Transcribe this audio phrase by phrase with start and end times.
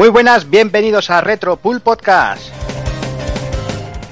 [0.00, 2.50] Muy buenas, bienvenidos a Retro Pool Podcast.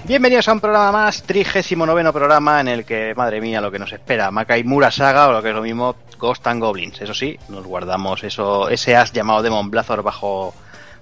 [0.04, 3.78] Bienvenidos a un programa más, trigésimo noveno programa en el que, madre mía, lo que
[3.78, 7.00] nos espera, Makaimura Saga o lo que es lo mismo, Ghost and Goblins.
[7.00, 10.52] Eso sí, nos guardamos eso, ese as llamado Demon Blazor bajo,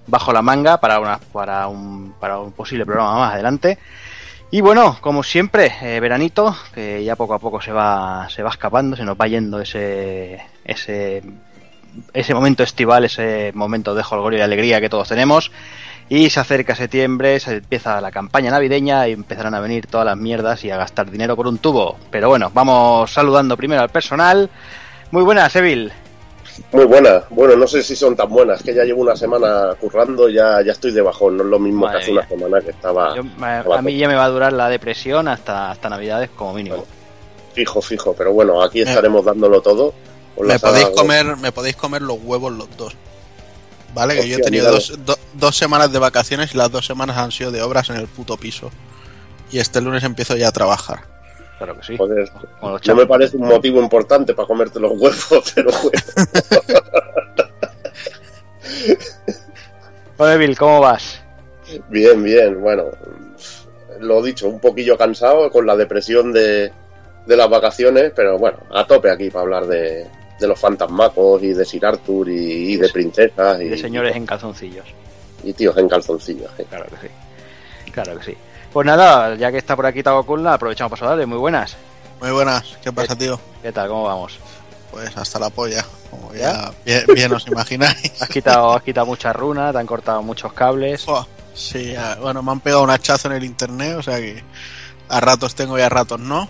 [0.06, 3.80] bajo la manga para, una, para, un, para un posible programa más adelante.
[4.52, 8.50] Y bueno, como siempre, eh, veranito, que ya poco a poco se va, se va
[8.50, 11.24] escapando, se nos va yendo ese, ese,
[12.12, 15.50] ese momento estival, ese momento de jolgorio y alegría que todos tenemos.
[16.08, 20.16] Y se acerca septiembre, se empieza la campaña navideña y empezarán a venir todas las
[20.16, 21.96] mierdas y a gastar dinero por un tubo.
[22.10, 24.48] Pero bueno, vamos saludando primero al personal.
[25.10, 25.92] Muy buenas, Evil.
[26.72, 27.24] Muy buenas.
[27.30, 30.72] Bueno, no sé si son tan buenas, que ya llevo una semana currando, ya, ya
[30.72, 33.24] estoy de bajón, no es lo mismo Madre que hace una semana que estaba Yo-
[33.44, 36.84] a, a mí ya me va a durar la depresión hasta, hasta Navidades como mínimo.
[37.52, 39.92] fijo, fijo, pero bueno, aquí estaremos dándolo todo.
[40.40, 42.94] Me podéis comer, me podéis comer los huevos los dos.
[43.94, 47.16] Vale, que yo he tenido dos, do- dos semanas de vacaciones y las dos semanas
[47.16, 48.70] han sido de obras en el puto piso.
[49.50, 51.00] Y este lunes empiezo ya a trabajar.
[51.56, 51.96] Claro que sí.
[51.96, 52.30] Joder,
[52.86, 55.22] no me parece un motivo importante para comerte los huevos,
[55.54, 56.02] pero bueno.
[60.34, 61.20] Evil, ¿cómo vas?
[61.88, 62.84] Bien, bien, bueno,
[64.00, 66.72] lo dicho, un poquillo cansado con la depresión de,
[67.26, 70.06] de las vacaciones, pero bueno, a tope aquí para hablar de,
[70.38, 74.26] de los fantasmacos y de Sir Arthur y, y de princesas y, De señores en
[74.26, 74.86] calzoncillos.
[75.42, 76.50] y tíos en calzoncillos.
[76.58, 76.66] ¿eh?
[76.68, 77.90] Claro que sí.
[77.92, 78.36] Claro que sí.
[78.72, 81.26] Pues nada, ya que está por aquí Tago Kulna, aprovechamos para saludarle.
[81.26, 81.76] Muy buenas.
[82.20, 83.38] Muy buenas, ¿qué pasa, tío?
[83.62, 83.88] ¿Qué tal?
[83.88, 84.38] ¿Cómo vamos?
[84.90, 86.52] Pues hasta la polla, como ¿Ya?
[86.52, 88.12] ya bien, bien os imagináis.
[88.22, 91.04] Has quitado, has quitado muchas runas, te han cortado muchos cables.
[91.54, 94.42] Sí, bueno, me han pegado un hachazo en el internet, o sea que
[95.08, 96.48] a ratos tengo y a ratos no.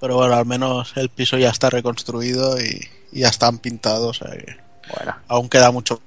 [0.00, 4.24] Pero bueno, al menos el piso ya está reconstruido y, y ya están pintados, o
[4.24, 4.56] sea que
[4.94, 6.00] Bueno, aún queda mucho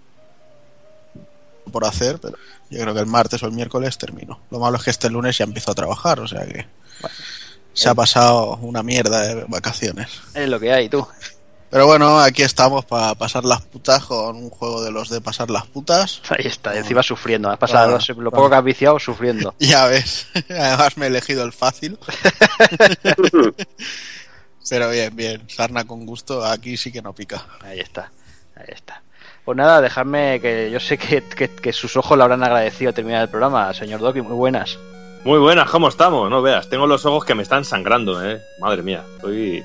[1.72, 2.38] por hacer, pero
[2.70, 4.40] yo creo que el martes o el miércoles termino.
[4.50, 6.66] Lo malo es que este lunes ya empiezo a trabajar, o sea que
[7.74, 10.10] se ha pasado una mierda de vacaciones.
[10.34, 11.08] es lo que hay, tú.
[11.72, 15.50] Pero bueno, aquí estamos para pasar las putas con un juego de los de pasar
[15.50, 16.22] las putas.
[16.30, 17.50] Ahí está, encima sufriendo.
[17.50, 19.56] Has pasado lo poco que has viciado sufriendo.
[19.60, 21.98] Ya ves, además me he elegido el fácil.
[24.70, 27.46] Pero bien, bien, sarna con gusto, aquí sí que no pica.
[27.62, 28.12] Ahí está,
[28.56, 29.02] ahí está.
[29.44, 33.24] Pues nada, dejadme que yo sé que, que- que sus ojos le habrán agradecido terminar
[33.24, 33.74] el programa.
[33.74, 34.78] Señor Doki, muy buenas.
[35.24, 36.30] Muy buenas, ¿cómo estamos?
[36.30, 38.42] No veas, tengo los ojos que me están sangrando, eh.
[38.60, 39.64] Madre mía, estoy.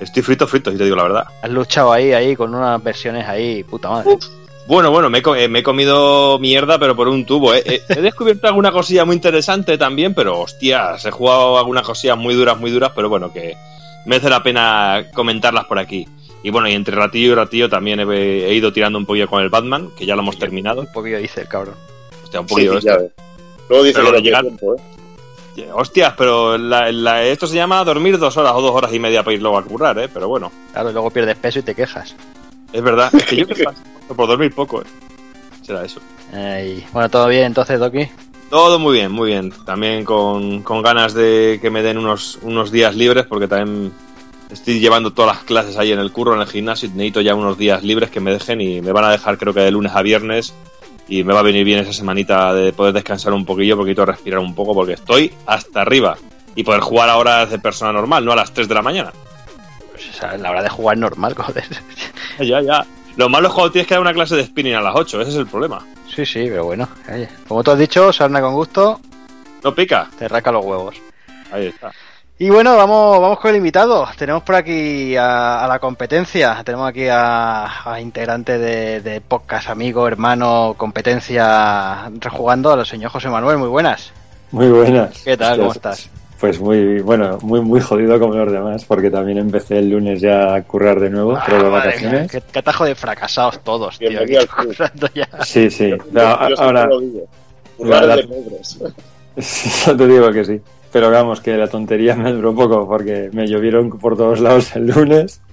[0.00, 1.24] Estoy frito, frito, si te digo la verdad.
[1.42, 4.16] Has luchado ahí, ahí, con unas versiones ahí, puta madre.
[4.66, 7.62] Bueno, bueno, me he, co- eh, me he comido mierda, pero por un tubo, eh.
[7.66, 12.34] Eh, He descubierto alguna cosilla muy interesante también, pero hostias, he jugado algunas cosillas muy
[12.34, 13.56] duras, muy duras, pero bueno, que
[14.06, 16.08] merece la pena comentarlas por aquí.
[16.42, 18.04] Y bueno, y entre ratillo y ratillo también he,
[18.46, 20.80] he ido tirando un poquillo con el Batman, que ya lo hemos terminado.
[20.80, 21.74] Un poquillo dice el cabrón.
[22.22, 23.12] Hostia, un Sí, poquillo sí, ya ves.
[23.68, 24.80] Luego dice Pero que lo llegar- tiempo, ¿eh?
[25.72, 29.22] Hostias, pero la- la- esto se llama dormir dos horas o dos horas y media
[29.22, 30.08] para ir luego a currar, eh.
[30.12, 30.50] Pero bueno.
[30.72, 32.14] Claro, y luego pierdes peso y te quejas.
[32.72, 33.72] Es verdad, es que yo pasa
[34.16, 34.84] por dormir poco, ¿eh?
[35.62, 36.00] Será eso.
[36.32, 38.08] Ay, Bueno, todo bien entonces, Doki.
[38.50, 39.52] Todo muy bien, muy bien.
[39.64, 43.92] También con, con ganas de que me den unos, unos días libres, porque también
[44.50, 47.34] estoy llevando todas las clases ahí en el curro, en el gimnasio, y necesito ya
[47.34, 49.92] unos días libres que me dejen y me van a dejar creo que de lunes
[49.94, 50.52] a viernes
[51.08, 54.06] y me va a venir bien esa semanita de poder descansar un poquillo porque necesito
[54.06, 56.16] respirar un poco porque estoy hasta arriba
[56.54, 59.12] y poder jugar a horas de persona normal, no a las 3 de la mañana.
[59.90, 61.64] Pues, la hora de jugar normal, joder.
[62.40, 62.86] Ya, ya.
[63.16, 65.30] Lo malo es cuando tienes que dar una clase de spinning a las 8, ese
[65.30, 65.84] es el problema.
[66.12, 66.88] Sí, sí, pero bueno.
[67.12, 69.00] oye, Como tú has dicho, sarna con gusto,
[69.62, 70.08] No pica.
[70.18, 70.96] te rasca los huevos.
[71.52, 71.92] Ahí está.
[72.36, 74.06] Y bueno, vamos, vamos con el invitado.
[74.18, 76.60] Tenemos por aquí a, a la competencia.
[76.64, 83.28] Tenemos aquí a, a integrante de, de podcast, amigo, hermano, competencia, rejugando al señor José
[83.28, 83.58] Manuel.
[83.58, 84.12] Muy buenas.
[84.50, 85.22] Muy buenas.
[85.22, 85.58] ¿Qué tal?
[85.60, 86.10] ¿Cómo estás?
[86.40, 90.54] Pues muy, bueno, muy, muy jodido como los demás, porque también empecé el lunes ya
[90.56, 92.30] a currar de nuevo, pero de Ah, madre mía, vacaciones.
[92.32, 94.20] qué, qué atajo de fracasados todos, tío.
[94.20, 94.34] Aquí
[95.14, 95.28] ya.
[95.44, 95.90] Sí, sí.
[95.90, 96.88] Yo- No, yo siempre ahora.
[97.78, 98.78] Currar de pobres.
[99.86, 100.60] yo te digo que sí.
[100.94, 104.86] Pero vamos, que la tontería me duró poco, porque me llovieron por todos lados el
[104.86, 105.40] lunes.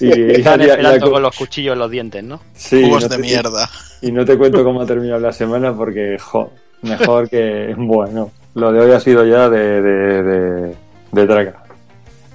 [0.00, 2.40] Y Están ya- esperando ya- con los cuchillos en los dientes, ¿no?
[2.52, 3.70] sí, Jugos no de te- mierda.
[4.02, 8.70] Y no te cuento cómo ha terminado la semana, porque, jo, mejor que, bueno, lo
[8.72, 10.74] de hoy ha sido ya de, de, de,
[11.12, 11.62] de traca.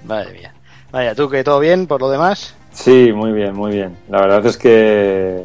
[0.06, 0.54] Madre mía.
[0.92, 2.56] Vaya, ¿tú que todo bien por lo demás?
[2.72, 3.96] Sí, muy bien, muy bien.
[4.10, 5.44] La verdad es que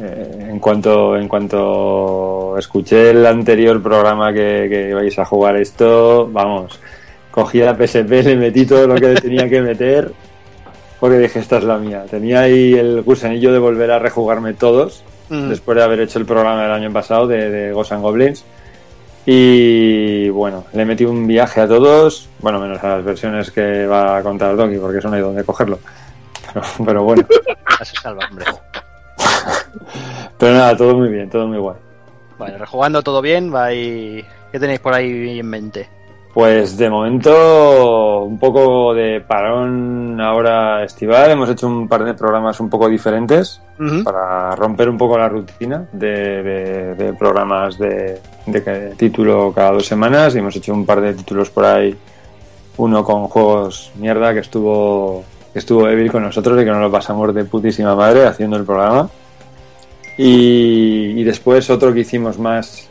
[0.00, 6.28] eh, en cuanto en cuanto escuché el anterior programa que, que vais a jugar esto,
[6.30, 6.78] vamos,
[7.30, 10.12] cogí la PSP, le metí todo lo que tenía que meter,
[11.00, 12.04] porque dije, esta es la mía.
[12.10, 15.48] Tenía ahí el gusanillo de volver a rejugarme todos, Mm.
[15.48, 18.44] después de haber hecho el programa del año pasado de, de Ghosts and Goblins.
[19.26, 24.18] Y bueno, le metí un viaje a todos, bueno, menos a las versiones que va
[24.18, 25.80] a contar Doki, porque eso no hay donde cogerlo.
[26.54, 27.26] Pero, pero bueno,
[27.78, 28.46] Ya se salva, hombre.
[30.38, 31.76] pero nada, todo muy bien, todo muy guay.
[32.38, 33.50] Vale, rejugando todo bien.
[34.52, 35.88] ¿Qué tenéis por ahí en mente?
[36.34, 42.60] Pues de momento un poco de parón ahora estival, hemos hecho un par de programas
[42.60, 43.62] un poco diferentes
[44.04, 48.20] para romper un poco la rutina de, de- de programas de,
[48.98, 51.96] título cada dos semanas y hemos hecho un par de títulos por ahí,
[52.76, 56.90] uno con juegos mierda que estuvo que estuvo Evil con nosotros y que nos lo
[56.92, 59.08] pasamos de putísima madre haciendo el programa
[60.18, 62.88] y, y después otro que hicimos más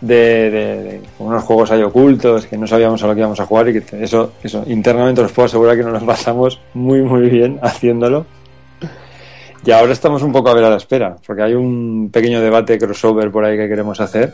[0.00, 3.46] de, de- de unos juegos ahí ocultos que no sabíamos a lo que íbamos a
[3.46, 7.28] jugar y que eso, eso internamente os puedo asegurar que nos lo pasamos muy muy
[7.28, 8.26] bien haciéndolo
[9.64, 12.76] y ahora estamos un poco a ver a la espera, porque hay un pequeño debate
[12.78, 14.32] crossover por ahí que queremos hacer.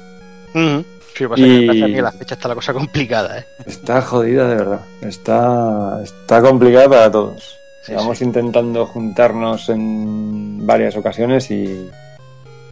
[0.54, 0.82] Ujú.
[1.14, 3.44] Sí, pasa Y- que la fecha está la cosa complicada, ¿eh?
[3.66, 4.80] Está jodida de verdad.
[5.02, 7.58] Está, está complicada para todos.
[7.88, 8.24] Sí, Vamos sí.
[8.24, 11.64] intentando juntarnos en varias ocasiones y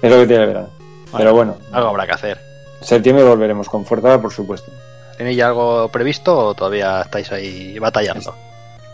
[0.02, 0.68] es lo que tiene el verano.
[1.16, 2.38] Pero bueno, Algo habrá que hacer.
[2.82, 4.70] septiembre volveremos con fuerza, por supuesto.
[5.16, 8.34] ¿Tenéis ya algo previsto o todavía estáis ahí batallando?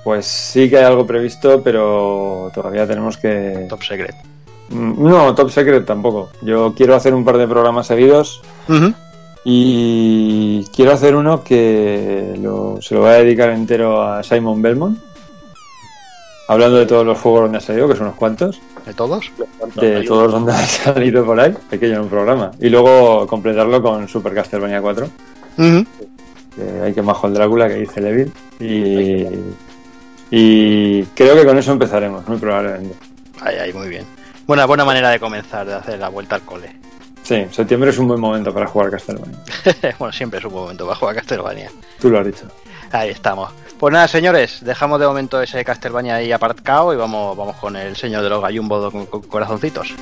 [0.04, 3.66] Pues sí que hay algo previsto, pero todavía tenemos que...
[3.68, 4.14] Top secret.
[4.68, 6.30] Mm, No, Top Secret tampoco.
[6.40, 8.40] Yo quiero hacer un par de programas seguidos.
[9.44, 14.98] Y quiero hacer uno que lo- se lo voy a dedicar entero a Simon Belmont.
[16.52, 18.60] Hablando de todos los juegos donde ha salido, que son unos cuantos.
[18.84, 19.32] ¿De todos?
[19.76, 21.54] De todos donde ha salido por ahí.
[21.70, 22.50] Pequeño en un programa.
[22.60, 25.06] Y luego completarlo con Super Castlevania 4.
[25.56, 25.86] Ujú.
[26.54, 28.30] Que hay que majo el Drácula, que dice Levil.
[28.60, 29.26] Y,
[30.30, 32.96] y creo que con eso empezaremos, muy probablemente.
[33.40, 34.04] Ahí, ahí, muy bien.
[34.46, 36.76] Buena, buena manera de comenzar, de hacer la vuelta al cole.
[37.22, 39.38] Sí, septiembre es un buen momento para jugar Castlevania.
[39.98, 41.70] bueno, siempre es un buen momento para jugar Castlevania.
[41.98, 42.46] Tú lo has dicho.
[42.92, 43.50] Ahí estamos.
[43.78, 47.96] Pues nada, señores, dejamos de momento ese Castlevania ahí aparcado y vamos, vamos con el
[47.96, 49.94] señor de los gallumbos con, con corazoncitos.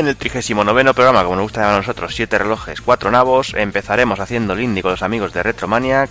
[0.00, 4.18] En el 39 programa, como nos gusta llamar a nosotros, 7 relojes, 4 nabos, empezaremos
[4.18, 6.10] haciendo el indie con los amigos de Retromaniac,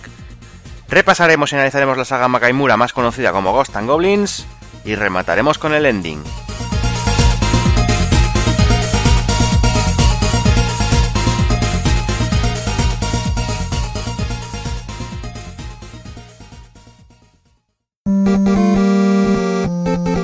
[0.88, 4.46] repasaremos y analizaremos la saga Makaimura más conocida como Ghost and Goblins,
[4.84, 6.22] y remataremos con el ending.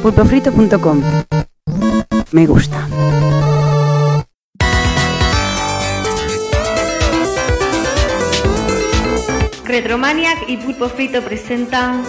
[0.02, 1.02] pulpofrito.com
[2.30, 2.86] Me gusta.
[9.76, 12.02] Retromaniac y Pulpo Frito presentan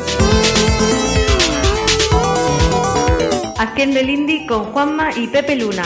[3.60, 5.84] Haciendo el Indie con Juanma y Pepe Luna.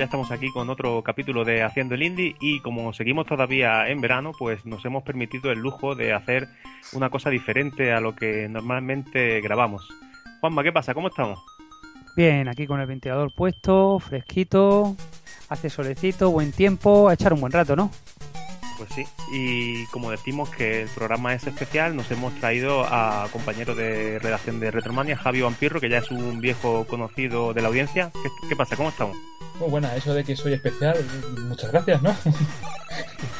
[0.00, 4.00] Ya estamos aquí con otro capítulo de Haciendo el Indie y como seguimos todavía en
[4.00, 6.48] verano, pues nos hemos permitido el lujo de hacer
[6.94, 9.86] una cosa diferente a lo que normalmente grabamos.
[10.40, 10.94] Juanma, ¿qué pasa?
[10.94, 11.38] ¿Cómo estamos?
[12.16, 14.96] Bien, aquí con el ventilador puesto, fresquito,
[15.50, 17.90] hace solecito, buen tiempo, a echar un buen rato, ¿no?
[18.80, 23.74] Pues sí, y como decimos que el programa es especial, nos hemos traído a compañero
[23.74, 28.10] de redacción de Retromania, Javi Vampirro, que ya es un viejo conocido de la audiencia.
[28.10, 28.76] ¿Qué, qué pasa?
[28.76, 29.18] ¿Cómo estamos?
[29.58, 30.96] Muy buena, eso de que soy especial,
[31.46, 32.16] muchas gracias, ¿no?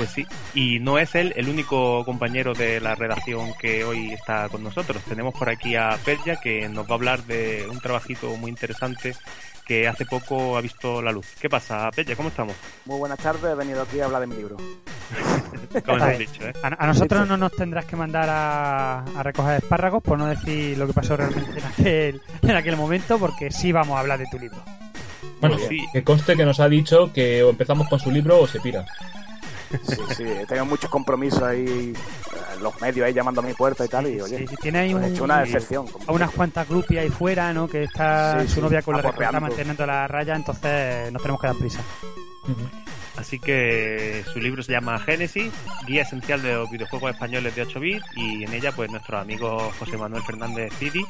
[0.00, 4.48] Pues sí, y no es él el único compañero de la redacción que hoy está
[4.48, 5.02] con nosotros.
[5.06, 9.14] Tenemos por aquí a Perja que nos va a hablar de un trabajito muy interesante
[9.66, 11.26] que hace poco ha visto la luz.
[11.38, 12.16] ¿Qué pasa, Perja?
[12.16, 12.56] ¿Cómo estamos?
[12.86, 14.56] Muy buenas tardes, he venido aquí a hablar de mi libro.
[15.84, 16.54] Como hemos dicho, ¿eh?
[16.62, 20.78] A, a nosotros no nos tendrás que mandar a, a recoger espárragos, por no decir
[20.78, 24.24] lo que pasó realmente en aquel, en aquel momento, porque sí vamos a hablar de
[24.30, 24.62] tu libro.
[25.42, 25.78] Bueno, sí.
[25.92, 28.86] que conste que nos ha dicho que o empezamos con su libro o se pira.
[29.70, 31.94] Sí, sí, he tenido muchos compromisos ahí, eh,
[32.60, 34.92] los medios ahí llamando a mi puerta y tal, y oye, Sí, sí, tiene ahí
[34.92, 35.86] pues un- he hecho una excepción.
[36.06, 37.68] a unas cuantas groupies ahí fuera, ¿no?
[37.68, 41.22] Que está Sí, su sí, novia con la que está manteniendo la raya, entonces nos
[41.22, 41.80] tenemos que dar prisa.
[43.20, 45.52] Así que su libro se llama Génesis,
[45.86, 49.74] Guía Esencial de los Videojuegos Españoles de 8 bits, y en ella, pues nuestros amigos
[49.78, 51.04] José Manuel Fernández Cidi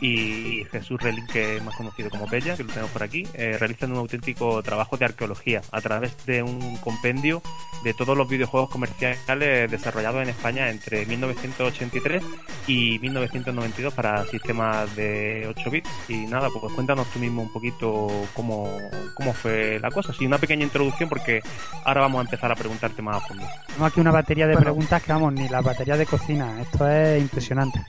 [0.00, 3.56] y Jesús Relín, que es más conocido como Bella, que lo tenemos por aquí, eh,
[3.58, 7.40] realizan un auténtico trabajo de arqueología a través de un compendio
[7.84, 12.22] de todos los videojuegos comerciales desarrollados en España entre 1983
[12.66, 15.90] y 1992 para sistemas de 8 bits.
[16.08, 18.78] Y nada, pues cuéntanos tú mismo un poquito cómo,
[19.14, 20.12] cómo fue la cosa.
[20.12, 21.42] Sí, una pequeña introducción porque
[21.84, 23.44] ahora vamos a empezar a preguntarte más a fondo.
[23.66, 24.64] Tenemos aquí una batería de Bueno.
[24.64, 26.60] preguntas que, vamos, ni la batería de cocina.
[26.60, 27.84] Esto es impresionante.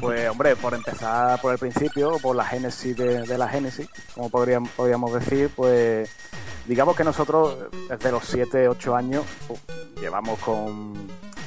[0.00, 4.30] Pues hombre, por empezar por el principio, por la génesis de, de la génesis, como
[4.30, 6.08] podríamos, podríamos decir, pues
[6.66, 7.58] digamos que nosotros
[7.88, 9.60] desde los 7, 8 años pues,
[10.00, 10.94] llevamos con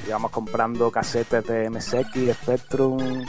[0.06, 3.26] llevamos comprando casetes de MSX, Spectrum,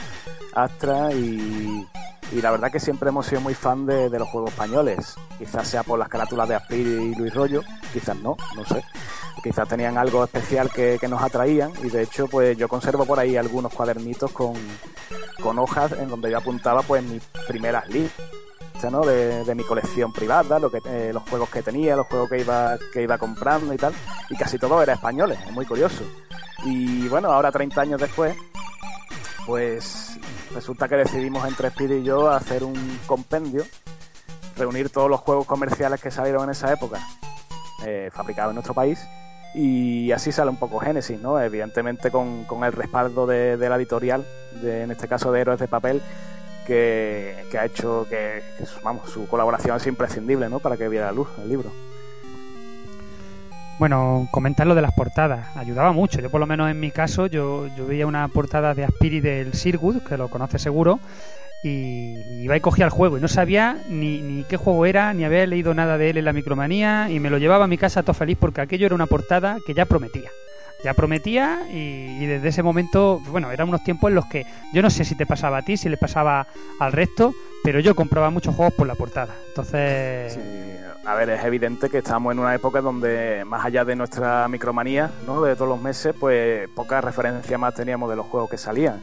[0.54, 1.86] Astra y,
[2.32, 5.16] y la verdad que siempre hemos sido muy fan de, de los juegos españoles.
[5.38, 8.84] Quizás sea por las carátulas de Aspir y Luis Rollo, quizás no, no sé.
[9.42, 13.18] Quizás tenían algo especial que, que nos atraían y de hecho pues yo conservo por
[13.18, 14.54] ahí algunos cuadernitos con,
[15.42, 18.28] con hojas en donde yo apuntaba pues mis primeras listas
[18.90, 19.04] ¿no?
[19.04, 22.40] de, de mi colección privada, lo que, eh, los juegos que tenía, los juegos que
[22.40, 23.92] iba, que iba comprando y tal,
[24.30, 26.04] y casi todo era españoles, es muy curioso.
[26.64, 28.36] Y bueno, ahora 30 años después,
[29.46, 30.17] pues
[30.54, 33.64] resulta que decidimos entre Speedy y yo hacer un compendio,
[34.56, 37.00] reunir todos los juegos comerciales que salieron en esa época,
[37.84, 39.00] eh, fabricados en nuestro país,
[39.54, 41.40] y así sale un poco Génesis, ¿no?
[41.40, 44.26] Evidentemente con, el respaldo de, la editorial,
[44.62, 46.02] de, en este caso de Héroes de Papel,
[46.66, 48.42] que, ha hecho que,
[48.84, 50.60] vamos, su colaboración es imprescindible, ¿no?
[50.60, 51.72] Para que viera la luz el libro.
[53.78, 55.46] Bueno, comentar lo de las portadas.
[55.56, 56.20] Ayudaba mucho.
[56.20, 59.54] Yo, por lo menos en mi caso, yo, yo veía una portada de Aspiri del
[59.54, 60.98] Sirwood, que lo conoce seguro,
[61.62, 65.24] y iba y cogía el juego y no sabía ni, ni qué juego era, ni
[65.24, 68.02] había leído nada de él en la micromanía, y me lo llevaba a mi casa
[68.02, 70.30] todo feliz porque aquello era una portada que ya prometía.
[70.84, 74.90] Ya prometía y, desde ese momento, bueno, eran unos tiempos en los que yo no
[74.90, 76.46] sé si te pasaba a ti, si le pasaba
[76.78, 77.32] al resto,
[77.64, 79.34] pero yo compraba muchos juegos por la portada.
[79.48, 80.40] Entonces, Sí,
[81.08, 85.10] a ver, es evidente que estamos en una época donde, más allá de nuestra micromanía,
[85.26, 85.40] ¿no?
[85.40, 89.00] De todos los meses, pues poca referencia más teníamos de los juegos que salían.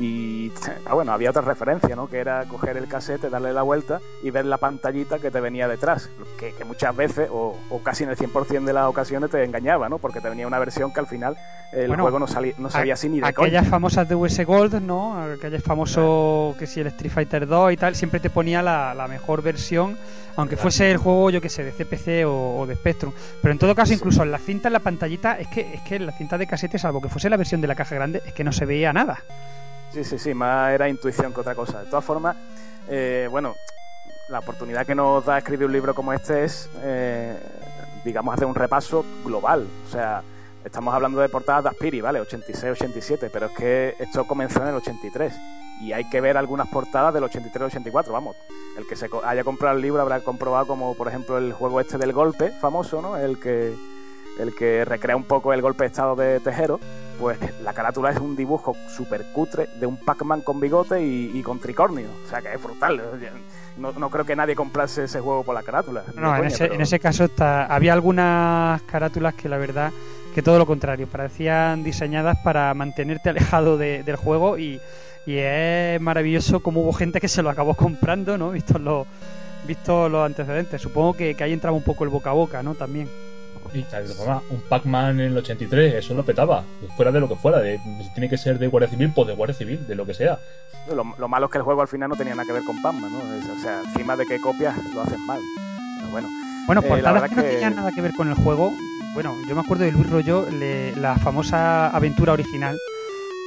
[0.00, 0.52] Y
[0.86, 2.08] ah, bueno, había otra referencia, ¿no?
[2.08, 5.66] Que era coger el cassette, darle la vuelta y ver la pantallita que te venía
[5.66, 6.08] detrás.
[6.38, 9.88] Que, que muchas veces, o, o casi en el 100% de las ocasiones, te engañaba,
[9.88, 9.98] ¿no?
[9.98, 11.36] Porque te venía una versión que al final
[11.72, 13.70] el Bueno, juego no, salía, no sabía así ni de aquellas coña.
[13.70, 15.20] famosas de US Gold, ¿no?
[15.20, 19.08] Aquellas famoso que si el Street Fighter 2 y tal, siempre te ponía la, la
[19.08, 19.98] mejor versión,
[20.36, 23.12] aunque fuese el juego, yo que sé, de CPC o, o de Spectrum.
[23.42, 25.96] Pero en todo caso, incluso en la cinta, en la pantallita, es que, es que
[25.96, 28.32] en la cinta de casete, salvo que fuese la versión de la caja grande, es
[28.32, 29.18] que no se veía nada.
[29.92, 31.82] Sí, sí, sí, más era intuición que otra cosa.
[31.82, 32.36] De todas formas,
[32.88, 33.54] eh, bueno,
[34.28, 37.38] la oportunidad que nos da escribir un libro como este es, eh,
[38.04, 39.66] digamos, hacer un repaso global.
[39.86, 40.22] O sea,
[40.64, 42.20] estamos hablando de portadas de Aspiri, ¿vale?
[42.20, 45.34] 86, 87, pero es que esto comenzó en el 83.
[45.80, 48.36] Y hay que ver algunas portadas del 83 84, vamos.
[48.76, 51.98] El que se haya comprado el libro habrá comprobado como, por ejemplo, el juego este
[51.98, 53.16] del golpe, famoso, ¿no?
[53.16, 53.74] El que,
[54.38, 56.78] el que recrea un poco el golpe de estado de Tejero
[57.18, 61.42] pues la carátula es un dibujo súper cutre de un Pac-Man con bigote y, y
[61.42, 62.08] con tricornio.
[62.24, 63.00] O sea que es brutal.
[63.76, 66.04] No, no creo que nadie comprase ese juego por la carátula.
[66.16, 69.92] No, en coña, ese, pero- en ese caso está, había algunas carátulas que la verdad
[70.34, 74.80] que todo lo contrario, parecían diseñadas para mantenerte alejado de- del juego y,
[75.26, 78.50] y es maravilloso como hubo gente que se lo acabó comprando, ¿no?
[78.50, 79.06] Visto los,
[79.66, 80.80] visto los antecedentes.
[80.80, 82.74] Supongo que, que ahí entraba un poco el boca a boca, ¿no?
[82.74, 83.08] También.
[83.74, 83.84] Y
[84.50, 86.64] un Pac-Man en el 83, eso lo petaba.
[86.96, 89.34] Fuera de lo que fuera, de, si tiene que ser de Guardia Civil, pues de
[89.34, 90.38] Guardia Civil, de lo que sea.
[90.94, 92.80] Lo, lo malo es que el juego al final no tenía nada que ver con
[92.80, 93.18] Pac-Man, ¿no?
[93.54, 95.40] O sea, encima de que copias lo hacen mal.
[95.98, 96.28] Pero bueno.
[96.66, 98.72] Bueno, Eh, la portadas verdad que no que- tenían nada que ver con el juego.
[99.14, 102.78] Bueno, yo me acuerdo de Luis Rollo, le- la famosa aventura original,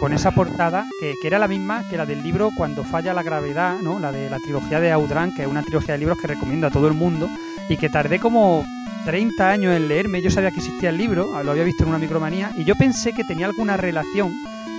[0.02, 3.22] con esa portada que, que era la misma que la del libro Cuando falla la
[3.22, 4.00] gravedad, ¿no?
[4.00, 6.72] La de la trilogía de Audran, que es una trilogía de libros que recomiendo a
[6.72, 7.30] todo el mundo
[7.70, 8.66] y que tardé como
[9.06, 10.24] 30 años en leerme.
[10.24, 13.14] Yo sabía que existía el libro, lo había visto en una micromanía y yo pensé
[13.14, 14.34] que tenía alguna relación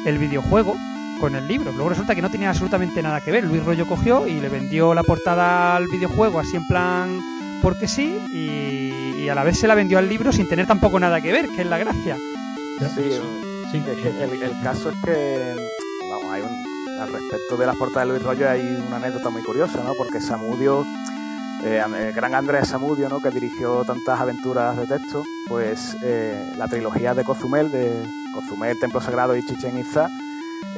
[0.05, 0.75] el videojuego
[1.21, 1.71] con el libro.
[1.71, 3.45] Luego resulta que no tenía absolutamente nada que ver.
[3.45, 7.21] Luis Rollo cogió y le vendió la portada al videojuego así en plan
[7.62, 10.99] porque sí y, y a la vez se la vendió al libro sin tener tampoco
[10.99, 12.17] nada que ver, que es la gracia.
[12.81, 15.55] Sí, el, el- el caso es que,
[16.11, 19.43] vamos, hay un, al respecto de las portadas de Luis Rollo hay una anécdota muy
[19.43, 19.93] curiosa, ¿no?
[19.97, 20.85] Porque Samudio
[21.64, 23.21] eh, el gran Andrés Samudio, ¿no?
[23.21, 28.02] que dirigió tantas aventuras de texto, pues eh, la trilogía de Cozumel, de
[28.35, 30.09] Cozumel, Templo Sagrado y Chichen Itza,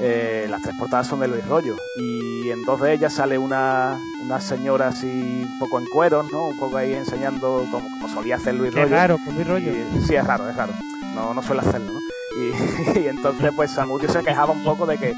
[0.01, 1.77] eh, las tres portadas son de Luis Rollo.
[1.97, 5.07] Y en dos de ellas sale una, una señora así
[5.51, 6.49] un poco en cueros, ¿no?
[6.49, 8.89] Un poco ahí enseñando como, como solía hacer Luis Rollo.
[8.89, 9.71] raro, con Luis Rollo.
[9.73, 10.73] Y- sí, es raro, es raro.
[11.15, 12.01] No, no suele hacerlo, ¿no?
[12.37, 15.15] Y, y entonces pues Samudio se quejaba un poco de que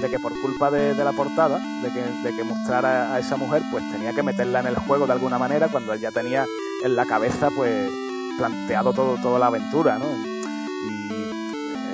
[0.00, 3.36] de que por culpa de, de la portada, de que, de que mostrara a esa
[3.36, 6.46] mujer, pues tenía que meterla en el juego de alguna manera cuando él ya tenía
[6.84, 7.90] en la cabeza pues
[8.38, 10.06] planteado todo, toda la aventura, ¿no?
[10.06, 11.12] Y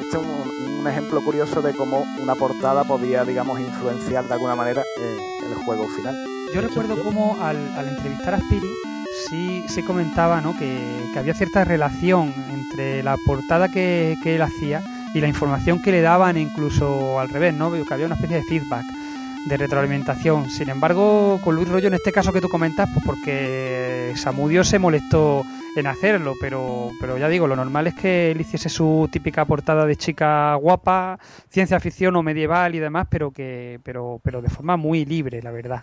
[0.02, 4.54] este es un, un ejemplo curioso de cómo una portada podía, digamos, influenciar de alguna
[4.54, 5.18] manera eh,
[5.48, 6.14] el juego final.
[6.52, 8.68] Yo recuerdo cómo al, al entrevistar a Spiri
[9.28, 10.56] sí se comentaba ¿no?
[10.56, 10.78] que,
[11.16, 14.82] había cierta relación entre la portada que, que él hacía
[15.14, 17.70] y la información que le daban, incluso al revés, ¿no?
[17.72, 18.84] que había una especie de feedback,
[19.46, 20.50] de retroalimentación.
[20.50, 24.80] Sin embargo, con Luis Rollo, en este caso que tú comentas, pues porque Samudio se
[24.80, 25.44] molestó
[25.76, 29.86] en hacerlo, pero, pero ya digo, lo normal es que él hiciese su típica portada
[29.86, 31.18] de chica guapa,
[31.48, 35.50] ciencia ficción o medieval y demás, pero que pero, pero de forma muy libre, la
[35.50, 35.82] verdad.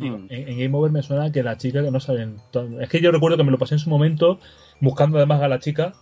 [0.00, 2.36] En, en Game Over me suena que la chica que no saben.
[2.80, 4.38] Es que yo recuerdo que me lo pasé en su momento
[4.80, 5.92] buscando además a la chica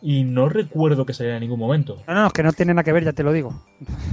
[0.00, 1.96] y no recuerdo que saliera en ningún momento.
[2.06, 3.62] No, no, es que no tiene nada que ver, ya te lo digo.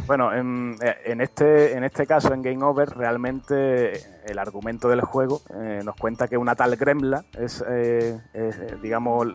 [0.08, 0.75] Bueno, en,
[1.06, 3.94] en este, en este caso, en Game Over, realmente
[4.25, 8.78] el argumento del juego eh, nos cuenta que una tal Gremla es, eh, es, eh,
[8.82, 9.28] digamos,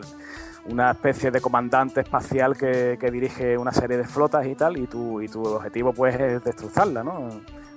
[0.69, 4.87] una especie de comandante espacial que, que dirige una serie de flotas y tal, y
[4.87, 7.29] tu, y tu objetivo pues es destrozarla, ¿no?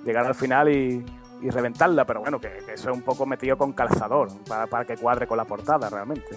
[0.05, 1.03] Llegar al final y,
[1.45, 4.85] y reventarla, pero bueno, que, que eso es un poco metido con calzador, para, para
[4.85, 6.35] que cuadre con la portada realmente.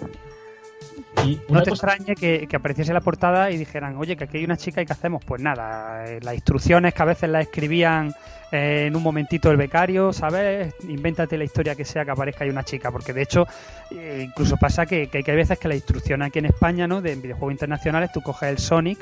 [1.25, 4.45] Y No te extrañe que, que apareciese la portada y dijeran, oye, que aquí hay
[4.45, 5.23] una chica y ¿qué hacemos?
[5.25, 8.13] Pues nada, eh, las instrucciones que a veces las escribían
[8.51, 10.73] eh, en un momentito el becario, ¿sabes?
[10.87, 13.47] Invéntate la historia que sea que aparezca ahí una chica, porque de hecho
[13.91, 17.01] eh, incluso pasa que, que hay veces que la instrucción aquí en España, ¿no?
[17.01, 18.99] De videojuegos internacionales, tú coges el Sonic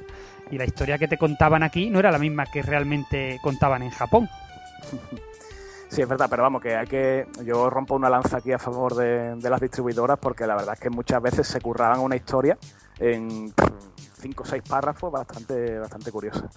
[0.50, 3.92] y la historia que te contaban aquí no era la misma que realmente contaban en
[3.92, 4.30] Japón.
[5.90, 7.28] Sí, es verdad, pero vamos, que hay que.
[7.46, 10.80] Yo rompo una lanza aquí a favor de, de las distribuidoras porque la verdad es
[10.80, 12.58] que muchas veces se curraban una historia
[13.00, 13.54] en
[14.20, 16.50] cinco o seis párrafos bastante, bastante curiosa.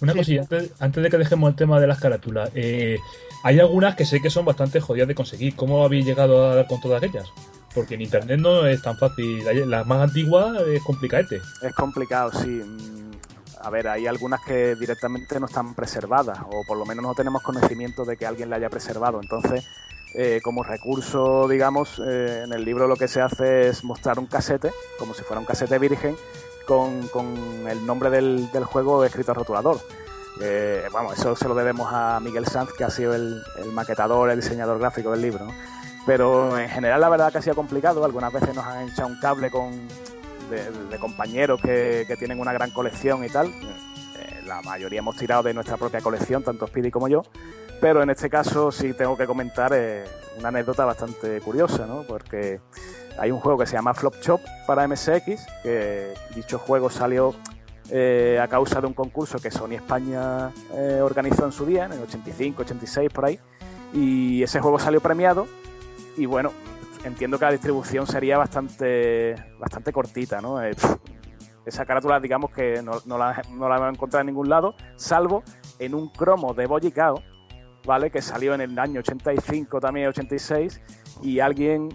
[0.00, 2.98] Una cosilla, antes, antes de que dejemos el tema de las carátulas, eh,
[3.44, 5.54] hay algunas que sé que son bastante jodidas de conseguir.
[5.54, 7.28] ¿Cómo habéis llegado a dar con todas ellas?
[7.74, 9.44] Porque en internet no es tan fácil.
[9.44, 11.36] La- La más antigua es complicadete.
[11.62, 12.60] Es complicado, sí.
[13.62, 17.42] A ver, hay algunas que directamente no están preservadas, o por lo menos no tenemos
[17.42, 19.20] conocimiento de que alguien la haya preservado.
[19.22, 19.64] Entonces,
[20.14, 24.26] eh, como recurso, digamos, eh, en el libro lo que se hace es mostrar un
[24.26, 26.16] casete, como si fuera un casete virgen,
[26.66, 27.26] con, con
[27.68, 29.78] el nombre del, del juego escrito al rotulador.
[30.40, 34.30] Eh, vamos, eso se lo debemos a Miguel Sanz, que ha sido el, el maquetador,
[34.30, 35.46] el diseñador gráfico del libro.
[36.04, 38.04] Pero en general la verdad que ha sido complicado.
[38.04, 39.70] Algunas veces nos han echado un cable con,
[40.50, 43.48] de, de compañeros que, que tienen una gran colección y tal.
[43.48, 47.22] Eh, la mayoría hemos tirado de nuestra propia colección, tanto Speedy como yo.
[47.80, 50.04] Pero en este caso sí tengo que comentar eh,
[50.38, 52.04] una anécdota bastante curiosa, ¿no?
[52.04, 52.60] Porque
[53.18, 57.34] hay un juego que se llama Flop Shop para MSX, que dicho juego salió
[57.90, 61.92] eh, a causa de un concurso que Sony España eh, organizó en su día, en
[61.92, 63.38] el 85, 86, por ahí.
[63.92, 65.46] Y ese juego salió premiado.
[66.16, 66.52] Y bueno,
[67.04, 70.62] entiendo que la distribución sería bastante, bastante cortita, ¿no?
[70.62, 70.72] Eh,
[71.64, 75.42] esa carátula, digamos que no, la, no la encontrado en ningún lado, salvo
[75.78, 77.22] en un cromo de Boyicao,
[77.86, 78.10] ¿vale?
[78.10, 80.80] Que salió en el año 85, también 86,
[81.22, 81.88] y alguien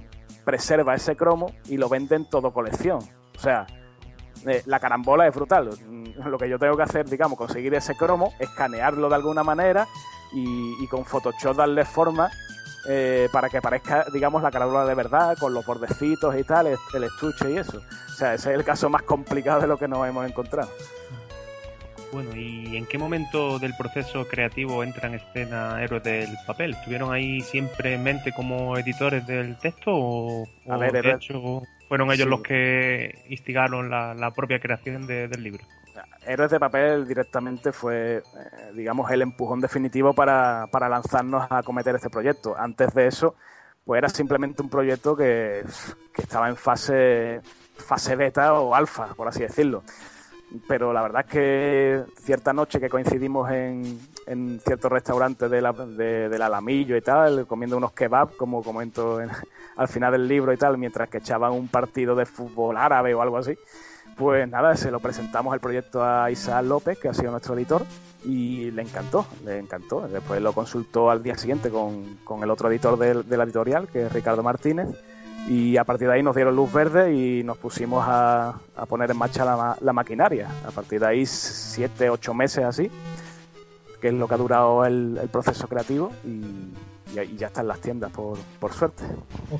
[0.45, 2.99] preserva ese cromo y lo vende en todo colección.
[3.35, 3.65] O sea,
[4.45, 5.69] eh, la carambola es brutal.
[5.87, 9.87] Mm, Lo que yo tengo que hacer, digamos, conseguir ese cromo, escanearlo de alguna manera
[10.33, 12.29] y con Photoshop darle forma
[12.87, 16.77] eh, para que parezca, digamos, la carámbula de verdad, con los bordecitos y tal, el,
[16.93, 17.81] el estuche y eso.
[18.07, 20.69] O sea, ese es el caso más complicado de lo que nos hemos encontrado.
[22.11, 26.71] Bueno, ¿y en qué momento del proceso creativo entra en escena Héroes del Papel?
[26.71, 31.61] ¿Estuvieron ahí siempre en mente como editores del texto o, A o ver, de hecho
[31.87, 32.29] fueron ellos Sí.
[32.29, 35.63] los que instigaron la, la propia creación de- del libro?
[36.25, 38.21] Héroes de Papel directamente fue, eh,
[38.75, 42.55] digamos, el empujón definitivo para, para lanzarnos a acometer este proyecto.
[42.57, 43.35] Antes de eso,
[43.85, 45.63] pues era simplemente un proyecto que,
[46.13, 47.41] que estaba en fase,
[47.77, 49.83] fase beta o alfa, por así decirlo.
[50.67, 55.71] Pero la verdad es que cierta noche que coincidimos en, en cierto restaurante de la-
[55.73, 59.29] de- del Alamillo y tal, comiendo unos kebabs, como comento en-
[59.77, 63.21] al final del libro y tal, mientras que echaban un partido de fútbol árabe o
[63.21, 63.57] algo así,
[64.17, 67.83] Pues nada, se lo presentamos el proyecto a Isaac López, que ha sido nuestro editor,
[68.25, 70.07] y le encantó, le encantó.
[70.07, 73.87] Después lo consultó al día siguiente con, con el otro editor del- de, la editorial,
[73.87, 74.87] que es Ricardo Martínez,
[75.47, 79.11] y a partir de ahí nos dieron luz verde y nos pusimos a, a poner
[79.11, 80.47] en marcha la, la maquinaria.
[80.67, 82.89] A partir de ahí, siete, ocho meses así,
[84.07, 86.41] que es lo que ha durado el, el proceso creativo, y,
[87.35, 89.03] ya está en las tiendas, por, por suerte.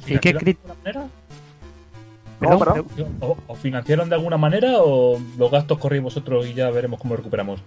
[0.05, 0.55] ¿Y qué
[2.39, 3.17] ¿Cómo, Perdón, perdón?
[3.19, 7.15] ¿O, o financiaron de alguna manera o los gastos corréis vosotros y ya veremos cómo
[7.15, 7.61] recuperamos?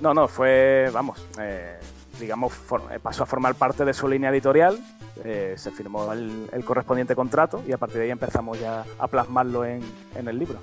[0.00, 1.78] No, no, fue, vamos, eh,
[2.20, 4.78] digamos, for- eh, pasó a formar parte de su línea editorial,
[5.24, 9.06] eh, se firmó el, el correspondiente contrato y a partir de ahí empezamos ya a
[9.06, 9.80] plasmarlo en,
[10.16, 10.58] en el libro.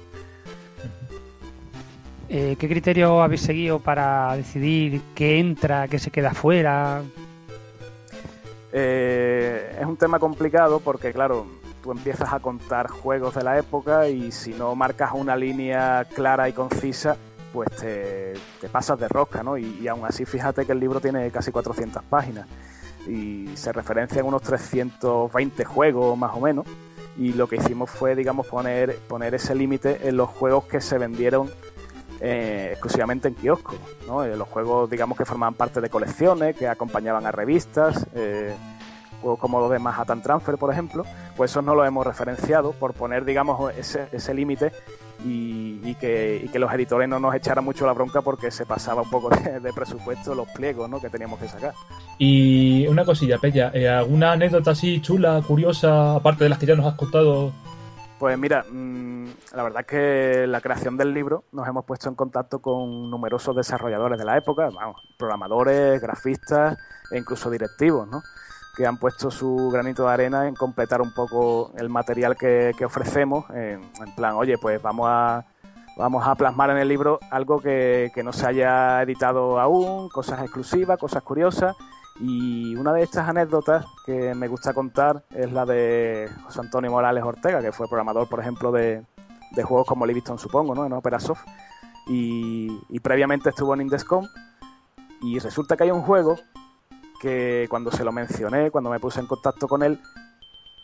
[2.29, 7.01] Eh, ¿Qué criterio habéis seguido para decidir qué entra, qué se queda fuera?
[8.71, 11.45] Eh, es un tema complicado porque, claro,
[11.83, 16.49] tú empiezas a contar juegos de la época y si no marcas una línea clara
[16.49, 17.17] y concisa,
[17.51, 18.33] pues te,
[18.71, 19.57] pasas de rosca, ¿no?
[19.57, 22.47] Y, y aún así, fíjate que el libro tiene casi 400 páginas
[23.07, 26.65] y se referencian unos 320 juegos más o menos.
[27.15, 30.97] Y lo que hicimos fue, digamos, poner, poner ese límite en los juegos que se
[30.97, 31.51] vendieron
[32.25, 33.75] eh, exclusivamente en kioscos,
[34.07, 34.23] ¿no?
[34.23, 38.55] Eh, los juegos, digamos, que formaban parte de colecciones, que acompañaban a revistas, eh,
[39.21, 41.03] juegos como los de Manhattan Transfer, por ejemplo,
[41.35, 44.71] pues esos no los hemos referenciado por poner, digamos, ese, ese límite
[45.25, 49.29] y, que, los editores no nos echaran mucho la bronca porque se pasaba un poco
[49.29, 51.01] de, presupuesto los pliegos ¿no?
[51.01, 51.73] que teníamos que sacar.
[52.17, 56.75] Y una cosilla, Pella, eh, ¿alguna anécdota así chula, curiosa, aparte de las que ya
[56.75, 57.51] nos has contado?
[58.19, 62.15] Pues mira, mm, la verdad es que la creación del libro nos hemos puesto en
[62.15, 66.77] contacto con numerosos desarrolladores de la época, vamos, programadores, grafistas
[67.11, 68.21] e incluso directivos, ¿no?
[68.75, 73.45] que han puesto su granito de arena en completar un poco el material que, ofrecemos,
[73.51, 75.45] en, en plan, oye, pues vamos a,
[75.95, 80.41] vamos a plasmar en el libro algo que, que no se haya editado aún, cosas
[80.41, 81.75] exclusivas, cosas curiosas.
[82.19, 87.23] Y una de estas anécdotas que me gusta contar es la de José Antonio Morales
[87.23, 89.03] Ortega, que fue programador, por ejemplo, de,
[89.51, 90.85] de juegos como Livingston, supongo, ¿no?
[90.85, 91.43] en Opera Soft.
[92.07, 94.27] Y, y previamente estuvo en Indescom.
[95.21, 96.37] Y resulta que hay un juego
[97.19, 99.99] que cuando se lo mencioné, cuando me puse en contacto con él,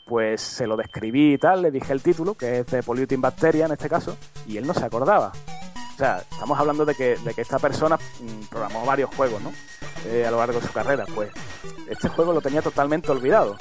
[0.07, 3.65] pues se lo describí y tal, le dije el título, que es de Polluting Bacteria
[3.65, 5.31] en este caso, y él no se acordaba.
[5.93, 9.51] O sea, estamos hablando de que, de que esta persona mm, programó varios juegos, ¿no?
[10.05, 11.05] Eh, a lo largo de su carrera.
[11.13, 11.29] Pues
[11.89, 13.57] este juego lo tenía totalmente olvidado.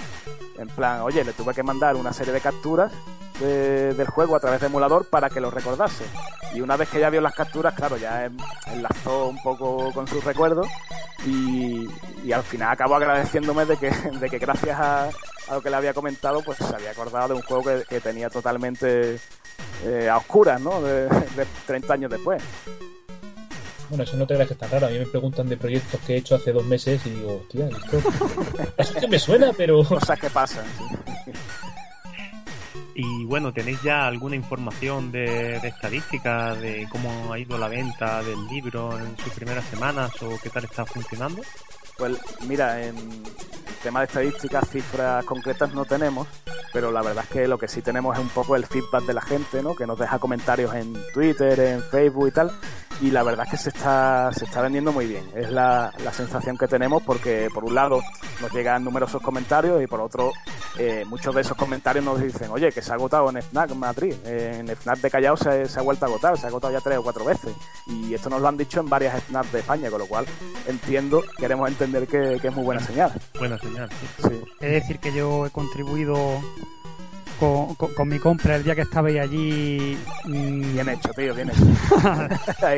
[0.56, 2.92] En plan, oye, le tuve que mandar una serie de capturas
[3.40, 6.04] de- del juego a través de emulador para que lo recordase.
[6.54, 10.06] Y una vez que ya vio las capturas, claro, ya en- enlazó un poco con
[10.08, 10.66] sus recuerdos
[11.26, 11.86] y,
[12.32, 15.04] al final acabó agradeciéndome de que, gracias a,
[15.48, 18.00] a lo que le había comentado, pues se había acordado de un juego que, que
[18.00, 19.18] tenía totalmente
[19.84, 20.80] eh, a oscuras, ¿no?
[20.82, 22.42] De, de 30 años después.
[23.88, 24.86] Bueno, eso no te creas que es tan raro.
[24.86, 27.68] A mí me preguntan de proyectos que he hecho hace dos meses y digo, hostia,
[27.68, 27.98] esto
[28.76, 29.82] eso es que me suena, pero...
[29.88, 30.64] Cosas que pasan.
[32.94, 38.22] Y bueno, ¿tenéis ya alguna información de, de estadística de cómo ha ido la venta
[38.24, 41.42] del libro en sus primeras semanas o qué tal está funcionando?
[41.96, 42.96] Pues mira, en
[43.82, 46.26] tema de estadísticas, cifras concretas no tenemos,
[46.72, 49.14] pero la verdad es que lo que sí tenemos es un poco el feedback de
[49.14, 49.74] la gente, ¿no?
[49.74, 52.52] Que nos deja comentarios en Twitter, en Facebook y tal.
[53.00, 55.24] Y la verdad es que se está, se está vendiendo muy bien.
[55.34, 58.00] Es la, la sensación que tenemos porque por un lado
[58.40, 60.32] nos llegan numerosos comentarios y por otro
[60.78, 64.14] eh, muchos de esos comentarios nos dicen, oye, que se ha agotado en FNAC Madrid,
[64.24, 66.98] en FNAC de Callao se, se ha vuelto a agotar, se ha agotado ya tres
[66.98, 67.54] o cuatro veces.
[67.86, 70.26] Y esto nos lo han dicho en varias FNAC de España, con lo cual
[70.66, 73.12] entiendo, queremos entender que, que es muy buena señal.
[73.38, 74.42] Buena señal, sí.
[74.60, 76.40] Es decir, que yo he contribuido
[77.38, 79.96] con, con- con mi compra el día que estabais allí.
[80.26, 81.66] Bien hecho, tío, bien hecho.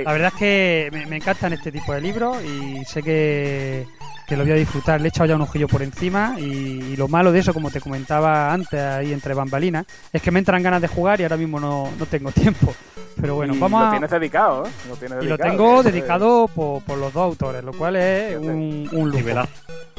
[0.05, 3.87] La verdad es que me, me encantan este tipo de libros y sé que,
[4.27, 5.01] que lo voy a disfrutar.
[5.01, 7.71] Le he echado ya un ojillo por encima y, y lo malo de eso, como
[7.71, 11.37] te comentaba antes ahí entre bambalinas, es que me entran ganas de jugar y ahora
[11.37, 12.75] mismo no, no tengo tiempo.
[13.21, 13.91] Pero bueno, y vamos lo a...
[13.91, 14.71] tienes dedicado, ¿eh?
[14.89, 18.89] Lo tienes Y lo tengo dedicado por, por los dos autores, lo cual es un,
[18.93, 19.25] un lujo.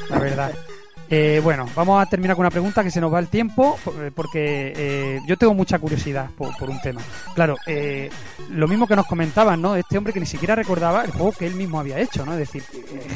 [0.08, 0.52] La verdad.
[1.14, 3.92] Eh, bueno, vamos a terminar con una pregunta que se nos va el tiempo, po-
[4.00, 7.02] eh, porque eh, yo tengo mucha curiosidad por, un tema.
[7.34, 8.08] Claro, eh,
[8.48, 9.76] lo mismo que nos comentaban, ¿no?
[9.76, 12.32] Este hombre que ni siquiera recordaba el juego que él mismo había hecho, ¿no?
[12.32, 12.62] Es decir,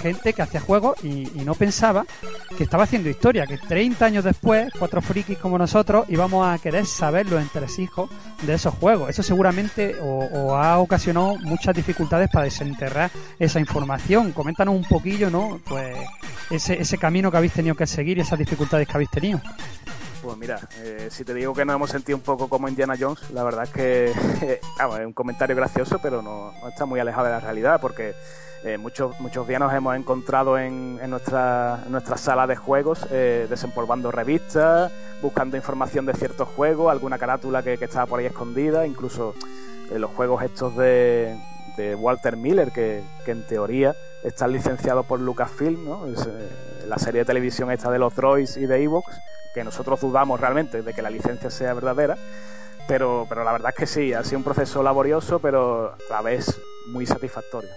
[0.03, 2.05] gente que hacía juegos y, y no pensaba
[2.59, 6.85] que estaba haciendo historia, que 30 años después, cuatro frikis como nosotros, íbamos a querer
[6.85, 8.11] saber los entresijos
[8.43, 9.09] de esos juegos.
[9.09, 14.33] Eso seguramente o, o ha ocasionado muchas dificultades para desenterrar esa información.
[14.33, 15.61] Coméntanos un poquillo, ¿no?
[15.65, 15.97] Pues
[16.51, 19.41] ese, ese camino que habéis tenido que seguir esas dificultades que habéis tenido.
[20.23, 23.31] Pues mira, eh, si te digo que nos hemos sentido un poco como Indiana Jones,
[23.31, 27.27] la verdad es que vamos, es un comentario gracioso, pero no, no está muy alejado
[27.27, 28.15] de la realidad, porque
[28.65, 33.07] eh, muchos, muchos días nos hemos encontrado en, en nuestra, en nuestra sala de juegos
[33.11, 34.91] eh, desempolvando revistas,
[35.23, 39.35] buscando información de ciertos juegos, alguna carátula que, que estaba por ahí escondida, incluso
[39.93, 41.39] eh, los juegos estos de,
[41.77, 43.95] de Walter Miller, que, que en teoría
[44.25, 46.07] están licenciados por Lucasfilm, ¿no?
[46.09, 46.49] Es, eh,
[46.89, 49.21] la serie de televisión esta de los droids y de Evox,
[49.55, 52.17] que nosotros dudamos realmente de que la licencia sea verdadera,
[52.87, 56.23] pero, pero la verdad es que sí, ha sido un proceso laborioso, pero a la
[56.23, 57.71] vez muy satisfactorio.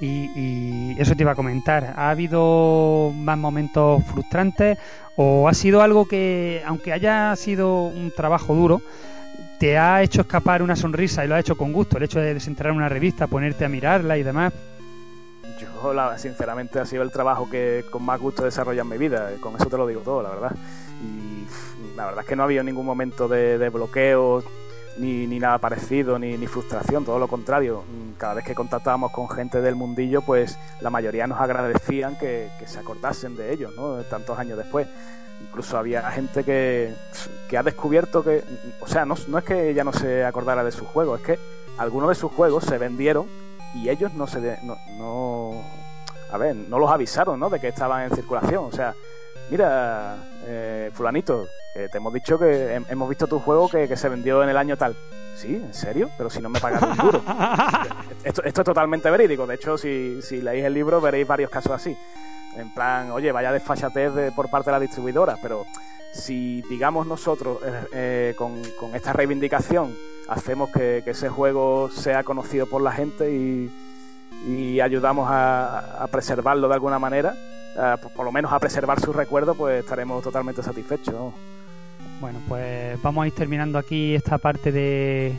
[0.00, 1.94] Y, y eso te iba a comentar.
[1.96, 4.78] ¿Ha habido más momentos frustrantes
[5.16, 8.80] o ha sido algo que, aunque haya sido un trabajo duro,
[9.58, 11.96] te ha hecho escapar una sonrisa y lo ha hecho con gusto?
[11.96, 14.52] El hecho de desenterrar una revista, ponerte a mirarla y demás.
[16.16, 19.30] Sinceramente, ha sido el trabajo que con más gusto he desarrollado en mi vida.
[19.40, 20.52] Con eso te lo digo todo, la verdad.
[21.02, 21.46] Y
[21.96, 24.42] la verdad es que no ha habido ningún momento de, de bloqueo,
[24.98, 27.84] ni, nada parecido, ni, frustración, todo lo contrario.
[27.88, 32.48] Mm, Cada vez que contactábamos con gente del mundillo, pues la mayoría nos agradecían que,
[32.66, 33.96] se acordasen de ellos, ¿no?
[34.02, 34.86] Tantos años después.
[35.40, 36.92] Incluso había gente que,
[37.56, 38.42] ha descubierto que,
[38.80, 41.38] o sea, no, es que ella no se acordara de sus juegos, es que
[41.78, 43.26] algunos de sus juegos se vendieron
[43.74, 45.62] y ellos no se, de- no, no-
[46.30, 47.48] a ver, no los avisaron, ¿no?
[47.50, 48.64] De que estaban en circulación.
[48.64, 48.94] O sea,
[49.50, 53.96] mira, eh, fulanito, eh, te hemos dicho que hem- hemos visto tu juego que, que
[53.96, 54.94] se vendió en el año tal.
[55.36, 56.10] Sí, ¿en serio?
[56.18, 57.22] Pero si no me pagaron duro.
[58.24, 59.46] esto, esto es totalmente verídico.
[59.46, 61.96] De hecho, si, si leéis el libro veréis varios casos así.
[62.56, 65.64] En plan, oye, vaya desfachatez de- por parte de la distribuidora, pero
[66.12, 69.94] si, digamos, nosotros eh, eh, con, con esta reivindicación
[70.28, 73.70] hacemos que, que ese juego sea conocido por la gente y,
[74.46, 77.34] y ayudamos a, a preservarlo de alguna manera,
[78.14, 81.14] por, lo menos a preservar su recuerdo, pues estaremos totalmente satisfechos.
[81.14, 81.32] ¿no?
[82.20, 85.32] Bueno, pues vamos a ir terminando aquí esta parte de,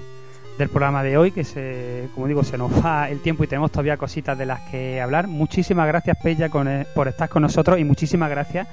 [0.57, 3.71] del programa de hoy, que se, como digo, se nos va el tiempo y tenemos
[3.71, 5.27] todavía cositas de las que hablar.
[5.27, 8.67] Muchísimas gracias, Pella, con, eh, por estar con nosotros y muchísimas gracias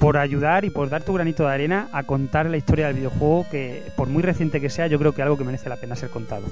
[0.00, 3.46] por ayudar y por dar tu granito de arena a contar la historia del videojuego,
[3.50, 5.96] que por muy reciente que sea, yo creo que es algo que merece la pena
[5.96, 6.46] ser contado.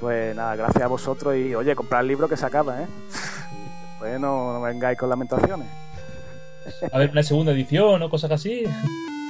[0.00, 2.86] Pues nada, gracias a vosotros y oye, comprar el libro que se acaba, ¿eh?
[4.20, 5.66] No, no vengáis con lamentaciones.
[6.92, 8.64] A ver, una segunda edición o cosas así.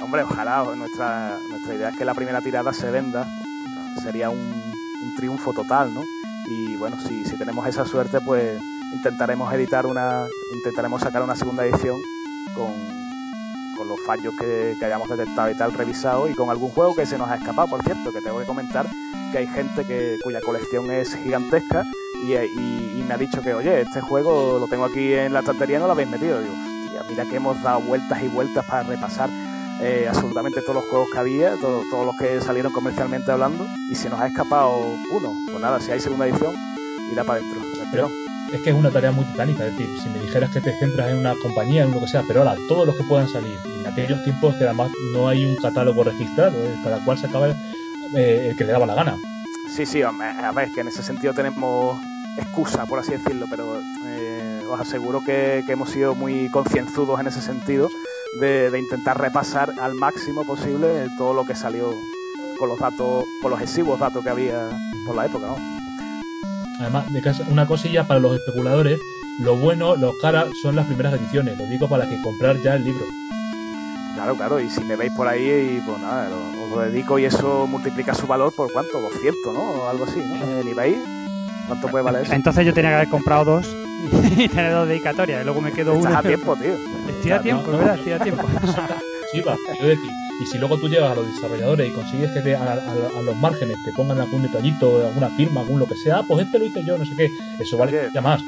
[0.03, 3.25] Hombre, ojalá, nuestra, nuestra idea es que la primera tirada se venda,
[4.03, 6.03] sería un, un triunfo total, ¿no?
[6.49, 8.59] Y bueno, si, si tenemos esa suerte, pues
[8.93, 11.97] intentaremos editar una, intentaremos sacar una segunda edición
[12.55, 12.96] con,
[13.77, 17.17] con los fallos que, hayamos detectado y tal, revisado, y con algún juego que se
[17.17, 18.85] nos ha escapado, por cierto, que tengo que comentar
[19.31, 21.83] que hay gente que, cuya colección es gigantesca
[22.23, 25.39] y, y- y me ha dicho que, oye, este juego lo tengo aquí en la
[25.39, 26.41] estantería, no lo habéis metido.
[26.41, 26.53] Digo,
[26.85, 29.29] hostia, mira que hemos dado vueltas y vueltas para repasar
[29.81, 33.95] eh, absolutamente todos los juegos que había, todo- todos los que salieron comercialmente hablando, y
[33.95, 34.79] se nos ha escapado
[35.11, 35.33] uno.
[35.45, 36.55] Pues nada, si hay segunda edición,
[37.11, 37.61] irá para adentro.
[37.91, 38.09] Pero.
[38.53, 39.65] Es que es una tarea muy titánica.
[39.65, 42.23] Es decir, si me dijeras que te centras en una compañía, en lo que sea,
[42.27, 45.55] pero ahora todos los que puedan salir, en aquellos tiempos que además no hay un
[45.55, 46.75] catálogo registrado, ¿eh?
[46.83, 47.49] cada cual sacaba
[48.15, 49.17] eh, el que le daba la gana.
[49.69, 50.11] Sí, sí, a
[50.53, 51.97] ver, que en ese sentido tenemos
[52.37, 57.27] excusa, por así decirlo, pero eh, os aseguro que, que hemos sido muy concienzudos en
[57.27, 57.89] ese sentido
[58.39, 61.93] de, de intentar repasar al máximo posible todo lo que salió
[62.57, 64.69] con los datos, con los exiguos datos que había
[65.05, 65.76] por la época, ¿no?
[66.79, 68.99] Además, de casa- una cosilla para los especuladores,
[69.39, 72.83] lo bueno, lo caras son las primeras ediciones, lo digo para que comprar ya el
[72.83, 73.05] libro.
[74.15, 77.19] Claro, claro, y si me veis por ahí, y pues nada, lo- os lo dedico
[77.19, 79.59] y eso multiplica su valor por cuánto, 200, ¿no?
[79.59, 80.35] O algo así, ¿no?
[80.43, 80.97] Eh, ¿Ni veis?
[81.67, 82.33] ¿Cuánto puede valer eso?
[82.33, 83.67] Entonces yo tenía que haber comprado dos
[84.37, 86.19] y tener dos dedicatorias, y luego me quedo Estás uno.
[86.19, 86.73] a tiempo, tío.
[87.09, 87.95] Estoy a tiempo, no, ¿verdad?
[87.97, 88.47] Estoy a tiempo.
[89.31, 90.09] Sí, va, decir.
[90.39, 93.21] Y si luego tú llegas a los desarrolladores y consigues que te- a, a- a
[93.23, 96.65] los márgenes te pongan algún detallito, alguna firma, algún lo que sea, pues este lo
[96.65, 98.43] hice yo, no sé qué, eso vale Oye, ya más.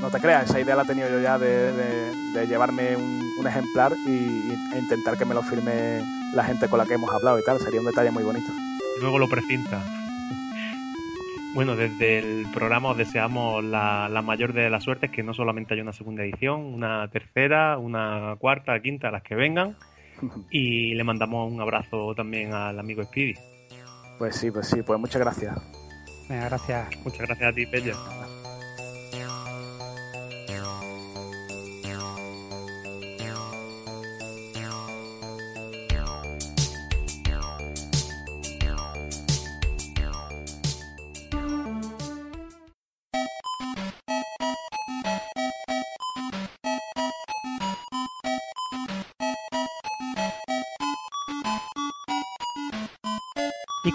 [0.00, 3.22] No te creas, esa idea la he tenido yo ya de, de- de llevarme un,
[3.38, 6.02] un ejemplar y, y- e intentar que me lo firme
[6.34, 7.58] la gente con la que hemos hablado y tal.
[7.58, 8.50] Sería un detalle muy bonito.
[9.00, 9.82] Luego lo precinta.
[11.54, 15.72] Bueno, desde el programa os deseamos la, la mayor de las suertes, que no solamente
[15.74, 19.76] haya una segunda edición, una tercera, una cuarta, quinta, las que vengan.
[20.50, 23.34] Y le mandamos un abrazo también al amigo Speedy.
[24.18, 25.56] Pues sí, pues sí, pues muchas gracias.
[26.28, 26.96] Venga, gracias.
[27.04, 27.94] Muchas gracias a ti, Pella.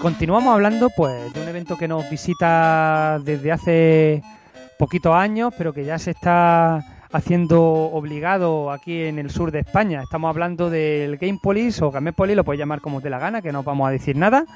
[0.00, 4.22] Continuamos hablando pues de un evento que nos visita desde hace
[4.78, 6.82] poquitos años, pero que ya se está
[7.12, 10.00] haciendo obligado aquí en el sur de España.
[10.02, 13.52] Estamos hablando del Game Police o Gamepolis, lo puedes llamar como te la gana, que
[13.52, 14.46] no vamos a decir nada.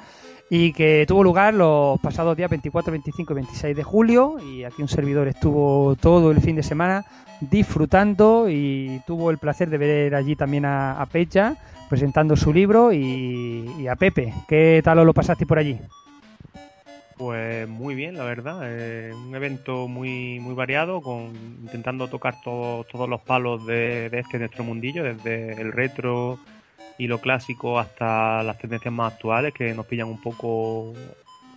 [0.51, 4.37] Y que tuvo lugar los pasados días 24, 25 y 26 de julio.
[4.41, 7.05] Y aquí un servidor estuvo todo el fin de semana
[7.41, 11.57] disfrutando y tuvo el placer de ver allí también a, Pecha
[11.89, 14.33] presentando su libro y, a Pepe.
[14.49, 15.79] ¿Qué tal os lo pasaste por allí?
[17.17, 18.59] Pues muy bien, la verdad.
[18.59, 21.27] Un evento muy muy variado, con
[21.63, 26.39] intentando tocar todo- todos los palos de este nuestro mundillo, desde el retro
[26.99, 30.93] y lo clásico hasta las tendencias más actuales que nos pillan un poco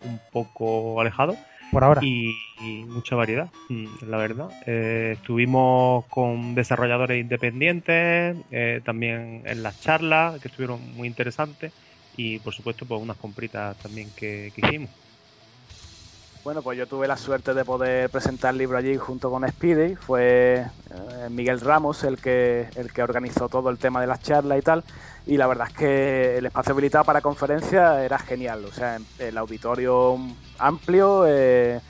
[0.04, 1.38] un poco alejados.
[1.72, 2.02] Por ahora.
[2.04, 4.50] Y, y mucha variedad, mm, la verdad.
[4.66, 11.74] Eh, estuvimos con desarrolladores independientes, eh, también en las charlas, que estuvieron muy interesantes,
[12.16, 14.90] y por supuesto, pues unas compritas también que, que hicimos.
[16.48, 19.96] Bueno, pues yo tuve la suerte de poder presentar el libro allí junto con Speedy.
[19.96, 24.58] Fue eh, Miguel Ramos el que, el que organizó todo el tema de las charlas
[24.58, 24.82] y tal.
[25.26, 28.64] Y la verdad es que el espacio habilitado para conferencia era genial.
[28.64, 30.18] O sea, el auditorio
[30.58, 31.82] amplio, eh,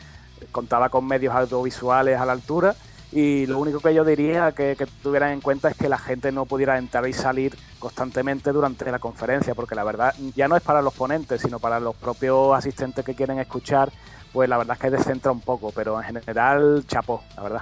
[0.52, 2.76] contaba con medios audiovisuales a la altura.
[3.12, 6.32] Y lo único que yo diría que, que tuvieran en cuenta es que la gente
[6.32, 10.64] no pudiera entrar y salir constantemente durante la conferencia, porque la verdad ya no es
[10.64, 13.92] para los ponentes, sino para los propios asistentes que quieren escuchar,
[14.38, 17.62] pues la verdad es que descentra un poco, pero en general chapó, la verdad.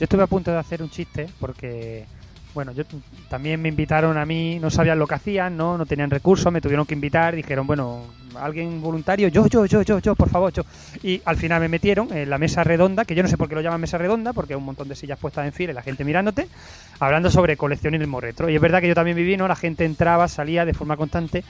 [0.00, 2.06] Yo estuve a punto de hacer un chiste porque,
[2.54, 2.82] bueno, yo
[3.28, 6.60] también me invitaron a mí, no sabían lo que hacían, no, no tenían recursos, me
[6.60, 8.02] tuvieron que invitar, dijeron, bueno,
[8.34, 10.64] alguien voluntario, yo, yo, yo, yo, yo, por favor, yo.
[11.04, 13.54] Y al final me metieron en la mesa redonda, que yo no sé por qué
[13.54, 15.82] lo llaman mesa redonda, porque hay un montón de sillas puestas en fila y la
[15.82, 16.48] gente mirándote,
[16.98, 18.50] hablando sobre coleccionismo retro.
[18.50, 19.46] Y es verdad que yo también viví, ¿no?
[19.46, 21.44] La gente entraba, salía de forma constante.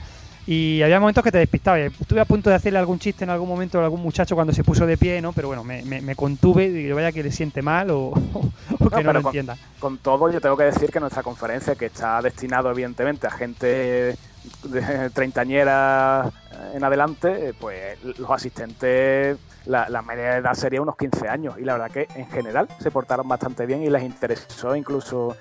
[0.50, 1.92] Y había momentos que te despistabas.
[2.00, 4.64] Estuve a punto de hacerle algún chiste en algún momento a algún muchacho cuando se
[4.64, 5.34] puso de pie, ¿no?
[5.34, 6.70] Pero bueno, me, me, me contuve.
[6.70, 8.06] Digo, vaya que le siente mal o,
[8.80, 9.58] o que no, lo con, entienda.
[9.78, 14.16] Con todo, yo tengo que decir que nuestra conferencia, que está destinado evidentemente a gente
[14.62, 16.30] de treintañera
[16.72, 21.56] en adelante, pues los asistentes, la, la, media edad sería unos 15 años.
[21.58, 25.36] Y la verdad que en general se portaron bastante bien y les interesó, incluso,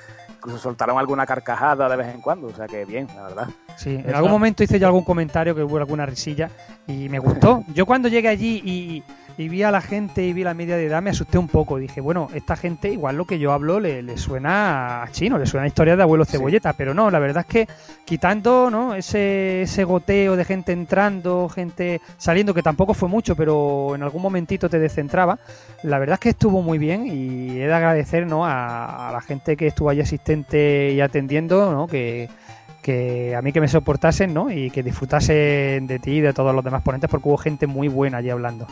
[0.47, 2.47] incluso soltaron alguna carcajada de vez en cuando.
[2.47, 3.47] O sea que bien, la verdad.
[3.75, 6.49] Sí, en algún momento hice yo algún comentario que hubo alguna risilla
[6.87, 7.63] y me gustó.
[7.73, 9.03] Yo cuando llegué allí y,
[9.37, 11.77] y vi a la gente y vi la media de edad me asusté un poco.
[11.77, 15.45] Dije, bueno, esta gente igual lo que yo hablo le, le suena a chino, le
[15.45, 16.75] suena a historias de abuelo cebolleta, sí.
[16.77, 17.67] pero no, la verdad es que
[18.03, 18.95] quitando ¿no?
[18.95, 24.23] ese, ese goteo de gente entrando, gente saliendo, que tampoco fue mucho, pero en algún
[24.23, 25.37] momentito te descentraba,
[25.83, 28.43] la verdad es que estuvo muy bien y he de agradecer ¿no?
[28.43, 31.87] a, a la gente que estuvo allí asistente y atendiendo, ¿no?
[31.87, 32.27] que
[32.81, 34.49] que a mí que me soportasen, ¿no?
[34.49, 37.89] Y que disfrutasen de ti y de todos los demás ponentes porque hubo gente muy
[37.89, 38.65] buena allí hablando.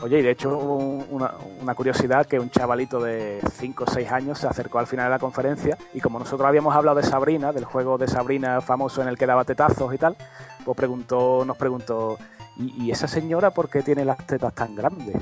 [0.00, 4.38] Oye, y de hecho una, una, curiosidad que un chavalito de 5 o 6 años
[4.38, 7.64] se acercó al final de la conferencia y como nosotros habíamos hablado de Sabrina, del
[7.64, 10.16] juego de Sabrina famoso en el que daba tetazos y tal,
[10.64, 12.16] pues preguntó, nos preguntó,
[12.56, 15.16] ¿y, y esa señora por qué tiene las tetas tan grandes?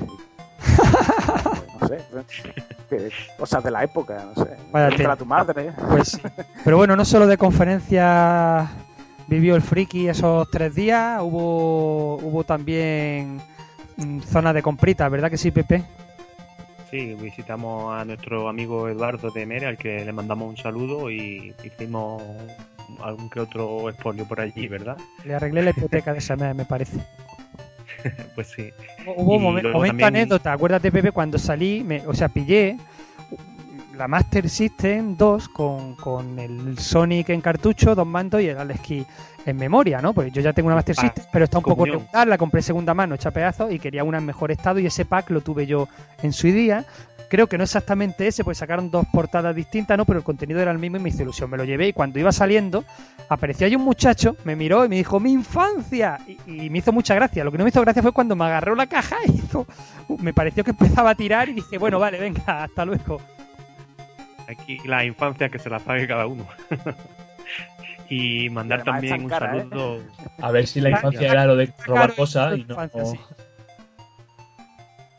[1.81, 2.05] no sé,
[3.37, 4.57] cosas de la época, no sé.
[4.71, 5.73] Vaya a tu madre.
[5.89, 6.21] Pues sí.
[6.63, 8.69] Pero bueno, no solo de conferencias
[9.27, 13.41] vivió el friki esos tres días, hubo, hubo también
[14.25, 15.83] zona de compritas, ¿verdad que sí, Pepe?
[16.89, 21.53] Sí, visitamos a nuestro amigo Eduardo de Mere, al que le mandamos un saludo y
[21.63, 22.23] hicimos
[23.01, 24.97] algún que otro expolio por allí, ¿verdad?
[25.25, 26.97] Le arreglé la hipoteca de esa me parece.
[28.35, 28.69] pues sí.
[29.05, 30.05] Hubo un momento, momento también...
[30.05, 32.77] anécdota, acuérdate Pepe, cuando salí, me, o sea, pillé
[33.97, 38.79] la Master System 2 con, con, el Sonic en cartucho, dos mandos y el Alex
[38.81, 39.05] Key
[39.45, 40.13] en memoria, ¿no?
[40.13, 42.61] Porque yo ya tengo una Master ah, System, pero está un poco regular, la compré
[42.61, 45.65] segunda mano, hecha pedazos y quería una en mejor estado y ese pack lo tuve
[45.65, 45.87] yo
[46.21, 46.85] en su día.
[47.29, 50.05] Creo que no exactamente ese, pues sacaron dos portadas distintas, ¿no?
[50.05, 51.49] Pero el contenido era el mismo y me hizo ilusión.
[51.49, 52.85] Me lo llevé y cuando iba saliendo,
[53.27, 56.19] apareció ahí un muchacho, me miró y me dijo, ¡mi infancia!
[56.25, 57.43] Y, y me hizo mucha gracia.
[57.43, 59.67] Lo que no me hizo gracia fue cuando me agarró la caja y hizo.
[60.19, 63.19] Me pareció que empezaba a tirar y dije, bueno, vale, venga, hasta luego.
[64.47, 66.47] Aquí la infancia que se la pague cada uno.
[68.09, 69.97] y mandar también un cara, saludo.
[69.97, 70.01] ¿eh?
[70.41, 72.75] A ver si la infancia era lo de robar cosas y no.
[73.05, 73.19] Sí.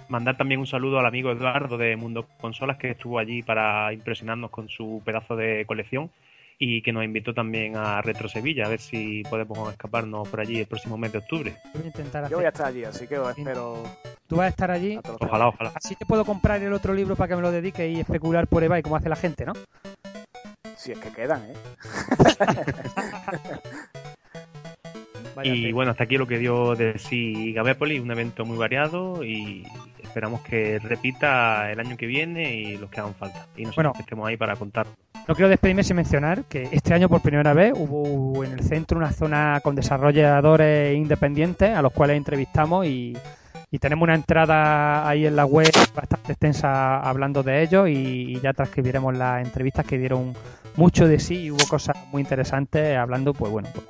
[0.08, 4.50] Mandar también un saludo al amigo Eduardo de Mundo Consolas que estuvo allí para impresionarnos
[4.50, 6.10] con su pedazo de colección
[6.58, 10.58] y que nos invitó también a Retro Sevilla a ver si podemos escaparnos por allí
[10.58, 11.56] el próximo mes de octubre.
[11.72, 13.84] Voy a intentar Yo voy a estar allí, así que espero.
[14.26, 14.98] ¿Tú vas a estar allí?
[15.20, 15.72] Ojalá, ojalá.
[15.74, 18.64] Así te puedo comprar el otro libro para que me lo dedique y especular por
[18.64, 19.52] eBay como hace la gente, ¿no?
[20.76, 21.54] Si es que quedan, ¿eh?
[25.44, 29.64] Y bueno, hasta aquí lo que dio de sí Gabépoli, un evento muy variado y
[30.08, 33.46] esperamos que repita el año que viene y los que hagan falta.
[33.56, 33.92] Y nosotros Bueno.
[34.00, 34.86] estemos ahí para contar.
[35.26, 38.98] No quiero despedirme sin mencionar que este año por primera vez hubo en el centro
[38.98, 43.16] una zona con desarrolladores independientes a los cuales entrevistamos y,
[43.70, 47.92] y tenemos una entrada ahí en la web bastante extensa hablando de ellos y,
[48.36, 50.32] y ya transcribiremos las entrevistas que dieron
[50.76, 53.84] mucho de sí y hubo cosas muy interesantes hablando, pues bueno, pues,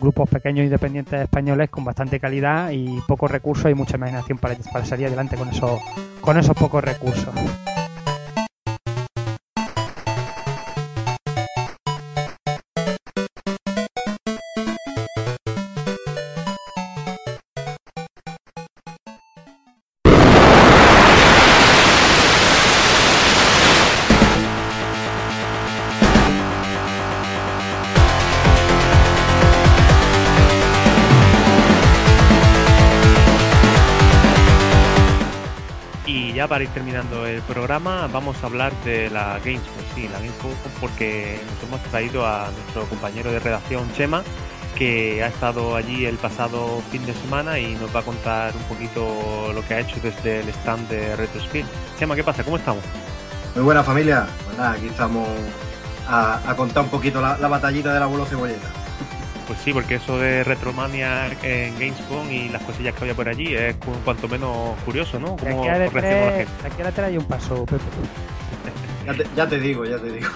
[0.00, 4.84] grupos pequeños independientes españoles con bastante calidad y pocos recursos y mucha imaginación para, para
[4.84, 5.80] salir adelante con esos,
[6.20, 7.34] con esos pocos recursos.
[36.50, 39.84] Para ir terminando el programa, vamos a hablar de la Gamescom.
[39.94, 44.24] Sí, la Gamescom porque nos hemos traído a nuestro compañero de redacción Chema,
[44.76, 48.64] que ha estado allí el pasado fin de semana y nos va a contar un
[48.64, 51.64] poquito lo que ha hecho desde el stand de Retrospin.
[52.00, 52.42] Chema, ¿qué pasa?
[52.42, 52.82] ¿Cómo estamos?
[53.54, 54.26] Muy buena familia.
[54.44, 55.28] Pues aquí estamos
[56.08, 58.79] a, a contar un poquito la, la batallita del abuelo cebolleta.
[59.50, 63.52] Pues sí, porque eso de Retromania en Gamescom y las cosillas que había por allí
[63.52, 65.34] es cu- cuanto menos curioso, ¿no?
[65.42, 66.52] De ¿Cómo aquí a la reacciona la E3 gente?
[66.62, 67.82] de aquí a la E3 hay un paso, Pepe.
[69.06, 70.28] Ya te, ya te digo, ya te digo.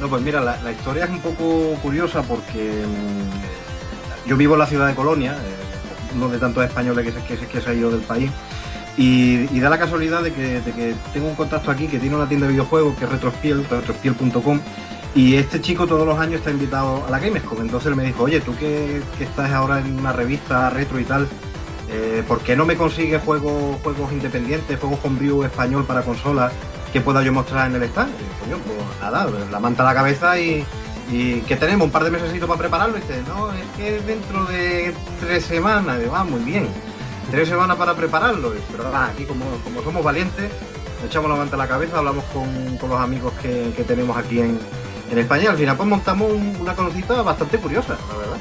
[0.00, 4.60] No, pues mira, la, la historia es un poco curiosa porque mm, yo vivo en
[4.60, 7.70] la ciudad de Colonia, eh, uno de tantos españoles que se, que se, que se
[7.70, 8.30] ha ido del país.
[8.96, 12.14] Y, y da la casualidad de que, de que tengo un contacto aquí que tiene
[12.14, 14.60] una tienda de videojuegos que es Retrospiel, retrospiel.com.
[15.14, 17.60] Y este chico todos los años está invitado a la Gamescom.
[17.60, 21.28] Entonces él me dijo, oye, tú que, estás ahora en una revista retro y tal,
[21.90, 26.52] eh, ¿por qué no me consigues juegos, juegos independientes, juegos con view español para consolas
[26.92, 28.10] que pueda yo mostrar en el stand?
[28.10, 30.64] Y pues nada, la manta a la cabeza y,
[31.46, 32.96] que tenemos un par de meses para prepararlo.
[32.96, 36.00] Dice, no, es que dentro de tres semanas.
[36.00, 36.66] Digo, ah, muy bien,
[37.30, 38.54] tres semanas para prepararlo.
[38.70, 39.44] Pero aquí como,
[39.84, 40.50] somos valientes,
[41.06, 44.58] echamos la manta a la cabeza, hablamos con, los amigos que tenemos aquí en,
[45.12, 45.50] en España.
[45.50, 48.36] Al final pues montamos un- una conocita bastante curiosa, la verdad.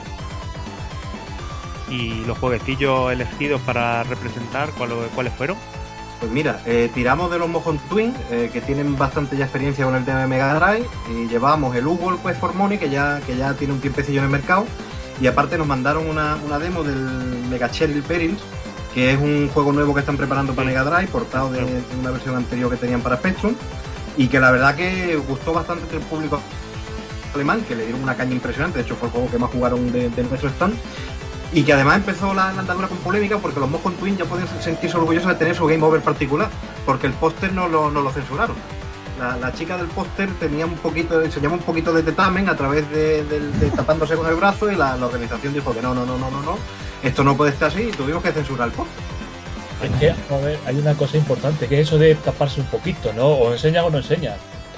[1.89, 5.57] Y los jueguecillos elegidos para representar, ¿cuáles, cuáles fueron?
[6.21, 9.95] Pues mira, eh, tiramos de los Mojon Twin, eh, que tienen bastante ya experiencia con
[9.95, 13.35] el tema de Mega Drive, y llevamos el U-World Quest for Money, que ya, que
[13.35, 14.65] ya tiene un tiempecillo en el mercado,
[15.19, 16.95] y aparte nos mandaron una, una demo del
[17.49, 18.39] Mega Cheryl Perils,
[18.93, 22.11] que es un juego nuevo que están preparando para Mega Drive, portado de, de una
[22.11, 23.55] versión anterior que tenían para Spectrum,
[24.15, 26.39] y que la verdad que gustó bastante entre el público
[27.33, 29.91] alemán, que le dieron una caña impresionante, de hecho fue el juego que más jugaron
[29.91, 30.75] de, de nuestro stand,
[31.53, 34.95] y que además empezó la, andadura con polémica porque los Mojon Twin ya pueden sentirse
[34.97, 36.49] orgullosos de tener su game over particular,
[36.85, 38.55] porque el póster no lo, no lo censuraron.
[39.39, 43.23] La, chica del póster tenía un poquito, enseñaba un poquito de tetamen a través de,
[43.75, 46.41] tapándose con el brazo y la, la organización dijo que no, no, no, no, no,
[46.41, 46.57] no,
[47.03, 49.03] esto no puede estar así y tuvimos que censurar el póster.
[50.65, 53.27] Hay una cosa importante, que es eso de taparse un poquito, ¿no?
[53.27, 54.37] O enseña o no enseña.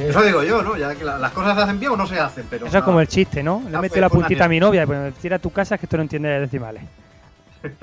[0.10, 0.78] Eso digo yo, ¿no?
[0.78, 2.66] Ya que la- las cosas se hacen bien o no se hacen, pero...
[2.68, 3.62] Eso es como el chiste, ¿no?
[3.70, 6.04] Le meto la puntita a mi novia, pero tira a tu casa que esto no
[6.04, 6.84] entiende de decimales.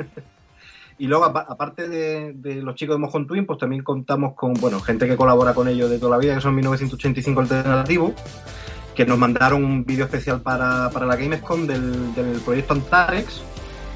[0.99, 4.53] Y luego, apa- aparte de, de los chicos de Mojon Twin, pues también contamos con,
[4.53, 8.13] bueno, gente que colabora con ellos de toda la vida, que son 1985 Alternativo,
[8.95, 13.41] que nos mandaron un vídeo especial para, para la Gamescom del, del proyecto Antarex,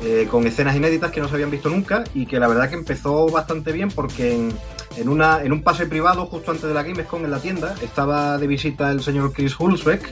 [0.02, 2.76] eh, con escenas inéditas que no se habían visto nunca y que la verdad que
[2.76, 4.48] empezó bastante bien porque en,
[4.96, 8.38] en una, en un pase privado justo antes de la Gamescom en la tienda estaba
[8.38, 10.08] de visita el señor Chris Hulsbeck,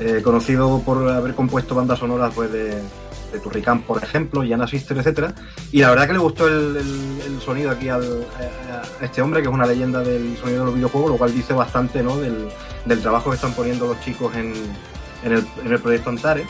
[0.00, 2.74] eh, conocido por haber compuesto bandas sonoras pues, de,
[3.32, 5.34] de Turrican, por ejemplo, y Anna Sister, etcétera.
[5.72, 8.24] Y la verdad que le gustó el, el- el sonido aquí al-
[8.70, 11.34] a, a este hombre, que es una leyenda del sonido de los videojuegos, lo cual
[11.34, 12.16] dice bastante ¿no?
[12.16, 12.48] del,
[12.86, 14.52] del trabajo que están poniendo los chicos en,
[15.24, 16.46] en, el, en el proyecto Antare.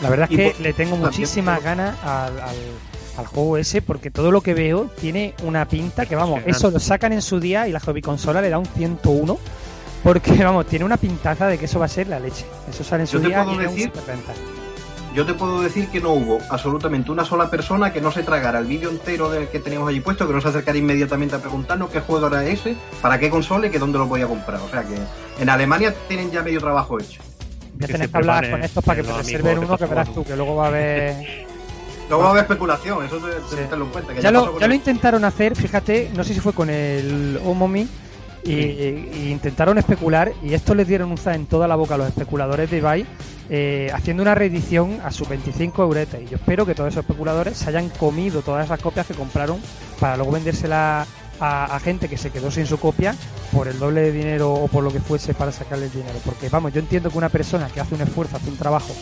[0.00, 2.56] La verdad es Y que le tengo muchísimas ganas al, al-
[3.16, 6.78] al juego ese porque todo lo que veo tiene una pinta que, vamos, eso lo
[6.80, 9.38] sacan en su día y la hobby consola le da un 101
[10.02, 12.44] porque, vamos, tiene una pintaza de que eso va a ser la leche.
[12.68, 14.32] Eso sale en su Yo te día puedo y un decir- superventa.
[15.14, 18.58] Yo te puedo decir que no hubo absolutamente una sola persona que no se tragara
[18.60, 21.90] el vídeo entero del que teníamos allí puesto, que no se acercara inmediatamente a preguntarnos
[21.90, 24.60] qué juego era ese, para qué consola y que dónde lo podía comprar.
[24.62, 24.94] O sea que
[25.38, 27.20] en Alemania tienen ya medio trabajo hecho.
[27.74, 29.84] Voy a que tener se que hablar con estos para que te reserven uno que
[29.84, 31.46] verás tú, que luego va a haber...
[32.12, 33.62] Luego va a haber especulación, eso te- Sí.
[33.70, 34.14] tenlo en cuenta.
[34.14, 37.88] Que Ya lo, intentaron hacer, fíjate, no sé si fue con el Omomi,
[38.44, 41.98] Y, y intentaron especular y esto les dieron un za en toda la boca a
[41.98, 43.06] los especuladores de eBay
[43.48, 46.20] eh, haciendo una reedición a sus 25 euretes.
[46.22, 49.60] Y yo espero que todos esos especuladores se hayan comido todas esas copias que compraron
[50.00, 51.06] para luego vendérselas
[51.38, 53.14] a, a gente que se quedó sin su copia
[53.52, 56.18] por el doble de dinero o por lo que fuese para sacarle el dinero.
[56.24, 58.92] Porque vamos, yo entiendo que una persona que hace un esfuerzo, hace un trabajo,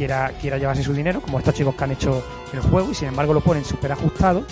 [0.00, 2.24] quiera, quiera llevarse su dinero, como estos chicos que han hecho
[2.54, 4.44] el juego y sin embargo lo ponen súper ajustado.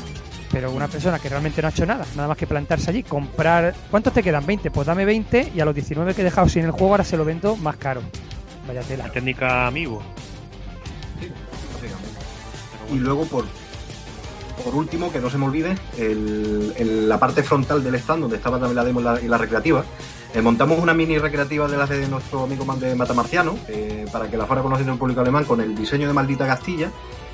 [0.52, 3.74] Pero una persona que realmente no ha hecho nada, nada más que plantarse allí, comprar.
[3.90, 4.44] ¿Cuántos te quedan?
[4.44, 4.70] 20.
[4.70, 7.16] Pues dame 20 y a los 19 que he dejado sin el juego ahora se
[7.16, 8.02] lo vendo más caro.
[8.66, 9.06] Vaya tela.
[9.06, 10.02] La técnica amigo.
[12.92, 13.44] Y luego, por,
[14.64, 18.58] por último, que no se me olvide, el- la parte frontal del stand, donde estaba
[18.58, 19.84] también la demo y la, y la recreativa,
[20.34, 24.36] eh, montamos una mini recreativa de las de nuestro amigo de Matamarciano, eh, para que
[24.36, 26.90] la fuera conociendo el público alemán, con el diseño de Maldita Castilla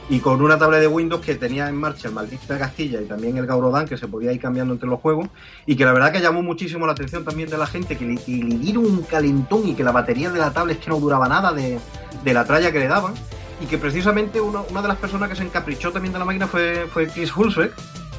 [0.09, 3.37] y con una tablet de Windows que tenía en marcha el Maldita Castilla y también
[3.37, 5.29] el Gaurodán, que se podía ir cambiando entre los juegos,
[5.67, 8.15] y que la verdad que llamó muchísimo la atención también de la gente, que le,
[8.17, 11.53] dieron un calentón y que la batería de la tablet es que no duraba nada
[11.53, 11.81] de,
[12.23, 13.15] de la tralla que le daban,
[13.61, 16.47] y que precisamente una, una de las personas que se encaprichó también de la máquina
[16.47, 17.73] fue, fue Chris Hulsbeck,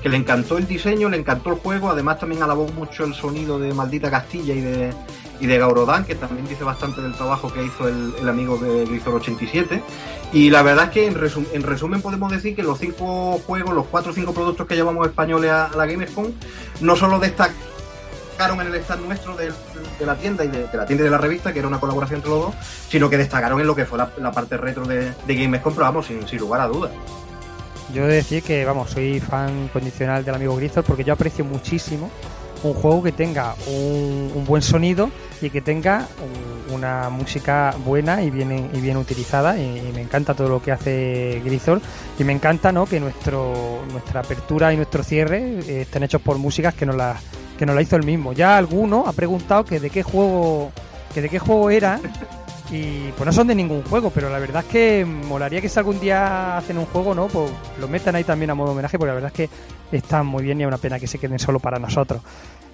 [0.06, 3.58] que le encantó el diseño, le encantó el juego, además también alabó mucho el sonido
[3.58, 4.93] de Maldita Castilla y de,
[5.39, 8.86] y de Gaurodán, que también dice bastante del trabajo que hizo el, el amigo de
[8.86, 9.82] Grisor 87.
[10.32, 11.18] Y la verdad es que en,
[11.53, 15.08] en resumen podemos decir que los cinco juegos, los cuatro o cinco productos que llevamos
[15.08, 16.28] españoles a, a la Gamescom,
[16.82, 19.51] no solo destacaron en el stand nuestro de,
[20.06, 22.30] la tienda y de, la tienda y de la revista, que era una colaboración entre
[22.30, 22.56] los dos,
[22.89, 26.39] sino que destacaron en lo que fue la, parte retro de, de pero vamos, sin
[26.39, 26.91] lugar a dudas.
[27.93, 31.45] Yo he de decir que, vamos, soy fan condicional del amigo Grisor porque yo aprecio
[31.45, 32.09] muchísimo
[32.63, 35.11] un juego que tenga un, un buen sonido
[35.41, 39.55] y que tenga un- una música buena y bien, y bien utilizada.
[39.59, 41.79] Y, me encanta todo lo que hace Grisor.
[42.17, 42.88] Y me encanta ¿no?
[42.88, 47.17] que nuestro, nuestra apertura y nuestro cierre eh, estén hechos por músicas que nos la,
[47.59, 48.33] que nos la hizo el mismo.
[48.33, 50.71] Ya alguno ha preguntado que de qué juego,
[51.13, 51.99] que de qué juego era.
[52.72, 55.78] Y pues no son de ningún juego, pero la verdad es que molaría que si
[55.78, 57.28] algún día hacen un juego, ¿no?
[57.28, 60.43] Pues lo metan ahí también a modo homenaje, porque la verdad es que están muy
[60.43, 62.22] bien y es una pena que se queden solo para nosotros.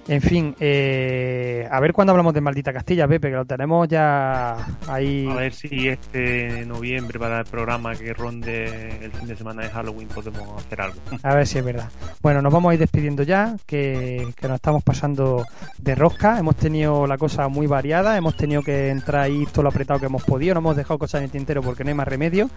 [0.08, 4.56] En fin, eh, a ver cuándo hablamos de Maldita Castilla, Pepe, que lo tenemos ya
[4.88, 5.28] ahí.
[5.30, 9.68] A ver si este noviembre para el programa que ronde el fin de semana de
[9.68, 10.98] Halloween podemos hacer algo.
[11.22, 11.88] A ver si es verdad.
[12.20, 15.46] Bueno, nos vamos a ir despidiendo ya, que, que nos estamos pasando
[15.78, 16.36] de rosca.
[16.36, 20.06] Hemos tenido la cosa muy variada, hemos tenido que entrar ahí todo lo apretado que
[20.06, 22.50] hemos podido, no hemos dejado cosas en el tintero porque no hay más remedio.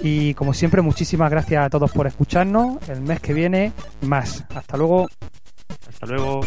[0.00, 2.78] Y como siempre, muchísimas gracias a todos por escucharnos.
[2.88, 4.44] El mes que viene, más.
[4.54, 5.06] Hasta luego.
[6.00, 6.40] Hasta luego.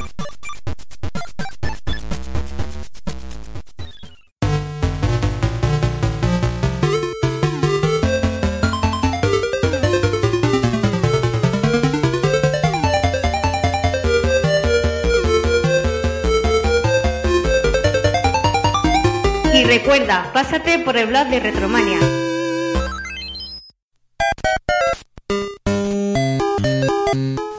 [19.53, 21.99] Y recuerda, pásate por el blog de Retromania.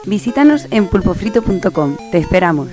[0.05, 1.97] Visítanos en pulpofrito.com.
[2.11, 2.69] Te esperamos.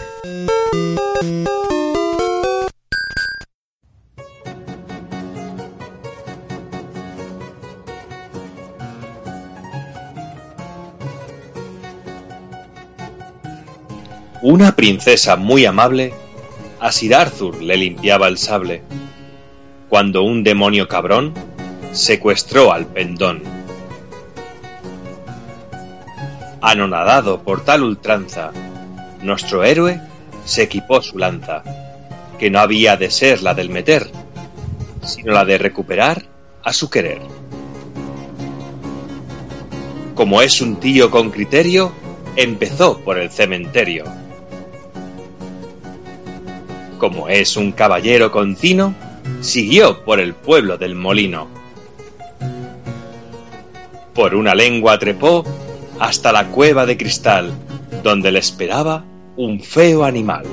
[14.42, 16.12] Una princesa muy amable
[16.80, 18.82] a Sir Arthur le limpiaba el sable,
[19.88, 21.32] cuando un demonio cabrón
[21.92, 23.61] secuestró al pendón.
[26.64, 28.52] Anonadado por tal ultranza,
[29.20, 30.00] nuestro héroe
[30.44, 31.64] se equipó su lanza,
[32.38, 34.08] que no había de ser la del meter,
[35.02, 36.24] sino la de recuperar
[36.62, 37.20] a su querer.
[40.14, 41.92] Como es un tío con criterio,
[42.36, 44.04] empezó por el cementerio.
[46.96, 48.94] Como es un caballero continuo,
[49.40, 51.48] siguió por el pueblo del molino.
[54.14, 55.44] Por una lengua trepó
[56.02, 57.52] hasta la cueva de cristal,
[58.02, 59.04] donde le esperaba
[59.36, 60.44] un feo animal.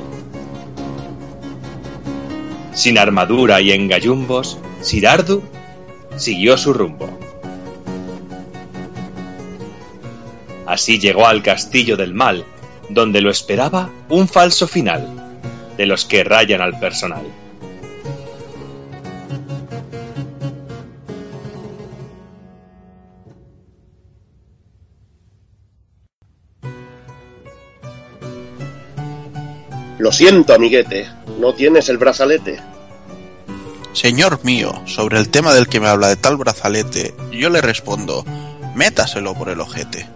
[2.72, 5.42] Sin armadura y en gallumbos, Sir Arthur
[6.18, 7.10] siguió su rumbo.
[10.68, 12.46] Así llegó al castillo del mal,
[12.90, 15.42] donde lo esperaba un falso final,
[15.78, 17.26] de los que rayan al personal.
[30.00, 31.10] Lo siento, amiguete,
[31.42, 32.58] no tienes el brazalete.
[33.92, 38.24] Señor mío, sobre el tema del que me habla de tal brazalete, yo le respondo,
[38.76, 40.08] métaselo por el ojete.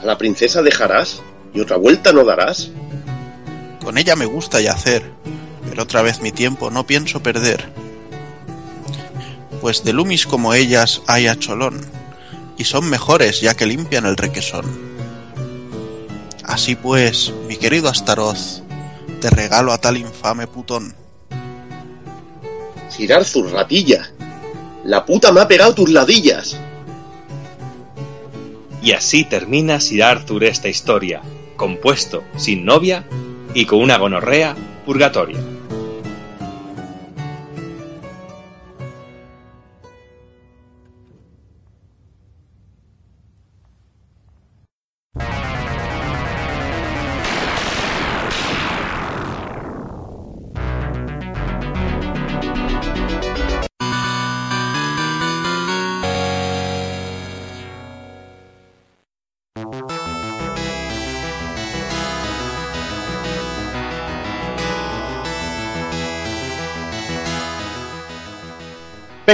[0.00, 1.20] ¿A la princesa dejarás?
[1.52, 2.70] ¿Y otra vuelta no darás?
[3.82, 5.02] Con ella me gusta yacer,
[5.68, 7.72] pero otra vez mi tiempo no pienso perder.
[9.60, 11.84] Pues de lumis como ellas hay a cholón,
[12.56, 14.93] y son mejores ya que limpian el requesón.
[16.44, 18.62] Así pues, mi querido Astaroth,
[19.20, 20.94] te regalo a tal infame putón.
[22.88, 24.10] Sir Arthur, ratilla.
[24.84, 26.56] La puta me ha pegado tus ladillas.
[28.82, 31.22] Y así termina Sir Arthur esta historia,
[31.56, 33.04] compuesto, sin novia
[33.54, 35.40] y con una gonorrea purgatoria.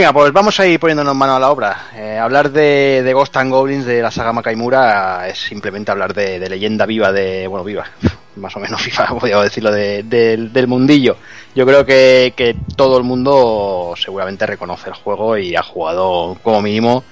[0.01, 1.91] Venga, pues vamos a ir poniéndonos mano a la obra.
[1.95, 6.39] Eh, hablar de, de, Ghost and Goblins de la saga Makaimura es simplemente hablar de,
[6.49, 7.47] leyenda viva de.
[7.47, 7.85] Bueno, viva,
[8.37, 11.19] más o menos viva, podría decirlo, de, del mundillo.
[11.55, 16.63] Yo creo que, que, todo el mundo seguramente reconoce el juego y ha jugado como
[16.63, 17.05] mínimo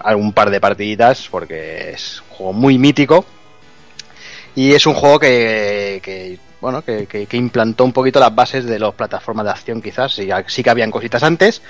[0.00, 3.24] algún par de partiditas porque es un juego muy mítico.
[4.54, 8.78] Y es un juego que, que bueno, que, que, implantó un poquito las bases de
[8.78, 10.14] las plataformas de acción, quizás.
[10.14, 11.60] Sí, sí que habían cositas antes,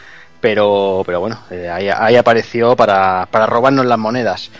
[0.44, 4.50] pero, pero bueno, eh, ahí, apareció para, para robarnos las monedas.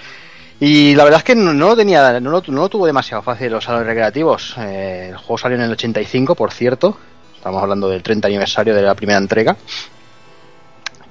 [0.58, 3.52] Y la verdad es que no, lo tenía, no lo, no lo, tuvo demasiado fácil
[3.52, 4.54] los salones recreativos.
[4.60, 6.96] Eh, el juego salió en el 85, por cierto.
[7.36, 9.58] Estamos hablando del 30 aniversario de la primera entrega.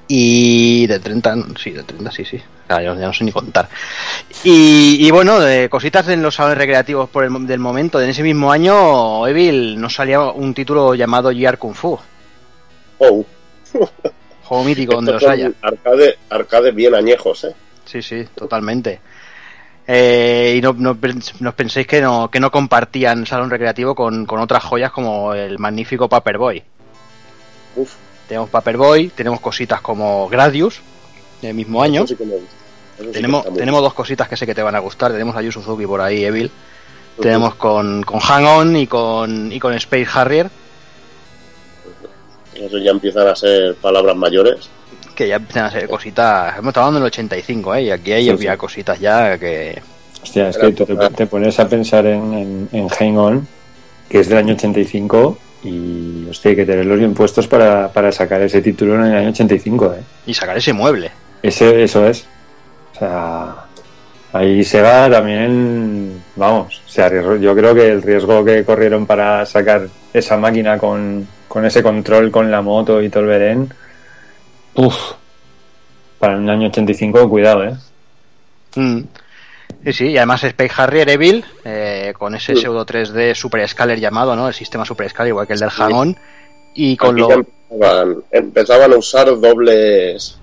[0.08, 2.42] Y del 30, sí, del 30, sí, sí.
[2.68, 3.70] Ya, ya no sé ni contar.
[4.44, 8.02] Y, bueno, eh, cositas en los salones recreativos por el del momento.
[8.02, 12.00] En ese mismo año, Evil nos salía un título llamado GR Kung Fu.
[12.98, 13.24] Oh.
[14.54, 15.52] juego mítico donde los haya.
[15.62, 17.56] Arcade, arcade bien añejos, ¿eh?
[17.86, 19.00] Sí, sí, totalmente.
[19.86, 20.98] Eh, y no, no,
[21.40, 25.60] no, penséis que no, que no compartían salón recreativo con, con otras joyas como el
[25.60, 26.64] magnífico Paperboy.
[27.76, 27.94] Uf.
[28.28, 30.82] Tenemos Paperboy, tenemos cositas como Gradius,
[31.42, 32.08] del mismo año.
[32.08, 32.16] Sí
[33.12, 35.12] tenemos, tenemos dos cositas que sé que te van a gustar.
[35.12, 36.46] Tenemos a Yu Suzuki por ahí, Evil.
[36.46, 37.24] Uh -huh.
[37.24, 40.50] Tenemos con, con Hang On y con, y con Space Harrier.
[42.56, 44.70] Eso ya empiezan a ser palabras mayores.
[45.16, 46.58] Que ya empiezan a ser cositas.
[46.58, 47.84] Hemos estado en el 85, ¿eh?
[47.84, 48.48] Y aquí hay sí, sí.
[48.58, 49.82] cositas ya que.
[50.22, 53.48] Hostia, es que te, te, pones a pensar en, en, en, Hang On,
[54.10, 58.42] que es del año 85, y hostia, hay que tenerlos bien puestos para, para sacar
[58.42, 60.04] ese título en el año 85, ¿eh?
[60.28, 61.12] Y sacar ese mueble.
[61.42, 62.26] Ese, eso es.
[62.96, 63.56] O sea.
[64.34, 67.36] Ahí Sega también, vamos, se arriesgó.
[67.36, 72.32] Yo creo que el riesgo que corrieron para sacar esa máquina con, con ese control
[72.32, 73.72] con la moto y todo el verén,
[74.74, 75.12] uff,
[76.18, 77.76] para el año 85, cuidado, ¿eh?
[78.76, 79.02] Mm.
[79.86, 82.62] Sí, sí, y además Space Harrier Evil, eh, con ese sí.
[82.62, 84.48] pseudo 3D Super Scaler llamado, ¿no?
[84.48, 85.76] El sistema Super Scaler, igual que el del sí.
[85.78, 86.18] Jamón.
[86.74, 87.32] Y con Aquí lo.
[87.32, 90.40] Empezaban, empezaban, a usar dobles.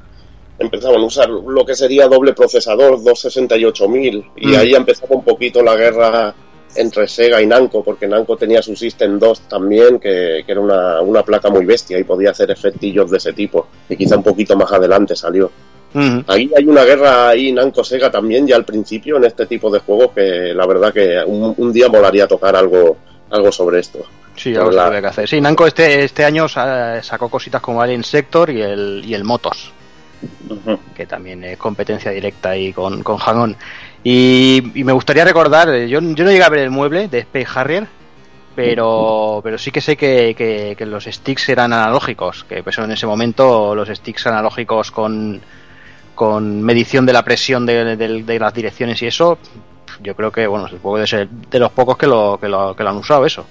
[0.60, 4.54] Empezaban a usar lo que sería doble procesador 268.000 y mm.
[4.54, 6.32] ahí empezaba un poquito la guerra
[6.74, 11.00] entre Sega y Namco, porque Namco tenía su System 2 también, que, que era una,
[11.00, 14.56] una, placa muy bestia y podía hacer efectillos de ese tipo, y quizá un poquito
[14.56, 15.50] más adelante salió.
[15.92, 16.24] Uh -huh.
[16.28, 20.12] Ahí hay una guerra ahí Namco-Sega también ya al principio en este tipo de juegos
[20.14, 22.96] que la verdad que un, un día molaría tocar algo,
[23.30, 23.98] algo sobre esto.
[24.36, 25.00] Sí, algo la...
[25.00, 25.28] que hacer.
[25.28, 29.72] Sí, Namco este, este año sacó cositas como Alien Sector y el, y el Motos.
[30.48, 30.78] Uh -huh.
[30.94, 33.56] que también es competencia directa ahí con, con Hang-On.
[34.02, 37.86] Y, me gustaría recordar, yo, yo no llegué a ver el mueble de Space Harrier,
[38.54, 40.34] pero, pero sí que sé que,
[40.76, 45.40] que, los sticks eran analógicos, que pues en ese momento los sticks analógicos con,
[46.14, 49.38] con medición de la presión de, de, de, las direcciones y eso,
[50.02, 52.90] yo creo que bueno, puede ser de los pocos que lo, que lo, que lo
[52.90, 53.44] han usado eso.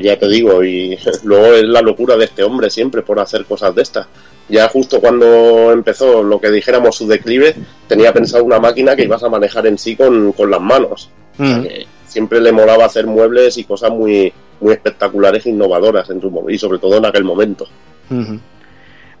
[0.00, 3.74] Ya te digo, y luego es la locura de este hombre siempre por hacer cosas
[3.74, 4.06] de estas
[4.48, 7.54] ya justo cuando empezó lo que dijéramos su declive,
[7.88, 11.10] tenía pensado una máquina que ibas a manejar en sí con, con las manos.
[11.38, 11.44] Mm.
[11.44, 16.08] O sea, que siempre le molaba hacer muebles y cosas muy, muy espectaculares e innovadoras
[16.10, 17.66] en su y sobre todo en aquel momento.
[18.08, 18.40] Mm -hmm.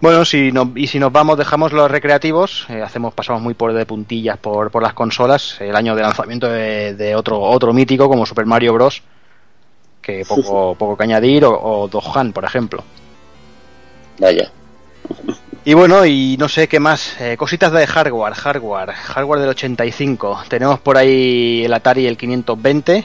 [0.00, 3.72] Bueno, si no, y si nos vamos, dejamos los recreativos, eh, hacemos, pasamos muy por
[3.72, 8.08] de puntillas por, por las consolas, el año de lanzamiento de, de otro, otro mítico
[8.08, 9.02] como Super Mario Bros.
[10.02, 12.84] que poco, poco que añadir, o, o Dohan, por ejemplo.
[14.18, 14.50] Vaya.
[15.64, 20.44] Y bueno, y no sé qué más, eh, cositas de hardware, hardware, hardware del 85.
[20.48, 23.04] Tenemos por ahí el Atari el 520,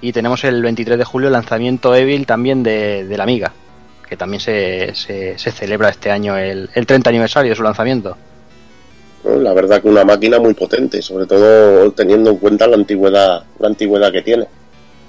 [0.00, 3.52] Y tenemos el 23 de julio el lanzamiento Evil también de, la Amiga,
[4.08, 8.16] que también se, se, se celebra este año el, el 30 aniversario de su lanzamiento.
[9.24, 9.36] ¿no?
[9.38, 13.68] La verdad que una máquina muy potente, sobre todo teniendo en cuenta la antigüedad, la
[13.68, 14.46] antigüedad que tiene.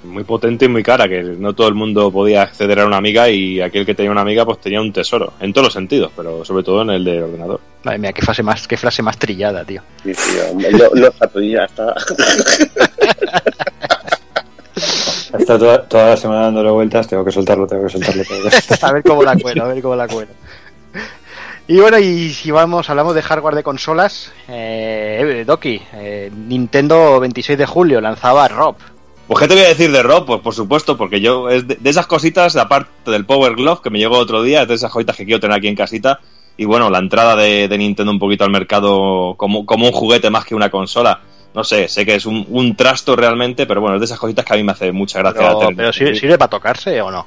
[0.06, 3.28] Muy potente y muy cara, que no todo el mundo podía acceder a una amiga
[3.28, 6.44] y aquel que tenía una amiga pues tenía un tesoro, en todos los sentidos, pero
[6.44, 7.60] sobre todo en el del ordenador.
[7.84, 9.82] Madre mía, qué frase más, qué frase más trillada, tío.
[10.02, 11.30] Sí, sí, hombre, no, no está
[11.64, 11.94] está.
[15.38, 18.22] Está toda, toda la semana dándole vueltas, tengo que soltarlo, tengo que soltarlo.
[18.24, 18.86] Tengo que soltarlo.
[18.88, 20.30] a ver cómo la cuelo, a ver cómo la cuelo.
[21.68, 27.58] Y bueno, y si vamos, hablamos de hardware de consolas, eh, Doki, eh, Nintendo 26
[27.58, 28.76] de julio lanzaba Rob.
[29.26, 31.74] Pues qué te voy a decir de Rob, pues por supuesto, porque yo es de,
[31.74, 34.92] de esas cositas, aparte del Power Glove que me llegó otro día, es de esas
[34.92, 36.20] joyitas que quiero tener aquí en casita.
[36.56, 40.30] Y bueno, la entrada de, de Nintendo un poquito al mercado como, como un juguete
[40.30, 41.20] más que una consola.
[41.54, 44.44] No sé, sé que es un, un trasto realmente, pero bueno, es de esas cositas
[44.44, 45.40] que a mí me hace mucha gracia.
[45.40, 45.76] Pero, tener.
[45.76, 47.26] pero ¿sirve, sirve para tocarse o no?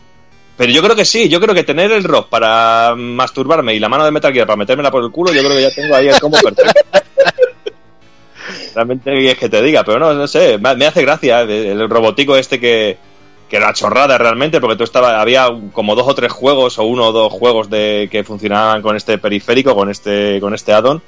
[0.56, 3.88] Pero yo creo que sí, yo creo que tener el rock para masturbarme y la
[3.88, 6.08] mano de Metal Gear para metérmela por el culo, yo creo que ya tengo ahí
[6.10, 6.74] el combo perfecto.
[8.80, 12.62] Realmente es que te diga, pero no, no sé, me hace gracia el robotico este
[12.62, 12.98] que,
[13.50, 17.08] que era chorrada realmente, porque tú estaba, había como dos o tres juegos o uno
[17.08, 21.02] o dos juegos de que funcionaban con este periférico, con este, con este add-on,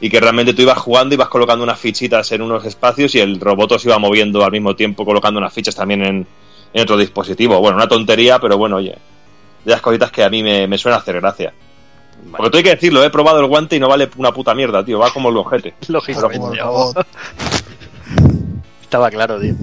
[0.00, 3.38] y que realmente tú ibas jugando, ibas colocando unas fichitas en unos espacios y el
[3.38, 6.26] robot se iba moviendo al mismo tiempo, colocando unas fichas también en,
[6.72, 7.60] en otro dispositivo.
[7.60, 8.96] Bueno, una tontería, pero bueno, oye,
[9.66, 11.52] de las cositas que a mí me, me suelen hacer gracia.
[12.30, 14.84] Porque tú hay que decirlo, he probado el guante y no vale una puta mierda,
[14.84, 15.74] tío, va como el ojete.
[15.88, 16.58] Lógicamente.
[18.82, 19.54] Estaba claro, tío.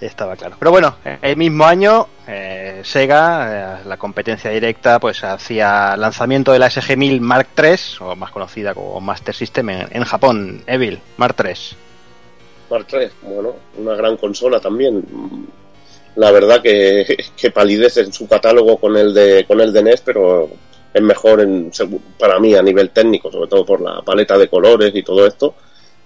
[0.00, 0.54] Estaba claro.
[0.58, 6.60] Pero bueno, el mismo año, eh, Sega, eh, la competencia directa, pues hacía lanzamiento de
[6.60, 11.34] la SG-1000 Mark III, o más conocida como Master System en, en Japón, Evil, Mark
[11.44, 11.54] III.
[12.70, 15.04] Mark III, bueno, una gran consola también.
[16.14, 20.02] La verdad que, que palidece en su catálogo con el de con el de NES,
[20.02, 20.48] pero
[20.98, 21.70] es mejor en,
[22.18, 25.54] para mí a nivel técnico, sobre todo por la paleta de colores y todo esto,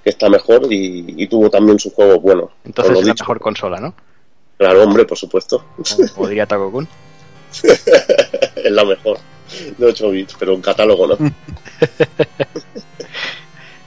[0.03, 2.51] que está mejor y, y tuvo también sus juegos buenos.
[2.65, 3.95] Entonces es la mejor consola, ¿no?
[4.57, 5.65] Claro, hombre, por supuesto.
[6.15, 6.87] Como diría Takokun.
[7.63, 9.19] es la mejor
[9.77, 11.17] de 8 bits, pero en catálogo no.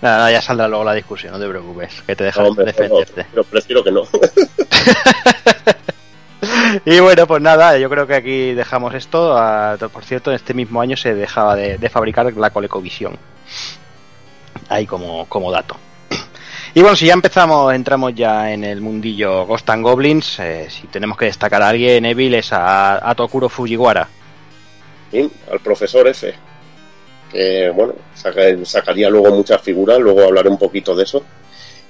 [0.02, 2.66] Nada, nada, ya saldrá luego la discusión, no te preocupes, que te dejas No, hombre,
[2.66, 3.24] defenderte.
[3.24, 4.02] no, pero prefiero que no.
[6.86, 9.36] Y bueno, pues nada, yo creo que aquí dejamos esto.
[9.38, 13.18] Ah, por cierto, en este mismo año se dejaba de, fabricar la ColecoVision.
[14.70, 15.76] Ahí como, como dato.
[16.74, 20.88] Y bueno, si ya empezamos, entramos ya en el mundillo Ghost and Goblins, eh, si
[20.88, 24.08] tenemos que destacar a alguien, Evil, es a, a Tokuro Fujiwara.
[25.12, 26.34] Sí, al profesor F.
[27.32, 31.24] Que bueno, saca- sacaría luego muchas figuras, luego hablaré un poquito de eso.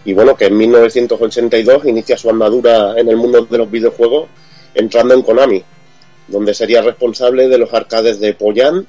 [0.06, 4.28] Y bueno, que en 1982 inicia su andadura en el mundo de los videojuegos
[4.76, 5.64] entrando en Konami,
[6.28, 8.86] donde sería responsable de los arcades de Poyan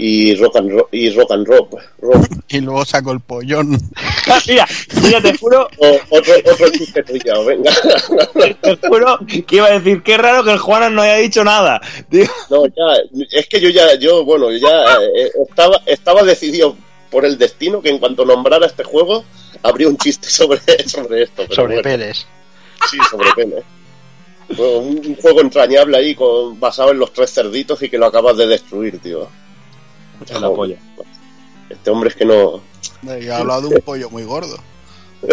[0.00, 0.86] y Rock and Roll.
[0.92, 1.76] Y, rock and rock.
[2.50, 3.70] Y luego saco el pollón.
[4.48, 4.66] mira,
[5.02, 7.70] mira, te juro, O- otro, otro chiste tuyo, venga.
[8.62, 11.78] te juro que iba a decir, qué raro que el Juanan no haya dicho nada.
[12.08, 12.24] Tío.
[12.48, 16.74] No, ya, es que yo ya, yo, bueno, ya eh, estaba, estaba decidido
[17.10, 19.24] por el destino que en cuanto nombrara este juego,
[19.62, 20.58] habría un chiste sobre,
[20.88, 21.42] sobre esto.
[21.42, 21.82] pero Sobre bueno.
[21.82, 22.26] peles.
[22.90, 23.56] Sí, sobre pene.
[24.56, 28.06] Bueno, un, un juego entrañable ahí con, basado en los tres cerditos y que lo
[28.06, 29.28] acabas de destruir, tío.
[30.28, 30.76] En la polla.
[31.68, 32.60] Este hombre es que no.
[33.02, 34.56] Yo he hablado de un pollo muy gordo.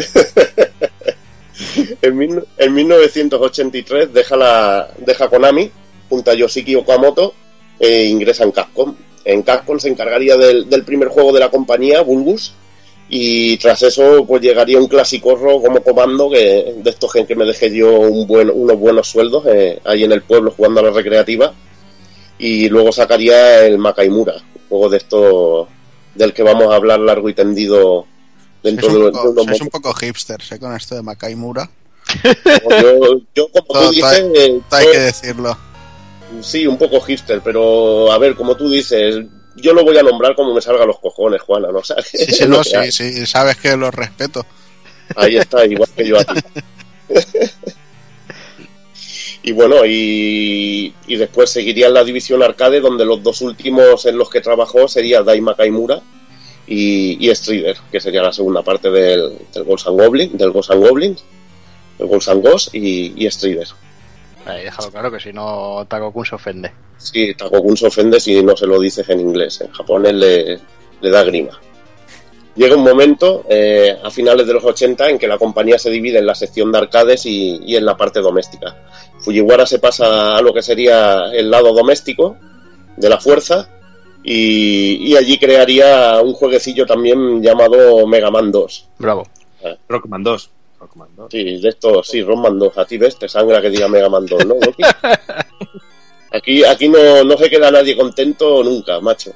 [2.02, 5.72] En, mil- en 1983 deja, la, deja Konami
[6.10, 7.34] junto a Yoshiki Okamoto
[7.80, 8.94] e ingresa en Capcom.
[9.24, 12.54] En Capcom se encargaría del, del primer juego de la compañía, Bulbus,
[13.08, 17.46] y tras eso pues llegaría un clasicorro como comando que de estos en que me
[17.46, 20.90] dejé yo un buen, unos buenos sueldos eh, ahí en el pueblo jugando a la
[20.92, 21.54] recreativa
[22.40, 25.68] y luego sacaría el Makaimura, un juego de esto
[26.16, 28.06] del que vamos a hablar largo y tendido
[28.64, 31.02] dentro Es de, un, de poco, unos sois un poco hipster, sé, con esto de
[31.04, 31.70] Makai Mura.
[32.82, 35.58] yo, yo, como Todo- tú dices, todo- eh, todo hay que decirlo.
[36.42, 39.24] sí, un poco hipster, pero a ver, como tú dices,
[39.56, 41.84] yo lo voy a nombrar como me salga los cojones, Juana, ¿no?
[41.84, 44.46] Sea, Sí, sí, no, sí, sabes que lo respeto.
[45.16, 46.40] Ahí está, igual que yo a ti.
[49.44, 54.18] y bueno, y, y después seguiría en la división arcade, donde los dos últimos en
[54.18, 56.02] los que trabajó sería Daima Kaimura
[56.68, 60.72] y, y Strider, que sería la segunda parte del, del Ghosts and Goblins, del Ghosts
[60.72, 61.24] and Goblins,
[62.00, 63.68] el Ghosts and Ghosts y, y Strider.
[64.46, 66.72] Ahí, déjalo claro que si no Takokun se ofende.
[66.98, 69.62] Sí, Takokun se ofende si no se lo dices en inglés.
[69.62, 70.60] En japonés le,
[71.02, 71.60] le da grima.
[72.56, 76.20] llega un momento eh, a finales de los 80 en que la compañía se divide
[76.20, 78.76] en la sección de arcades y, y en la parte doméstica.
[79.20, 82.38] Fujiwara se pasa a lo que sería el lado doméstico
[82.98, 83.70] de la fuerza
[84.24, 88.90] y, y allí crearía un jueguecillo también llamado Mega Man 2.
[89.00, 89.28] Bravo.
[89.90, 90.50] Rockman 2.
[91.32, 92.78] Sí, de esto, sí, Rockman 2.
[92.78, 94.56] A ti ves, te sangra que diga Mega Man 2, ¿no?
[94.56, 94.84] Loki?
[96.32, 99.32] Aquí, aquí no, no se queda nadie contento nunca, macho.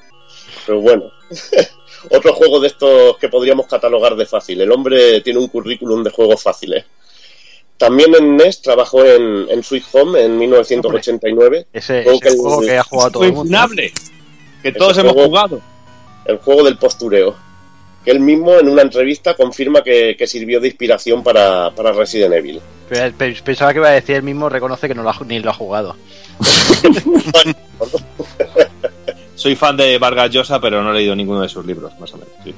[0.65, 1.11] Pero bueno.
[2.11, 4.59] Otro juego de estos que podríamos catalogar de fácil.
[4.61, 6.85] El hombre tiene un currículum de juegos fáciles.
[7.77, 11.67] También en NES trabajó en, en Sweet Home en 1989.
[11.71, 13.51] Ese, Juego ese juego que ha jugado todo el mundo.
[14.61, 15.61] Que todos hemos juego- jugado.
[16.25, 17.35] El juego del postureo.
[18.03, 22.33] Que él mismo en una entrevista confirma que, que sirvió de inspiración para, para Resident
[22.33, 22.61] Evil.
[22.87, 25.39] Pe- pe- Pensaba que iba a decir él mismo, reconoce que no lo ha, ni
[25.39, 25.95] lo ha jugado.
[29.35, 32.17] Soy fan de Vargas Llosa, pero no he leído ninguno de sus libros, más o
[32.17, 32.33] menos.
[32.43, 32.53] sí.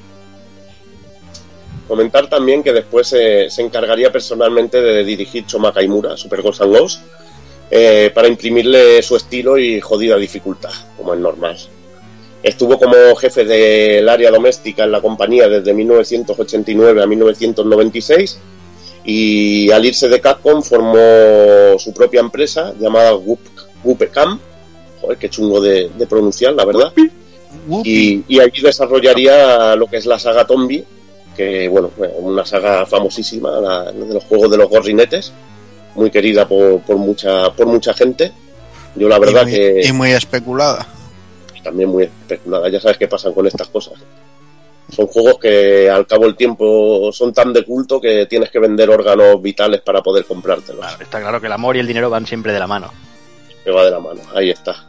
[1.87, 6.77] Comentar también que después se- se encargaría personalmente de dirigir Choma Kaimura, Super Ghosts and
[6.77, 7.01] Ghosts,
[7.69, 11.57] eh, para imprimirle su estilo y jodida dificultad, como es normal.
[12.43, 18.39] Estuvo como jefe del área doméstica en la compañía desde 1989 a 1996
[19.03, 23.13] y al irse de Capcom formó su propia empresa llamada
[23.83, 24.39] Whoopecam.
[25.01, 26.91] Joder, qué chungo de, de pronunciar, la verdad.
[27.83, 30.83] Y, y allí desarrollaría lo que es la saga Tombi,
[31.35, 35.31] que bueno, bueno, una saga famosísima, la- de los juegos de los gorrinetes,
[35.95, 38.31] muy querida por, por mucha por mucha gente.
[38.95, 40.87] Yo la verdad y, muy, que y muy especulada.
[41.61, 42.69] También muy especulada.
[42.69, 43.95] Ya sabes qué pasan con estas cosas.
[44.89, 48.89] Son juegos que al cabo del tiempo son tan de culto que tienes que vender
[48.89, 50.85] órganos vitales para poder comprártelos.
[50.99, 52.91] Está claro que el amor y el dinero van siempre de la mano.
[53.63, 54.21] Que va de la mano.
[54.35, 54.87] Ahí está.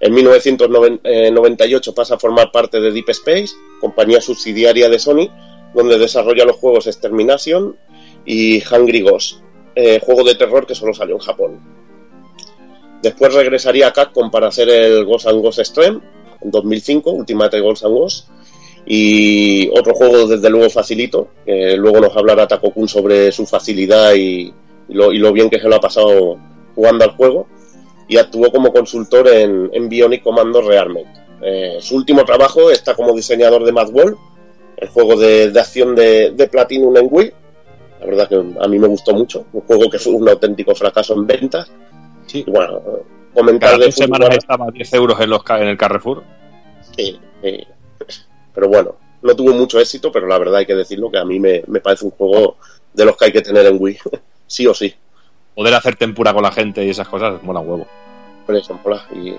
[0.00, 5.30] En 1998 pasa a formar parte de Deep Space, compañía subsidiaria de Sony,
[5.74, 7.76] donde desarrolla los juegos Extermination
[8.24, 9.40] y Hungry Ghost,
[9.74, 11.73] eh, juego de terror que solo salió en Japón.
[13.04, 16.00] Después regresaría a Capcom para hacer el Ghost and Ghost Extreme
[16.40, 18.28] en 2005, Ultimate Ghost and Ghost,
[18.86, 24.54] y otro juego desde luego facilito, luego nos hablará Takokun sobre su facilidad y,
[24.88, 26.38] lo, bien que se lo ha pasado
[26.74, 27.46] jugando al juego,
[28.08, 31.04] y actuó como consultor en, Bionic Commando Rearmed.
[31.42, 34.16] Eh, su último trabajo está como diseñador de Mad Ball,
[34.78, 37.32] el juego de, de acción de, de Platinum en Wii.
[38.00, 41.12] La verdad que a mí me gustó mucho, un juego que fue un auténtico fracaso
[41.12, 41.70] en ventas.
[42.32, 42.80] Y bueno,
[43.34, 46.22] comentar Cada de dos semanas Fujiwara- estaba a 10 euros en, los, en el Carrefour.
[46.96, 47.66] Sí, sí.
[48.54, 51.40] Pero bueno, no tuvo mucho éxito, pero la verdad hay que decirlo que a mí
[51.40, 52.56] me, me parece un juego
[52.92, 53.98] de los que hay que tener en Wii,
[54.46, 54.94] sí o sí.
[55.54, 57.86] Poder hacer tempura con la gente y esas cosas mola huevo.
[58.46, 59.06] Por eso, mola.
[59.14, 59.34] Y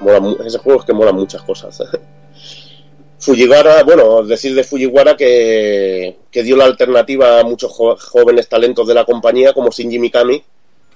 [0.00, 1.82] mola ese juego es que mola muchas cosas.
[3.20, 8.94] Fujiwara, bueno, decir de Fujiwara que, que dio la alternativa a muchos jóvenes talentos de
[8.94, 10.40] la compañía, como Shinji Mikami,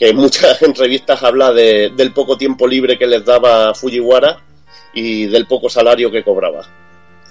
[0.03, 4.40] que en muchas entrevistas habla de- del poco tiempo libre que les daba Fujiwara
[4.92, 6.66] y del poco salario que cobraba.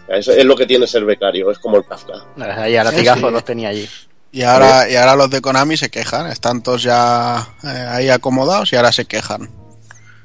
[0.07, 2.13] Eso es lo que tiene ser becario, es como el Kafka.
[2.39, 3.33] Ahí a latigazos Sí, sí.
[3.33, 3.89] los tenía allí.
[4.31, 8.71] Y ahora, y ahora los de Konami se quejan, están todos ya eh, ahí acomodados
[8.71, 9.49] y ahora se quejan.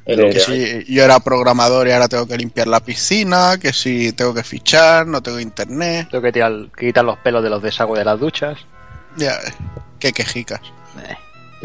[0.07, 4.13] Que que si yo era programador y ahora tengo que limpiar la piscina, que si
[4.13, 6.07] tengo que fichar, no tengo internet.
[6.13, 8.57] Tengo que tirar, que quitar los pelos de los desagües de las duchas.
[9.17, 9.55] Ya, ves,
[9.99, 10.61] qué quejicas.
[10.63, 11.03] Yo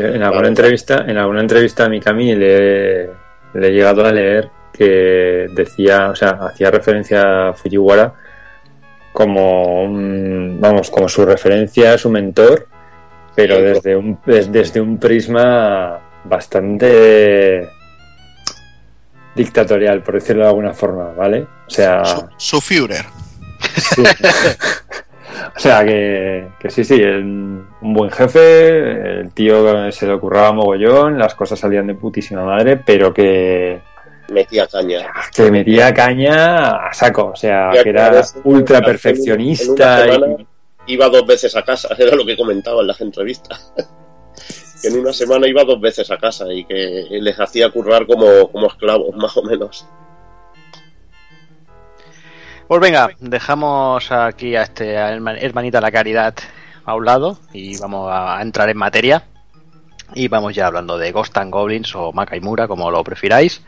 [0.06, 3.06] En alguna entrevista, en alguna entrevista a Mikami le,
[3.54, 8.14] le he llegado a leer que decía, o sea, hacía referencia a Fujiwara
[9.14, 12.68] como un, vamos, como su referencia, su mentor,
[13.36, 17.68] pero Sí, desde un, des- desde un prisma bastante
[19.36, 21.42] dictatorial, por decirlo de alguna forma, ¿vale?
[21.68, 22.04] O sea,
[22.38, 23.06] Su Führer.
[23.76, 24.04] Sí.
[25.56, 27.24] o sea, que, que sí, sí, el-
[27.82, 32.78] un buen jefe, el tío se le ocurraba mogollón, las cosas salían de putísima madre,
[32.78, 33.82] pero que,
[34.30, 35.08] metía caña.
[35.36, 40.08] que metía caña a saco, o sea, que era ultra perfeccionista.
[40.08, 40.48] y-
[40.88, 43.74] iba dos veces a casa, era lo que comentaba en las entrevistas.
[44.82, 48.52] que en una semana iba dos veces a casa y que les hacía currar como,
[48.52, 49.88] como esclavos, más o menos.
[52.72, 56.34] Pues venga, dejamos aquí a este herma- hermanita la caridad
[56.86, 59.24] a un lado y vamos a entrar en materia.
[60.14, 63.62] Y vamos ya hablando de Ghost and Goblins o Makaimura, como lo prefiráis.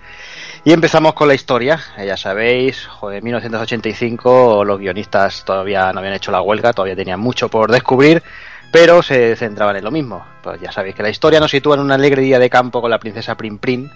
[0.63, 1.81] Y empezamos con la historia.
[1.97, 7.19] Eh, Ya sabéis, en 1985 los guionistas todavía no habían hecho la huelga, todavía tenían
[7.19, 8.23] mucho por descubrir,
[8.71, 10.25] pero se centraban en lo mismo.
[10.41, 12.89] Pues ya sabéis que la historia nos sitúa en un alegre día de campo con
[12.89, 13.91] la princesa Prin Prin,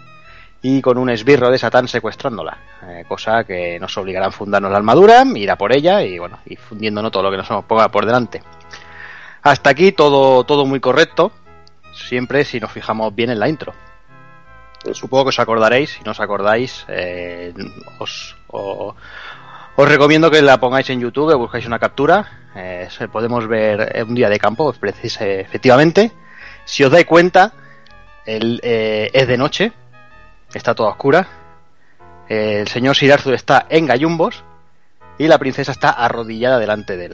[0.62, 4.78] y con un esbirro de Satán secuestrándola, eh, cosa que nos obligará a fundarnos la
[4.78, 8.06] armadura, ir a por ella y bueno, y fundiéndonos todo lo que nos ponga por
[8.06, 8.42] delante.
[9.44, 11.32] Hasta aquí todo, todo muy correcto,
[11.94, 13.74] siempre si nos fijamos bien en la intro.
[14.94, 17.54] Supongo que os acordaréis, si no os acordáis, eh,
[18.00, 18.96] os, o-
[19.76, 24.04] os recomiendo que la pongáis en YouTube, buscáis una captura, eh, se- podemos ver eh,
[24.04, 26.12] un día de campo, efectivamente.
[26.66, 27.54] Si os dais cuenta,
[28.26, 29.72] el, eh, es de noche,
[30.54, 31.28] está toda oscura.
[32.30, 34.44] Eh, el señor Sir Arthur está en gallumbos
[35.18, 37.14] y la princesa está arrodillada delante de él.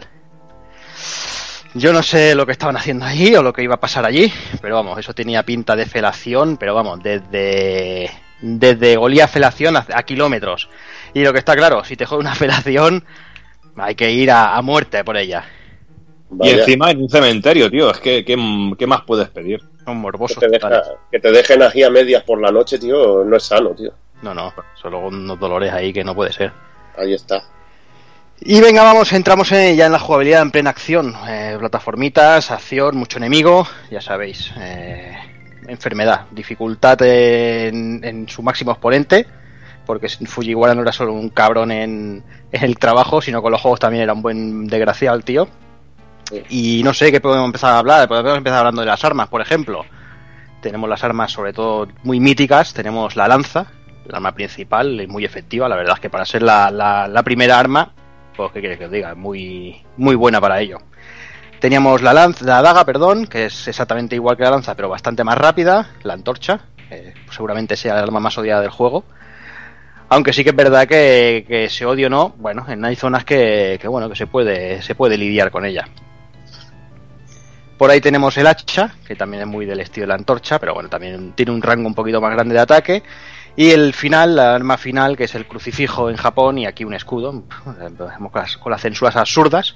[1.75, 4.31] Yo no sé lo que estaban haciendo allí o lo que iba a pasar allí,
[4.61, 8.11] pero vamos, eso tenía pinta de felación, pero vamos, desde,
[8.41, 10.69] desde olía felación a, a kilómetros.
[11.15, 13.03] Y lo que está claro, si te jode una felación,
[13.75, 15.45] hay que ir a muerte por ella.
[16.41, 17.91] Y encima en un cementerio, tío.
[17.91, 18.35] Es que, ¿qué,
[18.77, 19.61] qué más puedes pedir?
[19.85, 20.81] Son morbosos Que te, deja-
[21.11, 23.91] que te dejen aquí a medias por la noche, tío, no es sano, tío.
[24.21, 26.51] No, no, solo unos dolores ahí que no puede ser.
[26.97, 27.43] Ahí está.
[28.45, 31.13] Y venga, vamos, entramos en- ya en la jugabilidad en plena acción.
[31.27, 34.51] Eh, plataformitas, acción, mucho enemigo, ya sabéis.
[34.59, 35.13] eh,
[35.67, 39.25] enfermedad, dificultad en, en su máximo exponente,
[39.85, 42.21] porque Fujiwara no era solo un cabrón en,
[42.51, 45.47] en el trabajo, sino con los juegos también era un buen desgraciado el tío.
[46.49, 48.07] Y no sé qué podemos empezar a hablar.
[48.07, 49.85] Podemos empezar hablando de las armas, por ejemplo.
[50.61, 52.73] Tenemos las armas, sobre todo muy míticas.
[52.73, 53.67] Tenemos la lanza,
[54.07, 55.67] el arma principal, es muy efectiva.
[55.69, 57.91] La verdad es que para ser la, la- la primera arma,
[58.35, 60.77] pues qué quieres que os diga, muy, muy buena para ello.
[61.59, 65.23] Teníamos la lanza, la daga, perdón, que es exactamente igual que la lanza, pero bastante
[65.23, 65.91] más rápida.
[66.03, 66.61] La antorcha,
[67.31, 69.03] seguramente sea el arma más odiada del juego.
[70.09, 73.23] Aunque sí que es verdad que, que se odio o no, bueno, en hay zonas
[73.25, 75.87] que, que, bueno, que se puede, se puede lidiar con ella.
[77.83, 80.73] Por ahí tenemos el hacha, que también es muy del estilo de la antorcha, pero
[80.73, 83.03] bueno, también tiene un rango un poquito más grande de ataque.
[83.57, 86.93] Y el final, la arma final, que es el crucifijo en Japón y aquí un
[86.93, 89.75] escudo, con las, censuras absurdas.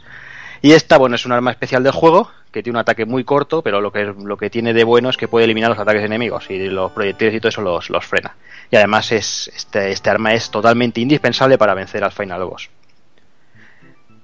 [0.62, 3.62] Y esta, bueno, es un arma especial del juego, que tiene un ataque muy corto,
[3.62, 6.49] pero lo que, lo que tiene de bueno es que puede eliminar los ataques enemigos
[6.49, 8.38] y los proyectiles y todo eso los, los frena.
[8.72, 12.70] Y además es, este, este arma es totalmente indispensable para vencer al final boss.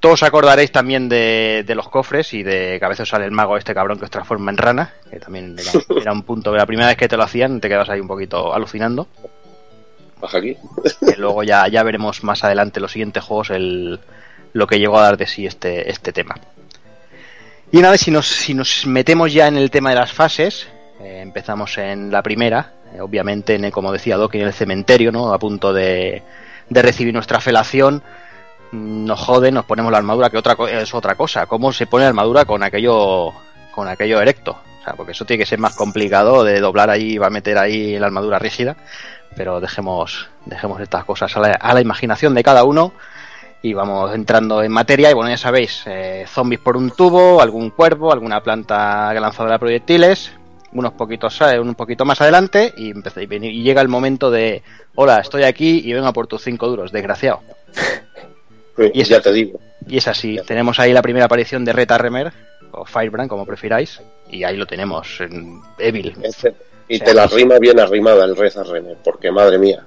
[0.04, 3.32] Todos os acordaréis también de, de los cofres y de que a veces sale el
[3.32, 6.58] mago este cabrón que os transforma en rana, que también era, era un punto que
[6.58, 9.08] la primera vez que te lo hacían te quedas ahí un poquito alucinando.
[10.20, 10.58] Baja aquí.
[10.99, 13.97] Que luego ya, ya veremos más adelante en los siguientes juegos el,
[14.51, 16.36] lo que llegó a dar de sí este, este tema.
[17.72, 20.68] Y una vez si nos, si nos metemos ya en el tema de las fases,
[20.99, 25.14] eh, empezamos en la primera, eh, obviamente, en el, como decía Doc, en el cementerio,
[25.14, 25.34] ¿no?
[25.34, 26.24] A punto de,
[26.70, 28.04] de recibir nuestra felación.
[28.74, 31.46] Nos jode, nos ponemos la armadura, que otra es otra cosa.
[31.46, 33.32] ¿Cómo se pone la armadura con aquello,
[33.72, 34.58] con aquello erecto?
[34.82, 37.60] O sea, porque eso tiene que ser más complicado de doblar ahí, va a meter
[37.60, 38.76] ahí la armadura rígida.
[39.36, 42.94] Pero dejemos, dejemos estas cosas a la, a la imaginación de cada uno
[43.62, 47.70] y vamos entrando en materia y bueno ya sabéis eh, zombies por un tubo algún
[47.70, 50.34] cuervo alguna planta lanzadora de proyectiles
[50.74, 54.64] unos poquitos eh, un poquito más adelante y, y llega el momento de
[54.96, 57.40] hola estoy aquí y vengo por tus cinco duros desgraciado
[58.78, 62.32] y ya te digo y es así tenemos ahí la primera aparición de Reta Remer
[62.72, 64.02] o Firebrand como prefiráis
[64.34, 66.16] y ahí lo tenemos en Evil
[66.88, 69.86] Y te la rima bien arrimada el Reza René, porque madre mía.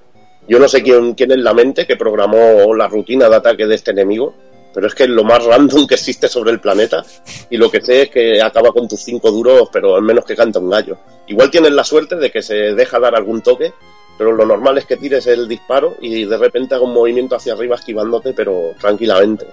[0.49, 3.75] Yo no sé quién, quién es la mente que programó la rutina de ataque de
[3.75, 4.35] este enemigo,
[4.73, 7.05] pero es que es lo más random que existe sobre el planeta.
[7.51, 10.37] Y lo que sé es que acaba con tus cinco duros, pero al menos que
[10.37, 10.97] canta un gallo.
[11.27, 13.73] Igual tienes la suerte de que se deja dar algún toque,
[14.19, 17.53] pero lo normal es que tires el disparo y de repente haga un movimiento hacia
[17.55, 19.47] arriba esquivándote, pero tranquilamente.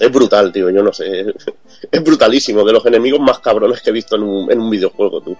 [0.00, 1.32] Es brutal, tío, yo no sé.
[1.90, 5.20] Es brutalísimo, de los enemigos más cabrones que he visto en un, en un videojuego,
[5.20, 5.36] tú.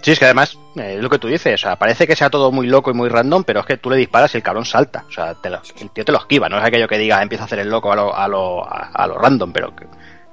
[0.00, 2.30] Sí, es que además, eh, es lo que tú dices, o sea, parece que sea
[2.30, 4.64] todo muy loco y muy random, pero es que tú le disparas y el cabrón
[4.64, 5.04] salta.
[5.08, 7.44] O sea, te lo- el tío te lo esquiva, no es aquello que diga empieza
[7.44, 9.86] a hacer el loco a lo, a lo, a, a lo random, pero que-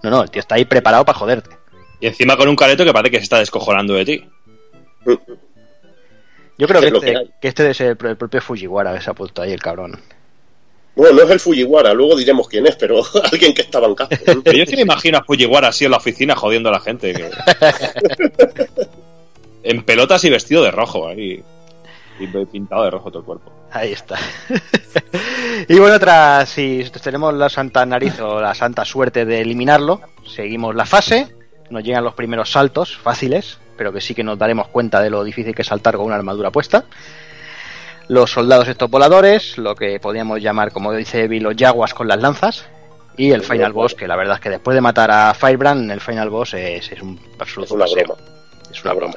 [0.03, 1.49] no, no, el tío está ahí preparado para joderte.
[1.99, 4.29] Y encima con un careto que parece que se está descojonando de ti.
[6.58, 9.01] Yo creo que Es lo este, que que este es el, el propio Fujiwara que
[9.01, 9.99] se ha puesto ahí el cabrón.
[10.95, 14.18] Bueno, no es el Fujiwara, luego diremos quién es, pero alguien que estaba en casa.
[14.43, 17.14] Pero yo sí me imagino a Fujiwara así en la oficina jodiendo a la gente.
[17.14, 17.30] que-
[19.64, 21.43] en pelotas y vestido de rojo ahí.
[22.20, 23.51] Y pintado de rojo todo el cuerpo.
[23.72, 24.18] Ahí está.
[25.68, 30.74] y bueno, tras si tenemos la santa nariz o la santa suerte de eliminarlo, seguimos
[30.74, 31.28] la fase,
[31.70, 35.24] nos llegan los primeros saltos fáciles, pero que sí que nos daremos cuenta de lo
[35.24, 36.86] difícil que es saltar con una armadura puesta.
[38.07, 42.20] Los soldados estos voladores, lo que podríamos llamar, como dice Evi, los yaguas con las
[42.20, 42.65] lanzas.
[43.18, 45.99] Y el final boss, que la verdad es que después de matar a Firebrand, el
[45.99, 48.05] final boss es, es un absoluto Es una paseo.
[48.05, 48.22] broma.
[48.72, 49.15] Es una broma.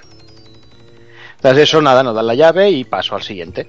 [1.41, 3.69] Tras eso, nada, nos dan la llave y paso al siguiente.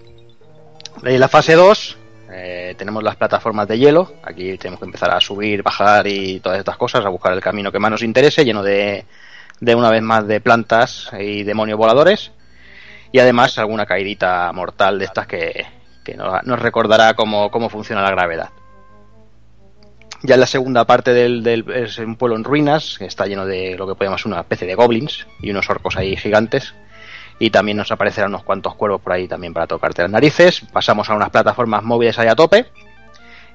[1.03, 1.97] En la fase 2
[2.31, 4.13] eh, tenemos las plataformas de hielo.
[4.23, 7.71] Aquí tenemos que empezar a subir, bajar y todas estas cosas, a buscar el camino
[7.71, 9.05] que más nos interese, lleno de,
[9.59, 12.31] de una vez más de plantas y demonios voladores.
[13.11, 15.65] Y además alguna caidita mortal de estas que,
[16.03, 18.49] que nos, recordará cómo, cómo funciona la gravedad.
[20.23, 23.45] Ya en la segunda parte del, del- es un pueblo en ruinas, que está lleno
[23.45, 26.73] de lo que podemos una especie de goblins y unos orcos ahí gigantes.
[27.41, 30.61] Y también nos aparecerán unos cuantos cuervos por ahí también para tocarte las narices.
[30.71, 32.67] Pasamos a unas plataformas móviles ahí a tope.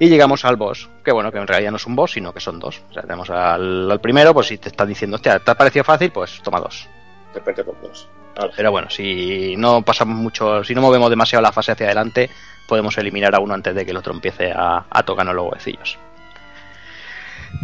[0.01, 2.41] Y llegamos al boss, que bueno, que en realidad no es un boss, sino que
[2.41, 2.82] son dos.
[2.91, 5.84] O sea, tenemos al, al primero, pues si te están diciendo, hostia, ¿te ha parecido
[5.84, 6.11] fácil?
[6.11, 6.89] Pues toma dos.
[7.32, 8.09] De repente con dos.
[8.57, 12.28] Pero bueno, si no pasamos mucho, si no movemos demasiado la fase hacia adelante,
[12.66, 15.97] podemos eliminar a uno antes de que el otro empiece a, a tocarnos los huecillos.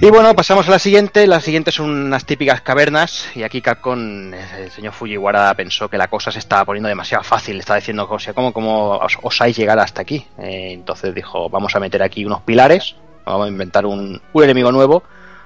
[0.01, 1.26] Y bueno, pasamos a la siguiente.
[1.26, 3.28] La siguiente son unas típicas cavernas.
[3.36, 7.59] Y aquí Capcom, el señor Fujiwara, pensó que la cosa se estaba poniendo demasiado fácil.
[7.59, 10.26] Estaba diciendo, o sea, ¿cómo, cómo os, osáis llegar hasta aquí?
[10.38, 12.97] Eh, entonces dijo, vamos a meter aquí unos pilares.
[13.24, 15.05] Vamos a inventar un, un enemigo nuevo.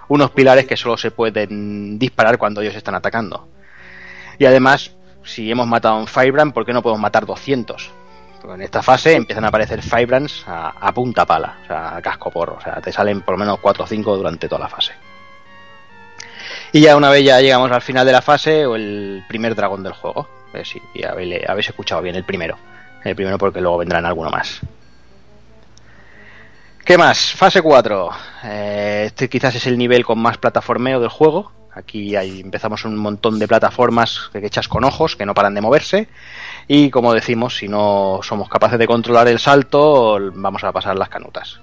[0.08, 3.48] Unos pilares que solo se pueden disparar cuando ellos están atacando.
[4.38, 4.92] Y además,
[5.24, 7.90] si hemos matado a un Firebrand, ¿por qué no podemos matar 200?
[8.54, 12.30] En esta fase empiezan a aparecer Firebrands a, a punta pala, o sea, a casco
[12.30, 12.56] porro.
[12.56, 14.92] O sea, te salen por lo menos 4 o 5 durante toda la fase.
[16.72, 19.82] Y ya una vez ya llegamos al final de la fase, o el primer dragón
[19.82, 20.28] del juego.
[20.52, 20.76] Habéis,
[21.48, 22.56] habéis escuchado bien, el primero.
[23.04, 24.60] El primero porque luego vendrán alguno más.
[26.84, 27.32] ¿Qué más?
[27.32, 28.10] Fase 4.
[28.44, 31.52] Eh, este quizás es el nivel con más plataformeo del juego.
[31.72, 35.60] Aquí hay, empezamos un montón de plataformas que echas con ojos, que no paran de
[35.60, 36.08] moverse.
[36.68, 41.08] Y como decimos, si no somos capaces de controlar el salto, vamos a pasar las
[41.08, 41.60] canutas.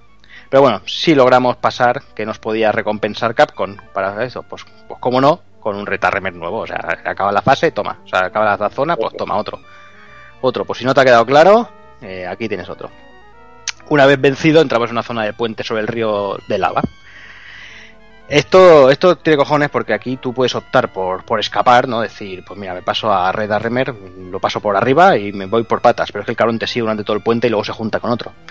[0.50, 5.20] Pero bueno, si logramos pasar, que nos podía recompensar Capcom para eso, pues, pues cómo
[5.20, 6.60] no, con un retarremer nuevo.
[6.60, 8.00] O sea, acaba la fase, toma.
[8.06, 9.60] O sea, acaba la zona, pues toma otro.
[10.42, 11.70] Otro, pues si no te ha quedado claro,
[12.02, 12.92] eh, aquí tienes otro.
[13.90, 16.82] Una vez vencido, entramos en una zona de puente sobre el río de lava.
[18.34, 22.02] Esto, esto tiene cojones porque aquí tú puedes optar por, por escapar, ¿no?
[22.02, 23.94] Decir, pues mira, me paso a Red Arremer,
[24.32, 26.66] lo paso por arriba y me voy por patas, pero es que el cabrón te
[26.66, 28.32] sigue durante todo el puente y luego se junta con otro.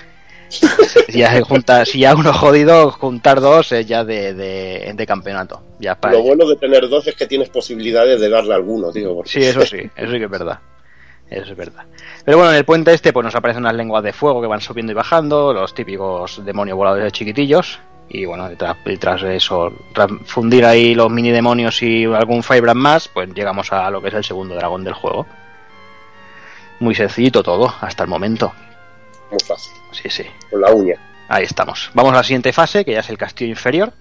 [1.09, 5.07] Si ya, se junta, si ya uno jodido, juntar dos es ya de, de, de
[5.07, 5.63] campeonato.
[5.79, 8.91] Ya para Lo bueno de tener dos es que tienes posibilidades de darle a alguno,
[8.93, 9.15] tío.
[9.17, 10.59] porque- Sí, eso sí, eso sí que es verdad.
[11.29, 11.85] Eso es verdad.
[12.25, 14.61] Pero bueno, en el puente este pues nos aparecen unas lenguas de fuego que van
[14.61, 17.81] subiendo y bajando, los típicos demonios voladores chiquitillos.
[18.15, 22.79] Y bueno, detrás, detrás de eso, tras fundir ahí los mini demonios y algún Firebrand
[22.79, 25.27] más, pues llegamos a lo que es el segundo dragón del juego.
[26.79, 28.53] Muy sencillito todo, hasta el momento.
[29.31, 29.73] Muy fácil.
[29.93, 30.27] Sí, sí.
[30.51, 30.97] Con la uña.
[31.27, 31.91] Ahí estamos.
[31.95, 33.95] Vamos a la siguiente fase, que ya es el castillo inferior.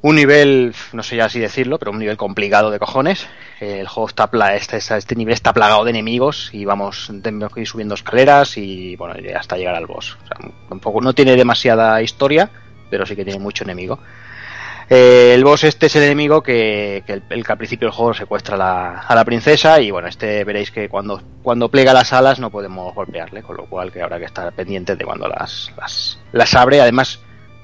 [0.00, 3.26] Un nivel, no sé ya así decirlo, pero un nivel complicado de cojones.
[3.58, 7.62] El juego está pla este, este nivel está plagado de enemigos y vamos tenemos que
[7.62, 10.16] ir subiendo escaleras y bueno, y hasta llegar al boss.
[10.22, 12.50] O sea, tampoco no tiene demasiada historia,
[12.94, 13.98] pero sí que tiene mucho enemigo.
[14.88, 18.14] Eh, el boss este es el enemigo que, que el, el al principio del juego
[18.14, 22.50] secuestra a la, princesa y bueno, este veréis que cuando, cuando plega las alas no
[22.50, 26.54] podemos golpearle, con lo cual que habrá que estar pendientes de cuando las, las, las
[26.54, 26.80] abre.
[26.80, 27.18] Además,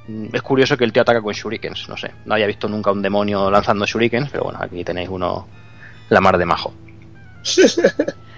[0.08, 2.90] mm, es curioso que el tío ataca con shurikens, no sé, no había visto nunca
[2.90, 5.46] un demonio lanzando shurikens, pero bueno, aquí tenéis uno
[6.08, 6.74] la mar de majo.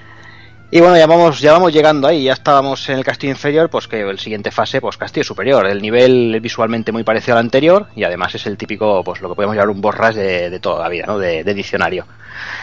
[0.75, 3.87] Y bueno, ya vamos, ya vamos llegando ahí, ya estábamos en el castillo inferior, pues
[3.87, 5.67] que el siguiente fase, pues castillo superior.
[5.67, 9.29] El nivel es visualmente muy parecido al anterior y además es el típico, pues lo
[9.29, 11.19] que podemos llamar un boss de, de toda la vida, ¿no?
[11.19, 12.07] De, de diccionario.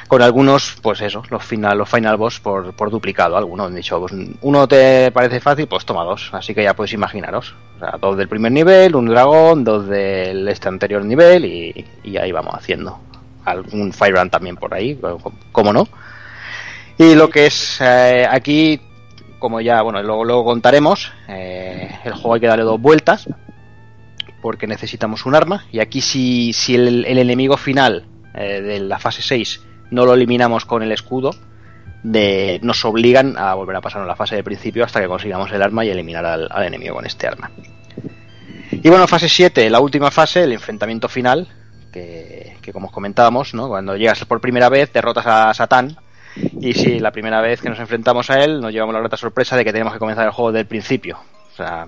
[0.07, 3.99] Con algunos, pues eso, los final, los final boss por, por duplicado, algunos han dicho,
[3.99, 4.11] pues
[4.41, 7.53] uno te parece fácil, pues toma dos, así que ya podéis imaginaros.
[7.75, 12.31] O sea, dos del primer nivel, un dragón, dos del este anterior nivel y, ahí
[12.31, 12.97] vamos haciendo.
[13.45, 14.99] Algún Firebrand también por ahí,
[15.51, 15.87] como no.
[16.99, 18.81] Y lo que es eh, aquí,
[19.39, 23.25] como ya, bueno, luego, luego contaremos, eh, el juego hay que darle dos vueltas
[24.41, 25.65] porque necesitamos un arma.
[25.71, 29.61] Y aquí si, si el, enemigo final eh, de la fase 6
[29.91, 31.31] no lo eliminamos con el escudo,
[32.03, 35.49] de, nos obligan a volver a pasar a la fase de principio hasta que consigamos
[35.53, 37.49] el arma y eliminar al, al enemigo con este arma.
[38.71, 41.47] Y bueno, fase 7, la última fase, el enfrentamiento final,
[41.93, 43.69] que, que como os comentábamos, ¿no?
[43.69, 45.97] cuando llegas por primera vez, derrotas a Satán
[46.35, 49.55] y si la primera vez que nos enfrentamos a él nos llevamos la grata sorpresa
[49.57, 51.19] de que tenemos que comenzar el juego del principio.
[51.51, 51.87] O sea,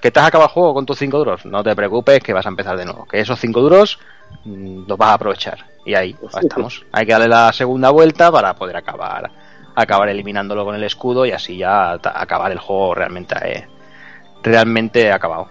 [0.00, 2.46] que te has acabado el juego con tus 5 duros, no te preocupes que vas
[2.46, 3.06] a empezar de nuevo.
[3.06, 3.98] Que esos 5 duros
[4.44, 5.66] mmm, los vas a aprovechar.
[5.84, 6.84] Y ahí estamos.
[6.92, 9.30] Hay que darle la segunda vuelta para poder acabar
[9.74, 13.66] acabar eliminándolo con el escudo y así ya acabar el juego realmente eh,
[14.42, 15.48] realmente acabado.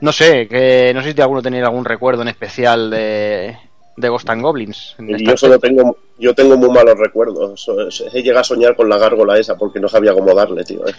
[0.00, 3.58] No sé, que no sé si alguno tenía algún recuerdo en especial de,
[4.00, 4.96] de Ghost and Goblins.
[4.98, 7.66] Y yo solo tengo, yo tengo muy malos recuerdos.
[8.12, 10.80] He llegado a soñar con la gárgola esa porque no sabía cómo darle, tío.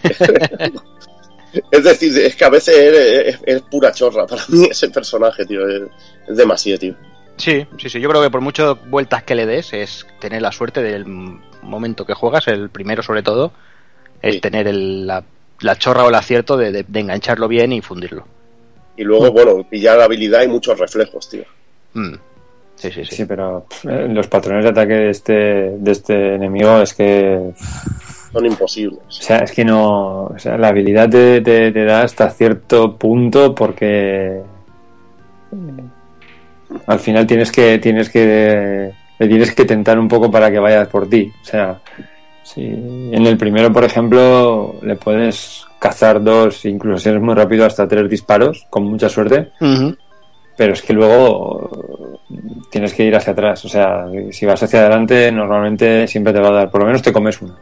[1.70, 5.44] Es, decir, es que a veces es, es- es pura chorra para mí ese personaje,
[5.44, 5.68] tío.
[5.68, 5.82] Es,
[6.28, 6.94] es demasiado, tío.
[7.36, 8.00] Sí, sí, sí.
[8.00, 11.04] Yo creo que por muchas vueltas que le des es tener la suerte del
[11.62, 13.52] momento que juegas, el primero sobre todo,
[14.22, 15.22] es tener el- la,
[15.60, 18.24] la chorra o el acierto de, de- de engancharlo bien y fundirlo.
[18.96, 21.44] Y luego, bueno, pillar habilidad y muchos reflejos, tío.
[21.94, 22.14] Mm.
[22.82, 23.14] Sí, sí, sí.
[23.16, 25.32] Sí, pero pff, eh, los patrones de ataque de este,
[25.78, 27.52] de este enemigo es que.
[28.32, 28.98] Son imposibles.
[29.06, 30.24] O sea, es que no.
[30.24, 34.40] O sea, la habilidad te, te- te da hasta cierto punto porque.
[36.86, 37.78] Al final tienes que.
[37.78, 38.90] Tienes que.
[39.18, 41.30] Le tienes que tentar un poco para que vaya por ti.
[41.42, 41.78] O sea,
[42.42, 47.64] si en el primero, por ejemplo, le puedes cazar dos, incluso si eres muy rápido,
[47.66, 49.50] hasta tres disparos, con mucha suerte.
[50.62, 52.20] Pero es que luego
[52.70, 53.64] tienes que ir hacia atrás.
[53.64, 57.02] O sea, si vas hacia adelante, normalmente siempre te va a dar, por lo menos
[57.02, 57.56] te comes una.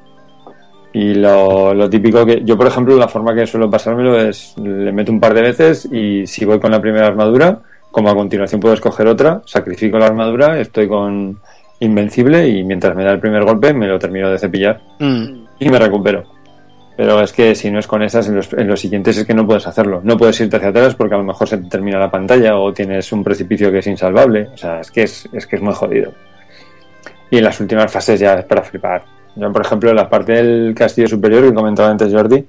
[0.92, 4.92] Y lo, lo típico que yo, por ejemplo, la forma que suelo pasármelo es le
[4.92, 7.60] meto un par de veces y si voy con la primera armadura,
[7.90, 11.38] como a continuación puedo escoger otra, sacrifico la armadura, estoy con
[11.78, 15.44] invencible y mientras me da el primer golpe me lo termino de cepillar Mm.
[15.58, 16.24] y me recupero.
[17.00, 19.32] Pero es que si no es con esas, en los, en los siguientes es que
[19.32, 20.02] no puedes hacerlo.
[20.04, 22.74] No puedes irte hacia atrás porque a lo mejor se te termina la pantalla o
[22.74, 24.48] tienes un precipicio que es insalvable.
[24.52, 26.12] O sea, es que es, es que es muy jodido.
[27.30, 29.02] Y en las últimas fases ya es para flipar.
[29.34, 32.44] Yo, por ejemplo, en la parte del castillo superior que comentaba antes Jordi,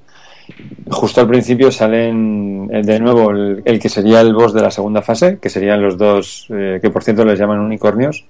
[0.90, 4.72] justo al principio salen eh, de nuevo el, el que sería el boss de la
[4.72, 8.26] segunda fase, que serían los dos, eh, que por cierto les llaman unicornios,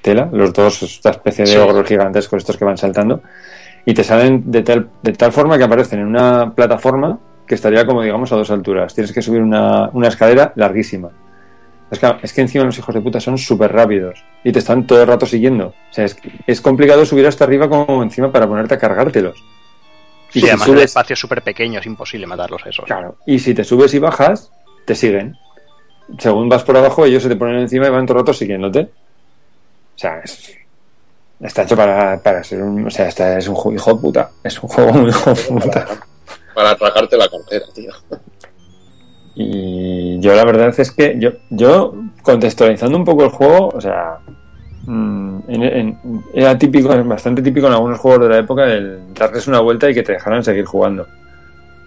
[0.00, 3.20] tela, los dos, esta especie de ogros gigantescos estos que van saltando,
[3.84, 7.84] y te salen de tal, de tal forma que aparecen en una plataforma que estaría
[7.86, 8.94] como digamos a dos alturas.
[8.94, 11.10] Tienes que subir una, una escalera larguísima.
[11.90, 14.86] Es que, es que encima los hijos de puta son súper rápidos y te están
[14.86, 15.66] todo el rato siguiendo.
[15.68, 16.16] O sea, es,
[16.46, 19.42] es complicado subir hasta arriba como encima para ponerte a cargártelos.
[20.28, 22.84] Sí, Y si además el espacio es súper pequeño, es imposible matarlos esos.
[22.84, 23.16] Claro.
[23.26, 24.52] Y si te subes y bajas,
[24.84, 25.36] te siguen.
[26.18, 28.82] Según vas por abajo, ellos se te ponen encima y van todo el rato siguiéndote.
[28.82, 30.56] O sea, es-
[31.40, 32.86] está hecho para, para ser un.
[32.86, 34.30] O sea, está, es un juego hijo de puta.
[34.44, 35.86] Es un juego muy hijo de puta.
[36.54, 37.92] Para atracarte la cartera, tío.
[39.34, 44.18] Y yo la verdad es que yo, yo contextualizando un poco el juego, o sea,
[44.84, 45.98] mm, en- en-
[46.34, 49.94] era típico, bastante típico en algunos juegos de la época el darles una vuelta y
[49.94, 51.06] que te dejaran seguir jugando.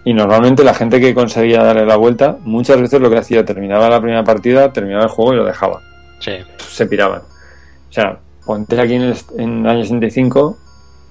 [0.05, 3.89] Y normalmente la gente que conseguía darle la vuelta, muchas veces lo que hacía, terminaba
[3.89, 5.81] la primera partida, terminaba el juego y lo dejaba.
[6.19, 6.31] Sí.
[6.57, 7.21] Se piraban.
[7.21, 10.57] O sea, ponte aquí en el, en el año 65,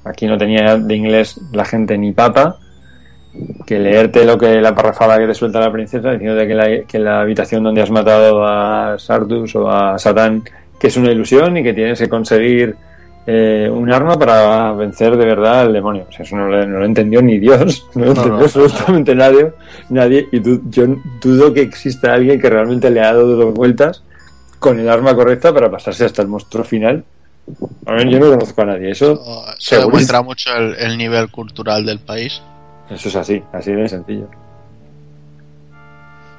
[0.05, 2.59] aquí no tenía de inglés la gente ni papa,
[3.67, 6.99] que leerte lo que la parrafada que te suelta la princesa diciéndote que la, que
[6.99, 10.43] la habitación donde has matado a Sardus o a Satán
[10.79, 12.75] que es una ilusión y que tienes que conseguir
[13.27, 16.07] eh, un arma para vencer de verdad al demonio.
[16.09, 18.45] O sea, eso no lo, no lo entendió ni Dios, no lo No, entendió no.
[18.45, 19.53] absolutamente nadie,
[19.91, 20.85] nadie y du- yo
[21.23, 24.03] dudo que exista alguien que realmente le ha dado dos vueltas
[24.59, 27.05] con el arma correcta para pasarse hasta el monstruo final.
[27.87, 29.17] A ver, yo no conozco a nadie, eso
[29.59, 29.81] Se segurísimo.
[29.87, 32.41] demuestra mucho el, el nivel cultural del país.
[32.89, 34.29] Eso es así, así de sencillo.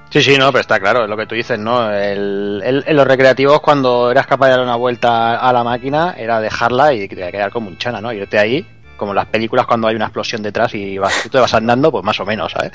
[0.09, 1.91] Sí, sí, no, pero está claro, es lo que tú dices, ¿no?
[1.91, 6.13] El, el- en los recreativos, cuando eras capaz de dar una vuelta a la máquina,
[6.15, 8.13] era dejarla y te iba a quedar como un chana, ¿no?
[8.13, 8.63] Irte ahí,
[8.95, 11.91] como en las películas cuando hay una explosión detrás y vas, tú te vas andando,
[11.91, 12.71] pues más o menos, ¿sabes?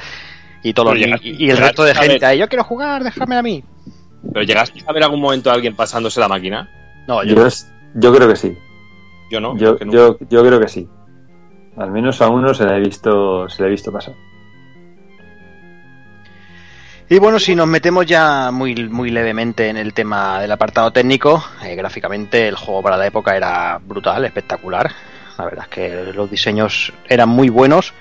[0.64, 3.36] Y, todos los- llegaste- y, y el resto de gente ahí, yo quiero jugar, déjame
[3.36, 3.62] a mí.
[4.32, 6.68] ¿Pero llegaste a ver algún momento a alguien pasándose la máquina?
[7.06, 8.56] No, Yo, es- yo creo que sí.
[9.30, 9.56] Yo no.
[9.56, 10.88] Yo, yo, yo creo que sí.
[11.76, 14.14] Al menos a uno se le ha visto, se le ha visto pasar.
[17.10, 21.42] Y bueno, si nos metemos ya muy, muy levemente en el tema del apartado técnico,
[21.64, 24.90] eh, gráficamente el juego para la época era brutal, espectacular.
[25.38, 27.94] La verdad es que los diseños eran muy buenos.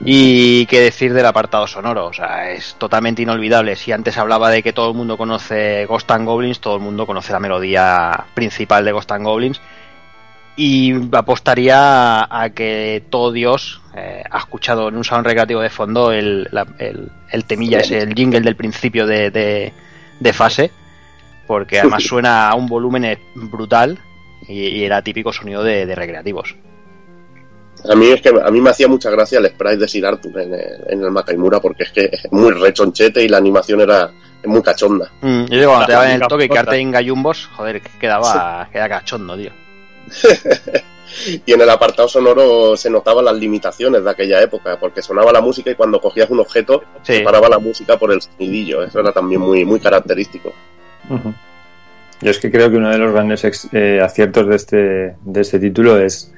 [0.00, 3.76] Y qué decir del apartado sonoro, o sea, es totalmente inolvidable.
[3.76, 7.06] Si antes hablaba de que todo el mundo conoce Ghost and Goblins, todo el mundo
[7.06, 9.60] conoce la melodía principal de Ghost and Goblins.
[10.56, 16.12] Y apostaría a que todo Dios eh, ha escuchado en un salón recreativo de fondo
[16.12, 19.72] el, la- el, el temilla, ese, el jingle del principio de, de-
[20.20, 20.70] de fase,
[21.46, 23.98] porque además suena a un volumen brutal
[24.46, 26.54] y, y era típico sonido de, de recreativos.
[27.90, 30.40] A mí es que a mí me hacía mucha gracia el sprite de Sir Arthur
[30.40, 34.10] en el, en el Makaimura porque es que es muy rechonchete y la animación era
[34.46, 35.10] muy cachonda.
[35.20, 38.68] Mm, yo digo, cuando te daban el toque y quedarte en gallumbos, joder, que quedaba,
[38.72, 39.50] quedaba cachondo, tío.
[41.46, 45.40] Y en el apartado sonoro se notaban las limitaciones de aquella época porque sonaba la
[45.40, 47.14] música y cuando cogías un objeto Sí.
[47.18, 48.82] se paraba la música por el sonidillo.
[48.82, 50.52] Eso era también muy muy característico.
[52.20, 54.76] Yo es que creo que uno de los grandes ex- eh, aciertos de este,
[55.22, 56.32] de este título es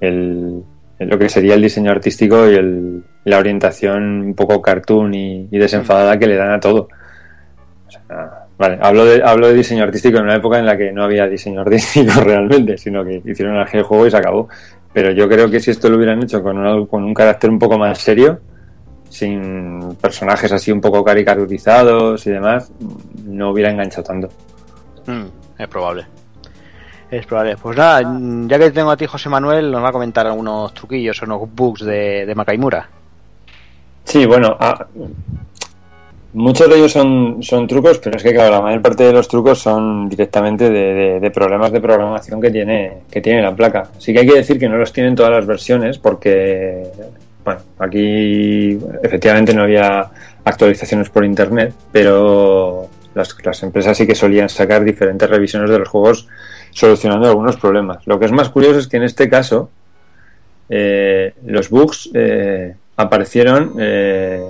[0.00, 0.62] el,
[0.98, 5.58] lo que sería el diseño artístico y el- la orientación un poco cartoon y, y
[5.58, 6.88] desenfadada que le dan a todo.
[7.86, 10.92] O sea, vale, hablo de, hablo de diseño artístico en una época en la que
[10.92, 14.48] no había diseño artístico realmente, sino que hicieron el juego y se acabó.
[14.92, 17.58] Pero yo creo que si esto lo hubieran hecho con, un- con un carácter un
[17.58, 18.40] poco más serio,
[19.08, 22.72] sin personajes así un poco caricaturizados y demás,
[23.24, 24.28] no hubiera enganchado tanto.
[25.06, 25.24] Mm,
[25.62, 26.04] es probable.
[27.10, 27.56] Es probable.
[27.56, 30.72] Pues nada, mm, ya que tengo a ti, José Manuel, nos va a comentar algunos
[30.74, 32.88] truquillos o unos bugs de, de Makaimura.
[34.04, 34.86] Sí, bueno, ah,
[36.32, 39.28] muchos de ellos son, son trucos, pero es que claro, la mayor parte de los
[39.28, 43.88] trucos son directamente de, de- de problemas de programación que tiene, que tiene la placa.
[43.98, 46.82] Sí que hay que decir que no los tienen todas las versiones porque,
[47.44, 50.10] bueno, aquí efectivamente no había
[50.44, 55.88] actualizaciones por internet, pero las, las empresas sí que solían sacar diferentes revisiones de los
[55.88, 56.28] juegos
[56.74, 58.06] solucionando algunos problemas.
[58.06, 59.70] Lo que es más curioso es que en este caso
[60.68, 64.42] eh, los bugs eh, aparecieron eh,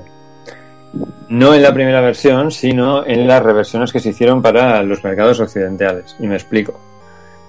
[1.29, 5.41] no en la primera versión, sino en las reversiones que se hicieron para los mercados
[5.41, 6.17] occidentales.
[6.21, 6.79] Y me explico.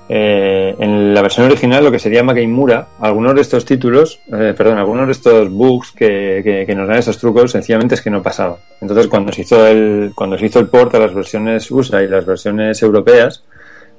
[0.08, 5.08] Eh, en la versión original, lo que sería Makaimura, algunos de estos títulos, perdón, algunos
[5.08, 8.58] de estos bugs que, que- nos dan estos trucos, sencillamente es que no pasaba.
[8.82, 12.08] Entonces, cuando se hizo el, cuando se hizo el port a las versiones USA y
[12.08, 13.44] las versiones europeas,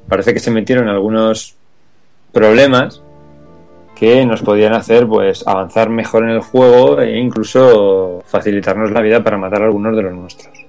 [0.09, 1.57] parece que se metieron algunos
[2.33, 3.03] problemas
[3.95, 9.25] que nos podían hacer pues avanzar mejor en el juego e incluso facilitarnos la vida
[9.25, 10.67] para matar a algunos de los nuestros.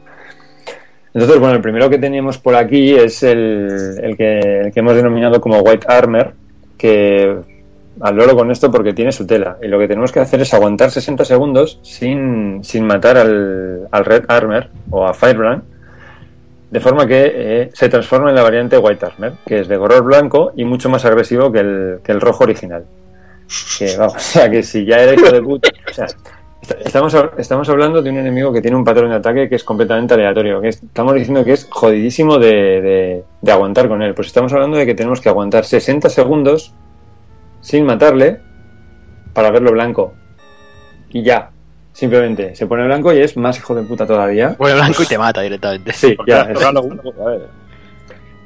[1.13, 4.95] Entonces, bueno, el primero que teníamos por aquí es el, el que, el que hemos
[4.95, 6.33] denominado como White Armor,
[6.77, 7.35] que
[7.99, 9.57] al loro con esto porque tiene su tela.
[9.61, 14.05] Y lo que tenemos que hacer es aguantar 60 segundos sin, sin matar al, al
[14.05, 15.63] Red Armor o a Firebrand,
[16.69, 20.03] de forma que eh, se transforma en la variante White Armor, que es de color
[20.03, 22.85] blanco y mucho más agresivo que el, que el rojo original.
[23.79, 25.69] Que vamos, o sea, que si ya era hijo de puta.
[25.89, 26.17] O sea, est-
[26.83, 30.13] estamos, estamos hablando de un enemigo que tiene un patrón de ataque que es completamente
[30.15, 30.59] aleatorio.
[30.59, 34.13] Que es- estamos diciendo que es jodidísimo de- de aguantar con él.
[34.13, 36.73] Pues estamos hablando de que tenemos que aguantar 60 segundos
[37.61, 38.39] sin matarle
[39.33, 40.13] para verlo blanco.
[41.09, 41.51] Y ya.
[41.97, 44.53] Simplemente se pone blanco y es más hijo de puta todavía.
[44.55, 45.91] Pone blanco y te mata directamente.
[45.93, 46.41] Sí, ya.
[46.43, 46.59] es-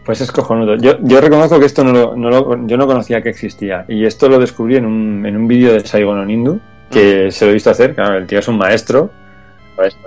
[0.05, 0.75] pues es cojonudo.
[0.77, 3.83] Yo, yo reconozco que esto no lo, no lo- yo no conocía que existía.
[3.89, 7.51] Y esto lo descubrí en un, en un vídeo de Saigon Onindu, que se lo
[7.51, 7.93] he visto hacer.
[7.93, 9.11] Claro, el tío es un maestro.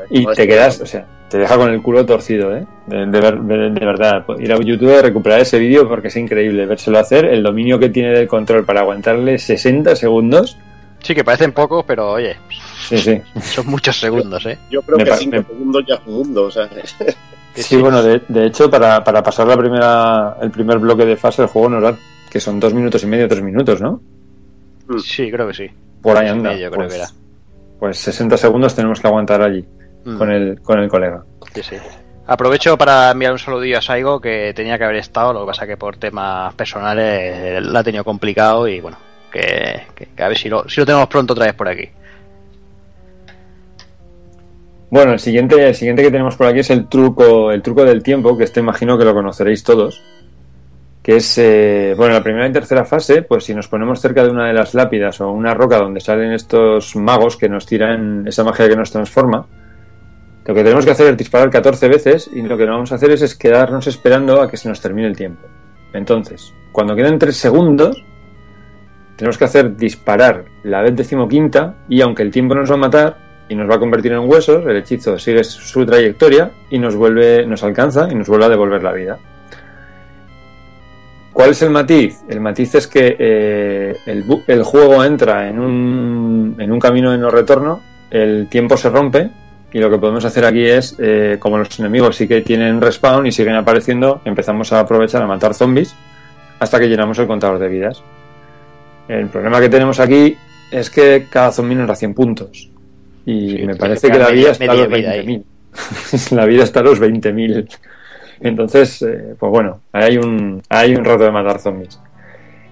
[0.09, 2.65] Y te quedas, o sea, te deja con el culo torcido, ¿eh?
[2.87, 4.25] De, de ver- de- de verdad.
[4.39, 7.27] Ir a YouTube a recuperar ese vídeo porque es increíble vérselo hacer.
[7.27, 10.57] El dominio que tiene del control para aguantarle 60 segundos.
[11.03, 12.37] Sí, que parecen pocos, pero oye,
[12.89, 13.21] Sí, sí.
[13.41, 14.59] son muchos segundos, ¿eh?
[14.71, 16.69] Yo creo Me que pa- 5 me- segundos ya es un mundo, o sea.
[17.55, 21.43] Sí, bueno, de, de hecho, para, para pasar la primera, el primer bloque de fase
[21.43, 21.97] del juego nos dan,
[22.29, 24.01] que son dos minutos y medio, tres minutos, ¿no?
[25.05, 25.71] Sí, creo que sí.
[26.03, 26.51] Por ahí anda.
[26.51, 27.09] medio, creo pues, que era.
[27.79, 29.65] pues 60 segundos tenemos que aguantar allí
[30.05, 30.19] Mm.
[30.19, 31.25] con, el, con el colega.
[31.55, 31.77] Sí, sí.
[32.27, 35.67] Aprovecho para enviar un saludillo a Saigo, que tenía que haber estado, lo que pasa
[35.67, 38.99] que por temas personales la ha tenido complicado y bueno,
[39.33, 41.89] que, que- que a ver si lo, si lo tenemos pronto otra vez por aquí.
[44.95, 48.01] Bueno, el siguiente, el siguiente que tenemos por aquí es el truco, el truco del
[48.01, 50.01] tiempo, que este imagino que lo conoceréis todos.
[51.03, 54.31] Que es, eh, bueno, la primera y tercera fase, pues si nos ponemos cerca de
[54.31, 58.45] una de las lápidas o una roca donde salen estos magos que nos tiran esa
[58.45, 59.45] magia que nos transforma,
[60.45, 62.95] lo que tenemos que hacer es disparar 14 veces y lo que no vamos a
[62.95, 65.43] hacer es, es quedarnos esperando a que se nos termine el tiempo.
[65.93, 68.01] Entonces, cuando queden 3 segundos,
[69.17, 73.25] tenemos que hacer disparar la vez decimoquinta y aunque el tiempo nos va a matar
[73.49, 77.47] y nos va a convertir en huesos, el hechizo sigue su trayectoria y nos vuelve,
[77.47, 79.19] nos alcanza y nos vuelve a devolver la vida.
[81.33, 82.23] ¿Cuál es el matiz?
[82.29, 87.19] El matiz es que eh, el, el juego entra en un, en un camino de
[87.19, 87.81] no retorno,
[88.11, 89.31] el tiempo se rompe
[89.73, 93.27] y lo que podemos hacer aquí es, eh, como los enemigos sí que tienen respawn
[93.27, 95.97] y siguen apareciendo, empezamos a aprovechar a matar zombies
[96.61, 98.03] hasta que llenamos el contador de vidas.
[99.09, 100.37] El problema que tenemos aquí
[100.71, 102.71] es que cada zombie nos da 100 puntos.
[103.27, 105.45] Y me parece que la vida está a los media vida ahí.
[105.73, 106.31] 20.000.
[106.37, 107.69] la vida está a los 20.000.
[108.41, 111.99] Entonces, eh, pues bueno, hay un, hay un rato de matar zombies.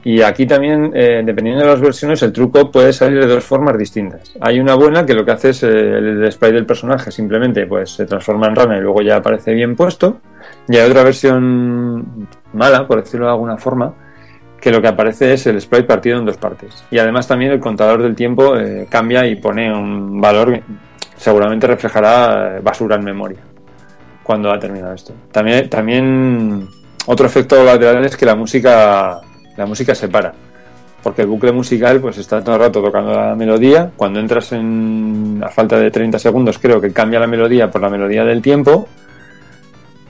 [0.04, 3.78] Y aquí también, eh, dependiendo de las versiones, el truco puede salir de dos formas
[3.78, 4.32] distintas.
[4.40, 7.90] Hay una buena que lo que hace es eh, el spray del personaje, simplemente pues
[7.90, 10.20] se transforma en rana y luego ya aparece bien puesto.
[10.68, 13.94] Y hay otra versión mala, por decirlo de alguna forma,
[14.62, 16.84] que lo que aparece es el sprite partido en dos partes.
[16.92, 20.62] Y además también el contador del tiempo eh, cambia y pone un valor que
[21.16, 23.40] seguramente reflejará eh, basura en memoria
[24.22, 25.14] cuando ha terminado esto.
[25.32, 26.68] También, también
[27.06, 29.20] otro efecto colateral es que la música,
[29.56, 30.32] la música se para.
[31.02, 33.90] Porque el bucle musical pues está todo el rato tocando la melodía.
[33.96, 37.90] Cuando entras en a falta de 30 segundos creo que cambia la melodía por la
[37.90, 38.86] melodía del tiempo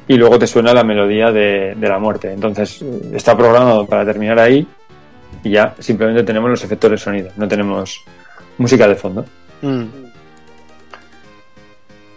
[0.09, 2.33] y luego te suena la melodía de, de la muerte.
[2.33, 4.67] Entonces está programado para terminar ahí
[5.43, 8.05] y ya simplemente tenemos los efectos de sonido, no tenemos
[8.59, 9.25] música de fondo.
[9.63, 9.85] Mm.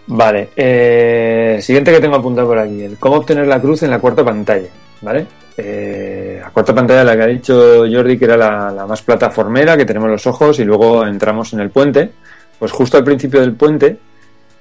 [0.07, 3.99] Vale, eh, siguiente que tengo apuntado por aquí, el cómo obtener la cruz en la
[3.99, 4.69] cuarta pantalla,
[5.01, 5.25] ¿vale?
[5.57, 9.75] Eh, la cuarta pantalla, la que ha dicho Jordi, que era la, la más plataformera,
[9.75, 12.11] que tenemos los ojos y luego entramos en el puente,
[12.59, 13.97] pues justo al principio del puente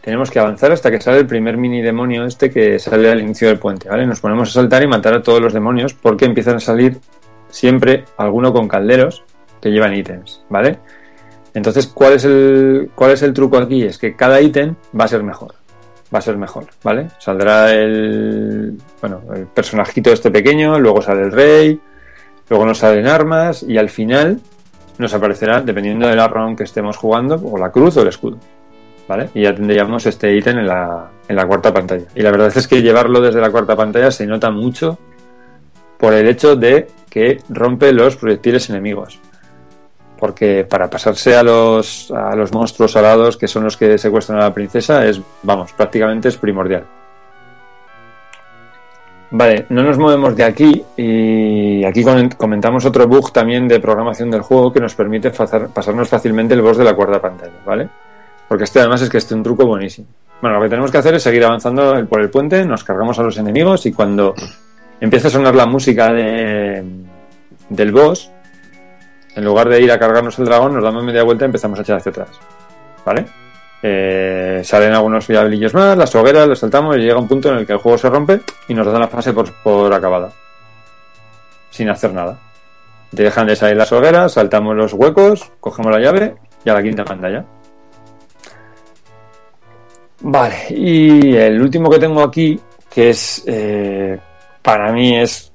[0.04, 3.48] tenemos que avanzar hasta que sale el primer mini demonio este que sale al inicio
[3.48, 4.06] del puente, ¿vale?
[4.06, 6.98] Nos ponemos a saltar y matar a todos los demonios porque empiezan a salir
[7.48, 9.24] siempre alguno con calderos
[9.62, 10.78] que llevan ítems, ¿vale?
[11.54, 13.82] Entonces, ¿cuál es el cuál es el truco aquí?
[13.82, 15.54] Es que cada ítem va a ser mejor.
[16.14, 17.08] Va a ser mejor, ¿vale?
[17.18, 21.80] Saldrá el bueno, el personajito este pequeño, luego sale el rey,
[22.50, 24.38] luego nos salen armas y al final
[24.98, 28.38] nos aparecerá, dependiendo del round que estemos jugando, o la cruz o el escudo.
[29.06, 29.28] ¿Vale?
[29.34, 32.06] Y ya tendríamos este ítem en la, en la cuarta pantalla.
[32.14, 34.98] Y la verdad es que llevarlo desde la cuarta pantalla se nota mucho
[35.98, 39.20] por el hecho de que rompe los proyectiles enemigos.
[40.18, 44.44] Porque para pasarse a los, a los monstruos alados, que son los que secuestran a
[44.44, 46.84] la princesa, es, vamos, prácticamente es primordial.
[49.30, 52.04] Vale, no nos movemos de aquí y aquí
[52.38, 56.62] comentamos otro bug también de programación del juego que nos permite pasar- pasarnos fácilmente el
[56.62, 57.88] boss de la cuarta pantalla, ¿vale?
[58.54, 60.06] Porque este además es que este es un truco buenísimo.
[60.40, 63.24] Bueno, lo que tenemos que hacer es seguir avanzando por el puente, nos cargamos a
[63.24, 64.32] los enemigos y cuando
[65.00, 66.84] empieza a sonar la música de,
[67.68, 68.30] del boss,
[69.34, 71.82] en lugar de ir a cargarnos el dragón, nos damos media vuelta y empezamos a
[71.82, 72.28] echar hacia atrás.
[73.04, 73.26] ¿Vale?
[73.82, 77.66] Eh, salen algunos fiablillos más, las hogueras, las saltamos y llega un punto en el
[77.66, 80.30] que el juego se rompe y nos da la fase por, por acabada.
[81.70, 82.38] Sin hacer nada.
[83.10, 87.04] Dejan de salir las hogueras, saltamos los huecos, cogemos la llave y a la quinta
[87.04, 87.44] pantalla.
[90.26, 92.58] Vale, y el último que tengo aquí,
[92.90, 94.18] que es eh,
[94.62, 95.52] para mí es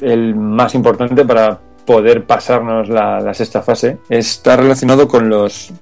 [0.00, 5.72] el más importante para poder pasarnos la, la sexta fase, está relacionado con los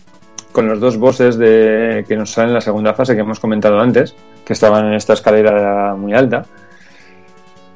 [0.52, 3.78] con los dos bosses de, que nos salen en la segunda fase que hemos comentado
[3.78, 6.46] antes, que estaban en esta escalera muy alta.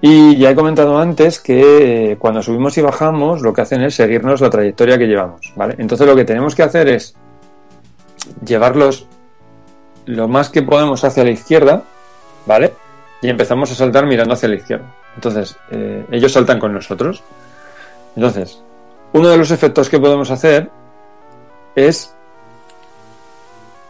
[0.01, 3.95] Y ya he comentado antes que eh, cuando subimos y bajamos lo que hacen es
[3.95, 5.75] seguirnos la trayectoria que llevamos, ¿vale?
[5.77, 7.15] Entonces lo que tenemos que hacer es
[8.45, 9.07] llevarlos
[10.07, 11.83] lo más que podemos hacia la izquierda,
[12.47, 12.73] ¿vale?
[13.23, 14.87] Y empezamos a saltar mirando hacia la izquierda.
[15.15, 17.23] Entonces, eh, ellos saltan con nosotros.
[18.17, 18.63] Entonces,
[19.13, 20.71] uno de los efectos que podemos hacer
[21.75, 22.15] es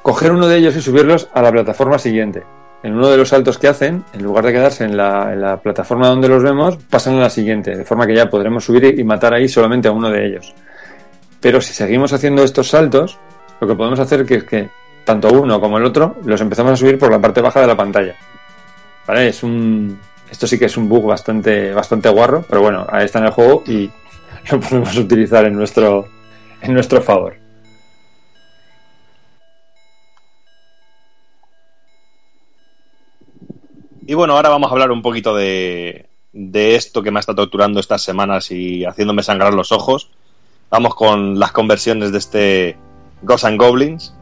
[0.02, 2.42] coger uno de ellos y subirlos a la plataforma siguiente.
[2.82, 6.28] En uno de los saltos que hacen, en lugar de quedarse en la, plataforma donde
[6.28, 9.48] los vemos, pasan a la siguiente, de forma que ya podremos subir y matar ahí
[9.48, 10.54] solamente a uno de ellos.
[11.40, 13.18] Pero si seguimos haciendo estos saltos,
[13.60, 14.68] lo que podemos hacer que es que
[15.04, 17.76] tanto uno como el otro los empezamos a subir por la parte baja de la
[17.76, 18.16] pantalla.
[19.06, 19.28] ¿Vale?
[19.28, 19.98] Es un.
[20.30, 23.30] Esto sí que es un bug bastante, bastante guarro, pero bueno, ahí está en el
[23.30, 23.90] juego y
[24.50, 26.08] lo podemos utilizar en nuestro,
[26.60, 27.36] en nuestro favor.
[34.06, 37.36] Y bueno, ahora vamos a hablar un poquito de, de esto que me ha estado
[37.36, 40.10] torturando estas semanas y haciéndome sangrar los ojos.
[40.68, 42.76] Vamos con las conversiones de este
[43.22, 44.14] Ghosts and Goblins,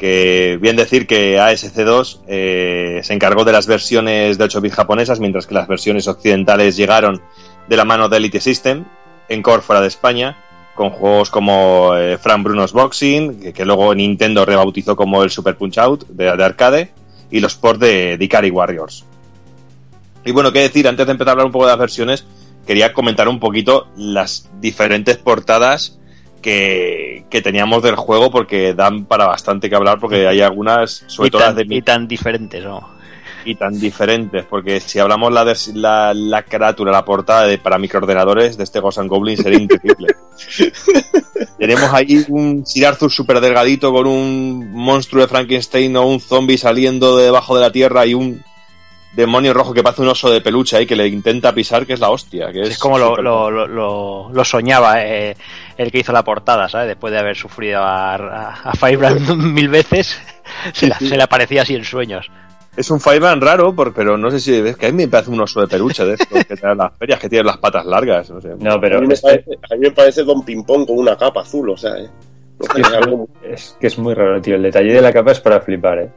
[0.00, 5.20] que bien decir que ASC2 eh, se encargó de las versiones de 8 bits japonesas,
[5.20, 7.20] mientras que las versiones occidentales llegaron
[7.68, 8.86] de la mano de Elite System,
[9.28, 10.38] en core fuera de España,
[10.74, 15.76] con juegos como eh, Frank Bruno's Boxing, que, luego Nintendo rebautizó como el Super Punch
[15.76, 16.90] Out de, de arcade,
[17.30, 19.04] y los ports de, de Ikari Warriors.
[20.24, 22.24] Y bueno, qué decir, antes de empezar a hablar un poco de las versiones,
[22.66, 25.99] quería comentar un poquito las diferentes portadas
[26.40, 31.28] que, que teníamos del juego, porque dan para bastante que hablar, porque hay algunas, sobre
[31.28, 33.00] y, todo las tan, de y tan diferentes, ¿no?
[33.42, 37.78] y tan diferentes, porque si hablamos la, de, la, la carátula, la portada de, para
[37.78, 40.08] microordenadores de este Ghost and Goblin sería increíble.
[41.58, 46.58] Tenemos ahí un Sir Arthur súper delgadito con un monstruo de Frankenstein o un zombie
[46.58, 48.42] saliendo de debajo de la tierra y un
[49.14, 52.00] demonio rojo que parece un oso de peluche ahí que le intenta pisar, que es
[52.00, 52.52] la hostia.
[52.52, 53.16] Que es, Es como lo-
[54.30, 55.36] lo soñaba eh,
[55.82, 56.88] el que hizo la portada, ¿sabes?
[56.88, 60.20] Después de haber sufrido a, a, a Firebrand mil veces,
[60.72, 62.30] se, la- se le aparecía así en sueños.
[62.76, 65.30] Es un Fireman raro, por- pero no sé si ves que a mí me parece
[65.30, 67.84] un oso de peluche de estos que te dan las ferias, que tiene las patas
[67.86, 68.30] largas.
[68.30, 68.50] No sé.
[68.58, 71.16] No, A pero mí, me este- parece, a mí me parece Don Pimpón con una
[71.16, 72.08] capa azul, o sea, ¿eh?
[72.76, 74.54] Es, algo- es que es muy raro, tío.
[74.56, 76.10] El detalle de la capa es para flipar, ¿eh?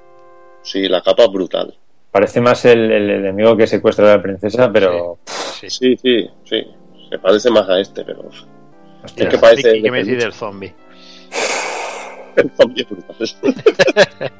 [0.61, 1.73] Sí, la capa es brutal.
[2.11, 5.17] Parece más el, el enemigo que secuestra a la princesa, pero.
[5.25, 6.61] Sí, sí, sí, sí.
[7.09, 8.29] Se parece más a este, pero.
[9.03, 9.81] Hostia, es que parece.
[9.81, 10.73] ¿Qué me decís del zombie?
[12.35, 13.29] El zombie es brutal.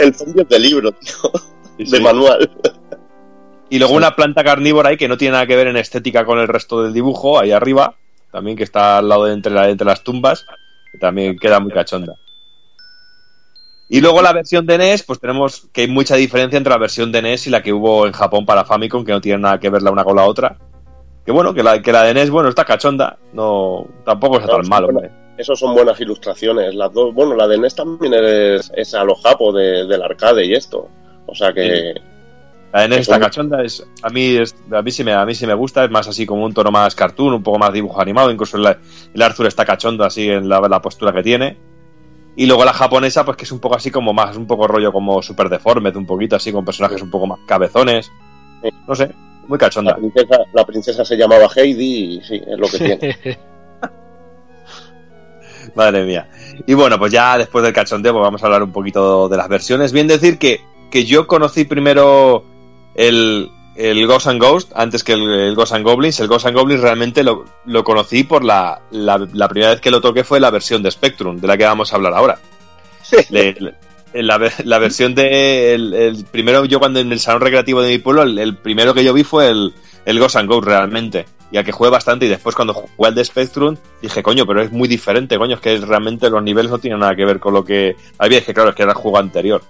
[0.00, 1.14] el zombie es de libro, tío.
[1.78, 2.50] De manual.
[3.70, 6.38] Y luego una planta carnívora ahí que no tiene nada que ver en estética con
[6.40, 7.94] el resto del dibujo, ahí arriba,
[8.32, 10.44] también que está al lado de entre, la- entre las tumbas,
[10.90, 12.14] que también queda muy cachonda.
[13.88, 17.12] Y luego la versión de NES, pues tenemos que hay mucha diferencia entre la versión
[17.12, 19.70] de NES y la que hubo en Japón para Famicom, que no tiene nada que
[19.70, 20.58] ver la una con la otra.
[21.26, 24.56] Que bueno, que la, que la de NES, bueno, está cachonda, no, tampoco está No,
[24.58, 25.12] tan sí, mal, bueno, hombre.
[25.36, 26.74] Esos son buenas ilustraciones.
[26.74, 30.46] Las dos, bueno, la de NES también es, es a los japos de- del arcade
[30.46, 30.88] y esto.
[31.26, 31.94] O sea que.
[32.72, 35.12] La de NES que está son- cachonda, es, a, mí es, a, mí sí me,
[35.12, 37.58] a mí sí me gusta, es más así como un tono más cartoon, un poco
[37.58, 38.76] más dibujo animado, incluso el,
[39.12, 41.56] el Arthur está cachondo así en la, la postura que tiene.
[42.36, 44.92] Y luego la japonesa, pues que es un poco así como más, un poco rollo
[44.92, 48.10] como super deformed, un poquito así, con personajes un poco más cabezones.
[48.86, 49.10] No sé,
[49.48, 49.94] muy La cachonda.
[49.96, 53.38] princesa, la princesa se llamaba Heidi y sí, es lo que tiene.
[55.74, 56.28] Madre mía.
[56.66, 59.48] Y bueno, pues ya después del cachondeo pues vamos a hablar un poquito de las
[59.48, 59.92] versiones.
[59.92, 60.60] Bien decir que,
[60.90, 62.44] que yo conocí primero
[62.94, 66.18] el, el Ghost and Ghost antes que el, el Ghost and Goblins.
[66.20, 69.90] El Ghost and Goblins realmente lo, lo conocí por la, la, la primera vez que
[69.90, 72.38] lo toqué fue la versión de Spectrum, de la que vamos a hablar ahora.
[73.30, 73.74] Le- le-
[74.12, 78.22] la, la versión de el, primero yo cuando en el salón recreativo de mi pueblo
[78.22, 79.74] el, primero que yo vi fue el,
[80.04, 83.14] el Ghost and Ghost realmente y al que jugué bastante y después cuando jugué al
[83.14, 86.78] de Spectrum dije coño pero es muy diferente coño es que realmente los niveles no
[86.78, 88.98] tienen nada que ver con lo que había es que claro es que era el
[88.98, 89.62] juego anterior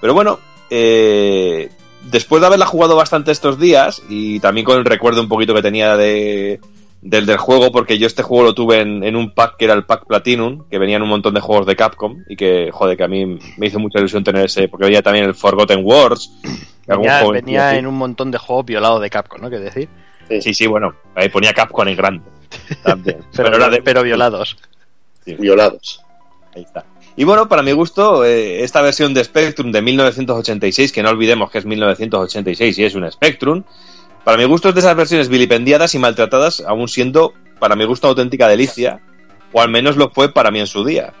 [0.00, 0.38] pero bueno
[0.68, 1.70] eh,
[2.10, 5.62] después de haberla jugado bastante estos días y también con el recuerdo un poquito que
[5.62, 6.60] tenía de
[7.02, 9.74] del, del juego, porque yo este juego lo tuve en, en un pack que era
[9.74, 13.04] el pack Platinum, que venían un montón de juegos de Capcom, y que, joder, que
[13.04, 16.30] a mí me hizo mucha ilusión tener ese, porque venía también el Forgotten Wars.
[16.86, 17.78] Venía, juego venía así.
[17.78, 19.48] en un montón de juegos violados de Capcom, ¿no?
[19.48, 19.88] ¿Qué decir?
[20.40, 22.24] Sí, sí, bueno, ahí ponía Capcom en grande.
[22.82, 23.18] También.
[23.36, 24.56] Pero, era de- pero violados.
[25.24, 26.02] Violados.
[26.56, 26.84] Ahí está.
[27.16, 31.50] Y bueno, para mi gusto, eh, esta versión de Spectrum de 1986, que no olvidemos
[31.50, 33.62] que es 1986 y es un Spectrum,
[34.24, 38.08] para mi gusto es de esas versiones vilipendiadas y maltratadas, aún siendo, para mi gusto,
[38.08, 39.00] auténtica delicia,
[39.52, 41.12] o al menos lo fue para mí en su día,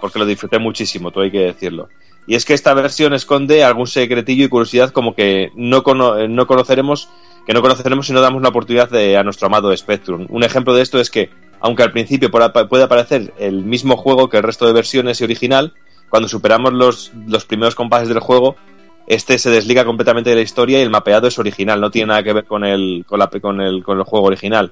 [0.00, 1.88] porque lo disfruté muchísimo, todo hay que decirlo.
[2.26, 6.28] Y es que esta versión esconde algún secretillo y curiosidad como que no, cono- eh,
[6.28, 7.08] no conoceremos,
[7.46, 10.26] que no conoceremos si no damos una oportunidad a nuestro amado Spectrum.
[10.28, 11.30] Un ejemplo de esto es que,
[11.60, 15.72] aunque al principio puede aparecer el mismo juego que el resto de versiones y original,
[16.10, 18.56] cuando superamos los, los primeros compases del juego,
[19.08, 22.22] este se desliga completamente de la historia y el mapeado es original, no tiene nada
[22.22, 24.70] que ver con el, con la, con el, con el juego original.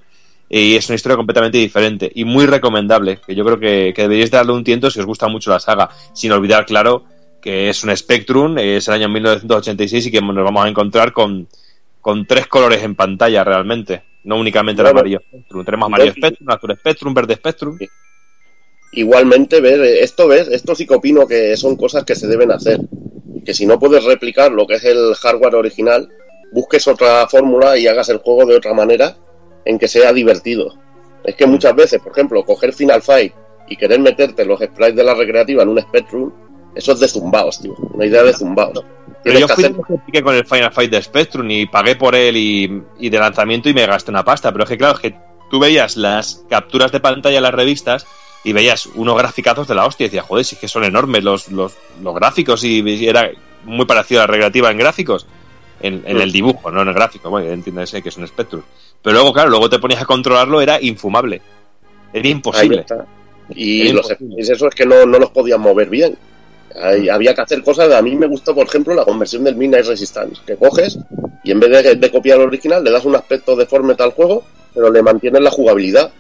[0.51, 4.31] Y es una historia completamente diferente y muy recomendable, que yo creo que, que deberíais
[4.31, 7.05] darle un tiento si os gusta mucho la saga, sin olvidar, claro,
[7.41, 11.49] que es un Spectrum, es el año 1986 y que nos vamos a encontrar con,
[12.03, 15.65] con tres colores en pantalla realmente, no únicamente el amarillo Spectrum.
[15.65, 17.79] Tenemos amarillo Spectrum, azul Spectrum, verde Spectrum.
[18.93, 22.81] Igualmente, ver, esto ves, esto sí que opino que son cosas que se deben hacer.
[23.47, 26.09] Que si no puedes replicar lo que es el hardware original,
[26.53, 29.17] busques otra fórmula y hagas el juego de otra manera
[29.65, 30.75] en que sea divertido.
[31.25, 33.33] Es que muchas veces, por ejemplo, coger Final Fight
[33.69, 36.33] y querer meterte los sprites de la recreativa en un Spectrum,
[36.75, 37.75] eso es de zumbaos, tío.
[37.95, 38.85] Una idea de zumbaos.
[39.25, 42.15] Pero yo fui hacer que piqué con el Final Fight de Spectrum y pagué por
[42.15, 44.53] él y, y de lanzamiento y me gasté una pasta.
[44.53, 45.17] Pero es que, claro, es que
[45.51, 48.07] tú veías las capturas de pantalla en las revistas
[48.47, 51.25] y veías unos graficazos de la hostia y decías, joder, si es que son enormes
[51.25, 53.29] los, los, los gráficos y, era
[53.65, 55.27] muy parecido a la recreativa en gráficos.
[55.81, 56.21] En, en Mm.
[56.21, 57.29] el dibujo, no en el gráfico.
[57.29, 58.63] Bueno, entiéndase que es un Spectrum.
[59.03, 61.43] Pero luego, claro, luego te ponías a controlarlo, era infumable.
[62.13, 62.87] Era imposible.
[63.51, 64.43] Y Era los imposible.
[64.55, 66.17] eso es que no, no los podían mover bien.
[66.81, 67.93] Ahí había que hacer cosas.
[67.93, 70.41] A mí me gustó, por ejemplo, la conversión del Midnight Resistance.
[70.47, 70.99] Que coges
[71.43, 74.45] y en vez de, de copiar el original, le das un aspecto deforme al juego,
[74.73, 76.13] pero le mantienes la jugabilidad.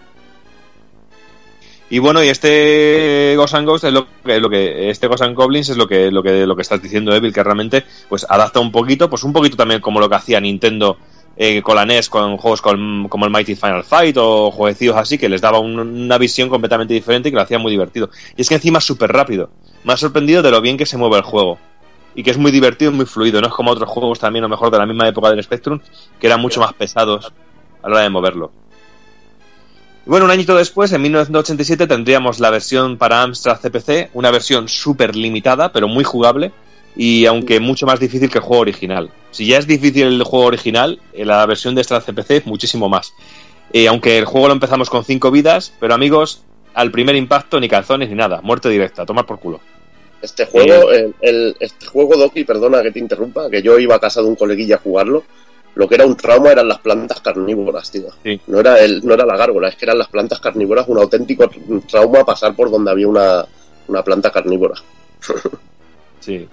[1.88, 5.86] Y bueno, y este Ghost es lo que, lo que este Ghost Goblins es lo
[5.86, 9.22] que lo que lo que estás diciendo Evil que realmente pues adapta un poquito, pues
[9.22, 10.98] un poquito también como lo que hacía Nintendo
[11.36, 15.28] eh, con la NES con juegos como el Mighty Final Fight o jueguecillos así que
[15.28, 18.10] les daba un- una visión completamente diferente y que lo hacía muy divertido.
[18.36, 19.50] Y es que encima es súper rápido.
[19.84, 21.58] Me ha sorprendido de lo bien que se mueve el juego.
[22.16, 23.40] Y que es muy divertido muy fluido.
[23.42, 25.78] No es como otros juegos también, a lo mejor de la misma época del Spectrum,
[26.18, 27.30] que eran mucho más pesados
[27.82, 28.50] a la hora de moverlo.
[30.06, 34.68] Y bueno, un añito después, en 1987, tendríamos la versión para Amstrad CPC, una versión
[34.68, 36.52] súper limitada, pero muy jugable,
[36.94, 39.10] y aunque mucho más difícil que el juego original.
[39.32, 42.88] Si ya es difícil el juego original, eh, la versión de Amstrad CPC es muchísimo
[42.88, 43.12] más.
[43.72, 46.42] Eh, aunque el juego lo empezamos con 5 vidas, pero amigos,
[46.74, 49.60] al primer impacto ni calzones ni nada, muerte directa, tomar por culo.
[50.22, 54.00] Este juego, el, el- este juego, Doki, perdona que te interrumpa, que yo iba a
[54.00, 55.24] casa de un coleguilla a jugarlo.
[55.76, 58.08] Lo que era un trauma eran las plantas carnívoras, tío.
[58.46, 61.50] No era el, no era la gárgola, es que eran las plantas carnívoras, un auténtico
[61.86, 63.44] trauma pasar por donde había una,
[63.86, 64.74] una planta carnívora.
[66.18, 66.48] Sí.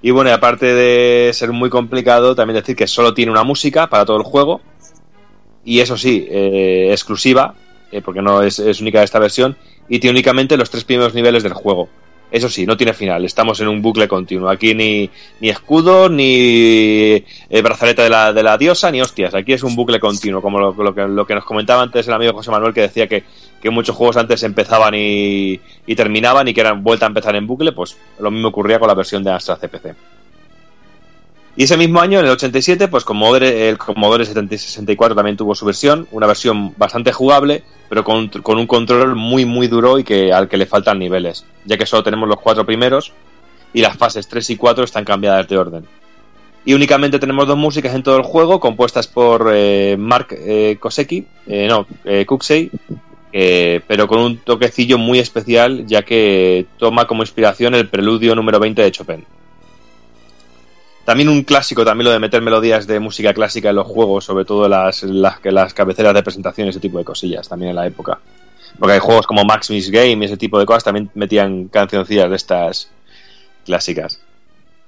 [0.00, 3.86] Y bueno, y aparte de ser muy complicado, también decir que solo tiene una música
[3.88, 4.62] para todo el juego.
[5.62, 7.54] Y eso sí, eh, exclusiva,
[7.92, 9.58] eh, porque no es, es única de esta versión.
[9.90, 11.90] Y tiene únicamente los tres primeros niveles del juego.
[12.30, 14.48] Eso sí, no tiene final, estamos en un bucle continuo.
[14.48, 19.34] Aquí ni, ni escudo, ni eh, brazaleta de la, de la diosa, ni hostias.
[19.34, 22.32] Aquí es un bucle continuo, como lo, que, lo que nos comentaba antes el amigo
[22.32, 23.24] José Manuel, que decía que,
[23.60, 27.46] que muchos juegos antes empezaban y, y terminaban y que eran vuelta a empezar en
[27.46, 30.19] bucle, pues lo mismo ocurría con la versión de Astra CPC.
[31.60, 35.66] Y ese mismo año, en el 87, pues Commodore, el Commodore 64 también tuvo su
[35.66, 40.48] versión, una versión bastante jugable, pero con, un control muy muy duro y que al
[40.48, 43.12] que le faltan niveles, ya que solo tenemos los cuatro primeros
[43.74, 45.84] y las fases 3 y 4 están cambiadas de orden.
[46.64, 51.26] Y únicamente tenemos dos músicas en todo el juego, compuestas por eh, Mark eh, Kosecki,
[51.46, 52.70] eh, no, eh, Kuksey,
[53.34, 58.58] eh, pero con un toquecillo muy especial, ya que toma como inspiración el preludio número
[58.58, 59.26] 20 de Chopin.
[61.10, 64.44] También un clásico, también lo de meter melodías de música clásica en los juegos, sobre
[64.44, 68.20] todo las, las, las cabeceras de presentación, ese tipo de cosillas, también en la época.
[68.78, 72.30] Porque hay juegos como Max Miss Game y ese tipo de cosas también metían cancioncillas
[72.30, 72.90] de estas
[73.66, 74.20] clásicas.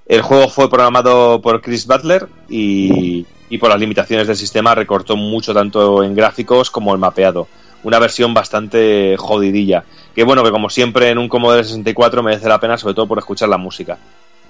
[0.05, 5.17] El juego fue programado por Chris Butler y, y por las limitaciones del sistema recortó
[5.17, 7.49] mucho tanto en gráficos como en mapeado.
[7.83, 9.83] Una versión bastante jodidilla.
[10.15, 13.19] Que bueno, que como siempre en un Commodore 64 merece la pena, sobre todo por
[13.19, 13.97] escuchar la música.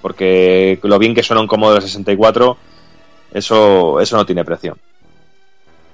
[0.04, 2.58] Porque lo bien que suena un Commodore 64,
[3.34, 4.78] eso, eso no tiene precio.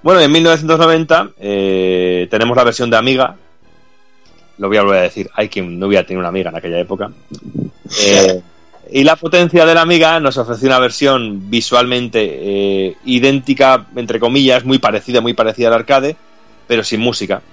[0.01, 3.35] Bueno, en 1990 eh, tenemos la versión de Amiga.
[4.57, 6.79] Lo voy a volver a decir, hay quien no hubiera tenido una Amiga en aquella
[6.79, 7.11] época.
[8.03, 8.41] Eh,
[8.91, 14.65] y la potencia de la Amiga nos ofreció una versión visualmente eh, idéntica, entre comillas,
[14.65, 16.15] muy parecida, muy parecida al arcade,
[16.67, 17.43] pero sin música.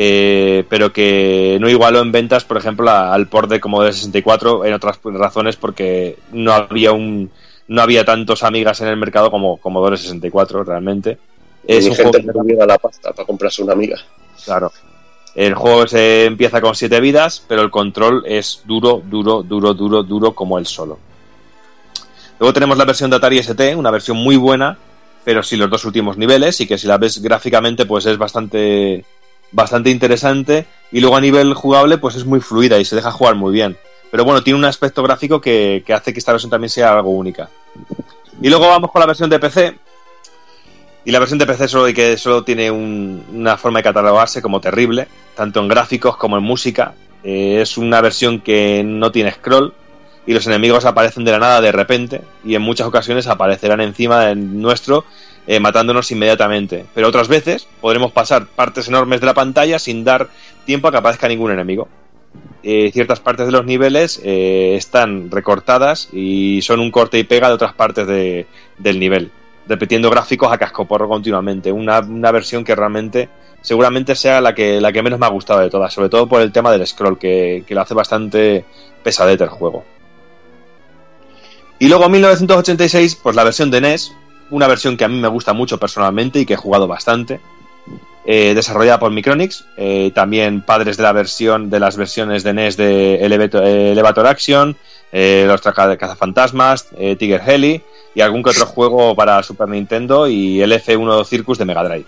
[0.00, 4.64] Eh, pero que no igualó en ventas, por ejemplo, a- al port de Commodore 64,
[4.64, 7.30] en otras razones porque no había un
[7.66, 11.18] no había tantos amigas en el mercado como Commodore 64 realmente.
[11.66, 13.96] Es Ni un gente juego que la pasta para comprarse una amiga.
[14.44, 14.70] Claro.
[15.34, 20.02] El juego se empieza con 7 vidas, pero el control es duro, duro, duro, duro,
[20.04, 20.98] duro como el solo.
[22.38, 24.78] Luego tenemos la versión de Atari ST, una versión muy buena,
[25.24, 29.04] pero sin los dos últimos niveles y que si la ves gráficamente pues es bastante
[29.52, 33.34] bastante interesante y luego a nivel jugable pues es muy fluida y se deja jugar
[33.34, 33.76] muy bien.
[34.10, 37.10] Pero bueno, tiene un aspecto gráfico que, que hace que esta versión también sea algo
[37.10, 37.48] única.
[38.40, 39.76] Y luego vamos con la versión de PC.
[41.04, 44.60] Y la versión de PC solo, que solo tiene un- una forma de catalogarse como
[44.60, 46.94] terrible, tanto en gráficos como en música.
[47.24, 49.72] Eh, es una versión que no tiene scroll
[50.26, 54.20] y los enemigos aparecen de la nada de repente y en muchas ocasiones aparecerán encima
[54.26, 55.04] de nuestro
[55.48, 56.84] eh, matándonos inmediatamente.
[56.94, 60.28] Pero otras veces podremos pasar partes enormes de la pantalla sin dar
[60.66, 61.88] tiempo a que aparezca ningún enemigo.
[62.62, 67.48] Eh, ciertas partes de los niveles eh, están recortadas y son un corte y pega
[67.48, 68.46] de otras partes de-
[68.76, 69.30] del nivel,
[69.66, 71.72] repitiendo gráficos a cascoporro continuamente.
[71.72, 73.28] Una, una versión que realmente
[73.62, 76.42] seguramente sea la que, la que menos me ha gustado de todas, sobre todo por
[76.42, 78.64] el tema del scroll, que, que lo hace bastante
[79.02, 79.84] pesadete el juego.
[81.78, 84.12] Y luego en 1986, pues la versión de NES,
[84.50, 87.40] una versión que a mí me gusta mucho personalmente y que he jugado bastante,
[88.24, 92.76] eh, desarrollada por Micronix, eh, también padres de la versión de las versiones de NES
[92.76, 94.76] de Elevator, eh, Elevator Action,
[95.12, 96.88] eh, los cazafantasmas,
[97.18, 97.80] Tiger Heli
[98.14, 102.04] y algún que otro juego para Super Nintendo y el F1 Circus de Mega Drive.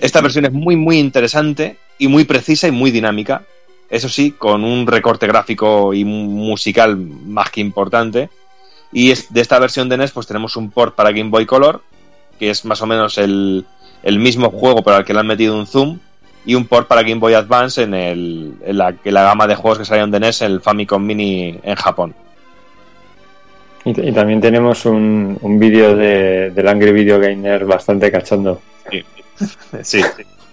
[0.00, 3.42] Esta versión es muy muy interesante y muy precisa y muy dinámica.
[3.88, 8.30] Eso sí, con un recorte gráfico y mu- musical más que importante.
[8.92, 11.82] Y es- de esta versión de NES pues tenemos un port para Game Boy Color,
[12.38, 13.64] que es más o menos el,
[14.02, 15.98] el mismo juego pero al que le han metido un zoom,
[16.44, 19.54] y un port para Game Boy Advance en, el, en, la, en la gama de
[19.54, 22.14] juegos que salieron de NES, el Famicom Mini en Japón.
[23.84, 28.60] Y, y también tenemos un, un vídeo de, del Angry Video Gamer bastante cachondo.
[28.90, 29.04] Sí,
[29.82, 30.02] sí.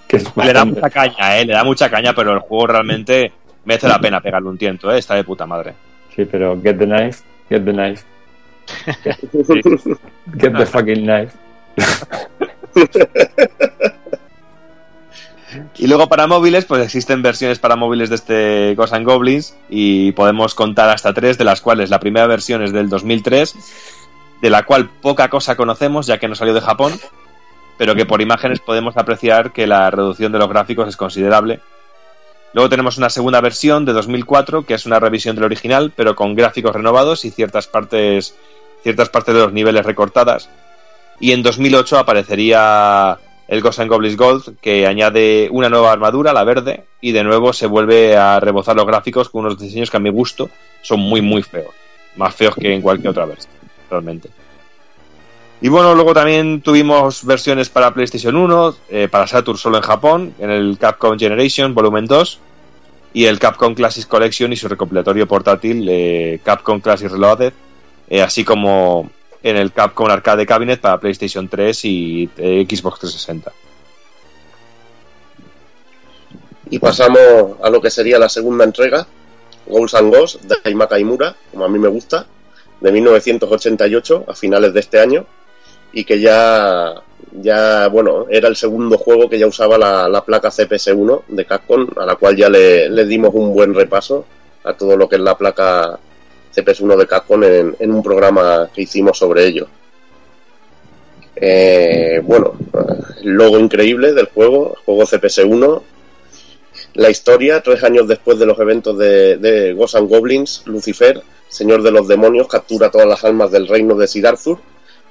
[0.07, 1.45] Que Le da mucha caña, ¿eh?
[1.45, 3.33] Le da mucha caña, pero el juego realmente
[3.65, 4.99] merece la pena pegarle un tiento, ¿eh?
[4.99, 5.73] Está de puta madre.
[6.15, 8.03] Sí, pero get the knife, get the knife.
[10.37, 11.37] Get the fucking knife.
[15.77, 20.11] Y luego para móviles, pues existen versiones para móviles de este Ghosts and Goblins y
[20.11, 23.55] podemos contar hasta tres, de las cuales la primera versión es del 2003,
[24.41, 26.93] de la cual poca cosa conocemos ya que no salió de Japón,
[27.77, 31.59] pero que por imágenes podemos apreciar que la reducción de los gráficos es considerable.
[32.57, 36.33] Luego tenemos una segunda versión de 2004, que es una revisión del original, pero con
[36.33, 38.33] gráficos renovados y ciertas partes,
[38.81, 40.49] ciertas partes de los niveles recortadas.
[41.19, 46.43] Y en 2008 aparecería el Ghost and Goblins Gold, que añade una nueva armadura, la
[46.43, 49.99] verde, y de nuevo se vuelve a rebozar los gráficos con unos diseños que a
[49.99, 50.49] mi gusto
[50.81, 51.75] son muy, muy feos.
[52.15, 53.53] Más feos que en cualquier otra versión,
[53.87, 54.29] realmente.
[55.61, 60.33] Y bueno, luego también tuvimos versiones para PlayStation 1, eh, para Saturn solo en Japón,
[60.39, 62.39] en el Capcom Generation Volumen 2,
[63.13, 67.53] y el Capcom Classics Collection y su recopilatorio portátil eh, Capcom Classics Reloaded,
[68.09, 69.09] eh, así como
[69.43, 73.51] en el Capcom Arcade Cabinet para PlayStation 3 y eh, Xbox 360.
[76.69, 77.19] Y pasamos
[77.63, 79.07] a lo que sería la segunda entrega,
[79.67, 82.25] Ghosts and Ghosts, de Haima Kaimura, como a mí me gusta,
[82.81, 85.25] de 1988, a finales de este año,
[85.93, 86.93] y que ya,
[87.31, 91.87] ya bueno, era el segundo juego que ya usaba la, la placa CPS-1 de Capcom,
[91.97, 94.25] a la cual ya le, dimos un buen repaso
[94.63, 95.99] a todo lo que es la placa
[96.55, 99.67] CPS-1 de Capcom en, un programa que hicimos sobre ello.
[101.35, 102.53] Eh, bueno,
[103.23, 105.81] logo increíble del juego, juego CPS-1.
[106.95, 112.07] La historia, tres años después de los eventos de, de Goblins, Lucifer, señor de los
[112.07, 114.59] demonios, captura todas las almas del reino de Sir Arthur,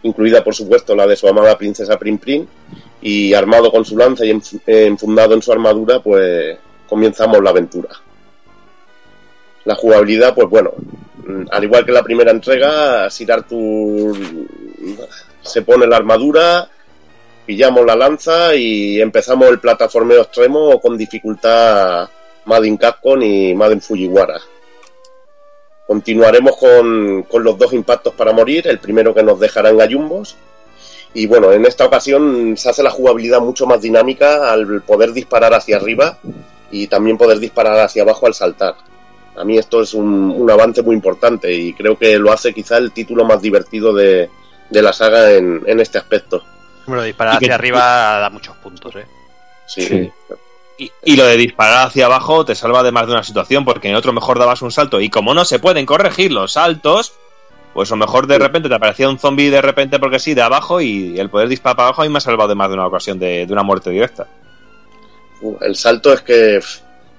[0.02, 2.48] incluida por supuesto la de su amada princesa Prin
[3.02, 6.58] y armado con su lanza y enf- enfundado en su armadura, pues
[6.88, 7.88] comenzamos la aventura.
[9.64, 10.72] La jugabilidad, pues bueno,
[11.26, 14.16] mm, al igual que la primera entrega, Sir Arthur
[15.42, 16.68] se pone la armadura,
[17.44, 22.08] pillamos la lanza y empezamos el plataformeo extremo con dificultad
[22.44, 24.40] Madden Capcom y Madden Fujiwara.
[25.86, 30.36] Continuaremos con, con los dos impactos para morir, el primero que nos dejará en gallumbos.
[31.14, 35.54] Y bueno, en esta ocasión se hace la jugabilidad mucho más dinámica al poder disparar
[35.54, 36.18] hacia arriba
[36.70, 38.74] y también poder disparar hacia abajo al saltar.
[39.36, 42.78] A mí esto es un, un avance muy importante y creo que lo hace quizá
[42.78, 44.28] el título más divertido de,
[44.70, 46.42] de la saga en, en este aspecto.
[46.86, 49.06] Bueno, disparar que- hacia arriba da muchos puntos, ¿eh?
[49.66, 50.10] Sí.
[50.78, 53.88] Y, y lo de disparar hacia abajo te salva de más de una situación, porque
[53.88, 55.00] en otro mejor dabas un salto.
[55.00, 57.14] Y como no se pueden corregir los saltos,
[57.72, 60.42] pues a lo mejor de repente te aparecía un zombie de repente porque sí, de
[60.42, 62.74] abajo, y el poder disparar para abajo a mí me ha salvado de más de
[62.74, 64.26] una ocasión de, de una muerte directa.
[65.60, 66.60] El salto es que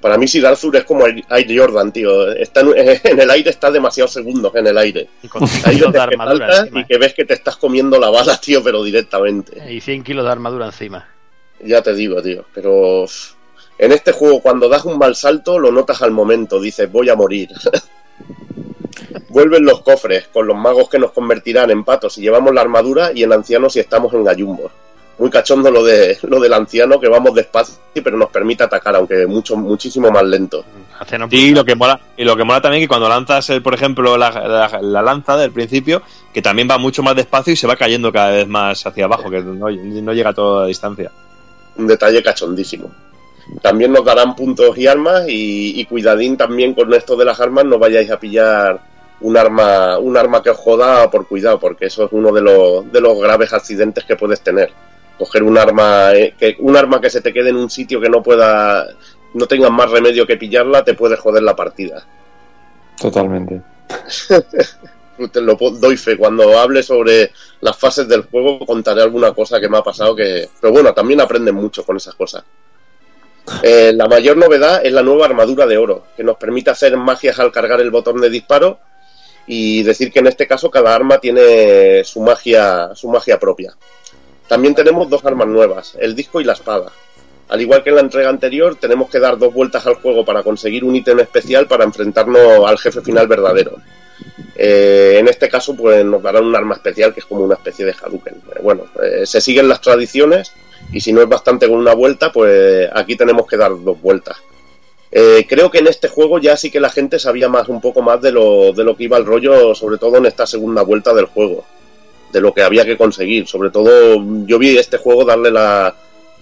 [0.01, 2.31] para mí Sir Arthur es como el Air Jordan, tío.
[2.31, 2.73] Está en,
[3.03, 5.07] en el aire está demasiados segundos en el aire.
[5.23, 6.81] Y con Ahí 100 kilos de armadura encima.
[6.81, 9.71] y que ves que te estás comiendo la bala, tío, pero directamente.
[9.71, 11.07] Y 100 kilos de armadura encima.
[11.63, 12.45] Ya te digo, tío.
[12.53, 13.05] Pero
[13.77, 16.59] en este juego, cuando das un mal salto, lo notas al momento.
[16.59, 17.49] Dices, voy a morir.
[19.29, 23.11] Vuelven los cofres con los magos que nos convertirán en patos si llevamos la armadura
[23.13, 24.71] y en ancianos si estamos en gallumbos.
[25.19, 27.73] Muy cachondo lo de lo del anciano que vamos despacio
[28.03, 30.63] pero nos permite atacar, aunque mucho muchísimo más lento.
[31.31, 34.15] Sí, lo que mola, y lo que mola también que cuando lanzas, el, por ejemplo,
[34.17, 37.75] la, la- la lanza del principio, que también va mucho más despacio y se va
[37.75, 41.11] cayendo cada vez más hacia abajo, que no, no llega a toda la distancia.
[41.77, 42.91] un detalle cachondísimo.
[43.61, 47.65] También nos darán puntos y armas y, y cuidadín también con esto de las armas
[47.65, 48.79] no vayáis a pillar
[49.21, 52.91] un arma un arma que os joda por cuidado porque eso es uno de los,
[52.91, 54.71] de los graves accidentes que puedes tener
[55.17, 58.09] coger un arma eh, que un arma que se te quede en un sitio que
[58.09, 58.85] no pueda
[59.33, 62.05] no tengas más remedio que pillarla te puede joder la partida
[62.99, 63.61] Totalmente.
[65.31, 66.17] te lo doy fe.
[66.17, 70.49] Cuando hable sobre las fases del juego contaré alguna cosa que me ha pasado que...
[70.59, 72.43] Pero bueno, también aprenden mucho con esas cosas.
[73.63, 77.39] Eh, la mayor novedad es la nueva armadura de oro, que nos permite hacer magias
[77.39, 78.79] al cargar el botón de disparo
[79.45, 83.73] y decir que en este caso cada arma tiene su magia, su magia propia.
[84.47, 86.91] También tenemos dos armas nuevas, el disco y la espada.
[87.49, 90.43] Al igual que en la entrega anterior, tenemos que dar dos vueltas al juego para
[90.43, 93.77] conseguir un ítem especial para enfrentarnos al jefe final verdadero.
[94.55, 97.85] Eh, en este caso, pues nos darán un arma especial que es como una especie
[97.85, 98.35] de Hadouken.
[98.35, 100.51] Eh, bueno, eh, se siguen las tradiciones
[100.91, 104.37] y si no es bastante con una vuelta, pues aquí tenemos que dar dos vueltas.
[105.11, 108.01] Eh, creo que en este juego ya sí que la gente sabía más, un poco
[108.01, 111.13] más de lo, de lo que iba el rollo, sobre todo en esta segunda vuelta
[111.13, 111.63] del juego,
[112.31, 113.47] de lo que había que conseguir.
[113.47, 113.89] Sobre todo,
[114.45, 115.95] yo vi este juego darle la,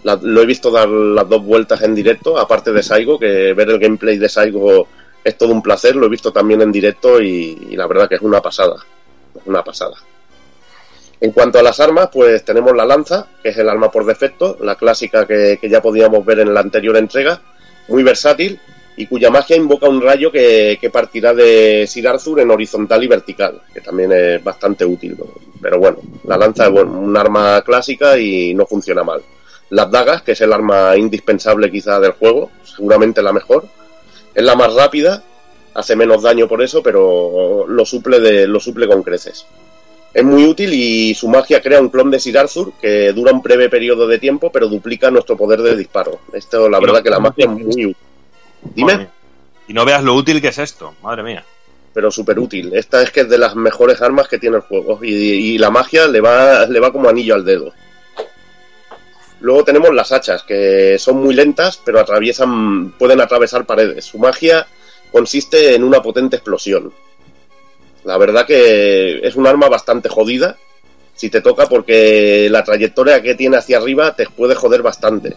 [0.04, 3.80] lo he visto dar las dos vueltas en directo, aparte de Saigo, que ver el
[3.80, 4.88] gameplay de Saigo
[5.24, 8.16] es todo un placer, lo he visto también en directo y, y la verdad que
[8.16, 8.76] es una pasada,
[9.36, 9.96] es una pasada.
[11.22, 14.58] En cuanto a las armas, pues tenemos la lanza, que es el arma por defecto,
[14.62, 17.42] la clásica que, ya podíamos ver en la anterior entrega,
[17.88, 18.60] muy versátil
[18.98, 23.62] y cuya magia invoca un rayo que, partirá de Sir Arthur en horizontal y vertical,
[23.74, 25.18] que también es bastante útil.
[25.62, 29.22] Pero bueno, la lanza es bueno, un arma clásica y no funciona mal.
[29.70, 33.66] las dagas, que es el arma indispensable quizá del juego, seguramente la mejor.
[34.34, 35.24] Es la más rápida,
[35.74, 39.46] hace menos daño por eso, pero lo suple, de, lo suple con creces.
[40.16, 43.42] Es muy útil y su magia crea un clon de Sir Arthur que dura un
[43.42, 46.22] breve periodo de tiempo, pero duplica nuestro poder de disparo.
[46.32, 47.96] Esto, la Y verdad, no- que la magia es muy útil.
[48.74, 49.10] Dime.
[49.68, 51.44] Y no veas lo útil que es esto, madre mía.
[51.94, 52.74] pero súper útil.
[52.76, 55.70] Esta es que es de las mejores armas que tiene el juego y, y la
[55.70, 57.72] magia le va, le va como anillo al dedo.
[59.42, 64.06] Luego tenemos las hachas, que son muy lentas, pero atraviesan, pueden atravesar paredes.
[64.06, 64.66] Su magia
[65.12, 66.92] consiste en una potente explosión.
[68.06, 70.56] La verdad que es un arma bastante jodida
[71.16, 75.36] si te toca porque la trayectoria que tiene hacia arriba te puede joder bastante.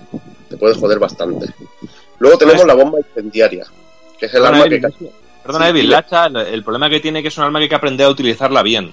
[0.49, 1.47] Te puede joder bastante.
[2.19, 3.65] Luego tenemos la bomba incendiaria,
[4.19, 5.11] que es el Perdona, arma que casi-
[5.45, 7.75] Perdona, Evil, la hacha, el, problema que tiene que es un arma que hay que
[7.75, 8.93] aprender a utilizarla bien.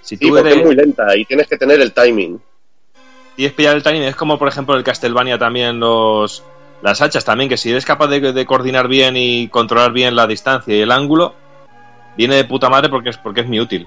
[0.00, 2.40] Si Sí, porque eres, es muy lenta y tienes que tener el timing.
[3.36, 6.42] tienes que pillar el timing, es como por ejemplo el Castlevania también los
[6.82, 10.26] las hachas también, que si eres capaz de, de coordinar bien y controlar bien la
[10.26, 11.34] distancia y el ángulo,
[12.16, 13.86] viene de puta madre porque es, porque es muy útil.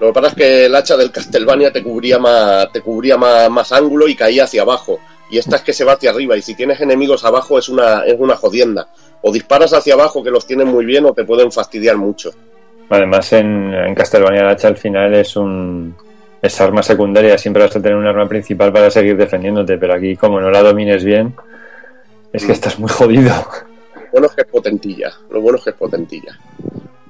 [0.00, 3.48] Lo que pasa es que el hacha del Castlevania te cubría más, te cubría más,
[3.48, 4.98] más ángulo y caía hacia abajo.
[5.30, 6.36] Y esta es que se va hacia arriba.
[6.36, 8.88] Y si tienes enemigos abajo es una, es una jodienda.
[9.22, 12.30] O disparas hacia abajo que los tienen muy bien o te pueden fastidiar mucho.
[12.90, 15.94] Además, en, en Castlevania el hacha al final es un
[16.42, 17.38] es arma secundaria.
[17.38, 19.78] Siempre vas a tener un arma principal para seguir defendiéndote.
[19.78, 21.34] Pero aquí, como no la domines bien,
[22.32, 23.32] es que estás muy jodido.
[23.94, 25.12] Lo bueno es que es potentilla.
[25.30, 26.38] Lo bueno es que es potentilla.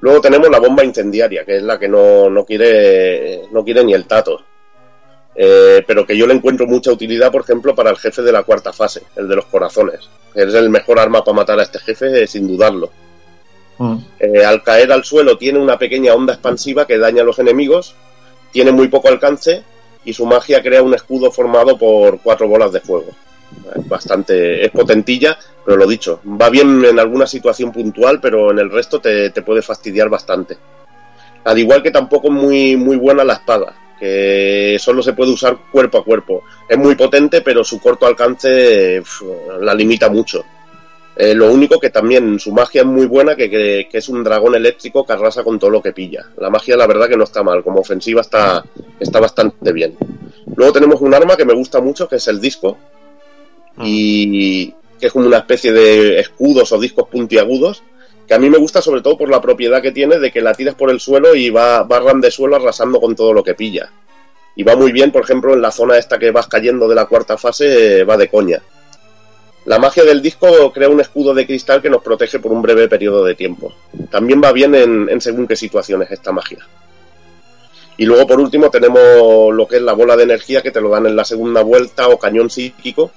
[0.04, 3.94] Luego tenemos la bomba incendiaria, que es la que no, no quiere, no quiere ni
[3.94, 4.38] el tato.
[5.34, 8.42] Eh, pero que yo le encuentro mucha utilidad, por ejemplo, para el jefe de la
[8.42, 10.10] cuarta fase, el de los corazones.
[10.34, 12.90] Es el mejor arma para matar a este jefe, eh, sin dudarlo.
[14.20, 17.94] Eh, al caer al suelo tiene una pequeña onda expansiva que daña a los enemigos,
[18.52, 19.64] tiene muy poco alcance
[20.04, 23.12] y su magia crea un escudo formado por cuatro bolas de fuego.
[23.76, 28.58] Es bastante, es potentilla, pero lo dicho, va bien en alguna situación puntual, pero en
[28.58, 30.56] el resto te, te puede fastidiar bastante.
[31.44, 35.56] Al igual que tampoco es muy, muy buena la espada, que solo se puede usar
[35.70, 36.42] cuerpo a cuerpo.
[36.68, 39.02] Es muy potente, pero su corto alcance
[39.60, 40.44] la limita mucho.
[41.16, 44.24] Eh, lo único que también su magia es muy buena, que, que- que es un
[44.24, 46.24] dragón eléctrico que arrasa con todo lo que pilla.
[46.38, 47.62] La magia, la verdad, que no está mal.
[47.62, 48.64] Como ofensiva está,
[48.98, 49.96] está bastante bien.
[50.56, 52.76] Luego tenemos un arma que me gusta mucho, que es el disco.
[53.82, 57.82] Y que es como una especie de escudos o discos puntiagudos.
[58.26, 60.54] Que a mí me gusta sobre todo por la propiedad que tiene de que la
[60.54, 63.54] tiras por el suelo y va, va ran de suelo arrasando con todo lo que
[63.54, 63.90] pilla.
[64.56, 67.06] Y va muy bien, por ejemplo, en la zona esta que vas cayendo de la
[67.06, 68.62] cuarta fase, eh, va de coña.
[69.66, 72.88] La magia del disco crea un escudo de cristal que nos protege por un breve
[72.88, 73.74] periodo de tiempo.
[74.10, 76.66] También va bien en, en según qué situaciones esta magia.
[77.96, 80.90] Y luego por último tenemos lo que es la bola de energía que te lo
[80.90, 83.10] dan en la segunda vuelta o cañón psíquico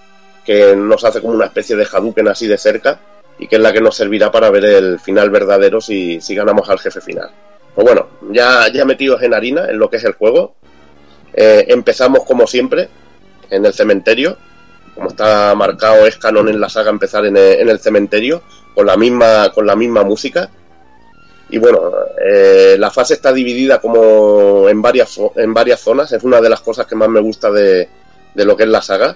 [0.48, 3.00] que nos hace como una especie de Hadouken así de cerca
[3.38, 6.68] y que es la que nos servirá para ver el final verdadero si, si ganamos
[6.70, 7.30] al jefe final.
[7.76, 10.56] Pues bueno, ya, ya metidos en harina en lo que es el juego,
[11.34, 12.88] eh, empezamos como siempre
[13.50, 14.38] en el cementerio
[14.98, 18.42] como está marcado, es canon en la saga empezar en el, en el cementerio,
[18.74, 20.50] con la misma, con la misma música.
[21.50, 21.92] Y bueno,
[22.26, 26.62] eh, la fase está dividida como en varias, en varias zonas, es una de las
[26.62, 27.88] cosas que más me gusta de,
[28.34, 29.16] de lo que es la saga,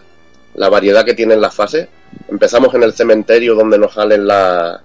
[0.55, 1.87] la variedad que tienen las fases.
[2.29, 4.81] Empezamos en el cementerio donde nos salen la-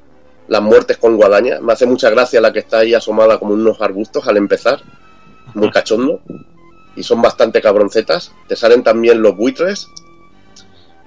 [0.49, 1.61] las muertes con guadaña.
[1.61, 4.81] Me hace mucha gracia la que está ahí asomada como unos arbustos al empezar,
[5.55, 6.21] muy cachondo.
[6.95, 8.33] Y son bastante cabroncetas.
[8.49, 9.89] Te salen también los buitres,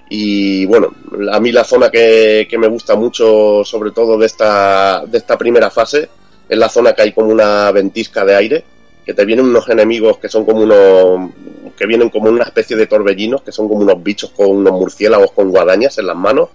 [0.10, 0.94] y bueno,
[1.32, 5.38] a mí la zona que, que me gusta mucho, sobre todo de esta, de esta
[5.38, 6.10] primera fase,
[6.48, 8.64] es la zona que hay como una ventisca de aire,
[9.10, 11.32] que te vienen unos enemigos que son como unos,
[11.76, 15.32] que vienen como una especie de torbellinos, que son como unos bichos con unos murciélagos
[15.32, 16.50] con guadañas en las manos.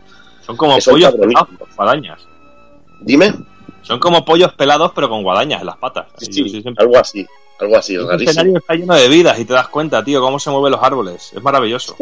[0.46, 2.20] Son como son pollos pelados guadañas.
[3.00, 3.34] Dime,
[3.82, 6.06] Son como pollos pelados pero con guadañas en las patas.
[6.16, 7.26] Sí, Sí, sí, algo así,
[7.58, 8.30] algo así, es rarísimo.
[8.30, 11.32] escenario está lleno de vidas y te das cuenta, tío, cómo se mueven los árboles.
[11.34, 11.96] Es maravilloso.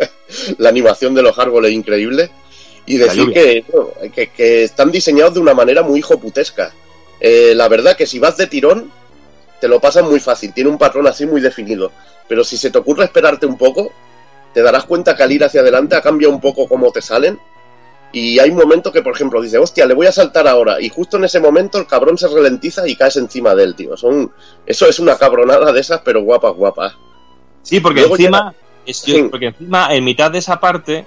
[0.56, 2.30] la animación de los árboles increíble
[2.86, 3.66] y decir que,
[4.34, 6.72] que están diseñados de una manera muy hijoputesca.
[7.20, 8.90] Eh, la verdad que si vas de tirón,
[9.60, 11.92] te lo pasas muy fácil, tiene un patrón así muy definido.
[12.28, 13.92] Pero si se te ocurre esperarte un poco,
[14.54, 17.38] te darás cuenta que al ir hacia adelante ha cambiado un poco cómo te salen.
[18.12, 20.80] Y hay un momento que, por ejemplo, dice, hostia, le voy a saltar ahora.
[20.80, 23.96] Y justo en ese momento el cabrón se ralentiza y caes encima de él, tío.
[23.96, 24.32] Son,
[24.66, 26.94] eso es una cabronada de esas, pero guapas, guapas.
[27.62, 28.52] Sí, porque Luego encima,
[28.84, 29.22] es- Sí.
[29.30, 31.06] porque encima, en mitad de esa parte,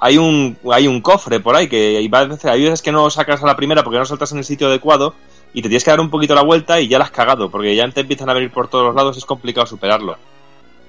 [0.00, 3.10] hay un, hay un cofre por ahí, que hay veces, hay veces que no lo
[3.10, 5.14] sacas a la primera porque no saltas en el sitio adecuado,
[5.52, 7.74] y te tienes que dar un poquito la vuelta y ya la has cagado, porque
[7.74, 10.16] ya te empiezan a venir por todos los lados, es complicado superarlo.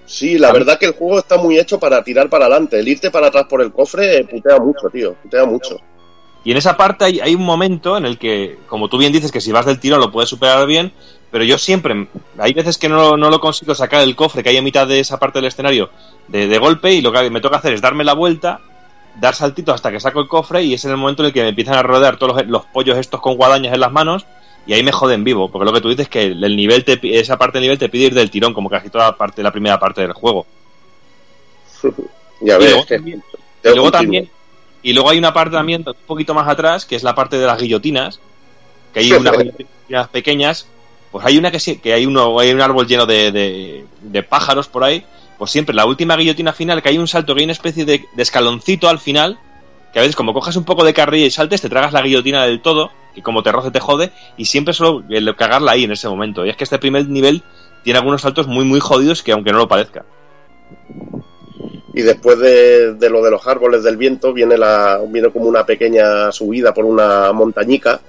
[0.10, 2.80] Sí, la verdad que el juego está muy hecho para tirar para adelante.
[2.80, 5.14] El irte para atrás por el cofre eh, putea mucho, tío.
[5.14, 5.80] Putea mucho.
[6.44, 9.32] Y en esa parte hay, hay un momento en el que, como tú bien dices,
[9.32, 10.92] que si vas del tirón lo puedes superar bien,
[11.30, 12.08] pero yo siempre,
[12.40, 15.00] hay veces que no, no lo consigo sacar el cofre que hay en mitad de
[15.00, 15.92] esa parte del escenario
[16.28, 18.62] de, de golpe y lo que me toca hacer es darme la vuelta,
[19.20, 21.44] dar saltito hasta que saco el cofre y es en el momento en el que
[21.44, 24.26] me empiezan a rodear todos los, los pollos estos con guadañas en las manos
[24.70, 27.00] y ahí me joden vivo, porque lo que tú dices es que el nivel te,
[27.20, 29.52] esa parte del nivel te pide ir del tirón, como casi toda la parte, la
[29.52, 30.46] primera parte del juego.
[32.42, 33.24] Ya Y luego también-
[33.64, 34.30] y luego también
[34.82, 37.46] y luego hay una parte también un poquito más atrás que es la parte de
[37.46, 38.22] las guillotinas
[38.94, 40.66] que hay unas guillotinas pequeñas
[41.12, 44.24] pues hay una que sí que hay uno hay un árbol lleno de, de- de
[44.24, 45.04] pájaros por ahí
[45.38, 48.06] pues siempre la última guillotina final que hay un salto que hay una especie de,
[48.14, 49.38] de escaloncito al final
[49.92, 52.46] que a veces como cojas un poco de carrilla y saltes te tragas la guillotina
[52.46, 55.92] del todo y como te roce te jode y siempre solo el cagarla ahí en
[55.92, 57.44] ese momento y es que este primer nivel
[57.84, 60.06] tiene algunos saltos muy muy jodidos que aunque no lo parezca
[61.94, 65.66] Y después de, de lo de los árboles del viento viene la viene como una
[65.66, 68.00] pequeña subida por una montañica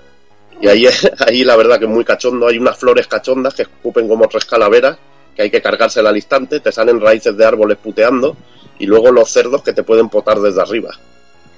[0.60, 0.86] y ahí,
[1.26, 2.46] ahí la verdad que es muy cachondo.
[2.46, 4.98] Hay unas flores cachondas que escupen como tres calaveras
[5.34, 6.60] que hay que cargársela al instante.
[6.60, 8.36] Te salen raíces de árboles puteando
[8.78, 10.90] y luego los cerdos que te pueden potar desde arriba,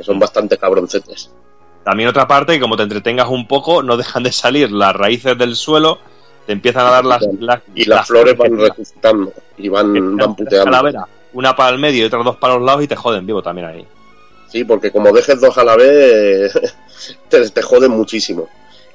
[0.02, 1.30] que son bastante cabroncetes.
[1.84, 5.36] También otra parte que como te entretengas un poco, no dejan de salir las raíces
[5.38, 5.98] del suelo,
[6.46, 10.64] te empiezan a dar las, las- Y las flores van resucitando y van, van puteando.
[10.70, 13.42] calavera, una para el medio y otras dos para los lados y te joden vivo
[13.42, 13.86] también ahí.
[14.48, 16.52] Sí, porque como dejes dos a la vez,
[17.28, 18.48] te, te joden muchísimo.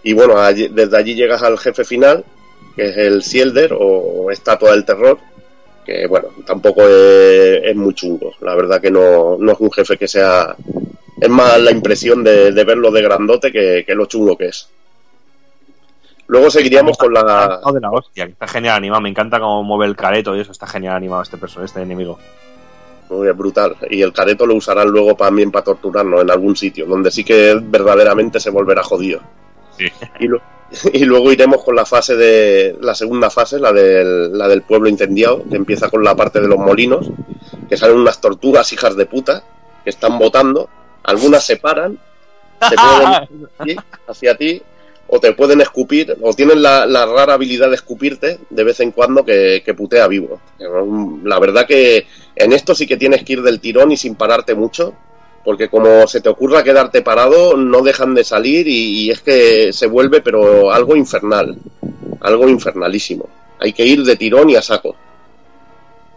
[0.04, 2.24] Y bueno, allí- desde allí llegas al jefe final,
[2.76, 5.18] que es el Sielder o Estatua del Terror,
[5.86, 8.34] que bueno, tampoco es, es muy chungo.
[8.42, 10.56] La verdad que no, no es un jefe que sea...
[11.20, 14.70] Es más la impresión de, de verlo de grandote que, que lo chungo que es.
[16.28, 17.62] Luego seguiríamos con la...
[17.74, 20.52] de la hostia, que está genial animado, me encanta cómo mueve el careto y eso,
[20.52, 22.20] está genial animado este personaje, este enemigo.
[23.10, 23.78] Muy brutal.
[23.90, 27.58] Y el careto lo usarán luego también para torturarnos en algún sitio, donde sí que
[27.64, 29.22] verdaderamente se volverá jodido.
[30.20, 30.42] Y, lo-
[30.94, 34.90] y luego iremos con la fase de la segunda fase, la del, la del pueblo
[34.90, 37.10] incendiado, que empieza con la parte de los molinos,
[37.70, 39.44] que salen unas tortugas hijas de puta
[39.86, 40.68] que están botando,
[41.08, 41.98] algunas se paran,
[42.70, 43.78] se pueden ir
[44.08, 44.62] hacia ti
[45.08, 48.92] o te pueden escupir, o tienen la, la rara habilidad de escupirte de vez en
[48.92, 50.42] cuando que, que putea vivo.
[51.24, 52.06] La verdad que
[52.36, 54.94] en esto sí que tienes que ir del tirón y sin pararte mucho,
[55.46, 59.72] porque como se te ocurra quedarte parado, no dejan de salir y, y es que
[59.72, 61.58] se vuelve pero algo infernal,
[62.20, 63.30] algo infernalísimo.
[63.60, 64.96] Hay que ir de tirón y a saco.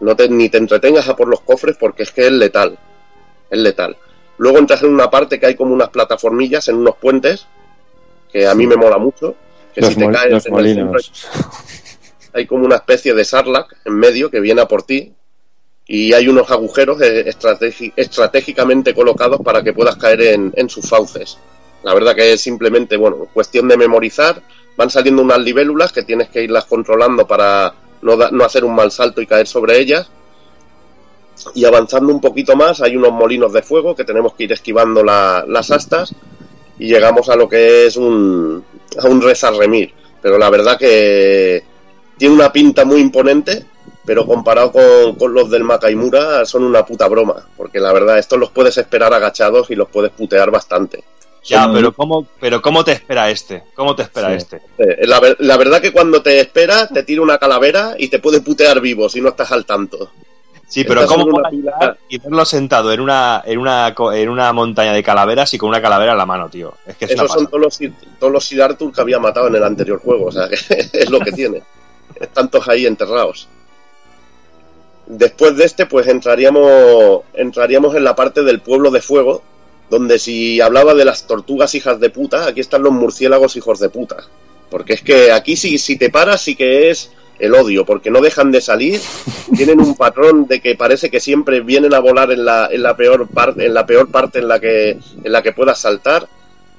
[0.01, 2.77] No te, ni te entretengas a por los cofres porque es que es letal,
[3.49, 3.95] es letal.
[4.41, 7.45] Luego entras en una parte que hay como unas plataformillas en unos puentes,
[8.33, 9.35] que a mí me mola mucho,
[9.73, 10.99] que Los, si te caes los en el centro
[12.33, 15.13] hay como una especie de sarlac en medio que viene a por ti
[15.85, 21.37] y hay unos agujeros estrategi- estratégicamente colocados para que puedas caer en, en sus fauces.
[21.83, 24.41] La verdad que es simplemente, bueno, cuestión de memorizar.
[24.77, 28.73] Van saliendo unas libélulas que tienes que irlas controlando para no, da- no hacer un
[28.73, 30.09] mal salto y caer sobre ellas.
[31.55, 35.03] Y avanzando un poquito más, hay unos molinos de fuego que tenemos que ir esquivando
[35.03, 36.13] la- las astas
[36.77, 38.63] y llegamos a lo que es un,
[39.01, 39.93] a un rezar remir.
[40.21, 41.63] Pero la verdad que
[42.17, 43.65] tiene una pinta muy imponente,
[44.05, 48.37] pero comparado con, con los del Makaimura son una puta broma, porque la verdad estos
[48.39, 51.03] los puedes esperar agachados y los puedes putear bastante.
[51.43, 53.63] Ya, Son- pero ¿cómo, pero ¿cómo te espera este?
[53.73, 54.35] ¿Cómo te espera Sí.
[54.35, 54.61] este?
[54.77, 58.41] Eh, La, la verdad que cuando te espera te tira una calavera y te puede
[58.41, 60.11] putear vivo si no estás al tanto.
[60.71, 61.49] Sí, pero ¿cómo una
[62.07, 65.81] y verlo sentado en una, en una, en una montaña de calaveras y con una
[65.81, 66.75] calavera en la mano, tío?
[66.87, 67.79] Es que es Esos son todos los,
[68.17, 70.55] todos los Sir Arthur que había matado en el anterior juego, o sea, que
[70.93, 71.61] es lo que tiene.
[72.17, 73.49] Están todos ahí enterrados.
[75.07, 79.43] Después de este, pues entraríamos, entraríamos en la parte del pueblo de fuego,
[79.89, 83.89] donde si hablaba de las tortugas hijas de puta, aquí están los murciélagos hijos de
[83.89, 84.23] puta.
[84.69, 87.11] Porque es que aquí si, si te paras sí que es
[87.41, 89.01] el odio, porque no dejan de salir,
[89.55, 92.95] tienen un patrón de que parece que siempre vienen a volar en la, en la
[92.95, 96.27] peor parte, en la peor parte en la que, en la que puedas saltar.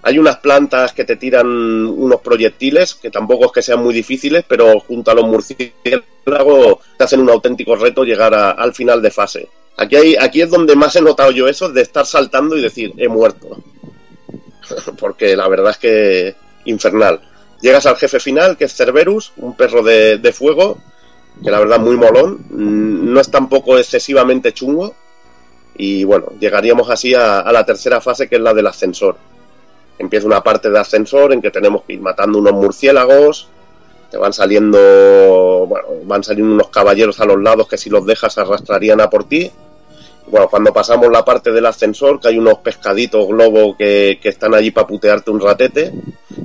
[0.05, 4.45] Hay unas plantas que te tiran unos proyectiles, que tampoco es que sean muy difíciles,
[4.47, 9.49] pero junto a los murciélagos te hacen un auténtico reto llegar al final de fase.
[9.77, 12.93] Aquí, hay, aquí es donde más he notado yo eso, de estar saltando y decir,
[12.97, 13.59] he muerto.
[14.99, 16.35] Porque la verdad es que
[16.65, 17.21] infernal.
[17.63, 20.79] Llegas al jefe final, que es Cerberus, un perro de, de fuego,
[21.43, 24.95] que la verdad muy molón, mm, no es tampoco excesivamente chungo,
[25.75, 29.17] y bueno, llegaríamos así a, a la tercera fase, que es la del ascensor.
[29.99, 33.49] Empieza una parte de ascensor en que tenemos que ir matando unos murciélagos,
[34.13, 38.37] te van saliendo, bueno, van saliendo unos caballeros a los lados que si los dejas
[38.37, 39.51] arrastrarían a por ti.
[40.29, 44.55] Bueno, cuando pasamos la parte del ascensor, que hay unos pescaditos globo que, que están
[44.55, 45.93] allí para putearte un ratete,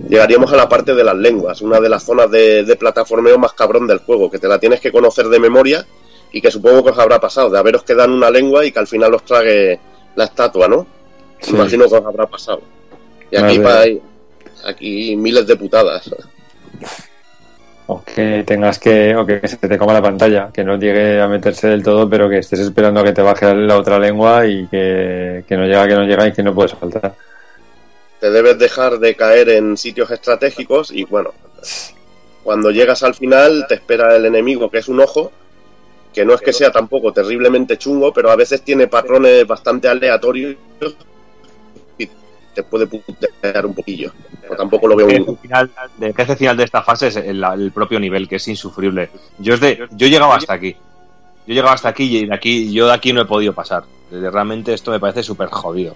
[0.10, 3.54] llegaríamos a la parte de las lenguas, una de las zonas de, de plataformeo más
[3.54, 5.86] cabrón del juego, que te la tienes que conocer de memoria
[6.34, 8.80] y que supongo que os habrá pasado, de haberos quedado en una lengua y que
[8.80, 9.80] al final os trague
[10.16, 10.86] la estatua, ¿no?
[11.40, 11.52] Sí.
[11.52, 12.62] Imagino que os habrá pasado.
[13.32, 14.02] Y aquí, Vale.
[14.64, 16.10] pa- aquí miles de putadas.
[17.88, 21.28] O que tengas que, o que se te coma la pantalla, que no llegue a
[21.28, 24.68] meterse del todo, pero que estés esperando a que te baje la otra lengua y
[24.68, 27.16] que, que no llega, que no llega y que no puedes saltar.
[28.20, 31.34] te debes dejar de caer en sitios estratégicos y bueno,
[32.44, 35.32] cuando llegas al final te espera el enemigo que es un ojo,
[36.14, 40.56] que no es que sea tampoco terriblemente chungo, pero a veces tiene patrones bastante aleatorios
[42.58, 44.12] te puede putear un poquillo.
[44.42, 45.70] Pero tampoco lo veo El final,
[46.02, 49.12] el jefe final de esta fase es el, el propio nivel, que es insufrible.
[49.38, 50.74] Yo, es de, yo he llegado hasta aquí.
[51.46, 53.84] Yo he llegado hasta aquí y de aquí, yo de aquí no he podido pasar.
[54.12, 55.96] Realmente esto me parece súper jodido.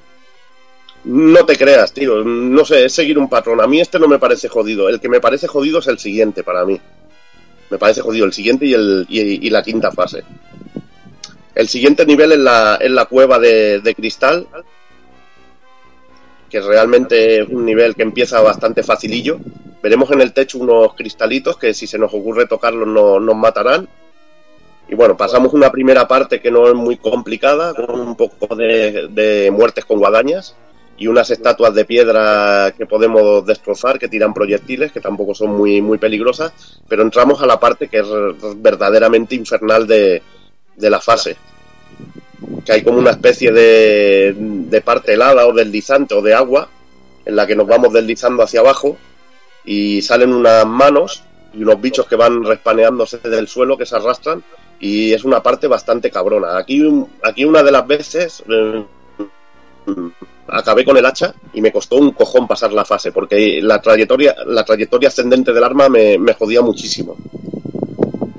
[1.06, 2.24] No te creas, tío.
[2.24, 3.60] No sé, es seguir un patrón.
[3.60, 4.88] A mí este no me parece jodido.
[4.88, 6.80] El que me parece jodido es el siguiente para mí.
[7.72, 10.24] Me parece jodido el siguiente y, el, y, y la quinta fase.
[11.56, 14.48] El siguiente nivel es la, la cueva de, de cristal,
[16.52, 19.40] que realmente es un nivel que empieza bastante facilillo.
[19.82, 23.88] Veremos en el techo unos cristalitos que si se nos ocurre tocarlos no, nos matarán.
[24.90, 29.08] Y bueno, pasamos una primera parte que no es muy complicada, con un poco de,
[29.10, 30.56] de muertes con guadañas
[30.98, 35.82] y unas estatuas de piedra que podemos destrozar, que tiran proyectiles, que tampoco son muy,
[35.82, 36.52] muy peligrosas,
[36.88, 38.08] pero entramos a la parte que es
[38.58, 40.22] verdaderamente infernal de,
[40.76, 41.38] de la fase.
[42.66, 46.70] Que hay como una especie de, de parte helada o deslizante o de agua
[47.26, 48.98] en la que nos vamos deslizando hacia abajo
[49.64, 51.24] y salen unas manos
[51.54, 54.44] y unos bichos que van respaneándose del suelo que se arrastran
[54.80, 56.58] y es una parte bastante cabrona.
[56.58, 56.82] Aquí,
[57.24, 58.84] aquí una de las veces eh,
[60.48, 64.36] acabé con el hacha y me costó un cojón pasar la fase porque la trayectoria,
[64.46, 67.16] la trayectoria ascendente del arma me, me jodía muchísimo.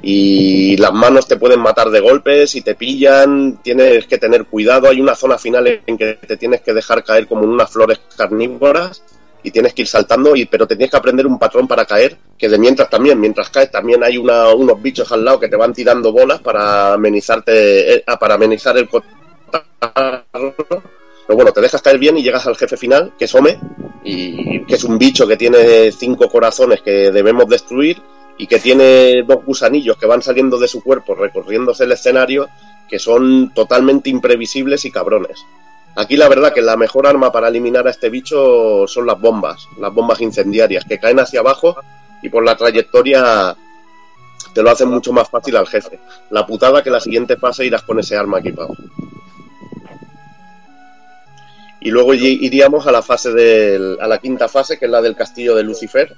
[0.02, 4.88] Y las manos te pueden matar de golpes y te pillan, tienes que tener cuidado.
[4.88, 8.00] Hay una zona final en que te tienes que dejar caer como en unas flores
[8.16, 9.02] carnívoras
[9.44, 12.16] y tienes que ir saltando, y, pero te tienes que aprender un patrón para caer,
[12.38, 15.56] que de mientras también, mientras caes, también hay una, unos bichos al lado que te
[15.56, 20.24] van tirando bolas para amenizarte, eh, para amenizar el cotarro.
[21.26, 23.34] Pero bueno, te dejas caer bien y llegas al jefe final, que es
[24.04, 28.00] y que es un bicho que tiene cinco corazones que debemos destruir
[28.42, 32.48] y que tiene dos gusanillos que van saliendo de su cuerpo recorriéndose el escenario
[32.88, 35.46] que son totalmente imprevisibles y cabrones.
[35.94, 39.68] Aquí la verdad que la mejor arma para eliminar a este bicho son las bombas,
[39.78, 41.76] las bombas incendiarias que caen hacia abajo
[42.20, 43.56] y por la trayectoria
[44.52, 46.00] te lo hacen mucho más fácil al jefe.
[46.30, 48.74] La putada que la siguiente fase irás con ese arma equipado.
[51.78, 55.14] Y luego iríamos a la fase del, a la quinta fase, que es la del
[55.14, 56.16] castillo de Lucifer.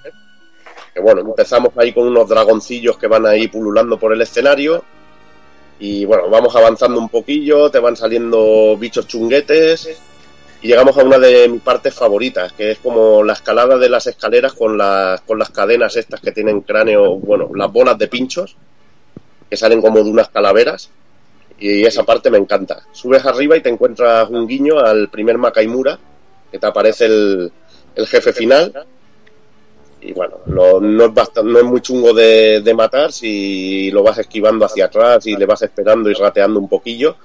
[0.94, 4.84] Que bueno, empezamos ahí con unos dragoncillos que van ahí pululando por el escenario.
[5.80, 9.88] Y bueno, vamos avanzando un poquillo, te van saliendo bichos chunguetes.
[10.62, 14.06] Y llegamos a una de mis partes favoritas, que es como la escalada de las
[14.06, 18.56] escaleras con las, con las cadenas estas que tienen cráneo, bueno, las bolas de pinchos,
[19.50, 20.90] que salen como de unas calaveras
[21.58, 22.82] y esa parte me encanta.
[22.92, 25.98] Subes arriba y te encuentras un guiño al primer Makaimura,
[26.50, 27.52] que te aparece el,
[27.94, 28.86] el jefe final.
[30.04, 34.02] Y bueno, lo, no, es bastante, no es muy chungo de, de, matar si lo
[34.02, 37.16] vas esquivando hacia atrás y le vas esperando y rateando un poquillo.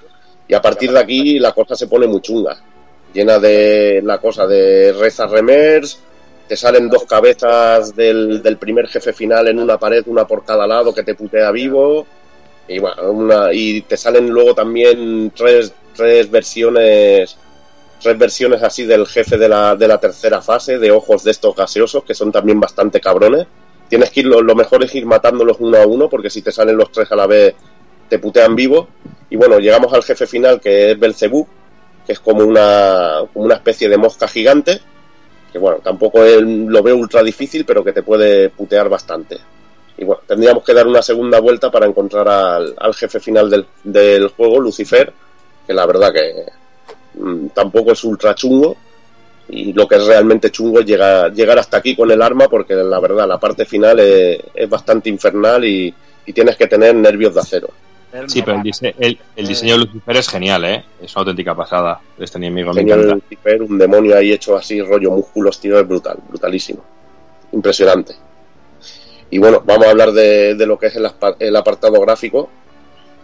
[0.48, 2.56] Y a partir de aquí la cosa se pone muy chunga.
[3.12, 6.00] Llena de la cosa de reza remers,
[6.48, 10.66] te salen dos cabezas del, del primer jefe final en una pared, una por cada
[10.66, 12.06] lado, que te putea vivo
[12.70, 17.36] y bueno, una, y te salen luego también tres, tres versiones
[18.00, 21.54] tres versiones así del jefe de la, de la tercera fase de ojos de estos
[21.54, 23.46] gaseosos que son también bastante cabrones.
[23.88, 26.52] Tienes que ir lo, lo, mejor es ir matándolos uno a uno porque si te
[26.52, 27.54] salen los tres a la vez
[28.08, 28.88] te putean vivo.
[29.28, 31.46] Y bueno llegamos al jefe final que es Belcebú
[32.06, 34.80] que es como una una especie de mosca gigante
[35.52, 39.38] que bueno tampoco es, lo veo ultra difícil pero que te puede putear bastante.
[40.00, 43.66] Y bueno, tendríamos que dar una segunda vuelta para encontrar al, al jefe final del,
[43.84, 45.12] del, juego, Lucifer,
[45.66, 46.46] que la verdad que
[47.54, 48.76] tampoco es ultra chungo.
[49.48, 52.74] Y lo que es realmente chungo es llegar, llegar hasta aquí con el arma, porque
[52.74, 55.92] la verdad la parte final es, es bastante infernal y,
[56.24, 57.68] y, tienes que tener nervios de acero.
[58.26, 60.84] Sí, pero el, dise el, el, diseño de Lucifer es genial, ¿eh?
[61.00, 62.72] Es una auténtica pasada este enemigo.
[62.72, 66.84] Genial Lucifer, un demonio ahí hecho así, rollo músculos, tío, es brutal, brutalísimo.
[67.52, 68.14] Impresionante.
[69.30, 71.08] Y bueno, vamos a hablar de, de lo que es el,
[71.38, 72.50] el apartado gráfico.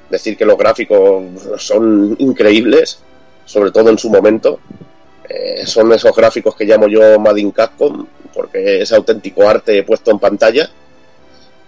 [0.09, 1.25] Decir que los gráficos
[1.59, 3.01] son increíbles,
[3.47, 4.61] sobre todo en su momento.
[5.29, 10.11] Eh, son esos gráficos que llamo yo Made in Capcom, porque es auténtico arte puesto
[10.11, 10.69] en pantalla.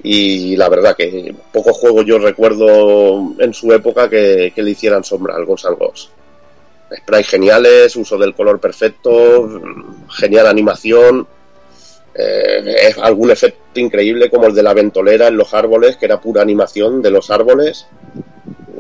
[0.03, 5.35] Y la verdad que pocos juegos yo recuerdo en su época que, le hicieran sombra
[5.35, 6.11] al Guns N' Roses.
[6.95, 9.61] Sprites geniales, uso del color perfecto,
[10.09, 11.27] genial animación,
[12.15, 16.43] eh, algún efecto increíble como el de la ventolera en los árboles, que era pura
[16.43, 17.87] animación de los árboles,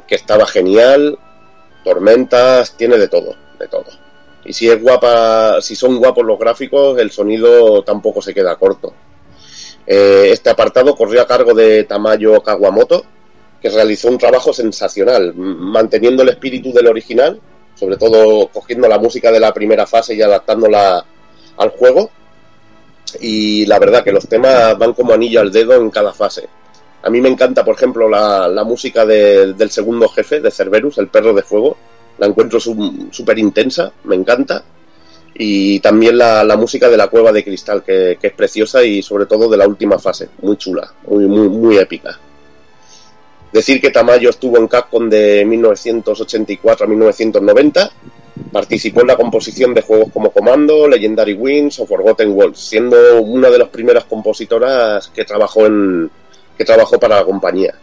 [0.07, 1.19] que estaba genial,
[1.85, 3.87] tormentas, tiene de todo, de todo.
[4.45, 8.95] Y si es guapa, si son guapos los gráficos, el sonido tampoco se queda corto.
[9.87, 13.05] Eh, este apartado corrió a cargo de Tamayo Kawamoto,
[13.61, 17.41] que realizó un trabajo sensacional, manteniendo el espíritu del original,
[17.75, 21.05] sobre todo cogiendo la música de la primera fase y adaptándola
[21.57, 22.11] al juego.
[23.21, 26.49] Y la verdad que los temas van como anillo al dedo en cada fase.
[27.03, 30.99] A mí me encanta, por ejemplo, la, la música de- del segundo jefe, de Cerberus,
[30.99, 31.77] el perro de fuego.
[32.19, 34.65] La encuentro súper intensa, me encanta.
[35.35, 39.03] Y también la, la música de la cueva de cristal, que, que es preciosa y
[39.03, 42.19] sobre todo de la última fase, muy chula, muy, muy, muy épica.
[43.53, 47.91] Decir que Tamayo estuvo en Capcom de 1984 a 1990,
[48.53, 53.49] participó en la composición de juegos como Commando, Legendary Wings o Forgotten Worlds, siendo una
[53.49, 56.11] de las primeras compositoras que trabajó en
[56.59, 57.75] que trabajó para la compañía.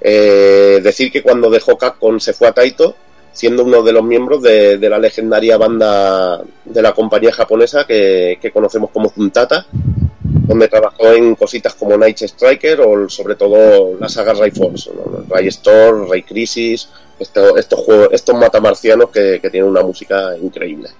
[0.00, 2.94] Eh, decir que cuando dejó Capcom se fue a Taito,
[3.32, 8.90] siendo uno de los miembros de, la legendaria banda de la compañía japonesa que, conocemos
[8.90, 9.66] como Zuntata,
[10.46, 14.90] donde trabajó en cositas como Night Striker o sobre todo la saga Ray Force.
[15.28, 20.90] Ray Storm, Ray Crisis, esto- estos juegos, estos matamarcianos que, que tienen una música increíble.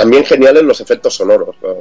[0.00, 1.76] También geniales los efectos sonoros, ¿no?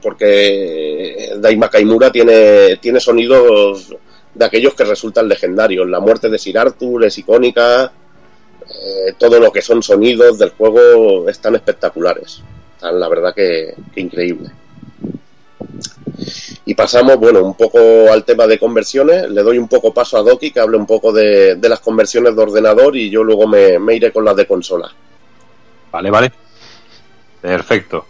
[0.00, 3.92] porque Dai Makaimura tiene, tiene sonidos
[4.32, 5.88] de aquellos que resultan legendarios.
[5.88, 7.90] La muerte de Sir Arthur es icónica,
[8.68, 12.40] eh, todo lo que son sonidos del juego están espectaculares.
[12.76, 14.48] Están, la verdad que, que increíble.
[16.66, 17.80] Y pasamos, bueno, un poco
[18.12, 19.28] al tema de conversiones.
[19.28, 22.42] Le doy un poco paso a Doki, que hable un poco de, las conversiones de
[22.42, 24.88] ordenador y yo luego me iré con las de consola.
[25.90, 26.45] Vale, vale.
[27.46, 28.04] Perfecto.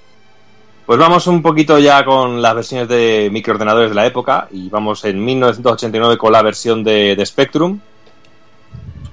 [0.87, 5.05] Pues vamos un poquito ya con las versiones de microordenadores de la época y vamos
[5.05, 7.79] en 1989 con la versión de, Spectrum.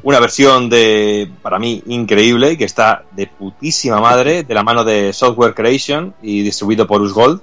[0.02, 5.12] Una versión de, para mí, increíble, que está de putísima madre, de la mano de
[5.12, 7.41] Software Creation y distribuido por Usgold.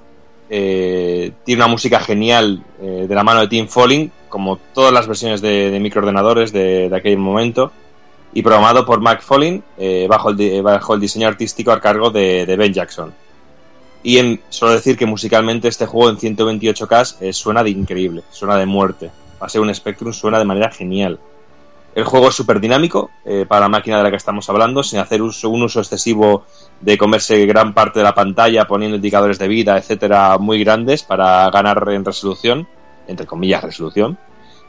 [0.49, 5.05] Eh, tiene una música genial eh, de la mano de Tim Falling, como todas las
[5.05, 7.71] versiones de, de microordenadores de, de aquel momento
[8.33, 12.09] y programado por Mac Folin eh, bajo, el, di- bajo el diseño artístico a cargo
[12.09, 13.13] de, Ben Jackson.
[14.03, 18.55] Y en, solo decir que musicalmente este juego en 128K eh, suena de increíble, suena
[18.57, 19.11] de muerte.
[19.41, 21.19] Va a ser un Spectrum, suena de manera genial.
[21.93, 24.99] El juego es súper dinámico eh, para la máquina de la que estamos hablando, sin
[24.99, 26.45] hacer un uso excesivo
[26.79, 31.49] de comerse gran parte de la pantalla, poniendo indicadores de vida, etcétera, muy grandes para
[31.51, 32.65] ganar en resolución,
[33.07, 34.17] entre comillas resolución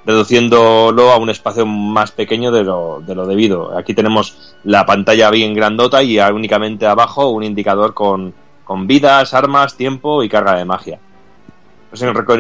[0.05, 3.77] reduciéndolo a un espacio más pequeño de lo, de lo debido.
[3.77, 8.35] Aquí tenemos la pantalla bien grandota y únicamente abajo un indicador con,
[8.65, 10.99] con vidas, armas, tiempo y carga de magia.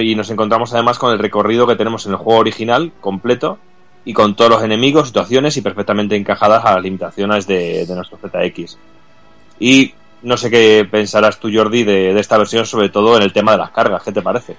[0.00, 3.58] Y nos encontramos además con el recorrido que tenemos en el juego original completo
[4.04, 8.18] y con todos los enemigos, situaciones y perfectamente encajadas a las limitaciones de, de nuestro
[8.18, 8.78] ZX.
[9.60, 13.52] Y no sé qué pensarás tú, Jordi, de esta versión, sobre todo en el tema
[13.52, 14.02] de las cargas.
[14.02, 14.56] ¿Qué te parece?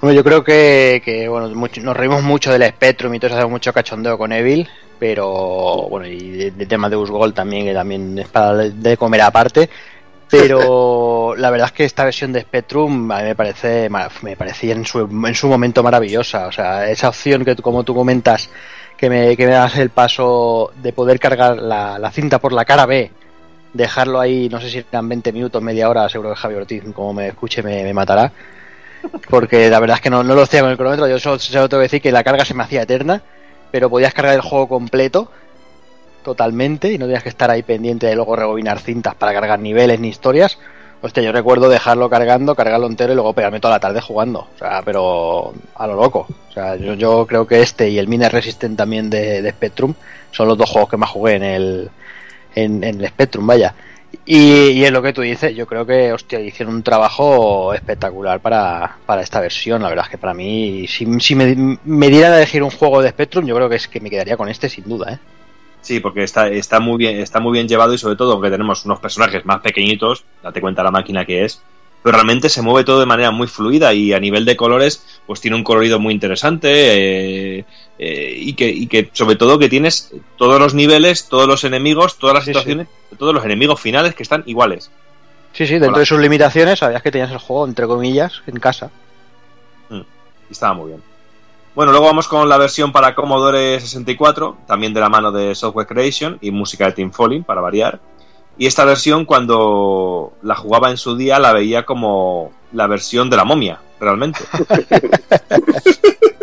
[0.00, 3.36] Bueno, yo creo que, que, bueno, mucho- nos reímos mucho del Spectrum y todo eso,
[3.36, 4.68] hacemos mucho cachondeo con Evil,
[4.98, 9.22] pero bueno, y de, de tema de Usgold también, que también es para de- comer
[9.22, 9.68] aparte.
[10.30, 13.88] Pero la verdad es que esta versión de Spectrum a mí me parece
[14.22, 16.46] me parecía en su, en su momento maravillosa.
[16.48, 18.50] O sea, esa opción que como tú comentas,
[18.96, 22.64] que me, que me das el paso de poder cargar la, la cinta por la
[22.64, 23.10] cara B,
[23.72, 27.14] dejarlo ahí, no sé si eran 20 minutos, media hora, seguro que Javi Ortiz, como
[27.14, 28.32] me escuche, me, me matará.
[29.30, 31.08] Porque la verdad es que no, no lo hacía con el cronómetro.
[31.08, 33.22] Yo solo, solo tengo que decir que la carga se me hacía eterna,
[33.70, 35.30] pero podías cargar el juego completo
[36.22, 40.00] totalmente y no tenías que estar ahí pendiente de luego rebobinar cintas para cargar niveles
[40.00, 40.58] ni historias.
[41.00, 44.40] Hostia, yo recuerdo dejarlo cargando, cargarlo entero y luego pegarme toda la tarde jugando.
[44.40, 46.26] O sea, pero a lo loco.
[46.48, 49.94] O sea, yo, yo creo que este y el Mine Resistant también de, de Spectrum
[50.32, 51.90] son los dos juegos que más jugué en el,
[52.54, 53.74] en, en el Spectrum, vaya.
[54.24, 58.40] Y, y es lo que tú dices, yo creo que, hostia, hicieron un trabajo espectacular
[58.40, 59.82] para, para esta versión.
[59.82, 63.02] La verdad es que para mí, si, si me, me dieran a elegir un juego
[63.02, 65.18] de Spectrum, yo creo que es que me quedaría con este sin duda, ¿eh?
[65.80, 68.84] Sí, porque está, está muy bien, está muy bien llevado y sobre todo que tenemos
[68.84, 71.62] unos personajes más pequeñitos, date cuenta la máquina que es,
[72.02, 75.40] pero realmente se mueve todo de manera muy fluida y a nivel de colores, pues
[75.40, 77.64] tiene un colorido muy interesante eh,
[77.98, 82.18] eh, y, que, y que sobre todo que tienes todos los niveles, todos los enemigos,
[82.18, 82.86] todas las situaciones,
[83.18, 84.90] todos los enemigos finales que están iguales.
[85.52, 85.98] Sí, sí, dentro Hola.
[86.00, 88.90] de sus limitaciones sabías que tenías el juego, entre comillas, en casa.
[89.88, 91.02] Mm, y estaba muy bien.
[91.74, 95.86] Bueno, luego vamos con la versión para Commodore 64, también de la mano de Software
[95.86, 98.00] Creation y música de Tim Foley, para variar.
[98.58, 103.36] Y esta versión, cuando la jugaba en su día, la veía como la versión de
[103.36, 104.40] la momia, realmente.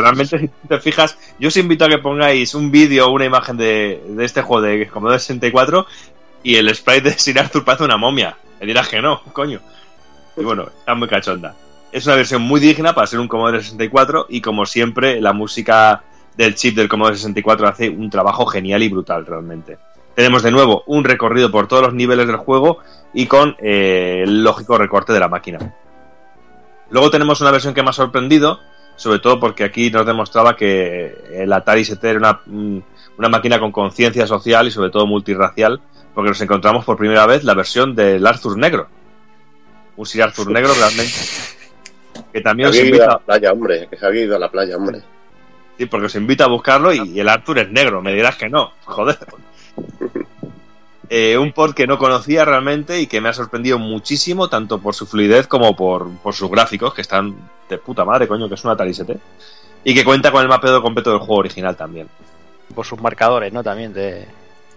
[0.00, 3.56] realmente, si te fijas, yo os invito a que pongáis un vídeo o una imagen
[3.56, 5.86] de, de este juego de Commodore 64
[6.42, 8.36] y el sprite de Sir Arthur parece una momia.
[8.60, 9.60] Me dirás que no, coño.
[10.36, 11.54] Y bueno, está muy cachonda.
[11.92, 16.02] Es una versión muy digna para ser un Commodore 64 y como siempre la música
[16.36, 19.78] del chip del Commodore 64 hace un trabajo genial y brutal realmente.
[20.14, 22.78] Tenemos de nuevo un recorrido por todos los niveles del juego
[23.12, 25.74] y con eh, el lógico recorte de la máquina.
[26.90, 28.60] Luego tenemos una versión que me ha sorprendido,
[29.00, 32.82] sobre todo porque aquí nos demostraba que el Atari ST era una, mm,
[33.16, 35.80] una máquina con conciencia social y sobre todo multirracial,
[36.14, 38.88] porque nos encontramos por primera vez la versión del Arthur negro.
[39.96, 41.14] Un Sir Arthur negro realmente.
[42.30, 44.50] Que también os ido a invita la playa, hombre, que se había ido a la
[44.50, 45.00] playa, hombre.
[45.78, 48.02] Sí, porque os invito a buscarlo y, y el Arthur es negro.
[48.02, 48.70] Me dirás que no.
[48.84, 49.16] Joder.
[51.12, 54.94] Eh, un port que no conocía realmente y que me ha sorprendido muchísimo, tanto por
[54.94, 57.34] su fluidez como por, por sus gráficos, que están
[57.68, 59.18] de puta madre, coño, que es una Atari ST.
[59.82, 62.08] Y que cuenta con el mapeo completo del juego original también.
[62.74, 63.62] Por sus marcadores, ¿no?
[63.64, 64.24] También de...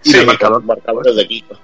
[0.02, 1.54] Y Sí, el marcador, marcadores de Kiko.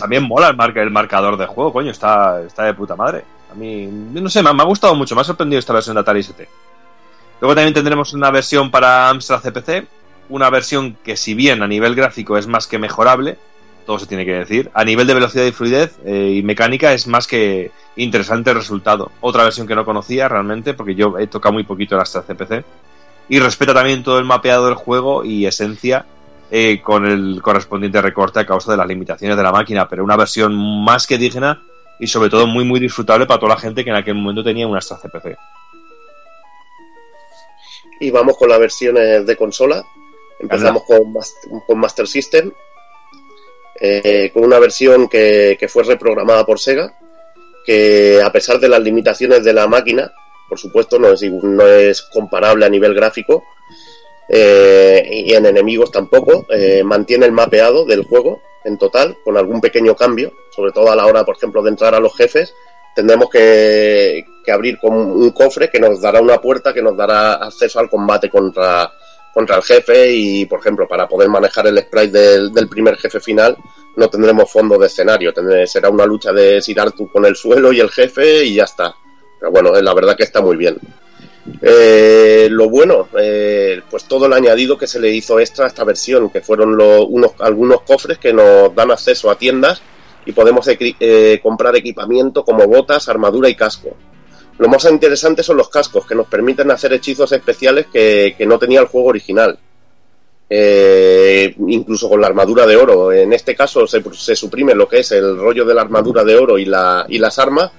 [0.00, 3.24] también mola el, marca, el marcador de juego, coño, está, está de puta madre.
[3.52, 5.94] A mí, no sé, me, ha- me ha gustado mucho, me ha sorprendido esta versión
[5.94, 6.48] de Atari ST.
[7.42, 9.86] Luego también tendremos una versión para Amstrad CPC,
[10.30, 13.36] una versión que si bien a nivel gráfico es más que mejorable,
[13.88, 17.06] todo se tiene que decir, a nivel de velocidad y fluidez eh, y mecánica es
[17.06, 19.10] más que interesante el resultado.
[19.22, 22.66] Otra versión que no conocía realmente, porque yo he tocado muy poquito el Amstrad CPC,
[23.30, 26.04] y respeta también todo el mapeado del juego y esencia
[26.50, 30.16] eh, con el correspondiente recorte a causa de las limitaciones de la máquina, pero una
[30.16, 30.54] versión
[30.84, 31.62] más que digna
[31.98, 34.66] y sobre todo muy muy disfrutable para toda la gente que en aquel momento tenía
[34.66, 35.34] una Astra CPC.
[38.00, 39.82] Y vamos con las versiones de consola.
[40.40, 40.82] Empezamos
[41.66, 42.52] con Master System,
[43.80, 46.92] eh, con una versión que, fue reprogramada por Sega,
[47.64, 50.12] que a pesar de las limitaciones de la máquina,
[50.48, 53.44] por supuesto no es, no es comparable a nivel gráfico,
[54.28, 59.60] eh, y en enemigos tampoco, eh, mantiene el mapeado del juego en total, con algún
[59.60, 62.52] pequeño cambio, sobre todo a la hora, por ejemplo, de entrar a los jefes,
[62.94, 67.34] tendremos que, que abrir con un cofre que nos dará una puerta que nos dará
[67.34, 68.90] acceso al combate contra,
[69.38, 72.10] contra el jefe y, por ejemplo, para poder manejar el sprite
[72.50, 73.56] del, primer jefe final
[73.94, 75.32] no tendremos fondo de escenario,
[75.64, 78.96] será una lucha de Sir Arthur con el suelo y el jefe y ya está.
[79.38, 80.76] Pero bueno, eh, la verdad que está muy bien.
[81.62, 85.84] Eh, lo bueno, eh, pues todo el añadido que se le hizo extra a esta
[85.84, 89.80] versión, que fueron unos, algunos cofres que nos dan acceso a tiendas
[90.26, 90.68] y podemos
[91.40, 93.96] comprar equipamiento como botas, armadura y casco.
[94.58, 98.58] Lo más interesante son los cascos, que nos permiten hacer hechizos especiales que, que no
[98.58, 99.58] tenía el juego original.
[100.50, 103.12] Eh, incluso con la armadura de oro.
[103.12, 106.36] En este caso se, se suprime lo que es el rollo de la armadura de
[106.36, 107.70] oro y, la, y las armas,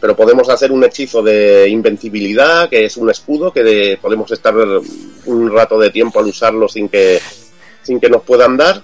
[0.00, 4.54] pero podemos hacer un hechizo de invencibilidad, que es un escudo, que de- podemos estar
[5.26, 7.20] un rato de tiempo al usarlo sin que,
[7.82, 8.82] sin que nos puedan dar.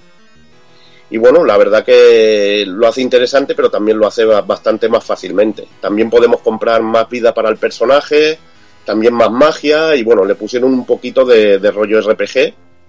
[1.10, 5.04] Y bueno, la verdad que lo hace interesante, pero también lo hace ba- bastante más
[5.04, 5.66] fácilmente.
[5.80, 8.38] También podemos comprar más vida para el personaje,
[8.84, 12.32] también más magia, y bueno, le pusieron un poquito de, rollo RPG,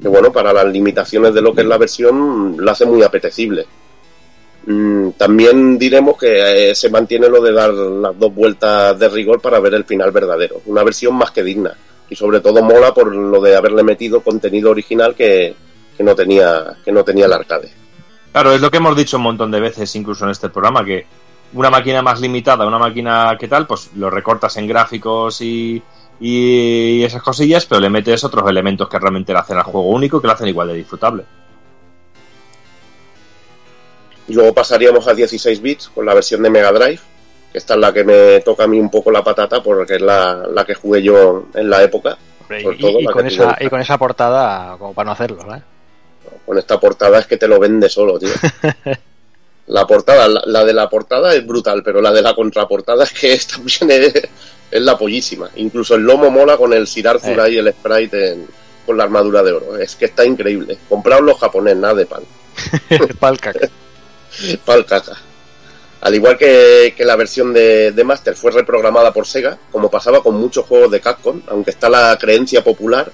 [0.01, 3.65] que bueno, para las limitaciones de lo que es la versión, lo hace muy apetecible.
[4.67, 9.41] Mm, también diremos que eh, se mantiene lo de dar las dos vueltas de rigor
[9.41, 10.61] para ver el final verdadero.
[10.67, 11.75] Una versión más que digna.
[12.07, 15.55] Y sobre todo mola por lo de haberle metido contenido original que
[15.99, 17.80] no tenía que no tenía el arcade.
[18.31, 21.05] Claro, es lo que hemos dicho un montón de veces, incluso en este programa, que
[21.53, 25.81] una máquina más limitada, una máquina que tal, pues lo recortas en gráficos y,
[26.19, 30.17] y esas cosillas, pero le metes otros elementos que realmente le hacen al juego único
[30.17, 31.25] y que lo hacen igual de disfrutable.
[34.27, 37.01] Y luego pasaríamos a 16 bits con la versión de Mega Drive,
[37.51, 40.01] que esta es la que me toca a mí un poco la patata porque es
[40.01, 42.17] la, la que jugué yo en la época.
[42.39, 45.53] Hombre, y, todo y la con esa, y con esa portada, como para no hacerlo,
[45.53, 45.61] ¿eh?
[46.45, 48.29] Con esta portada es que te lo vende solo, tío.
[49.67, 53.13] La portada, la, la de la portada es brutal, pero la de la contraportada es
[53.13, 54.13] que es, también es,
[54.71, 55.49] es la pollísima.
[55.55, 57.41] Incluso el lomo mola con el Sir Arthur Eh.
[57.41, 58.47] ahí, el sprite en-
[58.85, 59.77] con la armadura de oro.
[59.77, 60.77] Es que está increíble.
[60.89, 62.23] Compraos los japonés, nada de pan.
[63.19, 63.69] Pal caca.
[64.65, 65.15] Pal caca.
[66.01, 70.23] Al igual que, que la versión de, de Master fue reprogramada por Sega, como pasaba
[70.23, 73.11] con muchos juegos de Capcom, aunque está la creencia popular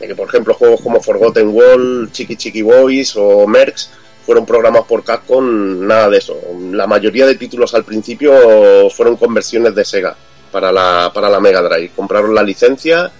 [0.00, 3.90] de que, por ejemplo, juegos como Forgotten World, Chiqui Chiqui Boys o Mercs
[4.24, 6.36] fueron programados por Capcom, nada de eso.
[6.72, 10.16] La mayoría de títulos al principio fueron conversiones de Sega
[10.50, 11.92] para la, para la Mega Drive.
[11.94, 13.10] Compraron la licencia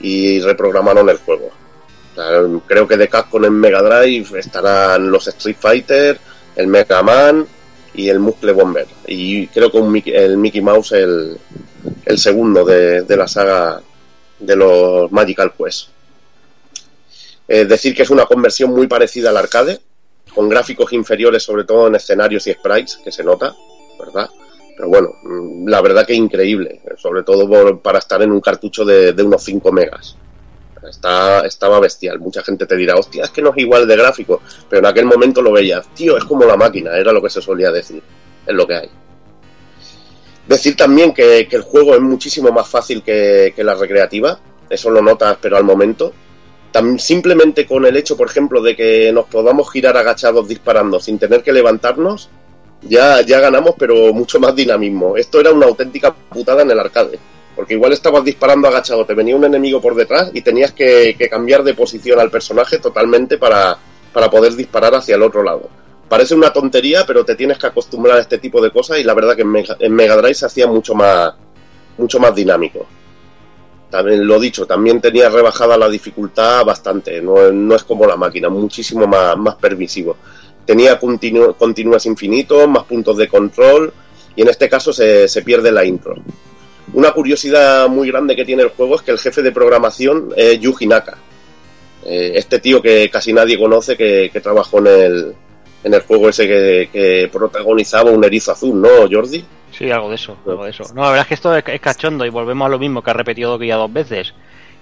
[0.00, 1.50] y reprogramaron el juego.
[2.66, 6.18] Creo que de Capcom en Mega Drive estarán los Street Fighter,
[6.56, 7.46] el Mega Man
[7.94, 8.86] y el Muscle Bomber.
[9.06, 11.36] Y creo que un el Mickey Mouse el,
[12.04, 13.82] el segundo de, de la saga
[14.38, 15.93] de los Magical Quest.
[17.46, 19.80] Eh, decir que es una conversión muy parecida al arcade,
[20.34, 23.54] con gráficos inferiores, sobre todo en escenarios y sprites, que se nota,
[23.98, 24.28] ¿verdad?
[24.76, 28.84] Pero bueno, mm, la verdad que increíble, eh, sobre todo para estar en un cartucho
[28.84, 30.16] de, de unos 5 megas.
[30.88, 32.18] Está, estaba bestial.
[32.18, 34.42] Mucha gente te dirá, hostia, es que no es igual de gráfico.
[34.68, 37.40] Pero en aquel momento lo veías, tío, es como la máquina, era lo que se
[37.40, 38.02] solía decir.
[38.46, 38.90] Es lo que hay.
[40.46, 44.38] Decir también que, que el juego es muchísimo más fácil que, que la recreativa.
[44.68, 46.12] Eso lo notas, pero al momento.
[46.74, 51.20] Tam- simplemente con el hecho, por ejemplo, de que nos podamos girar agachados disparando sin
[51.20, 52.28] tener que levantarnos,
[52.82, 55.16] ya, ya ganamos, pero mucho más dinamismo.
[55.16, 57.16] Esto era una auténtica putada en el arcade.
[57.54, 61.62] Porque igual estabas disparando agachado, te venía un enemigo por detrás y tenías que, cambiar
[61.62, 63.78] de posición al personaje totalmente para,
[64.12, 65.70] para poder disparar hacia el otro lado.
[66.08, 69.14] Parece una tontería, pero te tienes que acostumbrar a este tipo de cosas y la
[69.14, 69.42] verdad que
[69.78, 71.34] en Mega Drive se hacía mucho más,
[71.96, 72.84] mucho más dinámico.
[74.02, 79.06] Lo dicho, también tenía rebajada la dificultad bastante, no, no es como la máquina, muchísimo
[79.06, 80.16] más, más permisivo.
[80.66, 83.92] Tenía continu- continuos infinitos, más puntos de control
[84.34, 86.14] y en este caso se, se pierde la intro.
[86.92, 90.58] Una curiosidad muy grande que tiene el juego es que el jefe de programación es
[90.60, 91.18] Yuji Naka.
[92.04, 95.34] Eh, este tío que casi nadie conoce que, trabajó en el,
[95.82, 99.44] en el juego ese que protagonizaba un erizo azul, ¿no, Jordi?
[99.76, 100.88] Sí, algo de eso, algo de eso.
[100.94, 103.14] No, la verdad es que esto es, cachondo y volvemos a lo mismo que ha
[103.14, 104.32] repetido que ya dos veces.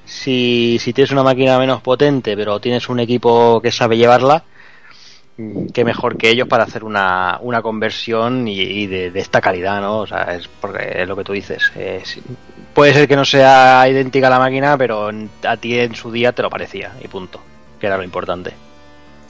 [0.05, 4.45] Si, si tienes una máquina menos potente, pero tienes un equipo que sabe llevarla,
[5.39, 9.41] mm, qué mejor que ellos para hacer una, una conversión y, y de, de esta
[9.41, 10.01] calidad, ¿no?
[10.01, 11.73] O sea, es porque es lo que tú dices.
[11.77, 12.21] es-
[12.75, 15.11] puede ser que no sea idéntica a la máquina, pero
[15.45, 17.41] a ti en su día te lo parecía y punto.
[17.81, 18.61] Que era lo importante.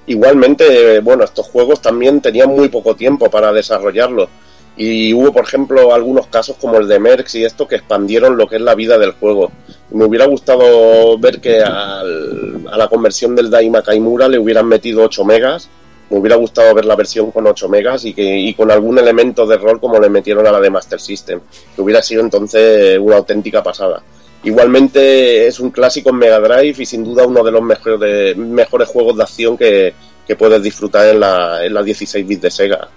[0.07, 4.29] Igualmente, eh, bueno, estos juegos también tenían muy poco tiempo para desarrollarlos.
[4.77, 8.49] Y hubo, por ejemplo, algunos casos como el de Merx y esto que expandieron lo
[8.49, 9.53] que es la vida del juego.
[9.91, 15.25] Me hubiera gustado ver que a la conversión del Daima Kaimura le hubieran metido 8
[15.25, 15.69] megas.
[16.09, 19.47] Me hubiera gustado ver la versión con 8 megas y, que, y con algún elemento
[19.47, 21.41] de rol como le metieron a la de Master System.
[21.75, 24.03] Que hubiera sido entonces una auténtica pasada.
[24.45, 28.89] Igualmente es un clásico en Mega Drive y sin duda uno de los mejores, mejores
[28.89, 29.95] juegos de acción que,
[30.27, 32.89] que puedes disfrutar en la, en la 16 bits de Sega.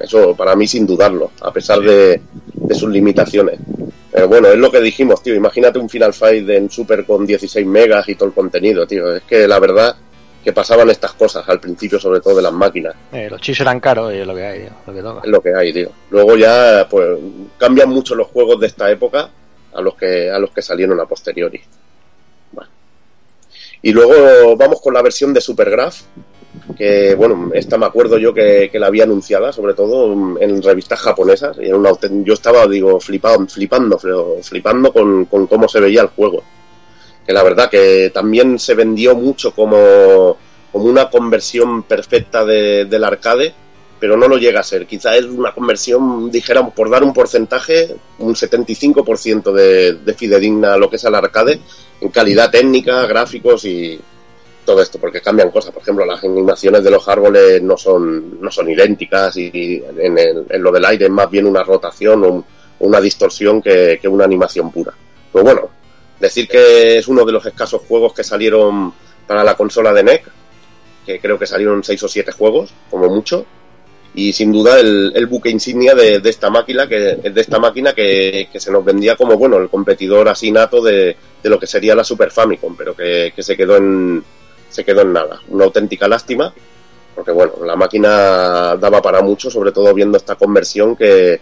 [0.00, 2.20] Eso para mí sin dudarlo, a pesar de,
[2.54, 3.58] de sus limitaciones.
[4.10, 5.34] Pero bueno, es lo que dijimos, tío.
[5.34, 9.14] Imagínate un Final Fight en Super con 16 megas y todo el contenido, tío.
[9.14, 9.94] Es que la verdad
[10.42, 12.94] que pasaban estas cosas al principio, sobre todo de las máquinas.
[13.12, 15.20] Eh, los chips eran caros y es lo que hay, lo que toca.
[15.22, 15.90] Es lo que hay, tío.
[16.10, 17.18] Luego ya, pues,
[17.58, 19.30] cambian mucho los juegos de esta época
[19.72, 21.60] a los que, a los que salieron a posteriori.
[22.52, 22.70] Bueno.
[23.82, 26.00] Y luego vamos con la versión de Supergraph,
[26.76, 31.00] que, bueno, esta me acuerdo yo que, que la había anunciada, sobre todo en revistas
[31.00, 31.90] japonesas, y era una
[32.24, 36.42] yo estaba, digo, flipado, flipando, fl- flipando con, con cómo se veía el juego.
[37.26, 40.36] Que la verdad que también se vendió mucho como,
[40.72, 43.54] como una conversión perfecta de- del arcade,
[44.00, 44.86] pero no lo llega a ser.
[44.86, 50.78] Quizá es una conversión, dijéramos, por dar un porcentaje, un 75% de, de fidedigna a
[50.78, 51.60] lo que es el arcade,
[52.00, 54.00] en calidad técnica, gráficos y
[54.70, 55.72] todo esto, porque cambian cosas.
[55.72, 60.46] Por ejemplo, las animaciones de los árboles no son, no son idénticas y en, el-
[60.48, 62.44] en lo del aire es más bien una rotación o un-
[62.80, 64.92] una distorsión que, que una animación pura.
[65.32, 65.68] Pero bueno,
[66.20, 68.92] decir que es uno de los escasos juegos que salieron
[69.26, 70.22] para la consola de NEC,
[71.04, 73.44] que creo que salieron seis o siete juegos, como mucho,
[74.14, 77.92] y sin duda el, el buque insignia de, de esta máquina que de esta máquina
[77.92, 81.68] que, que se nos vendía como bueno el competidor así nato de, de lo que
[81.68, 84.24] sería la Super Famicom pero que, que se quedó en
[84.70, 86.52] se quedó en nada una auténtica lástima
[87.14, 91.40] porque bueno la máquina daba para mucho sobre todo viendo esta conversión que,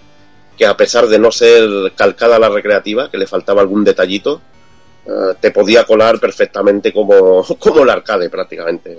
[0.56, 4.40] que a pesar de no ser calcada la recreativa que le faltaba algún detallito
[5.08, 8.98] eh, te podía colar perfectamente como, como el arcade prácticamente.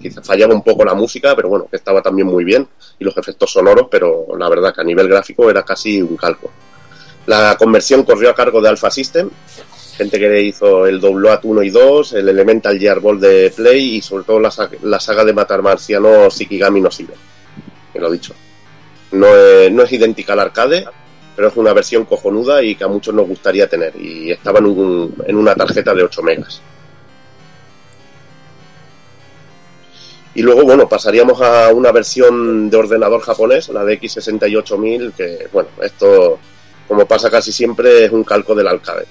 [0.00, 2.66] Quizá fallaba un poco la música, pero bueno, que estaba también muy bien,
[2.98, 6.50] y los efectos sonoros, pero la verdad que a nivel gráfico era casi un calco.
[7.26, 9.28] La conversión corrió a cargo de Alpha System,
[9.96, 14.24] gente que hizo el Dobloat 1 y 2, el Elemental Gearball de Play y sobre
[14.24, 14.52] todo la,
[14.82, 17.14] la saga de matar marcianos Shikigami no Sibe,
[17.92, 18.34] que lo he dicho.
[19.12, 20.84] No es, no es idéntica al arcade,
[21.36, 23.94] pero es una versión cojonuda y que a muchos nos gustaría tener.
[23.96, 26.60] Y estaba en, un- en una tarjeta de 8 megas.
[30.36, 35.68] Y luego, bueno, pasaríamos a una versión de ordenador japonés, la de X68000, que, bueno,
[35.80, 36.40] esto,
[36.88, 39.06] como pasa casi siempre, es un calco del arcade.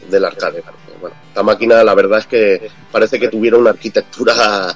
[1.27, 4.73] Esta máquina, la verdad es que parece que tuviera una arquitectura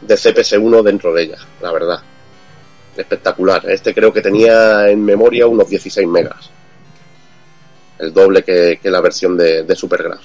[0.00, 2.00] de CPS1 dentro de ella, la verdad.
[2.96, 3.70] Espectacular.
[3.70, 6.50] Este creo que tenía en memoria unos 16 megas.
[7.98, 10.24] El doble que, la versión de, de Supergraph.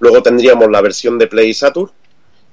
[0.00, 1.90] Luego tendríamos la versión de Play Saturn,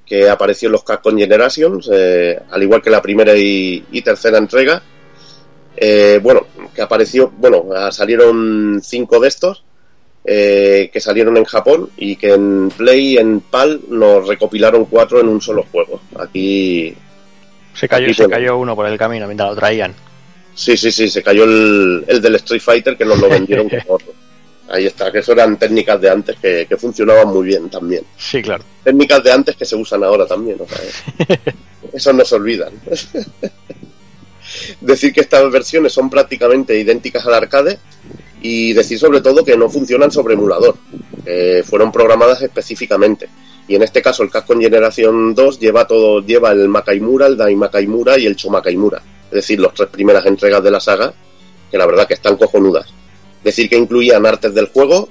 [0.06, 4.82] que apareció en los Capcom Generations, eh, al igual que la primera y tercera entrega.
[5.78, 9.64] Eh, bueno, que apareció, bueno, ah, salieron cinco de estos,
[10.26, 15.28] eh, que salieron en Japón y que en Play, en PAL, nos recopilaron cuatro en
[15.28, 16.02] un solo juego.
[16.18, 16.96] Aquí
[17.74, 18.36] Se cayó, Aquí, se bueno.
[18.38, 19.94] cayó uno por el camino mientras lo traían.
[20.56, 24.14] Sí, sí, sí, se cayó el, el del Street Fighter que nos lo vendieron otro.
[24.70, 28.04] Ahí está, que eso eran técnicas de antes que, que funcionaban muy bien también.
[28.18, 28.64] Sí, claro.
[28.84, 31.28] Técnicas de antes que se usan ahora también, o sea,
[31.94, 32.72] eso no se olvidan.
[34.82, 37.80] decir que estas versiones son prácticamente idénticas al arcade
[38.42, 40.76] y decir sobre todo que no funcionan sobre emulador,
[41.66, 43.30] fueron programadas específicamente.
[43.68, 47.56] Y en este caso el Capcom Generación 2 lleva todo, lleva el Makaimura, el Dai
[47.56, 49.02] Makaimura y el Chomakaimura.
[49.26, 51.14] Es decir, las tres primeras entregas de la saga,
[51.72, 52.88] que la verdad que están cojonudas.
[53.44, 55.10] Decir que incluían artes del juego,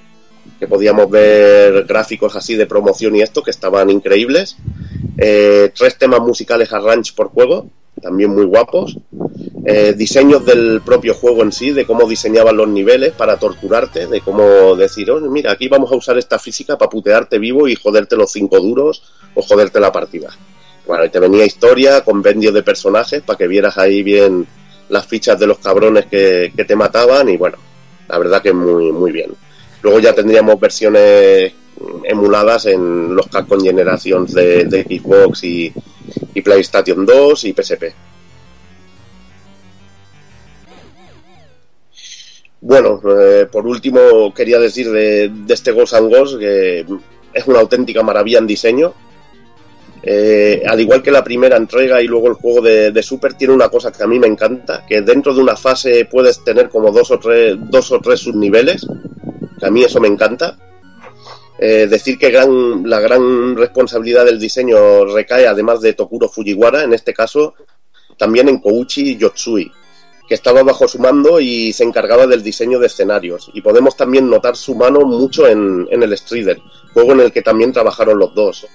[0.59, 4.57] que podíamos ver gráficos así de promoción y esto, que estaban increíbles.
[5.19, 7.67] Eh, tres temas musicales arrange por juego,
[8.01, 8.97] también muy guapos.
[9.65, 14.21] Eh, diseños del propio juego en sí, de cómo diseñaban los niveles para torturarte, de
[14.21, 18.17] cómo decir, "Oh, mira, aquí vamos a usar esta física para putearte vivo y joderte
[18.17, 19.03] los cinco duros
[19.35, 20.31] o joderte la partida.
[20.87, 24.47] Bueno, y te venía historia, compendio de personajes para que vieras ahí bien
[24.89, 27.57] las fichas de los cabrones que, que te mataban y bueno,
[28.09, 29.33] la verdad que muy, muy bien.
[29.83, 31.53] Luego ya tendríamos versiones
[32.05, 35.73] emuladas en los Capcom Generations de, Xbox y,
[36.43, 37.85] PlayStation 2 y PSP.
[42.61, 46.87] Bueno, eh, por último quería decir de, este Ghost and Ghost que
[47.33, 48.95] es una auténtica maravilla en diseño.
[50.05, 53.55] Eh, al igual que la primera entrega y luego el juego de, de Super tiene
[53.55, 56.91] una cosa que a mí me encanta, que dentro de una fase puedes tener como
[56.91, 58.85] dos o tres, dos o tres subniveles,
[59.63, 60.59] a mí eso me encanta.
[61.59, 67.15] Eh, decir que la gran responsabilidad del diseño recae, además de Tokuro Fujiwara, en este
[67.15, 67.55] caso,
[68.17, 69.71] también en Kouchi Yotsui,
[70.29, 73.51] que estaba bajo su mando y se encargaba del diseño de escenarios.
[73.55, 76.59] Y podemos también notar su mano mucho en, en el Strider,
[76.95, 78.67] juego en el que también trabajaron los dos.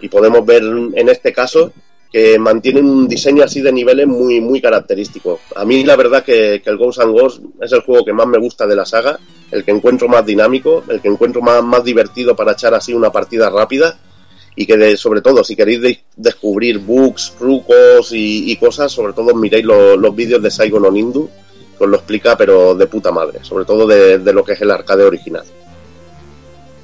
[0.00, 1.72] Y podemos ver en este caso
[2.10, 5.40] que mantienen un diseño así de niveles muy, muy característico.
[5.54, 8.38] A mí la verdad que, el Ghost and Ghost es el juego que más me
[8.38, 9.18] gusta de la saga,
[9.50, 13.12] el que encuentro más dinámico, el que encuentro más, más divertido para echar así una
[13.12, 13.98] partida rápida
[14.56, 19.64] y que sobre todo si queréis de- descubrir bugs, trucos y, cosas, sobre todo miréis
[19.64, 21.28] lo- los vídeos de Saigon Onindu,
[21.76, 24.70] que os lo explica pero de puta madre, sobre todo de lo que es el
[24.70, 25.44] arcade original.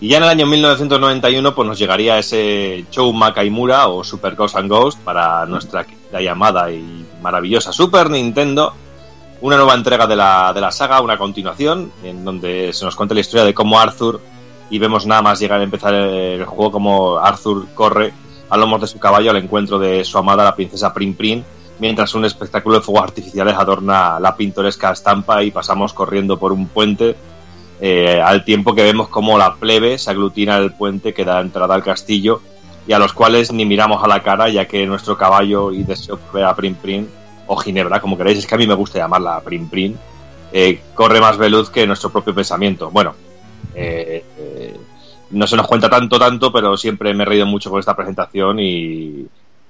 [0.04, 4.54] Y ya en el año 1991 pues nos llegaría ese Show Makaimura o Super Ghost
[4.54, 5.86] and Ghost para nuestra
[6.20, 8.74] llamada y maravillosa Super Nintendo.
[9.40, 13.14] Una nueva entrega de la, de la saga, una continuación, en donde se nos cuenta
[13.14, 14.20] la historia de cómo Arthur,
[14.68, 18.12] y vemos nada más llegar a empezar el juego, como Arthur corre
[18.50, 21.42] a lomos de su caballo al encuentro de su amada, la princesa Prin Prin,
[21.78, 26.66] mientras un espectáculo de fuegos artificiales adorna la pintoresca estampa y pasamos corriendo por un
[26.68, 27.16] puente
[27.86, 31.74] eh, al tiempo que vemos cómo la plebe se aglutina al puente que da entrada
[31.74, 32.40] al castillo
[32.86, 36.18] y a los cuales ni miramos a la cara ya que nuestro caballo y deseo
[36.32, 37.06] ver a Prin Prin
[37.46, 39.98] o Ginebra, como queréis, es que a mí me gusta llamarla Prin Prin,
[40.50, 42.90] eh, corre más veloz que nuestro propio pensamiento.
[42.90, 43.14] Bueno,
[43.74, 44.24] eh,
[45.32, 48.60] no se nos cuenta tanto, tanto, pero siempre me he reído mucho con esta presentación
[48.60, 49.26] y,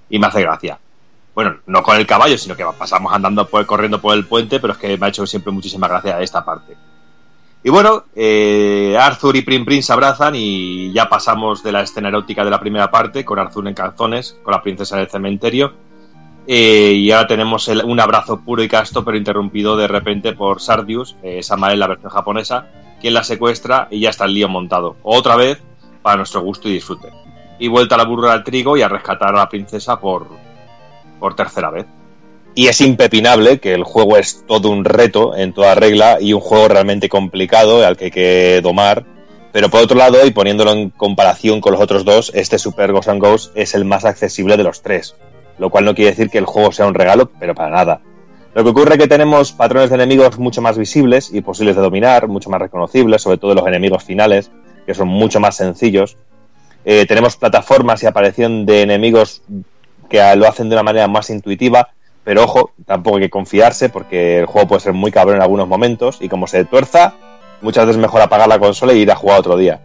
[0.09, 0.78] y me hace gracia.
[1.35, 4.78] Bueno, no con el caballo, sino que pasamos andando corriendo por el puente, pero es
[4.78, 6.77] que me ha hecho siempre muchísima gracia esta parte.
[7.66, 12.09] Y bueno, eh, Arthur y Prin Prin se abrazan y ya pasamos de la escena
[12.09, 15.73] erótica de la primera parte, con Arthur en calzones, con la princesa en el cementerio.
[16.47, 20.61] Eh, y ahora tenemos el- un abrazo puro y casto, pero interrumpido de repente por
[20.61, 22.66] Sardius, eh, Samael la versión japonesa,
[23.01, 24.97] quien la secuestra y ya está el lío montado.
[25.03, 25.62] Otra vez,
[26.03, 27.09] para nuestro gusto y disfrute.
[27.59, 30.27] Y vuelta a la burra al trigo y a rescatar a la princesa por,
[31.19, 31.86] por tercera vez.
[32.56, 36.40] Y es impepinable que el juego es todo un reto en toda regla y un
[36.40, 39.05] juego realmente complicado al que hay que domar.
[39.52, 43.09] Pero por otro lado, y poniéndolo en comparación con los otros dos, este Super Ghost
[43.09, 45.16] and Ghost es el más accesible de los tres.
[45.59, 48.01] Lo cual no quiere decir que el juego sea un regalo, pero para nada.
[48.55, 51.82] Lo que ocurre es que tenemos patrones de enemigos mucho más visibles y posibles de
[51.82, 54.52] dominar, mucho más reconocibles, sobre todo los enemigos finales,
[54.86, 56.16] que son mucho más sencillos.
[56.85, 59.43] Eh, tenemos plataformas y aparición de enemigos
[60.09, 61.89] que lo hacen de una manera más intuitiva,
[62.24, 65.68] pero ojo, tampoco hay que confiarse porque el juego puede ser muy cabrón en algunos
[65.68, 67.14] momentos y como se tuerza,
[67.60, 69.80] muchas veces mejor apagar la consola y ir a jugar otro día.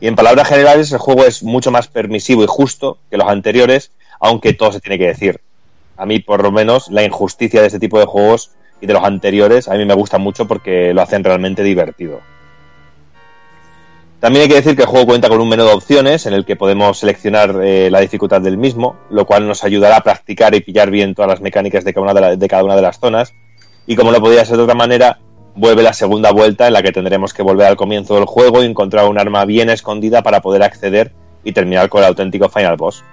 [0.00, 3.92] Y en palabras generales, el juego es mucho más permisivo y justo que los anteriores,
[4.20, 5.40] aunque todo se tiene que decir.
[5.96, 8.50] A mí, por lo menos, la injusticia de este tipo de juegos
[8.80, 12.20] y de los anteriores, a mí me gusta mucho porque lo hacen realmente divertido.
[14.26, 16.44] También hay que decir que el juego cuenta con un menú de opciones en el
[16.44, 20.60] que podemos seleccionar eh, la dificultad del mismo, lo cual nos ayudará a practicar y
[20.62, 23.34] pillar bien todas las mecánicas de cada una de, las zonas.
[23.86, 25.20] Y como no podía ser de otra manera,
[25.54, 28.66] vuelve la segunda vuelta en la que tendremos que volver al comienzo del juego y
[28.66, 31.12] encontrar un arma bien escondida para poder acceder
[31.44, 33.04] y terminar con el auténtico final boss.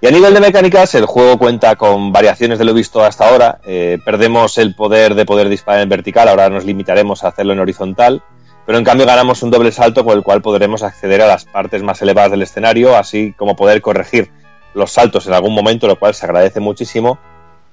[0.00, 3.58] Y a nivel de mecánicas, el juego cuenta con variaciones de lo visto hasta ahora.
[3.66, 7.58] Eh, perdemos el poder de poder disparar en vertical, ahora nos limitaremos a hacerlo en
[7.58, 8.22] horizontal.
[8.70, 11.82] Pero en cambio ganamos un doble salto con el cual podremos acceder a las partes
[11.82, 14.30] más elevadas del escenario, así como poder corregir
[14.74, 17.18] los saltos en algún momento, lo cual se agradece muchísimo.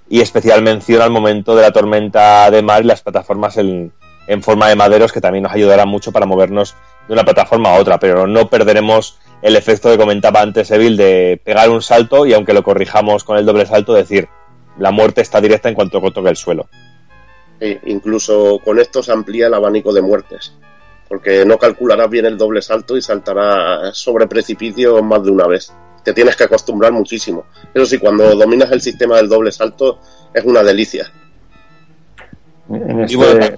[0.10, 3.94] Y especial mención al momento de la tormenta de mar y las plataformas en,
[4.42, 6.74] forma de maderos, que también nos ayudará mucho para movernos
[7.08, 11.40] de una plataforma a otra, pero no perderemos el efecto que comentaba antes Evil de
[11.44, 14.30] pegar un salto y aunque lo corrijamos con el doble salto, decir,
[14.80, 16.68] la muerte está directa en cuanto toque el suelo.
[17.60, 20.54] E incluso con esto se amplía el abanico de muertes,
[21.08, 25.74] porque no calcularás bien el doble salto y saltarás sobre precipicios más de una vez.
[26.04, 27.46] Te tienes que acostumbrar muchísimo.
[27.74, 30.00] Eso sí, cuando dominas el sistema del doble salto
[30.34, 31.06] es una delicia.
[32.70, 33.58] En este, bueno,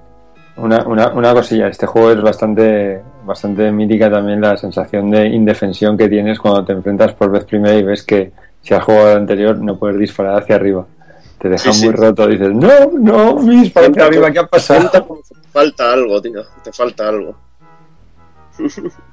[0.57, 5.97] una, una, una cosilla, este juego es bastante, bastante mítica también la sensación de indefensión
[5.97, 8.31] que tienes cuando te enfrentas por vez primera y ves que
[8.61, 10.85] si has jugado al anterior no puedes disparar hacia arriba.
[11.39, 11.85] Te deja Sí, sí.
[11.85, 14.89] muy roto, dices, no, no, mi disparo hacia arriba, ¿qué ha pasado?
[14.89, 15.01] Te
[15.51, 16.43] falta algo, tío.
[16.63, 17.35] Te falta algo.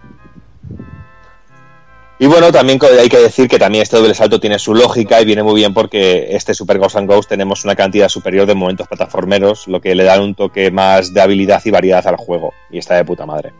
[2.18, 5.26] Y bueno, también hay que decir que también este doble salto tiene su lógica y
[5.26, 8.88] viene muy bien porque este Super Ghost and Ghost tenemos una cantidad superior de momentos
[8.88, 12.54] plataformeros, lo que le da un toque más de habilidad y variedad al juego.
[12.70, 13.52] Y está de puta madre.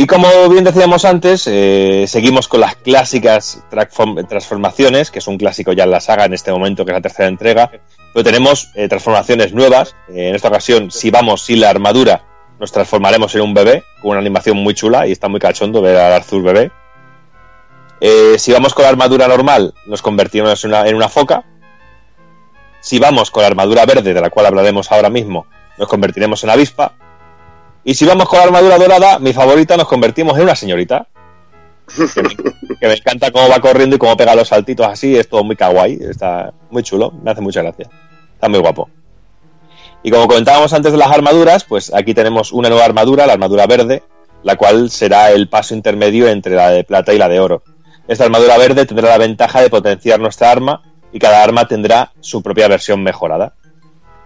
[0.00, 5.38] Y como bien decíamos antes, eh, seguimos con las clásicas transform- transformaciones, que es un
[5.38, 7.68] clásico ya en la saga en este momento, que es la tercera entrega.
[8.14, 9.96] Pero tenemos eh, transformaciones nuevas.
[10.08, 12.22] Eh, en esta ocasión, si vamos sin la armadura,
[12.60, 15.96] nos transformaremos en un bebé, con una animación muy chula y está muy cachondo ver
[15.96, 16.70] al Arthur bebé.
[18.38, 21.42] Si vamos con la armadura normal, nos convertimos en una, en una foca.
[22.78, 26.50] Si vamos con la armadura verde, de la cual hablaremos ahora mismo, nos convertiremos en
[26.50, 26.92] avispa.
[27.88, 31.06] Y si vamos con la armadura dorada, mi favorita, nos convertimos en una señorita.
[32.80, 35.56] Que me, encanta cómo va corriendo y cómo pega los saltitos así, es todo muy
[35.56, 37.88] kawaii, está muy chulo, me hace mucha gracia.
[38.34, 38.90] Está muy guapo.
[40.02, 43.66] Y como comentábamos antes de las armaduras, pues aquí tenemos una nueva armadura, la armadura
[43.66, 44.02] verde,
[44.42, 47.62] la cual será el paso intermedio entre la de plata y la de oro.
[48.06, 52.42] Esta armadura verde tendrá la ventaja de potenciar nuestra arma y cada arma tendrá su
[52.42, 53.54] propia versión mejorada.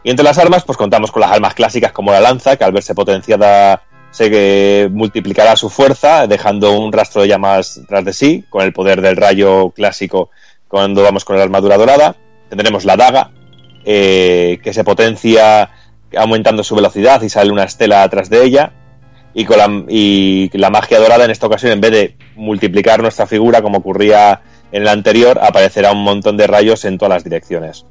[0.05, 2.73] Y entre las armas, pues contamos con las armas clásicas como la lanza, que al
[2.73, 8.45] verse potenciada se eh, multiplicará su fuerza, dejando un rastro de llamas tras de sí,
[8.51, 10.31] con el poder del rayo clásico
[10.69, 12.17] cuando vamos con la armadura dorada.
[12.49, 13.31] Tendremos la daga,
[13.85, 15.71] eh, que se potencia
[16.17, 18.73] aumentando su velocidad y sale una estela atrás de ella.
[19.35, 23.27] Y, con la, y la magia dorada en esta ocasión, en vez de multiplicar nuestra
[23.27, 27.87] figura como ocurría en el anterior, aparecerá un montón de rayos en todas las direcciones.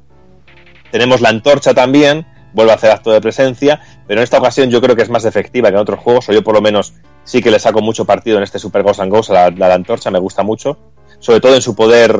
[0.92, 4.80] Tenemos la antorcha también, vuelve a hacer acto de presencia, pero en esta ocasión yo
[4.80, 6.92] creo que es más efectiva que en otros juegos, o yo por lo menos
[7.24, 9.74] sí que le saco mucho partido en este Super Ghost and Ghost a la, la
[9.74, 10.78] antorcha, me gusta mucho,
[11.18, 12.12] sobre todo en su poder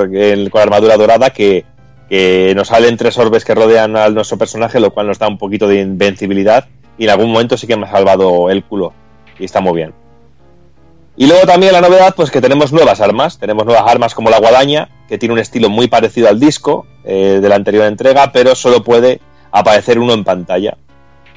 [0.49, 1.65] con la armadura dorada que,
[2.09, 5.37] que nos salen tres orbes que rodean a nuestro personaje, lo cual nos da un
[5.37, 8.93] poquito de invencibilidad y en algún momento sí que me ha salvado el culo
[9.39, 9.93] y está muy bien.
[11.15, 13.37] Y luego también la novedad, pues que tenemos nuevas armas.
[13.37, 17.37] Tenemos nuevas armas como la guadaña, que tiene un estilo muy parecido al disco eh,
[17.39, 20.75] de la anterior entrega, pero solo puede aparecer uno en pantalla.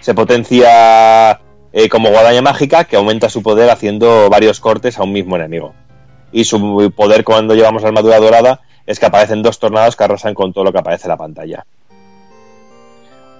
[0.00, 1.42] Se potencia
[1.74, 5.74] eh, como guadaña mágica, que aumenta su poder haciendo varios cortes a un mismo enemigo.
[6.32, 10.32] Y su poder cuando llevamos la armadura dorada es que aparecen dos tornados que arrasan
[10.32, 11.66] con todo lo que aparece en la pantalla.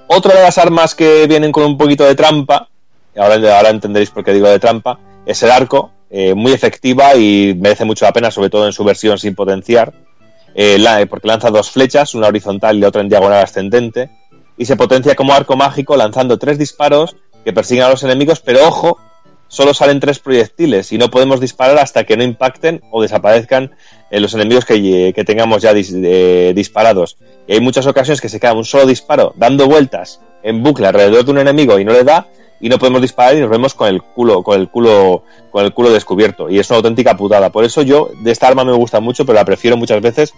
[0.07, 2.69] Otra de las armas que vienen con un poquito de trampa,
[3.17, 7.57] ahora, ahora entenderéis por qué digo de trampa, es el arco, eh, muy efectiva y
[7.59, 9.95] merece mucho la pena, sobre todo en su versión sin potenciar,
[10.57, 14.11] eh, porque lanza dos flechas, una horizontal y la otra en diagonal ascendente,
[14.57, 18.67] y se potencia como arco mágico lanzando tres disparos que persiguen a los enemigos, pero
[18.67, 18.99] ojo,
[19.49, 23.77] solo salen tres proyectiles y no podemos disparar hasta que no impacten o desaparezcan
[24.11, 27.19] eh, los enemigos que, que tengamos ya dis- eh, disparados.
[27.47, 31.25] Y hay muchas ocasiones que se queda un solo disparo dando vueltas en bucle alrededor
[31.25, 32.27] de un enemigo y no le da
[32.61, 35.73] y no podemos disparar y nos vemos con el culo con el culo con el
[35.73, 37.51] culo descubierto y es una auténtica putada.
[37.51, 40.35] Por eso yo de esta arma me gusta mucho, pero la prefiero muchas veces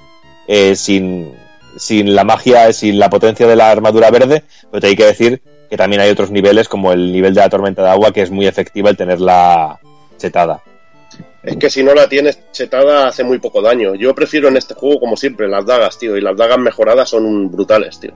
[0.46, 1.34] eh, sin
[1.76, 5.40] sin la magia, sin la potencia de la armadura verde, pero te hay que decir
[5.70, 8.30] que también hay otros niveles, como el nivel de la tormenta de agua, que es
[8.30, 9.78] muy efectiva el tenerla
[10.16, 10.62] chetada.
[11.42, 13.94] Es que si no la tienes chetada hace muy poco daño.
[13.94, 16.16] Yo prefiero en este juego, como siempre, las dagas, tío.
[16.16, 18.12] Y las dagas mejoradas son brutales, tío.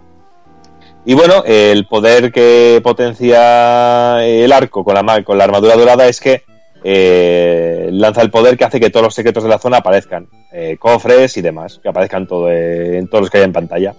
[1.05, 6.21] Y bueno, el poder que potencia el arco con la, con la armadura dorada es
[6.21, 6.45] que
[6.85, 10.29] eh, lanza el poder que hace que todos los secretos de la zona aparezcan.
[10.53, 13.95] eh, cofres y demás, que aparezcan todo, eh, en todos los que hay en pantalla.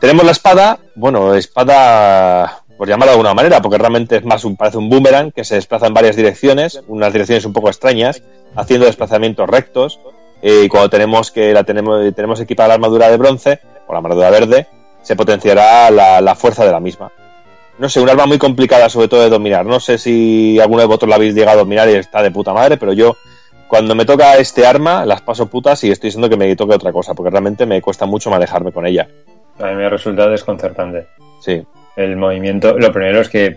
[0.00, 4.56] Tenemos la espada, bueno, espada, por llamarla de alguna manera, porque realmente es más un,
[4.56, 8.22] parece un boomerang que se desplaza en varias direcciones, unas direcciones un poco extrañas,
[8.56, 10.00] haciendo desplazamientos rectos.
[10.42, 14.30] y cuando tenemos que la tenemos, tenemos equipada la armadura de bronce, o la armadura
[14.30, 14.66] verde,
[15.02, 17.10] se potenciará la, la fuerza de la misma.
[17.78, 19.66] No sé, un arma muy complicada sobre todo de dominar.
[19.66, 22.52] No sé si alguno de vosotros la habéis llegado a dominar y está de puta
[22.52, 23.16] madre, pero yo
[23.72, 26.92] cuando me toca este arma las paso putas y estoy diciendo que me toque otra
[26.92, 29.08] cosa, porque realmente me cuesta mucho manejarme con ella.
[29.58, 31.06] A mí me ha resultado desconcertante.
[31.40, 31.64] Sí.
[31.96, 33.56] El movimiento, lo primero es que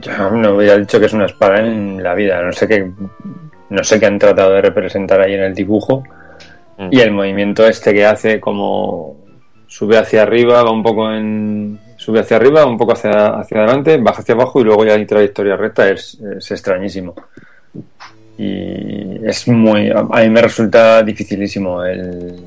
[0.00, 2.42] yo no hubiera dicho que es una espada en la vida.
[2.42, 2.90] No sé qué,
[3.70, 6.02] no sé qué han tratado de representar ahí en el dibujo.
[6.78, 6.88] Mm.
[6.90, 9.25] Y el movimiento este que hace como
[9.66, 11.78] sube hacia arriba, va un poco en.
[11.96, 15.06] sube hacia arriba, un poco hacia, hacia adelante, baja hacia abajo y luego ya hay
[15.06, 17.14] trayectoria recta, es, es extrañísimo.
[18.38, 19.90] Y es muy.
[19.90, 22.40] A mí me resulta dificilísimo el,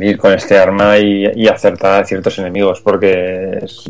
[0.00, 3.84] ir con este arma y, y acertar a ciertos enemigos, porque es,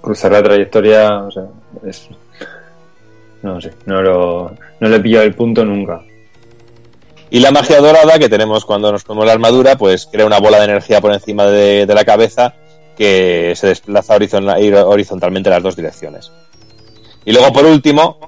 [0.00, 1.44] cruzar la trayectoria, o sea,
[1.86, 2.08] es.
[3.42, 6.00] No sé, no lo, no le he pillado el punto nunca.
[7.34, 10.58] Y la magia dorada que tenemos cuando nos ponemos la armadura, pues crea una bola
[10.58, 12.54] de energía por encima de, la cabeza
[12.96, 16.30] que se desplaza horizon- horizontalmente en las dos direcciones.
[17.24, 18.20] Y luego, por último,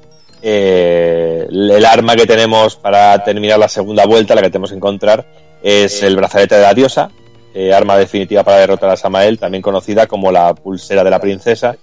[0.42, 5.24] eh, el arma que tenemos para terminar la segunda vuelta, la que tenemos que encontrar,
[5.62, 7.12] es el brazalete de la diosa,
[7.54, 11.76] eh, arma definitiva para derrotar a Samael, también conocida como la pulsera de la princesa.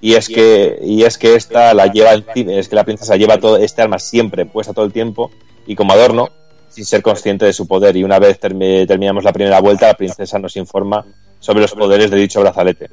[0.00, 3.58] Y es que, y es que esta la lleva es que la princesa lleva todo
[3.58, 5.30] este arma siempre puesta todo el tiempo
[5.64, 6.30] y como adorno,
[6.68, 7.96] sin ser consciente de su poder.
[7.96, 11.04] Y una vez termi- terminamos la primera vuelta, la princesa nos informa
[11.40, 12.90] sobre los poderes de dicho brazalete.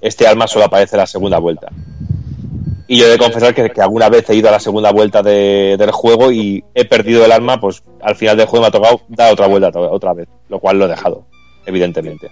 [0.00, 1.68] Este arma solo aparece en la segunda vuelta.
[2.88, 5.22] Y yo he de confesar que, que alguna vez he ido a la segunda vuelta
[5.22, 8.70] de- del juego y he perdido el arma, pues al final del juego me ha
[8.70, 11.24] tocado dar otra vuelta otra vez, lo cual lo he dejado,
[11.64, 12.30] evidentemente.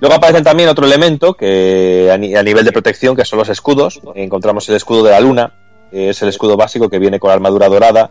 [0.00, 3.48] Luego aparecen también otro elemento que a, ni- a nivel de protección, que son los
[3.48, 4.00] escudos.
[4.14, 5.52] Encontramos el escudo de la luna,
[5.90, 8.10] es el escudo básico que viene con armadura dorada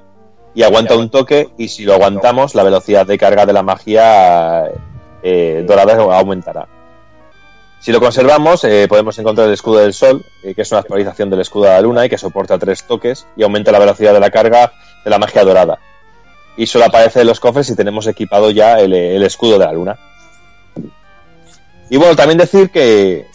[0.53, 4.71] y aguanta un toque y si lo aguantamos la velocidad de carga de la magia
[5.21, 6.67] eh, dorada aumentará.
[7.79, 11.29] Si lo conservamos eh, podemos encontrar el escudo del sol, eh, que es una actualización
[11.29, 14.19] del escudo de la luna y que soporta tres toques y aumenta la velocidad de
[14.19, 14.73] la carga
[15.03, 15.77] de la magia dorada.
[16.57, 19.73] Y solo aparece en los cofres si tenemos equipado ya el, el escudo de la
[19.73, 19.99] luna.
[21.89, 23.27] Y bueno, también decir que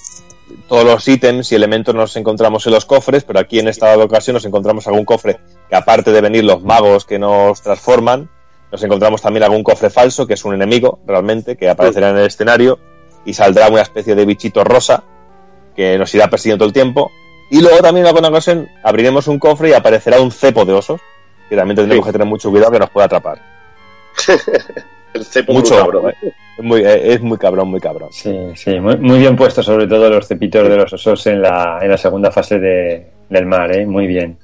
[0.69, 4.35] todos los ítems y elementos nos encontramos en los cofres, pero aquí en esta ocasión
[4.35, 8.29] nos encontramos algún cofre que aparte de venir los magos que nos transforman,
[8.71, 12.27] nos encontramos también algún cofre falso, que es un enemigo realmente, que aparecerá en el
[12.27, 12.79] escenario
[13.25, 15.05] y saldrá una especie de bichito rosa
[15.77, 17.11] que nos irá persiguiendo todo el tiempo.
[17.51, 21.01] Y luego también en alguna ocasión abriremos un cofre y aparecerá un cepo de osos,
[21.49, 23.43] que también tendremos que tener mucho cuidado que nos pueda atrapar.
[25.15, 26.11] El cepo Mucho muy cabrón.
[26.23, 26.33] eh.
[26.59, 28.09] Es muy, eh, es muy cabrón, muy cabrón.
[28.13, 31.79] Sí, sí, muy, muy bien puesto, sobre todo los cepitos de los osos en la,
[31.83, 33.87] en la segunda fase de- del mar, ¿eh?
[33.87, 34.39] Muy bien.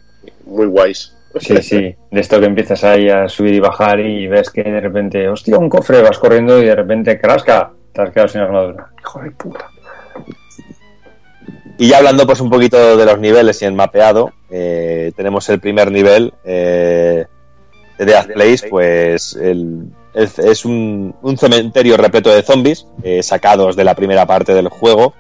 [0.46, 1.14] Muy guays.
[1.40, 4.80] Sí, sí, de esto que empiezas ahí a subir y bajar y ves que de
[4.80, 8.88] repente, hostia, un cofre, vas corriendo y de repente, crasca, te has quedado sin armadura.
[9.00, 9.66] Hijo de puta.
[11.76, 15.60] Y ya hablando pues un poquito de los niveles y el mapeado, eh, tenemos el
[15.60, 17.26] primer nivel eh,
[17.98, 19.84] de Death Place, pues el-
[20.18, 25.14] es un, un cementerio repleto de zombies eh, sacados de la primera parte del juego,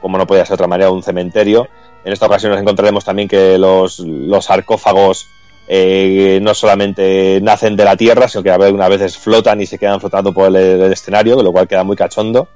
[0.00, 1.68] como no podía ser de otra manera, un cementerio.
[2.04, 5.26] En esta ocasión nos encontraremos también que los, los sarcófagos
[5.68, 10.00] eh, no solamente nacen de la tierra, sino que algunas veces flotan y se quedan
[10.00, 12.48] flotando por el, el escenario, lo cual queda muy cachondo.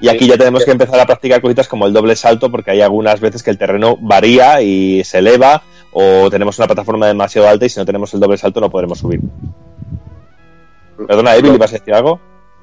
[0.00, 2.80] Y aquí ya tenemos que empezar a practicar cositas como el doble salto, porque hay
[2.80, 7.66] algunas veces que el terreno varía y se eleva, o tenemos una plataforma demasiado alta
[7.66, 9.20] y si no tenemos el doble salto no podremos subir.
[11.06, 12.20] Perdona, Evil, ¿ibas a decir algo?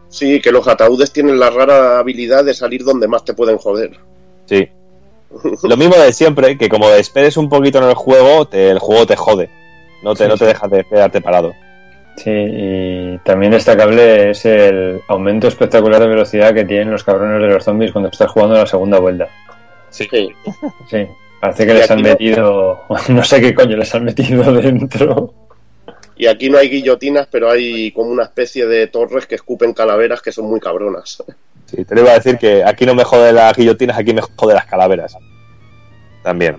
[0.10, 3.92] Sí, que los ataúdes tienen la rara habilidad de salir donde más te pueden joder.
[4.46, 4.68] Sí.
[5.64, 9.06] Lo mismo de siempre, que como esperes un poquito en el juego, te- el juego
[9.06, 9.50] te jode.
[10.04, 10.46] No te, Sí, no te sí.
[10.46, 11.54] deja de quedarte parado.
[12.18, 17.48] Sí, y también destacable es el aumento espectacular de velocidad que tienen los cabrones de
[17.48, 19.30] los zombies cuando estás jugando la segunda vuelta.
[19.90, 20.08] Sí.
[20.90, 21.08] Sí,
[21.40, 25.34] parece que Y les han no- metido, no sé qué coño les han metido dentro.
[26.18, 30.22] Y aquí no hay guillotinas, pero hay como una especie de torres que escupen calaveras
[30.22, 31.24] que son muy cabronas.
[31.66, 34.54] Sí, te iba a decir que aquí no me jode las guillotinas, aquí me jode
[34.54, 35.16] las calaveras.
[36.24, 36.58] También.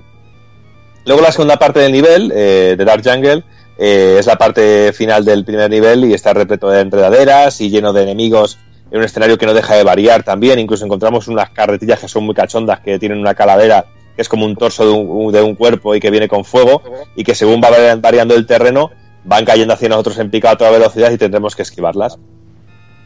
[1.05, 3.45] Luego la segunda parte del nivel, eh, de Dark Jungle,
[3.79, 7.93] eh, es la parte final del primer nivel y está repleto de enredaderas y lleno
[7.93, 8.59] de enemigos
[8.91, 10.59] en un escenario que no deja de variar también.
[10.59, 14.45] Incluso encontramos unas carretillas que son muy cachondas, que tienen una calavera que es como
[14.45, 16.83] un torso de un, de un cuerpo y que viene con fuego
[17.17, 18.91] y que según va vari- variando el terreno
[19.25, 22.19] van cayendo hacia nosotros en picado a toda velocidad y tendremos que esquivarlas.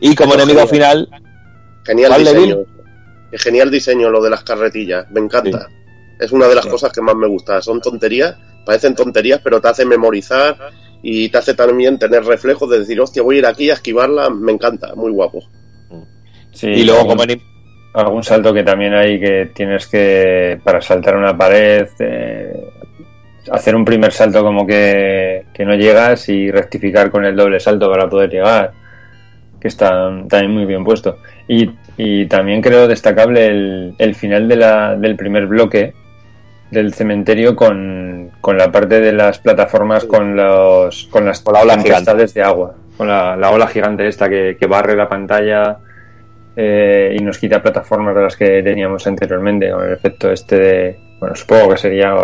[0.00, 1.08] Y como enemigo genial.
[1.10, 1.22] final,
[1.84, 2.40] Genial ¿Cuál, diseño.
[2.40, 2.66] Levin?
[3.32, 5.68] Genial diseño lo de las carretillas, me encanta.
[6.18, 7.60] Es una de las cosas que más me gusta.
[7.60, 10.56] Son tonterías, parecen tonterías, pero te hace memorizar
[11.02, 14.30] y te hace también tener reflejos de decir, hostia, voy a ir aquí a esquivarla,
[14.30, 15.40] me encanta, muy guapo.
[16.52, 17.34] Sí, Y luego algún, como
[17.94, 22.70] algún salto que también hay que tienes que, para saltar una pared, eh,
[23.50, 27.91] hacer un primer salto como que, que no llegas y rectificar con el doble salto
[27.91, 28.73] para poder llegar,
[29.60, 29.91] que está
[30.28, 31.18] también muy bien puesto.
[31.49, 35.94] Y, y también creo destacable el, el final de la, del primer bloque
[36.70, 41.75] del cementerio con, con la parte de las plataformas con los con las la ola
[41.75, 45.78] tempestades de agua con la, la ola gigante esta que, que barre la pantalla
[46.57, 50.99] eh, y nos quita plataformas de las que teníamos anteriormente con el efecto este de
[51.20, 52.15] bueno supongo que sería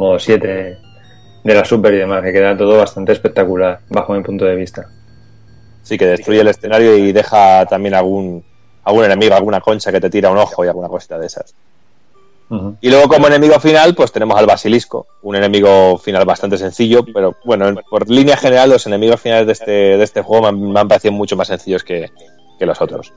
[0.00, 0.78] modo 7
[1.44, 4.88] de la super y demás que queda todo bastante espectacular bajo mi punto de vista
[5.82, 8.44] Sí, que destruye el escenario y deja también algún,
[8.84, 11.54] algún enemigo, alguna concha que te tira un ojo y alguna cosita de esas.
[12.80, 17.36] Y luego como enemigo final, pues tenemos al basilisco, un enemigo final bastante sencillo, pero
[17.44, 20.72] bueno, en- por línea general los enemigos finales de este, de este juego me han,
[20.72, 22.10] me han parecido mucho más sencillos que,
[22.58, 23.12] que los otros.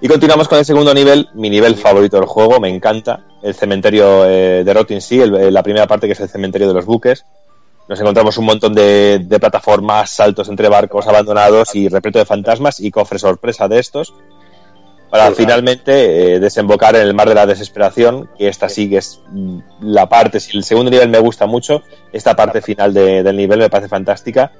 [0.00, 4.24] Y continuamos con el segundo nivel, mi nivel favorito del juego, me encanta, el cementerio
[4.26, 7.24] eh, de Rotting Sea, el- la primera parte que es el cementerio de los buques.
[7.88, 12.80] Nos encontramos un montón de, de plataformas, saltos entre barcos abandonados y repleto de fantasmas
[12.80, 14.12] y cofre sorpresa de estos
[15.08, 19.20] para finalmente eh, desembocar en el mar de la desesperación, que esta sí que es
[19.30, 23.36] mm, la parte, si el segundo nivel me gusta mucho, esta parte final de- del
[23.36, 24.50] nivel me parece fantástica,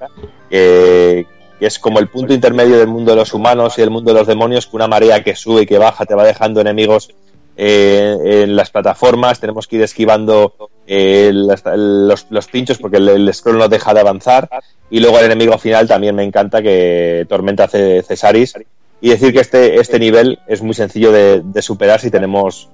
[0.49, 1.27] que,
[1.59, 4.19] que es como el punto intermedio del mundo de los humanos y el mundo de
[4.21, 7.09] los demonios, que una marea que sube y que baja te va dejando enemigos
[7.57, 10.55] eh, en las plataformas, tenemos que ir esquivando
[10.87, 14.49] eh, los, los pinchos porque el, el scroll no deja de avanzar,
[14.91, 18.55] y luego el enemigo final también me encanta, que Tormenta Ce- Cesaris,
[19.01, 22.69] y decir que este, este nivel es muy sencillo de, de superar si tenemos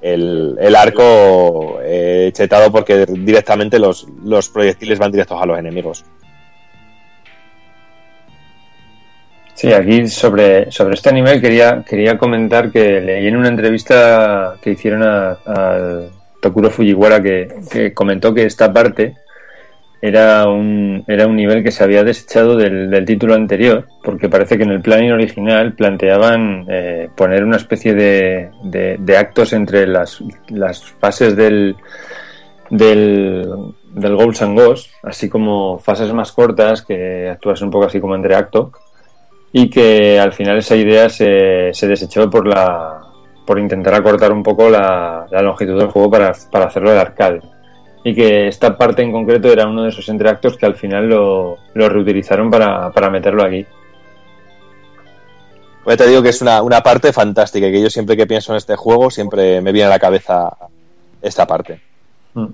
[0.00, 6.04] el, el arco eh, chetado porque directamente los, los proyectiles van directos a los enemigos.
[9.58, 14.70] Sí, aquí sobre, sobre este nivel quería, quería comentar que leí en una entrevista que
[14.70, 19.16] hicieron al Tokuro Fujiwara que, que comentó que esta parte
[20.00, 24.56] era un, era un nivel que se había desechado del, del título anterior, porque parece
[24.56, 30.22] que en el planning original planteaban eh, poner una especie de, de- actos entre las,
[30.50, 31.74] las fases del,
[32.70, 33.44] del,
[33.92, 38.14] del Ghosts and Ghosts, así como fases más cortas que actúas un poco así como
[38.14, 38.70] entre acto,
[39.52, 43.00] y que al final esa idea se, se desechó por la
[43.46, 47.40] por intentar acortar un poco la, la longitud del juego para, para hacerlo de arcade
[48.04, 51.56] y que esta parte en concreto era uno de esos entreactos que al final lo,
[51.74, 53.64] lo reutilizaron para, para meterlo aquí.
[55.82, 58.52] Pues te digo que es una, una parte fantástica y que yo siempre que pienso
[58.52, 60.54] en este juego siempre me viene a la cabeza
[61.22, 61.80] esta parte.
[62.34, 62.50] A mí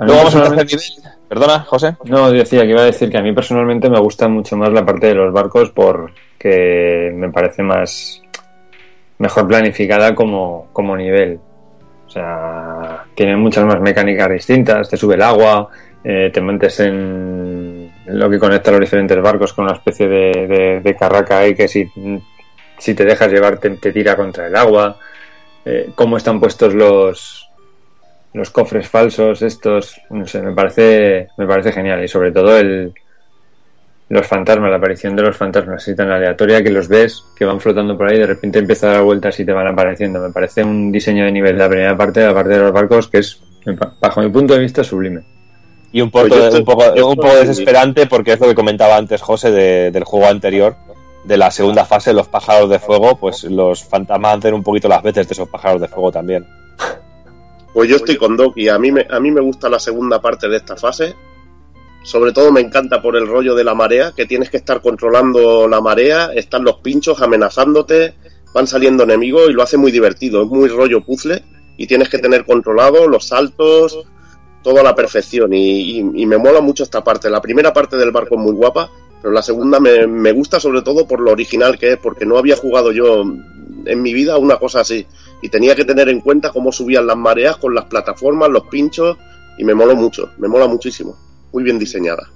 [0.00, 1.17] Luego vamos al tercer personalmente- nivel.
[1.28, 1.96] Perdona, José.
[2.04, 4.84] No, decía que iba a decir que a mí personalmente me gusta mucho más la
[4.86, 8.22] parte de los barcos porque me parece más
[9.18, 11.38] mejor planificada como, como nivel.
[12.06, 15.68] O sea, tiene muchas más mecánicas distintas, te sube el agua,
[16.02, 20.96] eh, te metes en lo que conecta los diferentes barcos con una especie de, de-
[20.96, 21.90] carraca ahí que si,
[22.78, 24.96] si te dejas llevar te, te tira contra el agua,
[25.66, 27.47] eh, cómo están puestos los,
[28.34, 32.02] los cofres falsos estos no sé me parece me parece genial.
[32.04, 32.92] Y sobre todo el
[34.10, 37.60] los fantasmas la aparición de los fantasmas así tan aleatoria que los ves que van
[37.60, 40.18] flotando por ahí y de repente empieza a dar vueltas y te van apareciendo.
[40.20, 42.72] Me parece un diseño de nivel de la primera parte de la parte de los
[42.72, 43.40] barcos que es
[44.00, 45.22] bajo mi punto de vista sublime.
[45.92, 49.20] Y un poco, Pues un poco, un poco desesperante porque es lo que comentaba antes
[49.22, 50.76] José de- del juego anterior,
[51.24, 55.02] de la segunda fase, los pájaros de fuego, pues los fantasmas hacen un poquito las
[55.02, 56.46] veces de esos pájaros de fuego también.
[57.78, 58.68] Pues yo estoy con Doki.
[58.68, 61.14] A mí, me, a mí me gusta la segunda parte de esta fase.
[62.02, 65.68] Sobre todo me encanta por el rollo de la marea, que tienes que estar controlando
[65.68, 68.14] la marea, están los pinchos amenazándote,
[68.52, 70.42] van saliendo enemigos y lo hace muy divertido.
[70.42, 71.44] Es muy rollo puzzle
[71.76, 73.96] y tienes que tener controlado los saltos,
[74.64, 75.52] todo a la perfección.
[75.52, 77.30] Y, y- y me mola mucho esta parte.
[77.30, 78.90] La primera parte del barco es muy guapa,
[79.22, 82.38] pero la segunda me, me gusta sobre todo por lo original que es, porque no
[82.38, 83.22] había jugado yo
[83.84, 85.06] en mi vida una cosa así.
[85.42, 89.16] Y tenía que tener en cuenta cómo subían las mareas con las plataformas, los pinchos,
[89.56, 91.16] y me moló mucho, me mola muchísimo.
[91.52, 92.28] Muy bien diseñada.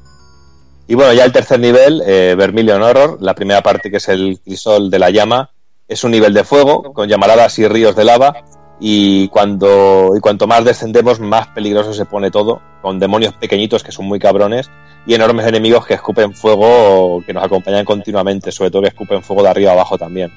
[0.89, 4.41] Y bueno, ya el tercer nivel, eh, Vermilion Horror, la primera parte que es el
[4.45, 5.51] crisol de la llama,
[5.89, 8.35] es un nivel de fuego con llamaradas y ríos de lava
[8.81, 13.93] y cuando y cuanto más descendemos más peligroso se pone todo, con demonios pequeñitos que
[13.93, 14.71] son muy cabrones
[15.07, 19.43] y enormes enemigos que escupen fuego que nos acompañan continuamente, sobre todo que escupen fuego
[19.43, 20.33] de arriba abajo también.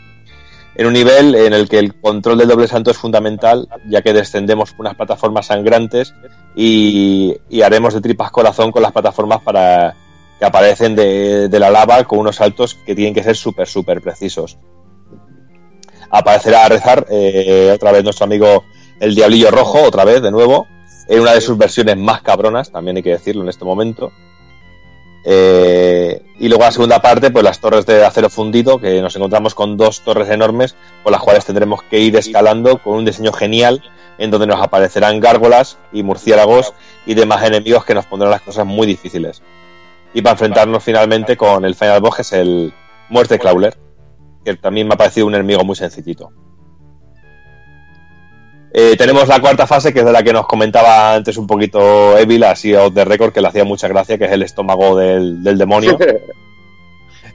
[0.75, 4.13] En un nivel en el que el control del doble salto es fundamental, ya que
[4.13, 6.13] descendemos unas plataformas sangrantes
[6.55, 9.95] y, y haremos de tripas corazón con las plataformas para
[10.37, 14.01] que aparecen de, de la lava con unos saltos que tienen que ser súper, súper
[14.01, 14.57] precisos.
[16.09, 18.65] Aparecerá a rezar eh, otra vez nuestro amigo
[18.99, 20.67] el Diablillo Rojo, otra vez, de nuevo,
[21.07, 24.11] en una de sus versiones más cabronas, también hay que decirlo en este momento.
[25.23, 29.55] Eh, y luego la segunda parte, pues las torres de acero fundido, que nos encontramos
[29.55, 33.81] con dos torres enormes, por las cuales tendremos que ir escalando con un diseño genial,
[34.17, 36.73] en donde nos aparecerán gárgolas y murciélagos
[37.05, 39.41] y demás enemigos que nos pondrán las cosas muy difíciles.
[40.13, 42.73] Y para enfrentarnos finalmente con el final boss, que es el
[43.09, 43.77] Muerte Crawler,
[44.43, 46.31] que también me ha parecido un enemigo muy sencillito.
[48.77, 52.17] Eh, tenemos la cuarta fase, que es de la que nos comentaba antes un poquito
[52.17, 55.41] Evil, así off the record, que le hacía mucha gracia, que es el estómago del,
[55.43, 55.97] del demonio.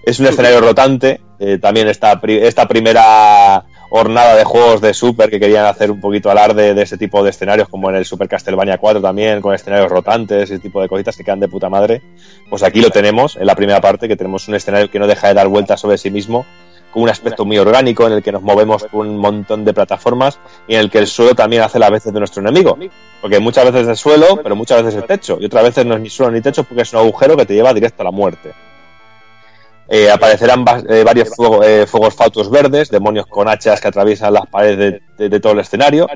[0.05, 1.21] es un escenario rotante.
[1.39, 6.01] eh, también esta, pri- esta primera hornada de juegos de Super que querían hacer un
[6.01, 9.55] poquito alarde de ese tipo de escenarios, como en el Super Castlevania 4 también, con
[9.55, 12.03] escenarios rotantes, ese tipo de cositas que quedan de puta madre.
[12.51, 15.29] Pues aquí lo tenemos, en la primera parte, que tenemos un escenario que no deja
[15.29, 16.45] de dar vueltas sobre sí mismo,
[16.91, 20.39] con un aspecto muy orgánico en el que nos movemos por un montón de plataformas
[20.67, 22.77] y en el que el suelo también hace las veces de nuestro enemigo.
[23.21, 25.39] Porque muchas veces es el suelo, pero muchas veces el techo.
[25.41, 27.55] Y otras veces no es ni suelo ni techo porque es un agujero que te
[27.55, 28.53] lleva directo a la muerte.
[29.93, 31.31] Eh, aparecerán eh, varios
[31.65, 36.07] eh, fuegos fautos verdes, demonios con hachas que atraviesan las paredes de, todo el escenario.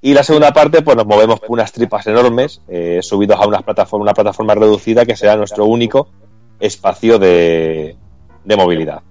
[0.00, 2.62] Y la segunda parte, pues nos movemos por unas tripas enormes,
[3.00, 6.08] subidos a unas plataforma, una plataforma reducida que será nuestro único
[6.60, 7.96] espacio de
[8.44, 9.02] movilidad.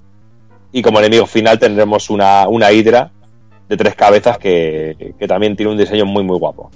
[0.77, 3.09] Y como enemigo final tendremos una, una hidra
[3.67, 6.69] de tres cabezas que, que también tiene un diseño muy muy guapo.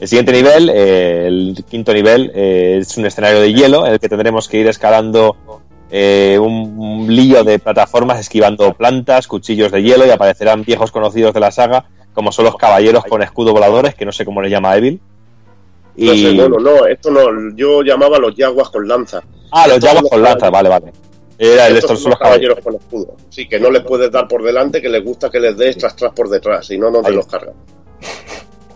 [0.00, 4.00] El siguiente nivel, eh, el quinto nivel, eh, es un escenario de hielo en el
[4.00, 5.36] que tendremos que ir escalando
[5.92, 11.32] eh, un, un lío de plataformas, esquivando plantas, cuchillos de hielo y aparecerán viejos conocidos
[11.32, 14.50] de la saga, como son los caballeros con escudo voladores, que no sé cómo le
[14.50, 15.00] llama Evil.
[15.94, 19.22] No sé, bueno, no, esto no, yo llamaba los yaguas con lanza.
[19.52, 20.92] Ah, los yaguas con lanza, vale, vale.
[21.42, 22.58] Era el, Estos caballeros.
[22.62, 23.16] con escudo.
[23.30, 25.96] Sí, que no les puedes dar por delante, que les gusta que les des tras
[25.96, 27.54] tras por detrás, si no, no te los cargan.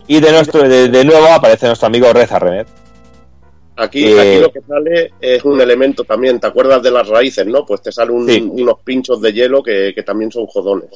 [0.07, 2.67] Y de, nuestro, de, de nuevo aparece nuestro amigo Reza Remet.
[3.75, 7.45] Aquí, Eh, aquí lo que sale es un elemento también, ¿te acuerdas de las raíces,
[7.45, 7.65] no?
[7.67, 8.39] Pues te salen un- Sí.
[8.41, 10.89] unos pinchos de hielo que, que también son jodones.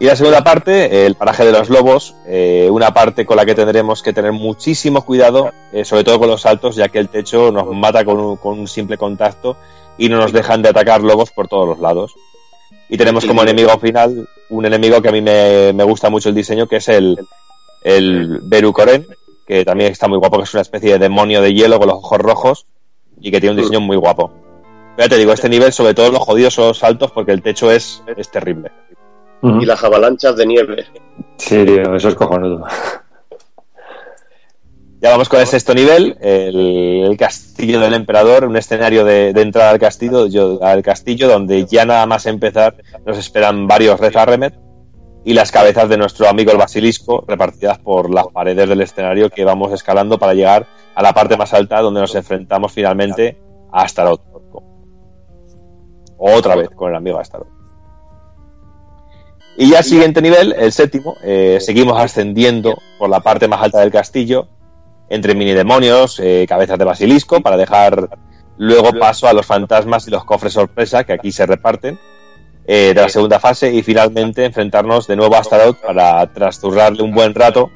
[0.00, 3.56] Y la segunda parte, el paraje de los lobos, eh, una parte con la que
[3.56, 7.50] tendremos que tener muchísimo cuidado, eh, sobre todo con los saltos, ya que el techo
[7.50, 9.56] nos mata con un, con un simple contacto
[9.96, 12.14] y no nos dejan de atacar lobos por todos los lados.
[12.88, 16.34] Y tenemos como enemigo final un enemigo que a mí me, me gusta mucho el
[16.36, 17.18] diseño, que es el,
[17.82, 19.04] el Berukoren,
[19.48, 21.96] que también está muy guapo, que es una especie de demonio de hielo con los
[21.96, 22.66] ojos rojos
[23.20, 24.30] y que tiene un diseño muy guapo.
[24.96, 27.42] Pero ya te digo, este nivel, sobre todo los jodidos son los saltos, porque el
[27.42, 28.70] techo es, es terrible.
[29.42, 30.84] Y las avalanchas de nieve.
[31.36, 32.64] Sí, tío, eso es cojonudo.
[35.00, 39.42] Ya vamos con el sexto nivel, el, el castillo del emperador, un escenario de, de
[39.42, 42.74] entrada al castillo, yo- al castillo donde ya nada más empezar
[43.06, 44.54] nos esperan varios Rezarremet
[45.24, 49.44] y las cabezas de nuestro amigo el basilisco repartidas por las paredes del escenario que
[49.44, 53.38] vamos escalando para llegar a la parte más alta donde nos enfrentamos finalmente
[53.70, 54.20] a Astaroth.
[56.16, 57.46] Otra vez con el amigo Astaroth.
[59.60, 63.80] Y ya el siguiente nivel, el séptimo, eh, seguimos ascendiendo por la parte más alta
[63.80, 64.46] del castillo,
[65.10, 68.08] entre mini demonios, eh, cabezas de basilisco, para dejar
[68.56, 71.98] luego paso a los fantasmas y los cofres sorpresa que aquí se reparten
[72.68, 77.12] eh, de la segunda fase y finalmente enfrentarnos de nuevo a Astaroth para trasturrarle un
[77.12, 77.68] buen rato.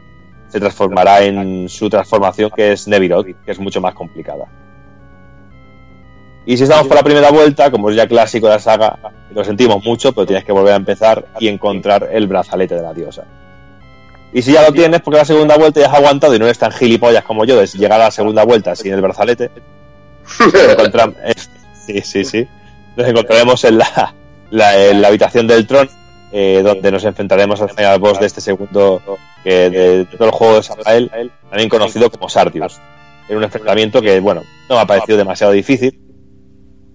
[0.51, 4.44] Se transformará en su transformación que es Neviroth, que es mucho más complicada.
[6.47, 9.01] Y si estamos por la primera vuelta, como es ya clásico de la saga,
[9.35, 12.94] lo sentimos mucho, pero tienes que volver a empezar y encontrar el brazalete de la
[12.94, 13.25] diosa.
[14.33, 16.59] Y si ya lo tienes, porque la segunda vuelta ya has aguantado y no eres
[16.59, 19.51] tan gilipollas como yo de llegar a la segunda vuelta sin el brazalete,
[20.70, 21.17] encontramos,
[21.86, 22.49] sí, sí, sí,
[22.97, 24.15] nos encontraremos en la,
[24.51, 25.91] la, en la habitación del trono,
[26.33, 29.02] eh, donde nos enfrentaremos al final boss de este segundo,
[29.44, 31.11] que de, todo el juego de Samael,
[31.51, 32.81] también conocido como Sardius.
[33.28, 36.01] Era un enfrentamiento que, bueno, no me ha parecido demasiado difícil,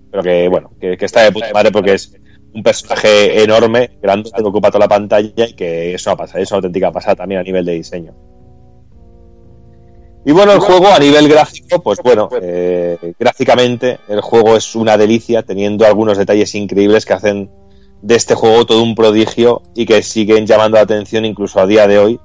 [0.09, 2.17] pero que, bueno, que, que está de puta madre porque es
[2.57, 6.49] un personaje enorme, grande, que ocupa toda la pantalla y que es una pasada, es
[6.49, 8.15] una auténtica pasada también a nivel de diseño.
[10.25, 14.97] Y bueno, el juego a nivel gráfico, pues bueno, eh, gráficamente el juego es una
[14.97, 17.51] delicia, teniendo algunos detalles increíbles que hacen
[18.01, 21.87] de este juego todo un prodigio y que siguen llamando la atención incluso a día
[21.87, 22.19] de hoy.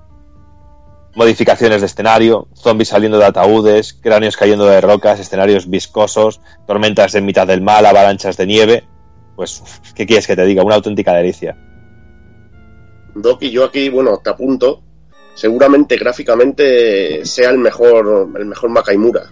[1.15, 7.27] Modificaciones de escenario, zombies saliendo de ataúdes, cráneos cayendo de rocas, escenarios viscosos, tormentas en
[7.27, 8.85] mitad del mar, avalanchas de nieve.
[9.43, 9.61] Pues,
[9.97, 10.63] ¿qué quieres que te diga?
[10.63, 11.57] Una auténtica delicia.
[13.13, 14.81] Doc, y yo aquí, bueno, te apunto,
[15.35, 19.25] seguramente gráficamente sea el mejor, el mejor Makaimura.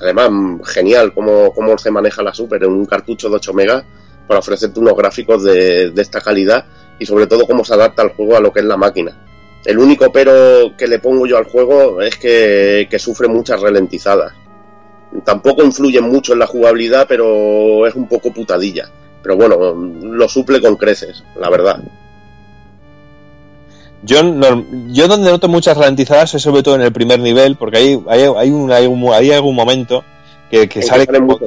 [0.00, 0.28] Además,
[0.64, 3.84] genial cómo, cómo se maneja la Super en un cartucho de 8 megas
[4.26, 6.66] para ofrecerte unos gráficos de, de esta calidad
[6.98, 9.16] y sobre todo cómo se adapta el juego a lo que es la máquina.
[9.64, 14.32] El único pero que le pongo yo al juego es que, que sufre muchas ralentizadas.
[15.24, 18.90] Tampoco influye mucho en la jugabilidad, pero es un poco putadilla.
[19.24, 21.80] Pero bueno, lo suple con creces, la verdad.
[24.02, 27.78] Yo, no- yo donde noto muchas ralentizadas es sobre todo en el primer nivel, porque
[27.78, 30.04] hay, hay, hay, un, hay, un- hay algún momento
[30.50, 31.38] que, sale salen como-.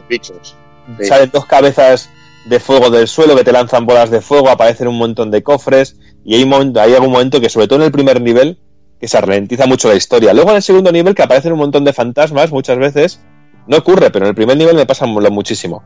[0.99, 1.05] Sí.
[1.05, 2.09] salen dos cabezas
[2.49, 5.97] de fuego del suelo que te lanzan bolas de fuego, aparecen un montón de cofres
[6.25, 8.57] y hay, un momento, hay algún momento que sobre todo en el primer nivel
[8.99, 10.33] que se ralentiza mucho la historia.
[10.33, 13.19] Luego en el segundo nivel que aparecen un montón de fantasmas muchas veces,
[13.67, 15.83] no ocurre, pero en el primer nivel me pasa mu- muchísimo.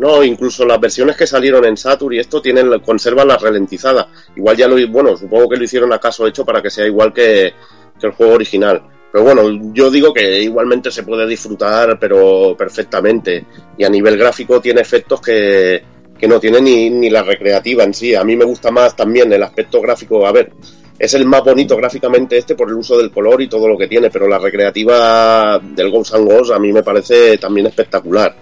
[0.00, 4.08] No, incluso las versiones que salieron en Saturn y esto tienen conservan la ralentizada.
[4.34, 7.52] Igual ya lo bueno, supongo que lo hicieron acaso hecho para que sea igual que,
[8.00, 8.82] el juego original.
[9.12, 9.42] Pero bueno,
[9.74, 13.44] yo digo que igualmente se puede disfrutar, pero perfectamente.
[13.76, 15.82] Y a nivel gráfico tiene efectos que,
[16.18, 18.14] que no tiene ni, ni la recreativa en sí.
[18.14, 20.26] A mí me gusta más también el aspecto gráfico.
[20.26, 20.50] A ver,
[20.98, 23.86] es el más bonito gráficamente este por el uso del color y todo lo que
[23.86, 28.34] tiene, pero la recreativa del Ghosts and Ghosts a mí me parece también espectacular.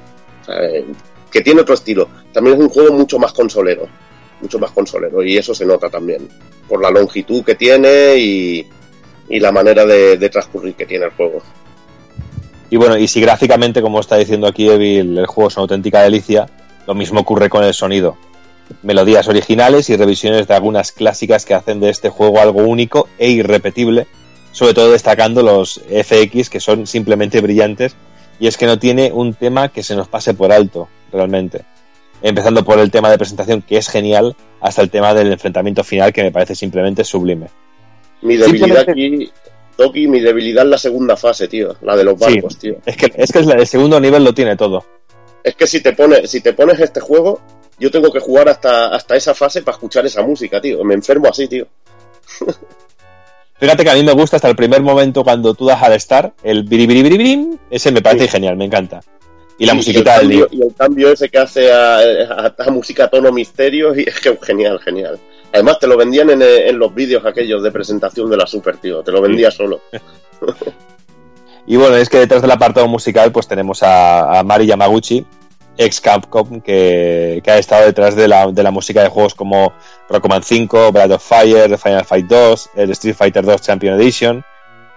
[0.43, 0.55] O sea,
[1.31, 2.09] que tiene otro estilo.
[2.33, 3.87] También es un juego mucho más consolero.
[4.41, 5.23] Mucho más consolero.
[5.23, 6.29] Y eso se nota también.
[6.69, 8.67] Por la longitud que tiene y,
[9.29, 11.43] la manera de, de transcurrir que tiene el juego.
[12.71, 16.03] Y bueno, y si gráficamente, como está diciendo aquí Evil, el juego es una auténtica
[16.03, 16.49] delicia,
[16.87, 18.17] lo mismo ocurre con el sonido.
[18.83, 23.31] Melodías originales y revisiones de algunas clásicas que hacen de este juego algo único e
[23.31, 24.07] irrepetible,
[24.53, 27.97] sobre todo destacando los FX que son simplemente brillantes,
[28.39, 31.63] y es que no tiene un tema que se nos pase por alto, realmente.
[32.23, 36.13] Empezando por el tema de presentación, que es genial, hasta el tema del enfrentamiento final,
[36.13, 37.47] que me parece simplemente sublime.
[38.23, 39.33] Mi debilidad Simplemente- aquí,
[39.77, 41.77] Toki, mi debilidad es la segunda fase, tío.
[41.83, 42.25] La de los Sí.
[42.35, 42.77] barcos, tío.
[42.85, 44.85] Es que, es que el segundo nivel lo tiene todo.
[45.45, 47.41] Es que si te pones, si te pones este juego,
[47.79, 50.83] yo tengo que jugar hasta, hasta esa fase para escuchar esa música, tío.
[50.83, 51.69] Me enfermo así, tío.
[53.61, 56.33] Fíjate que a mí me gusta hasta el primer momento cuando tú das al estar,
[56.43, 59.01] el biribiribiribim, ese me parece genial, me encanta.
[59.59, 60.49] Y la musiquita el del.
[60.53, 64.21] Y el cambio ese que hace a, a- a música a tono misterio, y es
[64.21, 65.19] que genial, genial.
[65.53, 69.03] Además, te lo vendían en, en los vídeos aquellos de presentación de la Super, tío.
[69.03, 69.81] Te lo vendía solo.
[71.67, 75.27] Y bueno, es que detrás del apartado musical pues tenemos a, a Mari Yamaguchi,
[75.77, 79.75] ex Capcom, que, que ha estado detrás de la, de la música de juegos como
[80.09, 84.43] Rockman 5, Breath of Fire, Final Fight 2, el Street Fighter 2 Champion Edition.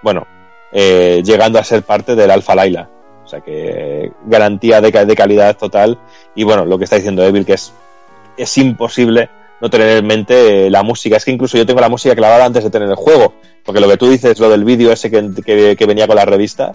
[0.01, 0.25] Bueno,
[0.71, 2.89] eh, llegando a ser parte del Alpha Laila.
[3.31, 5.97] O sea que garantía de, ca- de calidad total.
[6.35, 7.71] Y bueno, lo que está diciendo Evil, que es,
[8.35, 9.29] es imposible
[9.61, 11.15] no tener en mente eh, la música.
[11.15, 13.33] Es que incluso yo tengo la música clavada antes de tener el juego.
[13.63, 16.25] Porque lo que tú dices, lo del vídeo ese que, que- que venía con la
[16.25, 16.73] revista,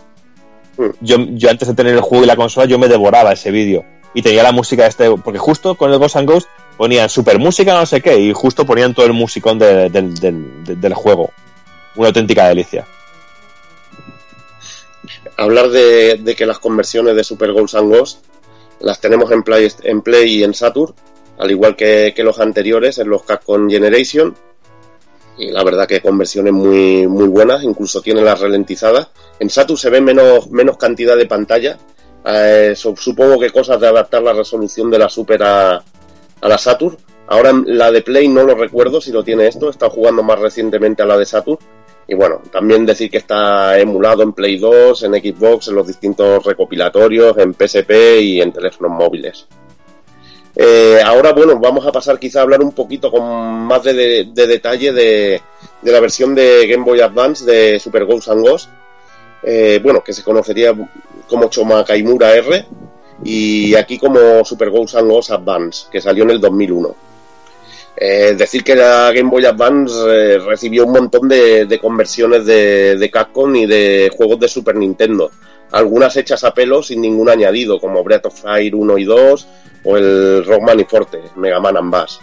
[1.03, 3.85] yo, yo antes de tener el juego y la consola, yo me devoraba ese vídeo.
[4.15, 7.75] Y tenía la música este, porque justo con el Ghost and Ghost ponían super música,
[7.75, 11.33] no sé qué, y justo ponían todo el musicón de- del juego.
[11.97, 12.87] Una auténtica delicia.
[15.37, 18.21] Hablar de, que las conversiones de Super Ghosts and Ghosts
[18.81, 20.95] las tenemos en Play, en Play y en Saturn,
[21.39, 24.35] al igual que, los anteriores, en los Capcom Generation.
[25.39, 29.09] Y la verdad que conversiones muy, muy buenas, incluso tienen las ralentizadas.
[29.39, 31.79] En Saturn se ve menos, menos cantidad de pantalla.
[32.25, 36.59] Eh, su- supongo que cosas de adaptar la resolución de la Super a, a la
[36.59, 36.97] Saturn.
[37.29, 40.39] Ahora la de Play no lo recuerdo si lo tiene esto, he estado jugando más
[40.39, 41.59] recientemente a la de Saturn.
[42.09, 46.45] Y bueno, también decir que está emulado en Play 2, en Xbox, en los distintos
[46.45, 49.47] recopilatorios, en PSP y en teléfonos móviles.
[50.55, 53.23] Eh, ahora, bueno, vamos a pasar quizá a hablar un poquito con
[53.67, 55.43] más de, de- de detalle de,
[55.83, 58.69] la versión de Game Boy Advance de Super Ghosts and Ghosts.
[59.43, 60.75] Eh, bueno, que se conocería
[61.29, 62.65] como Choma Kaimura R
[63.25, 66.95] y aquí como Super Ghosts and Ghosts Advance, que salió en el 2001.
[67.99, 73.55] Eh, decir que la Game Boy Advance eh, recibió un montón de, conversiones de, Capcom
[73.57, 75.31] y de juegos de Super Nintendo.
[75.73, 79.49] Algunas hechas a pelo sin ningún añadido, como Breath of Fire 1 y 2
[79.85, 82.21] o el Rockman y Forte, Mega Man and Bass.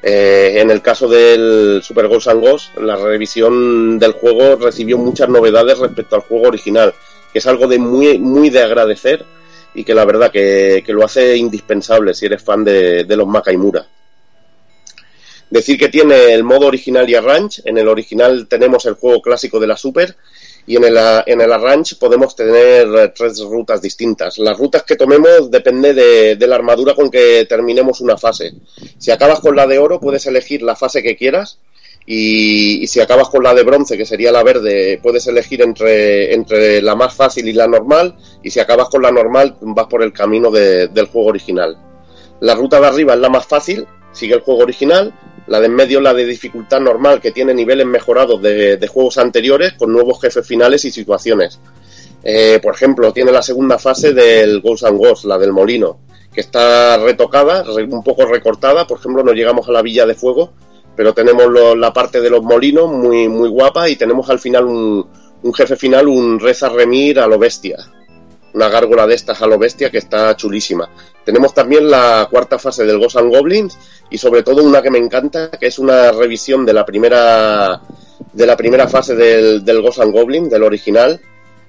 [0.00, 2.44] Eh, en el caso del Super Ghosts and
[2.84, 6.94] la revisión del juego recibió muchas novedades respecto al juego original,
[7.32, 9.24] que es algo de muy, muy de agradecer
[9.74, 13.26] y que la verdad que, que lo hace indispensable si eres fan de, de los
[13.26, 13.86] Makaimura.
[15.50, 17.62] Decir que tiene el modo original y arrange.
[17.64, 20.16] En el original tenemos el juego clásico de la Super
[20.66, 24.38] y en el, en el arrange podemos tener eh, tres rutas distintas.
[24.38, 28.54] Las rutas que tomemos depende de, la armadura con que terminemos una fase.
[28.98, 31.58] Si acabas con la de oro puedes elegir la fase que quieras
[32.06, 36.82] y, si acabas con la de bronce, que sería la verde, puedes elegir entre, entre
[36.82, 40.12] la más fácil y la normal y si acabas con la normal vas por el
[40.12, 41.76] camino de- del juego original.
[42.40, 45.12] La ruta de arriba es la más fácil, sigue el juego original.
[45.46, 49.74] La de en medio la de dificultad normal, que tiene niveles mejorados de, juegos anteriores
[49.74, 51.60] con nuevos jefes finales y situaciones.
[52.22, 55.98] Eh, por ejemplo, tiene la segunda fase del Ghosts and Ghosts, la del molino,
[56.32, 58.86] que está retocada, re- un poco recortada.
[58.86, 60.52] Por ejemplo, no llegamos a la Villa de Fuego,
[60.96, 65.06] pero tenemos la parte de los molinos muy, muy guapa y tenemos al final un,
[65.42, 67.76] un jefe final, un Reza Remir a lo bestia
[68.54, 70.88] una gárgola de estas a bestia que está chulísima.
[71.24, 73.78] Tenemos también la cuarta fase del Ghosts and Goblins
[74.10, 77.80] y sobre todo una que me encanta, que es una revisión de la primera
[78.32, 81.20] de la primera fase del, del Ghosts and Goblins, del original,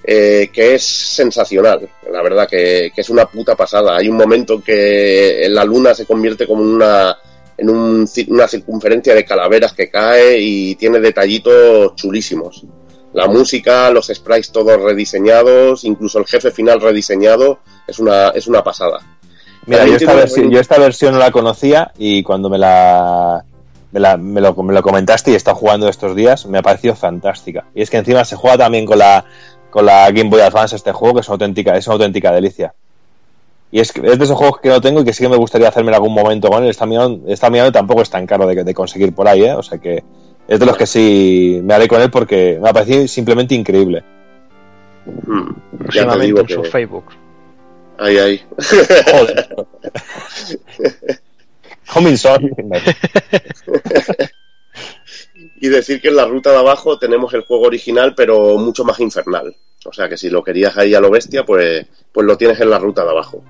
[0.04, 1.90] eh, que es sensacional.
[2.12, 3.98] La verdad que, es una puta pasada.
[3.98, 7.18] Hay un momento en que la luna se convierte como una
[7.58, 12.66] en un una circunferencia de calaveras que cae y tiene detallitos chulísimos.
[13.16, 18.64] La música, los sprites todos rediseñados, incluso el jefe final rediseñado, es una, es una
[18.64, 19.00] pasada.
[19.66, 23.44] Mira, yo esta, versión, yo esta versión no la conocía y cuando me la,
[23.92, 26.62] me, la- me lo, me lo comentaste y he estado jugando estos días, me ha
[26.62, 27.66] parecido fantástica.
[27.74, 29.24] Y es que encima se juega también con la,
[29.72, 32.74] con la Game Boy Advance este juego, que es una auténtica, es una auténtica delicia.
[33.72, 35.36] Y es, que es de esos juegos que no tengo y que sí que me
[35.38, 36.70] gustaría hacerme en algún momento con él.
[36.70, 39.54] Está mirando, está mirando y tampoco es tan caro de, de conseguir por ahí, ¿eh?
[39.54, 40.04] O sea que
[40.48, 44.04] es de los que sí me haré con él porque me ha parecido simplemente increíble.
[45.06, 45.52] Mm,
[45.94, 46.70] ya te digo en su que...
[46.70, 47.06] Facebook.
[47.98, 48.42] Ahí, ahí.
[49.12, 49.56] Joder.
[51.94, 52.52] Coming soon.
[55.62, 59.00] y decir que en la ruta de abajo tenemos el juego original, pero mucho más
[59.00, 59.56] infernal.
[59.86, 62.70] O sea que si lo querías ahí a lo bestia, pues, pues lo tienes en
[62.70, 63.44] la ruta de abajo.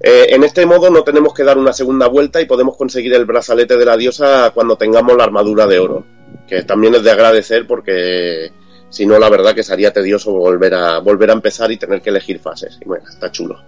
[0.00, 3.24] Eh, en este modo no tenemos que dar una segunda vuelta y podemos conseguir el
[3.24, 6.06] brazalete de la diosa cuando tengamos la armadura de oro,
[6.46, 8.52] que también es de agradecer porque
[8.90, 12.10] si no la verdad que sería tedioso volver a volver a empezar y tener que
[12.10, 12.78] elegir fases.
[12.80, 13.58] Y bueno, está chulo.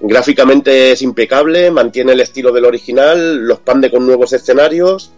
[0.00, 5.10] Gráficamente es impecable, mantiene el estilo del original, lo expande con nuevos escenarios.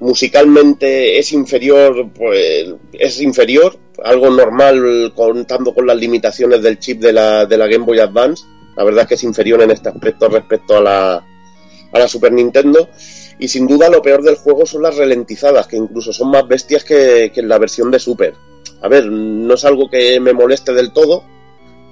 [0.00, 7.12] Musicalmente es inferior, pues es inferior, algo normal contando con las limitaciones del chip de
[7.12, 8.44] la, de la Game Boy Advance.
[8.78, 12.30] La verdad es que es inferior en este aspecto respecto a la, a la Super
[12.30, 12.88] Nintendo.
[13.40, 16.84] Y sin duda lo peor del juego son las ralentizadas, que incluso son más bestias
[16.84, 18.34] que, que en la versión de Super.
[18.80, 21.24] A ver, no es algo que me moleste del todo,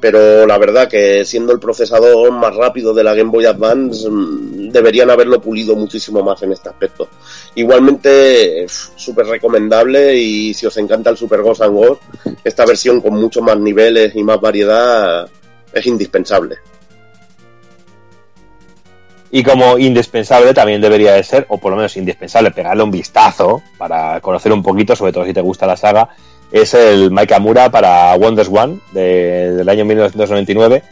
[0.01, 4.71] pero la verdad que siendo el procesador más rápido de la Game Boy Advance mm,
[4.71, 7.09] deberían haberlo pulido muchísimo más en este aspecto.
[7.57, 12.03] Igualmente súper recomendable y si os encanta el Super Ghost and Ghost,
[12.45, 15.29] esta versión con muchos más niveles y más variedad
[15.73, 16.59] es indispensable.
[19.31, 23.63] Y como indispensable también debería de ser, o por lo menos indispensable, pegarle un vistazo
[23.77, 26.09] para conocer un poquito, sobre todo si te gusta la saga,
[26.53, 30.83] es el Maikamura para Wonders One de- del año 1999.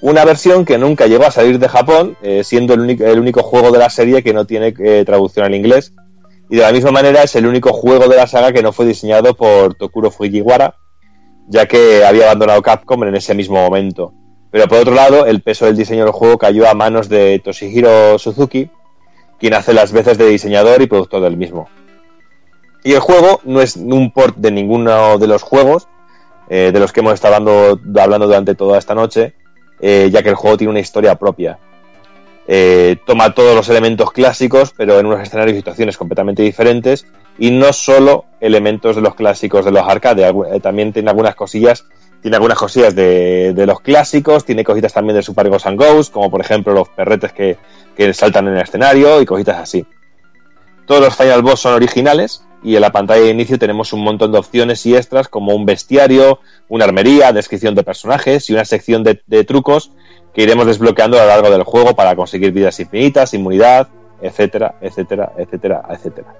[0.00, 3.42] Una versión que nunca llegó a salir de Japón, eh, siendo el único, el único
[3.42, 5.92] juego de la serie que no tiene eh, traducción al inglés.
[6.50, 8.84] Y de la misma manera es el único juego de la saga que no fue
[8.86, 10.76] diseñado por Tokuro Fujiwara,
[11.48, 14.12] ya que había abandonado Capcom en ese mismo momento.
[14.54, 18.20] Pero por otro lado, el peso del diseño del juego cayó a manos de Toshihiro
[18.20, 18.70] Suzuki,
[19.40, 21.68] quien hace las veces de diseñador y productor del mismo.
[22.84, 25.88] Y el juego no es un port de ninguno de los juegos
[26.48, 29.34] eh, de los que hemos estado hablando, durante toda esta noche,
[29.80, 31.58] eh, ya que el juego tiene una historia propia.
[32.46, 37.06] Eh, toma todos los elementos clásicos, pero en unos escenarios y situaciones completamente diferentes,
[37.38, 41.84] y no solo elementos de los clásicos de los arcades, eh, también tiene algunas cosillas,
[42.22, 46.30] tiene algunas cosillas de, los clásicos, tiene cositas también de Super Ghosts and Ghosts, como
[46.30, 47.58] por ejemplo los perretes que,
[48.12, 49.86] saltan en el escenario y cositas así.
[50.86, 54.32] Todos los Final Boss son originales y en la pantalla de inicio tenemos un montón
[54.32, 59.02] de opciones y extras como un bestiario, una armería, descripción de personajes y una sección
[59.04, 59.92] de trucos
[60.34, 63.88] que iremos desbloqueando a lo largo del juego para conseguir vidas infinitas, inmunidad,
[64.20, 66.34] etcétera, etcétera, etcétera, etcétera.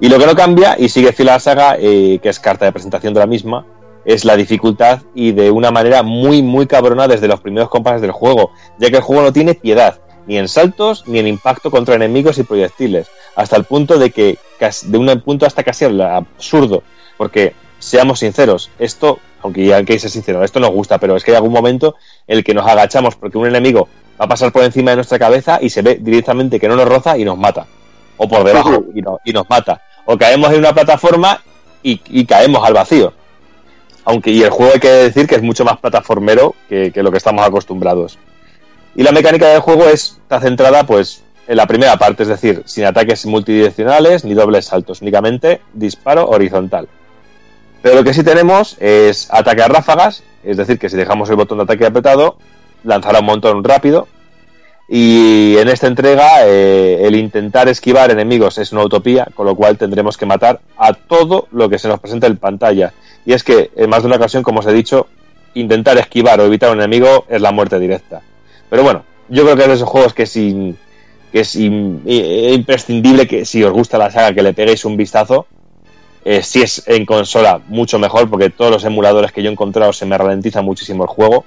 [0.00, 2.64] Y lo que no cambia y sigue fiel a la saga, eh, que es carta
[2.64, 3.64] de presentación de la misma,
[4.04, 8.12] es la dificultad y de una manera muy, muy cabrona desde los primeros compases del
[8.12, 11.96] juego, ya que el juego no tiene piedad, ni en saltos ni en impacto contra
[11.96, 14.38] enemigos y proyectiles, hasta el punto de que,
[14.84, 16.82] de un punto hasta casi absurdo,
[17.16, 21.24] porque seamos sinceros, esto, aunque ya hay que ser sincero, esto nos gusta, pero es
[21.24, 21.96] que hay algún momento
[22.26, 23.88] en el que nos agachamos porque un enemigo
[24.20, 26.88] va a pasar por encima de nuestra cabeza y se ve directamente que no nos
[26.88, 27.66] roza y nos mata,
[28.16, 29.80] o por debajo y, no- y nos mata,
[30.10, 31.42] o caemos en una plataforma
[31.82, 33.12] y, caemos al vacío.
[34.06, 37.18] Aunque, y el juego hay que decir que es mucho más plataformero que, lo que
[37.18, 38.18] estamos acostumbrados.
[38.96, 42.62] Y la mecánica del juego es, está centrada pues en la primera parte, es decir,
[42.64, 46.88] sin ataques multidireccionales ni dobles saltos, únicamente disparo horizontal.
[47.82, 51.36] Pero lo que sí tenemos es ataque a ráfagas, es decir, que si dejamos el
[51.36, 52.38] botón de ataque apretado,
[52.82, 54.08] lanzará un montón rápido.
[54.90, 59.76] Y en esta entrega, eh, el intentar esquivar enemigos es una utopía, con lo cual
[59.76, 62.94] tendremos que matar a todo lo que se nos presente en pantalla.
[63.26, 65.06] Y es que, en más de una ocasión, como os he dicho,
[65.54, 68.22] intentar esquivar o evitar un enemigo es la muerte directa.
[68.70, 70.78] Pero bueno, yo creo que es de esos juegos que es, in-
[71.32, 71.66] que es i-
[72.54, 75.46] imprescindible que si os gusta la saga que le peguéis un vistazo.
[76.24, 79.92] Eh, si es en consola, mucho mejor, porque todos los emuladores que yo he encontrado
[79.92, 81.44] se me ralentiza muchísimo el juego.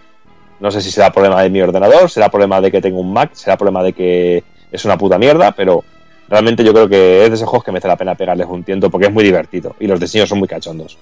[0.61, 3.31] No sé si será problema de mi ordenador, será problema de que tengo un Mac,
[3.33, 5.83] será problema de que es una puta mierda, pero
[6.29, 8.89] realmente yo creo que es de esos juegos que merece la pena pegarles un tiento
[8.89, 10.97] porque es muy divertido y los diseños son muy cachondos.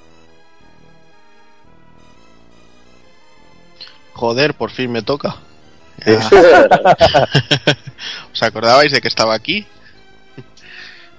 [4.13, 5.35] Joder, por fin me toca.
[8.33, 9.67] ¿Os acordabais de que estaba aquí?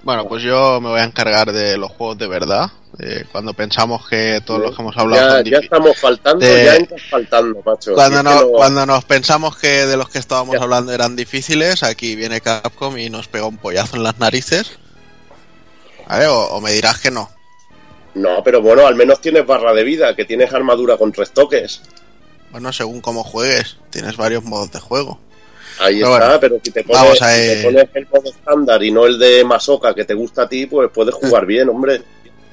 [0.03, 2.71] Bueno, pues yo me voy a encargar de los juegos de verdad.
[3.03, 7.01] Eh, cuando pensamos que todos los que hemos hablado Ya, estamos faltando, de- ya estás
[7.09, 7.95] faltando, macho.
[7.95, 12.43] Cuando, no- cuando nos pensamos que de los que estábamos hablando eran difíciles, aquí viene
[12.43, 14.79] Capcom y nos pega un pollazo en las narices.
[16.29, 17.31] O, o me dirás que no.
[18.15, 21.81] No, pero bueno, al menos tienes barra de vida, que tienes armadura con tres toques.
[22.51, 25.21] Bueno, según cómo juegues, tienes varios modos de juego.
[25.79, 28.91] Ahí Pero está, bueno, pero si te, pones, si te pones el modo estándar y
[28.91, 32.03] no el de Masoka que te gusta a ti, pues puedes jugar bien, hombre.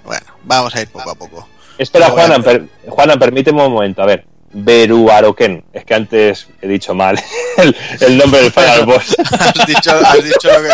[0.07, 1.47] Bueno, vamos a ir poco a poco.
[1.77, 4.01] Espera, Juana, per- Juana, permíteme un momento.
[4.01, 5.63] A ver, Beruaroken.
[5.73, 7.21] Es que antes he dicho mal
[7.57, 9.15] el, el nombre del Final Boss.
[9.39, 10.69] Has dicho, has dicho lo que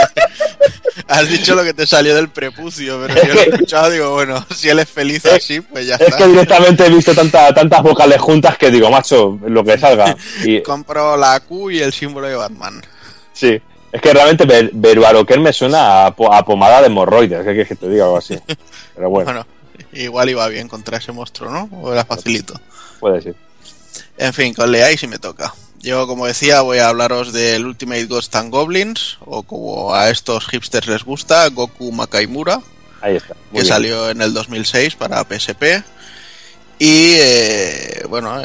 [1.07, 4.45] has dicho lo que te salió del prepucio, pero yo lo he escuchado digo, bueno,
[4.55, 6.17] si él es feliz así, pues ya Es está.
[6.17, 10.15] que directamente he visto tanta, tantas vocales juntas que digo, macho, lo que salga.
[10.45, 12.81] Y, Compro la Q y el símbolo de Batman.
[13.33, 13.59] sí,
[13.93, 17.39] es que realmente Ber- Beruaroken me suena a, a pomada de hemorroides.
[17.39, 18.38] ¿Qué quieres que te diga algo así?
[18.95, 19.47] Pero bueno, Bueno,
[19.93, 21.69] igual iba bien contra ese monstruo, ¿no?
[21.81, 22.59] O era facilito.
[22.99, 23.35] puede ser.
[24.17, 25.53] En fin, que os leáis y me toca.
[25.80, 30.47] Yo, como decía, voy a hablaros del Ultimate Ghost and Goblins, o como a estos
[30.47, 32.61] hipsters les gusta, Goku Makaimura,
[33.01, 33.33] Ahí está.
[33.33, 33.65] que bien.
[33.65, 35.83] salió en el 2006 para PSP.
[36.80, 38.41] Y, eh, bueno,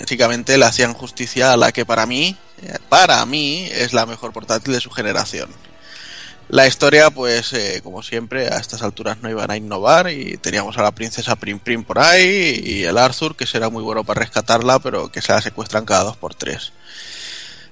[0.00, 4.32] básicamente le hacían justicia a la que para mí, eh, para mí, es la mejor
[4.32, 5.50] portátil de su generación.
[6.48, 10.78] La historia, pues, eh, como siempre, a estas alturas no iban a innovar y teníamos
[10.78, 14.20] a la princesa Prim Prim por ahí y el Arthur, que será muy bueno para
[14.20, 16.72] rescatarla, pero que se la secuestran cada dos por tres.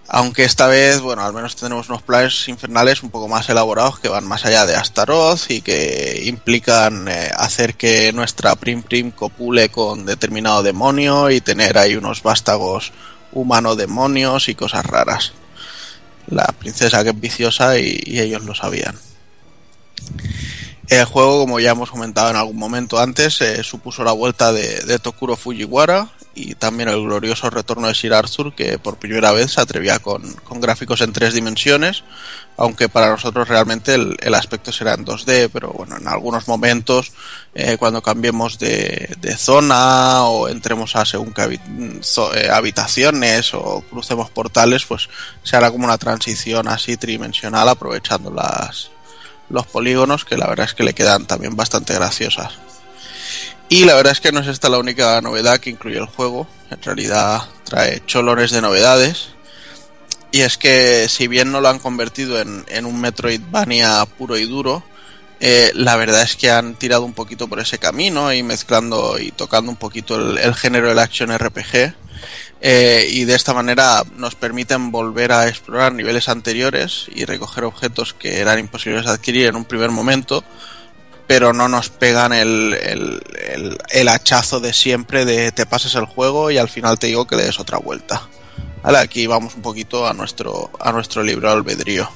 [0.08, 4.08] Aunque esta vez, bueno, al menos tendremos unos planes infernales un poco más elaborados que
[4.08, 9.70] van más allá de Astaroth y que implican eh, hacer que nuestra Prim Prim copule
[9.70, 12.92] con determinado demonio y tener ahí unos vástagos
[13.33, 15.33] humano-demonios y cosas raras.
[16.26, 18.99] La princesa que es viciosa y, ellos lo sabían.
[20.89, 24.99] El juego, como ya hemos comentado en algún momento antes, eh, supuso la vuelta de
[24.99, 29.60] Tokuro Fujiwara y también el glorioso retorno de Sir Arthur, que por primera vez se
[29.60, 32.02] atrevía con, con gráficos en tres dimensiones,
[32.56, 37.12] aunque para nosotros realmente el, el aspecto será en 2D, pero bueno, en algunos momentos,
[37.54, 44.30] eh, cuando cambiemos de, de zona o entremos a según zo- eh, habitaciones o crucemos
[44.30, 45.08] portales, pues
[45.42, 48.90] se hará como una transición así tridimensional aprovechando las,
[49.50, 52.54] los polígonos que la verdad es que le quedan también bastante graciosas.
[53.68, 56.47] Y la verdad es que no es esta la única novedad que incluye el juego,
[56.70, 59.28] en realidad trae cholones de novedades.
[60.31, 64.47] Y es que si bien no lo han convertido en, en un Metroidvania puro y
[64.47, 64.83] duro,
[65.41, 69.31] eh, la verdad es que han tirado un poquito por ese camino y mezclando y
[69.31, 71.94] tocando un poquito el, el género del action RPG.
[72.67, 78.15] Eh, y de esta manera nos permiten volver a explorar niveles anteriores y recoger objetos
[78.15, 80.43] que eran imposibles de adquirir en un primer momento,
[81.27, 86.05] pero no nos pegan el, el, el, el hachazo de siempre de te pases el
[86.05, 88.28] juego y al final te digo que le des otra vuelta.
[88.83, 92.09] Vale, aquí vamos un poquito a nuestro, a nuestro libro albedrío.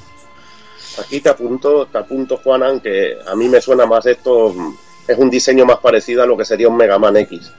[0.99, 4.53] Aquí te apunto, te apunto, Juanan, que a mí me suena más esto,
[5.07, 7.51] es un diseño más parecido a lo que sería un Mega Man X,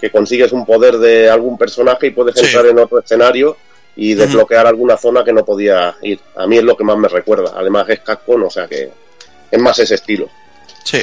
[0.00, 2.44] que consigues un poder de algún personaje y puedes Sí.
[2.46, 3.56] entrar en otro escenario
[3.96, 6.20] y desbloquear alguna zona que no podía ir.
[6.36, 7.52] A mí es lo que más me recuerda.
[7.56, 8.90] Además es Capcom, o sea que
[9.50, 10.28] es más ese estilo.
[10.84, 11.02] Sí.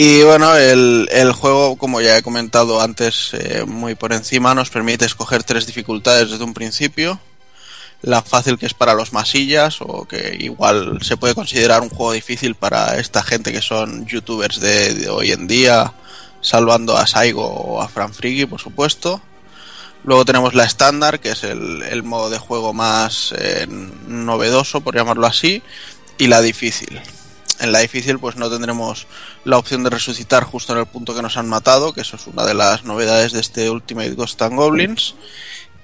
[0.00, 4.70] Y bueno, el, el juego, como ya he comentado antes eh, muy por encima, nos
[4.70, 7.18] permite escoger tres dificultades desde un principio.
[8.02, 12.12] La fácil que es para los masillas o que igual se puede considerar un juego
[12.12, 15.92] difícil para esta gente que son youtubers de, hoy en día,
[16.42, 19.20] salvando a Saigo o a Fran Frigi, por supuesto.
[20.04, 23.66] Luego tenemos la estándar, que es el, el modo de juego más eh,
[24.06, 25.60] novedoso, por llamarlo así,
[26.18, 27.00] y la difícil.
[27.60, 29.06] En la difícil pues no tendremos
[29.44, 32.26] la opción de resucitar justo en el punto que nos han matado, que eso es
[32.26, 35.14] una de las novedades de este Ultimate Ghost and Goblins.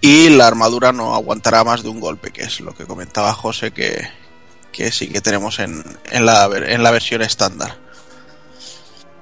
[0.01, 3.73] Y la armadura no aguantará más de un golpe, que es lo que comentaba José
[3.73, 4.09] que,
[4.71, 7.79] que sí que tenemos en, en, la, en la versión estándar.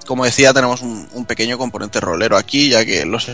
[0.07, 3.31] Como decía, tenemos un, un pequeño componente rolero aquí, ya que los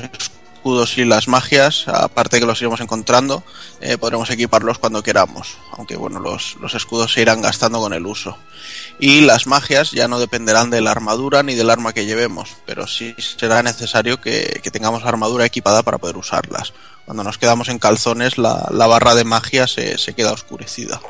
[0.58, 3.44] escudos y las magias, aparte que los iremos encontrando,
[3.80, 5.56] eh, podremos equiparlos cuando queramos.
[5.76, 8.36] Aunque bueno, los, los escudos se irán gastando con el uso.
[8.98, 12.88] Y las magias ya no dependerán de la armadura ni del arma que llevemos, pero
[12.88, 16.72] sí será necesario que, que tengamos armadura equipada para poder usarlas.
[17.04, 21.00] Cuando nos quedamos en calzones, la, la barra de magia se, se queda oscurecida.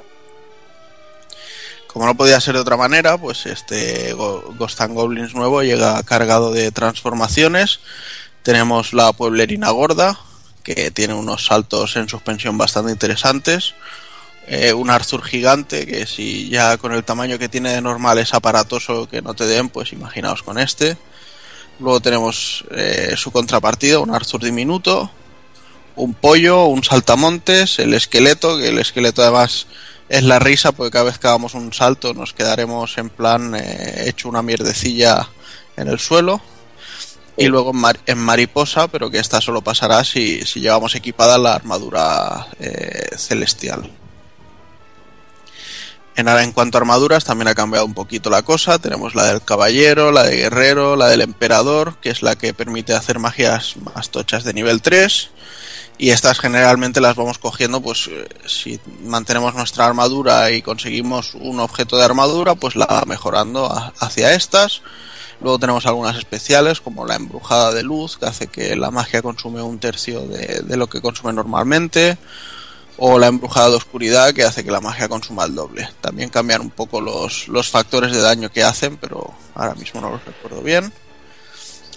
[1.87, 6.53] Como no podía ser de otra manera, pues este Ghost and Goblins nuevo llega cargado
[6.53, 7.81] de transformaciones.
[8.49, 10.19] Tenemos la pueblerina gorda,
[10.63, 13.75] que tiene unos saltos en suspensión bastante interesantes.
[14.47, 18.33] Eh, un Arthur gigante, que si ya con el tamaño que tiene de normal es
[18.33, 20.97] aparatoso que no te den, pues imaginaos con este.
[21.79, 25.11] Luego tenemos eh, su contrapartida, un Arthur diminuto,
[25.97, 29.67] un pollo, un saltamontes, el esqueleto, que el esqueleto además
[30.09, 34.05] es la risa, porque cada vez que hagamos un salto nos quedaremos en plan eh,
[34.07, 35.29] hecho una mierdecilla
[35.77, 36.41] en el suelo.
[37.39, 41.39] Y luego en, mar- en mariposa, pero que esta solo pasará si, si llevamos equipada
[41.39, 43.91] la armadura eh, celestial.
[46.17, 48.81] En, en cuanto a armaduras, también ha cambiado un poquito la cosa.
[48.81, 52.93] Tenemos la del caballero, la de guerrero, la del emperador, que es la que permite
[52.93, 55.31] hacer magias más tochas de nivel 3.
[55.97, 61.61] Y estas generalmente las vamos cogiendo, pues eh, si mantenemos nuestra armadura y conseguimos un
[61.61, 63.69] objeto de armadura, pues la va mejorando
[64.01, 64.83] hacia estas.
[65.41, 69.63] Luego tenemos algunas especiales, como la embrujada de luz, que hace que la magia consume
[69.63, 72.19] un tercio de, de lo que consume normalmente
[72.99, 75.89] o la embrujada de oscuridad que hace que la magia consuma el doble.
[76.01, 80.11] También cambian un poco los, los factores de daño que hacen, pero ahora mismo no
[80.11, 80.93] los recuerdo bien.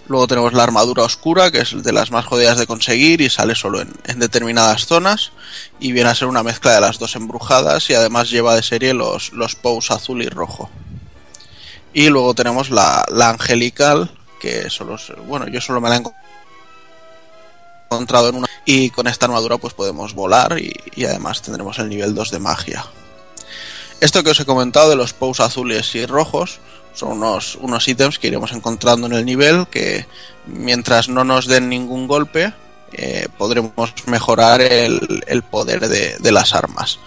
[0.08, 3.56] Luego tenemos la armadura oscura, que es de las más jodidas de conseguir y sale
[3.56, 5.32] solo en, en determinadas zonas.
[5.80, 8.94] Y viene a ser una mezcla de las dos embrujadas y además lleva de serie
[8.94, 10.70] los, los pows azul y rojo.
[11.94, 14.98] Y luego tenemos la, la angelical, que solo,
[15.28, 16.22] bueno, yo solo me la he encontrado
[17.92, 21.90] encontrado en una y con esta armadura pues podemos volar y, y además tendremos el
[21.90, 22.86] nivel 2 de magia.
[24.00, 26.60] Esto que os he comentado de los pows azules y rojos
[26.94, 30.06] son unos, unos ítems que iremos encontrando en el nivel que
[30.46, 32.54] mientras no nos den ningún golpe
[32.94, 36.98] eh, podremos mejorar el, el poder de, de las armas.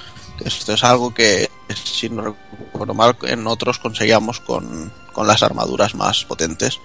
[0.45, 1.51] Esto es algo que
[1.85, 2.37] si no
[2.73, 6.81] recuerdo mal en otros conseguíamos con, con las armaduras más potentes.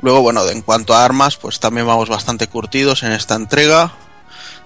[0.00, 3.92] Luego, bueno, en cuanto a armas, pues también vamos bastante curtidos en esta entrega.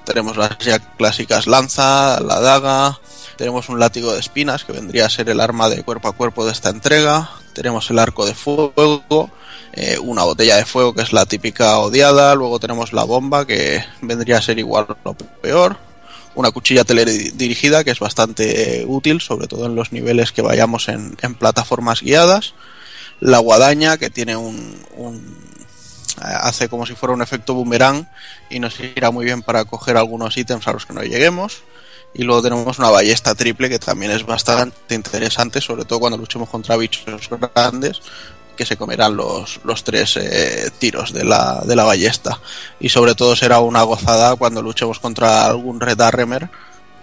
[0.04, 3.00] Tenemos las ya clásicas lanza, la daga,
[3.36, 6.46] tenemos un látigo de espinas que vendría a ser el arma de cuerpo a cuerpo
[6.46, 7.30] de esta entrega.
[7.52, 9.30] Tenemos el arco de fuego,
[9.74, 12.34] eh, una botella de fuego que es la típica odiada.
[12.34, 15.76] Luego tenemos la bomba que vendría a ser igual o peor.
[16.36, 21.16] Una cuchilla teledirigida que es bastante útil, sobre todo en los niveles que vayamos en,
[21.20, 22.54] en plataformas guiadas.
[23.18, 25.36] La guadaña que tiene un, un,
[26.18, 28.08] hace como si fuera un efecto boomerang
[28.50, 31.62] y nos irá muy bien para coger algunos ítems a los que no lleguemos.
[32.14, 36.48] Y luego tenemos una ballesta triple que también es bastante interesante sobre todo cuando luchemos
[36.48, 38.00] contra bichos grandes
[38.56, 42.40] que se comerán los, los tres eh, tiros de la, de la ballesta
[42.80, 46.48] y sobre todo será una gozada cuando luchemos contra algún Red Arremer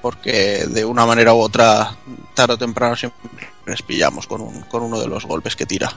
[0.01, 1.95] porque de una manera u otra,
[2.33, 3.29] tarde o temprano siempre
[3.65, 5.93] les pillamos con, un- con uno de los golpes que tira.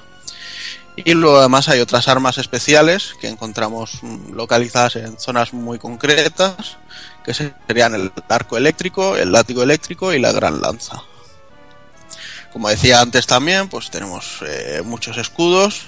[0.95, 6.79] Y luego además hay otras armas especiales que encontramos mm, localizadas en zonas muy concretas,
[7.25, 11.03] que serían el arco eléctrico, el látigo eléctrico y la gran lanza.
[12.57, 15.83] Como decía antes también, pues tenemos eh, muchos escudos,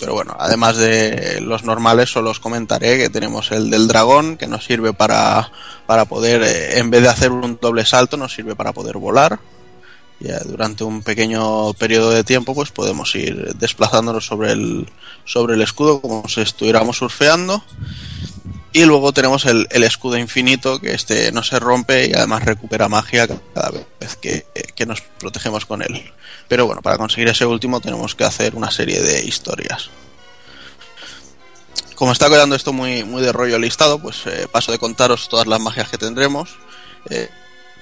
[0.00, 4.46] pero bueno, además de los normales, solo os comentaré que tenemos el del dragón, que
[4.46, 5.52] nos sirve para,
[5.84, 9.38] para poder, eh, en vez de hacer un doble salto, nos sirve para poder volar.
[10.18, 14.88] Ya durante un pequeño periodo de tiempo, pues podemos ir desplazándonos sobre el,
[15.26, 17.62] sobre el escudo como si estuviéramos surfeando.
[18.72, 22.88] Y luego tenemos el, el escudo infinito, que este no se rompe y además recupera
[22.88, 26.12] magia cada vez que, que nos protegemos con él.
[26.48, 29.88] Pero bueno, para conseguir ese último tenemos que hacer una serie de historias.
[31.94, 35.46] Como está quedando esto muy, muy de rollo listado, pues eh, paso de contaros todas
[35.46, 36.56] las magias que tendremos.
[37.08, 37.30] eh,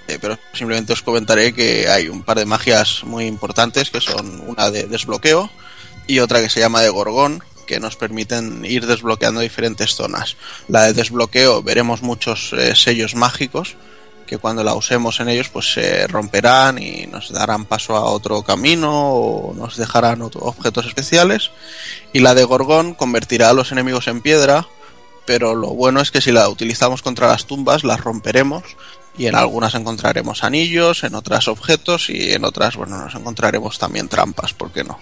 [0.06, 4.42] eh, pero simplemente os comentaré que hay un par de magias muy importantes que son
[4.46, 5.50] una de desbloqueo
[6.06, 10.36] y otra que se llama de gorgón que nos permiten ir desbloqueando diferentes zonas.
[10.68, 13.76] La de desbloqueo veremos muchos eh, sellos mágicos
[14.26, 18.42] que cuando la usemos en ellos pues se romperán y nos darán paso a otro
[18.42, 21.50] camino o nos dejarán objetos especiales
[22.14, 24.66] y la de gorgón convertirá a los enemigos en piedra
[25.26, 28.64] pero lo bueno es que si la utilizamos contra las tumbas las romperemos
[29.16, 34.08] y en algunas encontraremos anillos, en otras objetos y en otras, bueno, nos encontraremos también
[34.08, 34.98] trampas, ¿por qué no?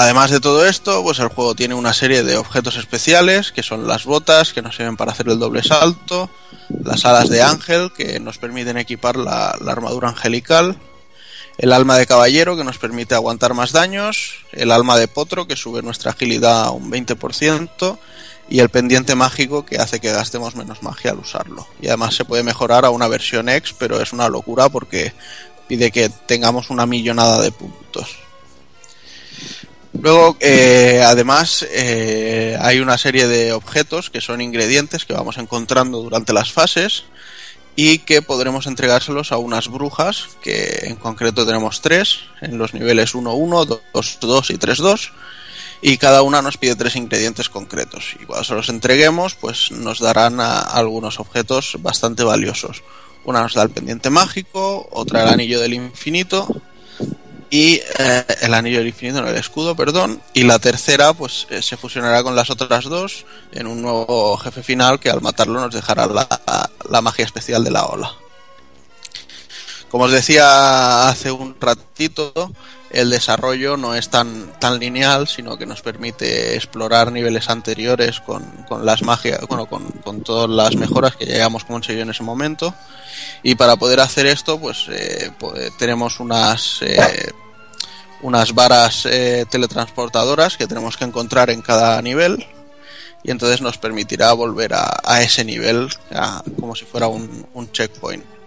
[0.00, 3.86] Además de todo esto, pues el juego tiene una serie de objetos especiales, que son
[3.86, 6.30] las botas, que nos sirven para hacer el doble salto,
[6.70, 10.78] las alas de ángel, que nos permiten equipar la, armadura angelical,
[11.58, 15.54] el alma de caballero, que nos permite aguantar más daños, el alma de potro, que
[15.54, 17.98] sube nuestra agilidad a un 20%,
[18.48, 21.68] y el pendiente mágico, que hace que gastemos menos magia al usarlo.
[21.78, 25.12] Y además se puede mejorar a una versión X, pero es una locura porque
[25.68, 28.29] pide que tengamos una millonada de puntos.
[29.92, 36.00] Luego, eh, además, eh, hay una serie de objetos que son ingredientes que vamos encontrando
[36.00, 37.04] durante las fases
[37.76, 43.14] y que podremos entregárselos a unas brujas, que en concreto tenemos tres, en los niveles
[43.14, 45.10] 1-1, 2-2 y 3-2,
[45.82, 48.14] y cada una nos pide tres ingredientes concretos.
[48.20, 52.82] Y cuando se los entreguemos, pues nos darán a- algunos objetos bastante valiosos.
[53.24, 56.46] Una nos da el pendiente mágico, otra el anillo del infinito,
[57.50, 61.60] y eh, el anillo del infinito, no el escudo, perdón, y la tercera pues eh,
[61.60, 65.74] se fusionará con las otras dos en un nuevo jefe final que al matarlo nos
[65.74, 66.28] dejará la,
[66.88, 68.12] la magia especial de la ola.
[69.90, 72.52] Como os decía hace un ratito,
[72.90, 78.42] el desarrollo no es tan, tan lineal, sino que nos permite explorar niveles anteriores con,
[78.68, 82.22] con las magias, bueno, con, con todas las mejoras que ya hayamos conseguido en ese
[82.22, 82.74] momento.
[83.42, 87.32] Y para poder hacer esto, pues eh, eh, tenemos unas eh,
[88.22, 92.46] unas varas eh, teletransportadoras que tenemos que encontrar en cada nivel
[93.22, 95.88] y entonces nos permitirá volver a, ese nivel
[96.58, 98.39] como si fuera un, un checkpoint.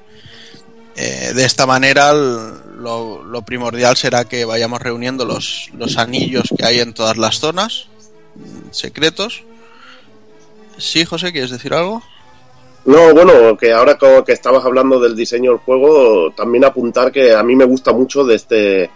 [0.95, 6.65] Eh, de esta manera lo, lo primordial será que vayamos reuniendo los, los anillos que
[6.65, 7.87] hay en todas las zonas
[8.35, 9.43] mm, secretos.
[10.77, 12.01] Sí, José, ¿quieres decir algo?
[12.85, 17.41] No, bueno, que ahora que estabas hablando del diseño del juego, también apuntar que a
[17.41, 18.89] mí me gusta mucho de este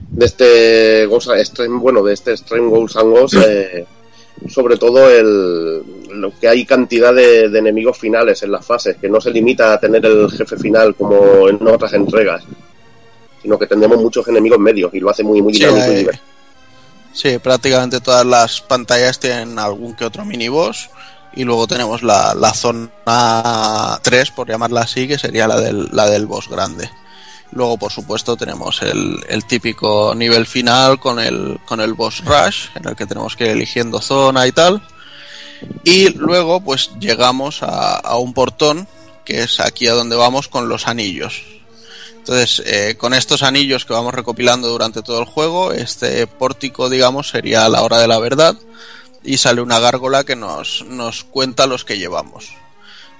[0.00, 3.14] de este bueno, de este Extreme Ghosts and
[3.46, 3.86] eh,
[4.48, 9.08] sobre todo el lo que hay cantidad de, de enemigos finales en las fases, que
[9.08, 12.44] no se limita a tener el jefe final como en otras entregas,
[13.40, 15.96] sino que tendremos muchos enemigos medios y lo hace muy muy Sí, dinámico y hay-
[16.00, 16.24] divertido.
[17.14, 20.88] Sí, prácticamente todas las pantallas tienen algún que otro miniboss.
[21.34, 26.06] Y luego tenemos la, la zona 3, por llamarla así, que sería la del, la
[26.10, 26.90] del boss grande.
[27.52, 32.68] Luego, por supuesto, tenemos el, el típico nivel final con el, con el boss rush,
[32.74, 34.82] en el que tenemos que ir eligiendo zona y tal.
[35.84, 38.88] Y luego, pues llegamos a, un portón,
[39.24, 41.42] que es aquí a donde vamos con los anillos.
[42.16, 47.28] Entonces, eh, con estos anillos que vamos recopilando durante todo el juego, este pórtico, digamos,
[47.28, 48.56] sería la hora de la verdad
[49.24, 52.61] y sale una gárgola que nos, nos cuenta los que llevamos.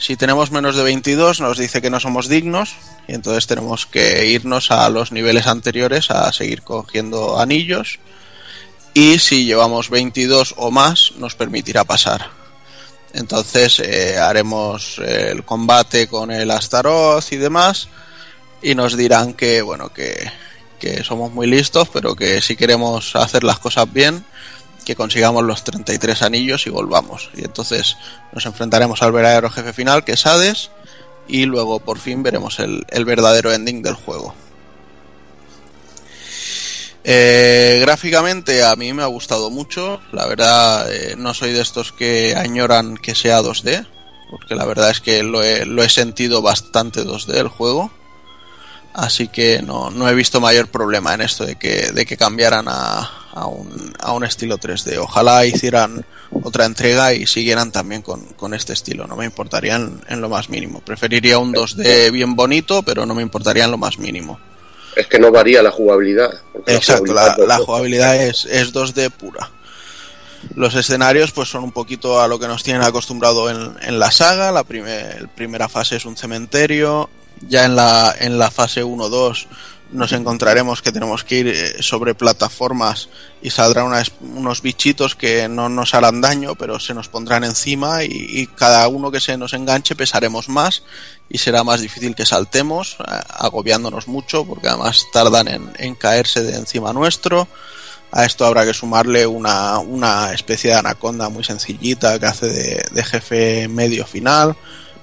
[0.02, 2.74] Si tenemos menos de 22 nos dice que no somos dignos
[3.06, 8.00] y entonces tenemos que irnos a los niveles anteriores a seguir cogiendo anillos
[8.94, 12.30] y si llevamos 22 o más nos permitirá pasar.
[13.12, 17.86] Entonces eh, haremos el combate con el Astaroth y demás
[18.60, 20.32] y nos dirán que bueno que,
[20.80, 24.24] que somos muy listos pero que si queremos hacer las cosas bien
[24.84, 27.30] que consigamos los 33 anillos y volvamos.
[27.34, 27.96] Y entonces
[28.32, 30.70] nos enfrentaremos al verdadero jefe final que es Hades
[31.28, 34.34] y luego por fin veremos el, verdadero ending del juego.
[37.04, 41.90] Eh, gráficamente a mí me ha gustado mucho, la verdad eh, no soy de estos
[41.90, 43.88] que añoran que sea 2D,
[44.30, 47.90] porque la verdad es que lo he sentido bastante 2D el juego,
[48.94, 52.66] así que no, no, he visto mayor problema en esto de que, de que cambiaran
[52.68, 54.98] a, a, un, a un estilo 3D.
[54.98, 56.04] Ojalá hicieran
[56.42, 60.28] otra entrega y siguieran también con, con este estilo, no me importaría en, en lo
[60.28, 60.80] más mínimo.
[60.80, 64.38] Preferiría un 2D bien bonito, pero no me importaría en lo más mínimo.
[64.96, 66.30] Es que no varía la jugabilidad.
[66.66, 69.50] Exacto, la, la, jugabilidad es, es 2D pura.
[70.54, 74.10] Los escenarios pues son un poquito a lo que nos tienen acostumbrado en, en la
[74.10, 74.52] saga.
[74.52, 77.08] La primer, primera fase es un cementerio.
[77.48, 79.46] Ya en la, en la fase 1-2
[79.92, 83.08] nos encontraremos que tenemos que ir eh, sobre plataformas
[83.42, 88.02] y saldrán unas, unos bichitos que no nos harán daño, pero se nos pondrán encima
[88.02, 90.82] y, y, cada uno que se nos enganche pesaremos más
[91.28, 96.42] y será más difícil que saltemos, eh, agobiándonos mucho, porque además tardan en, en, caerse
[96.42, 97.46] de encima nuestro.
[98.10, 102.84] A esto habrá que sumarle una, una especie de anaconda muy sencillita que hace de,
[102.90, 104.56] de jefe medio final.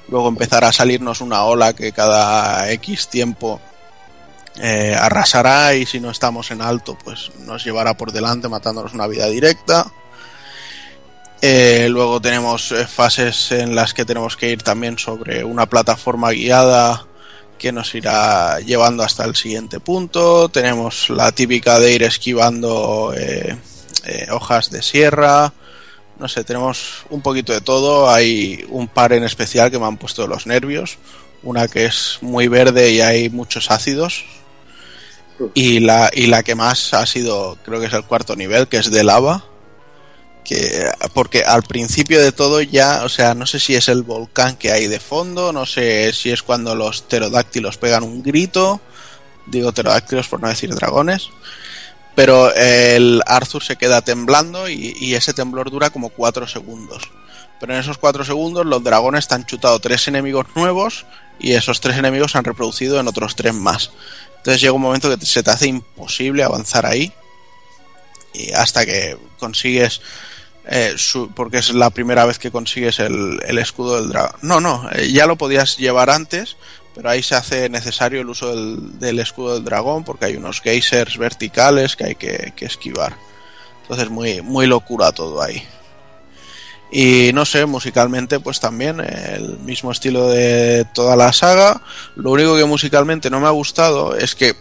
[0.10, 3.62] Luego empezará a salirnos una ola que cada X tiempo
[4.62, 9.08] eh, arrasará y si no estamos en alto pues nos llevará por delante matándonos una
[9.08, 9.92] vida directa.
[11.42, 16.32] Eh, luego tenemos eh, fases en las que tenemos que ir también sobre una plataforma
[16.32, 17.06] guiada
[17.58, 20.50] que nos irá llevando hasta el siguiente punto.
[20.50, 23.14] Tenemos la típica de ir esquivando
[24.32, 25.54] hojas de sierra.
[26.20, 28.10] No sé, tenemos un poquito de todo.
[28.10, 30.98] Hay un par en especial que me han puesto los nervios.
[31.44, 34.26] Una que es muy verde y hay muchos ácidos.
[35.54, 38.78] Y la, y la que más ha sido, creo que es el cuarto nivel, que
[38.78, 39.46] es de lava
[40.50, 44.56] que porque al principio de todo ya, o sea, no sé si es el volcán
[44.56, 48.82] que hay de fondo, no sé si es cuando los pterodáctilos pegan un grito,
[49.46, 51.30] digo pterodáctilos por no decir dragones,
[52.16, 57.10] pero el Arthur se queda temblando y, y ese temblor dura como 4 segundos.
[57.60, 61.06] Pero en esos 4 segundos los dragones te han chutado tres enemigos nuevos
[61.40, 63.92] y esos tres enemigos se han reproducido en otros tres más.
[64.38, 67.12] Entonces llega un momento que se te hace imposible avanzar ahí
[68.34, 70.02] y hasta que consigues
[70.66, 70.96] eh,
[71.36, 74.40] porque es la primera vez que consigues el, el escudo del dragón.
[74.42, 76.58] No, no, eh, ya lo podías llevar antes,
[76.96, 81.18] pero ahí se hace necesario el uso del, escudo del dragón porque hay unos geysers
[81.18, 83.16] verticales que hay que, que esquivar.
[83.84, 85.64] Entonces muy, muy locura todo ahí.
[86.92, 91.82] Y no sé, musicalmente pues también el mismo estilo de toda la saga.
[92.16, 94.56] Lo único que musicalmente no me ha gustado es que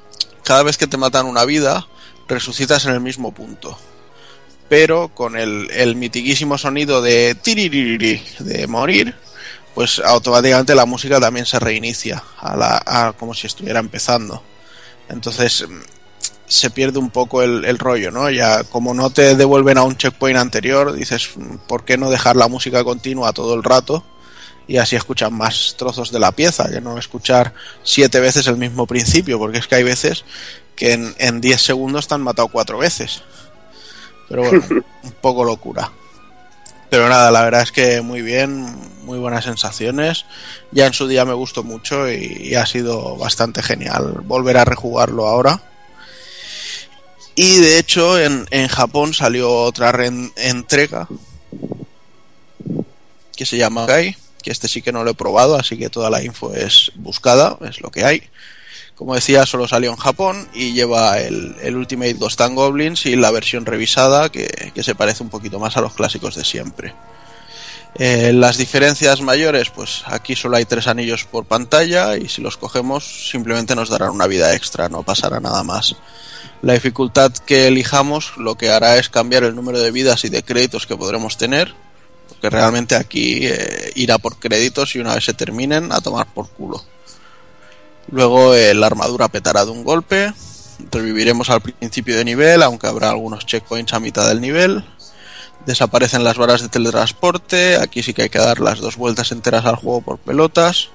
[0.45, 1.87] cada vez que te matan una vida,
[2.27, 3.79] resucitas en el mismo punto.
[4.69, 9.15] Pero con el, el mitiquísimo sonido de tiririri de morir,
[9.79, 14.43] pues automáticamente la música también se reinicia a la, a, como si estuviera empezando.
[15.09, 15.65] Entonces
[16.49, 18.29] se pierde un poco el, el, rollo, ¿no?
[18.29, 21.31] Ya como no te devuelven a un checkpoint anterior, dices,
[21.69, 24.03] ¿por qué no dejar la música continua todo el rato?
[24.67, 28.85] Y así escuchan más trozos de la pieza, que no escuchar siete veces el mismo
[28.85, 30.25] principio, porque es que hay veces
[30.75, 33.23] que en, en 10 segundos te han matado cuatro veces.
[34.29, 34.65] Pero bueno,
[35.05, 35.93] un poco locura.
[36.91, 38.67] Pero nada, la verdad es que muy bien,
[39.03, 40.25] muy buenas sensaciones.
[40.71, 45.27] Ya en su día me gustó mucho y, ha sido bastante genial volver a rejugarlo
[45.27, 45.63] ahora.
[47.35, 49.93] Y de hecho en, en Japón salió otra
[50.37, 51.09] entrega
[53.37, 56.11] que se llama Kai, que este sí que no lo he probado, así que toda
[56.11, 58.23] la info es buscada, es lo que hay.
[58.99, 63.31] Como decía, solo salió en Japón y lleva el, Ultimate Ghost and Goblins y la
[63.31, 66.95] versión revisada que, que, se parece un poquito más a los clásicos de siempre.
[67.95, 72.57] Eh, las diferencias mayores, pues aquí solo hay tres anillos por pantalla y si los
[72.57, 75.95] cogemos simplemente nos darán una vida extra, no pasará nada más.
[76.61, 80.43] La dificultad que elijamos lo que hará es cambiar el número de vidas y de
[80.43, 81.73] créditos que podremos tener,
[82.29, 86.49] porque realmente aquí eh, irá por créditos y una vez se terminen a tomar por
[86.49, 86.83] culo.
[88.11, 90.33] Luego eh, la armadura petará de un golpe,
[90.91, 94.85] reviviremos al principio de nivel, aunque habrá algunos checkpoints a mitad del nivel.
[95.67, 99.67] Desaparecen las varas de teletransporte, aquí sí que hay que dar las dos vueltas enteras
[99.67, 100.89] al juego por pelotas.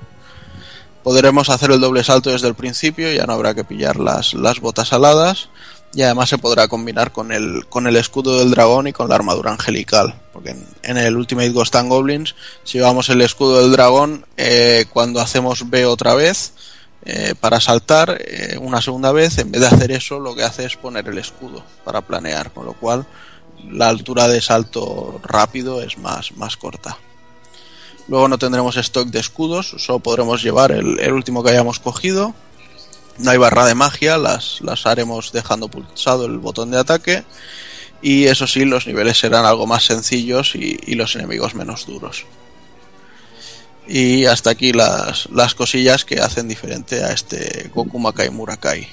[1.04, 4.60] Podremos hacer el doble salto desde el principio, ya no habrá que pillar las, las
[4.62, 5.50] botas aladas.
[5.96, 9.16] Y además se podrá combinar con el, con el escudo del dragón y con la
[9.16, 12.34] armadura angelical, porque en, el Ultimate Ghost and Goblins,
[12.64, 16.54] si llevamos el escudo del dragón, eh, cuando hacemos B otra vez,
[17.06, 20.66] eh, para saltar eh, una segunda vez, en vez de hacer eso, lo que hace
[20.66, 23.06] es poner el escudo para planear, con lo cual
[23.70, 26.98] la altura de salto rápido es más, más corta.
[28.08, 32.34] Luego no tendremos stock de escudos, solo podremos llevar el, el último que hayamos cogido.
[33.18, 37.24] No hay barra de magia, las, las haremos dejando pulsado el botón de ataque.
[38.02, 42.26] Y eso sí, los niveles serán algo más sencillos y, y los enemigos menos duros.
[43.88, 48.88] Y hasta aquí las, las cosillas que hacen diferente a este Goku Makai Murakai.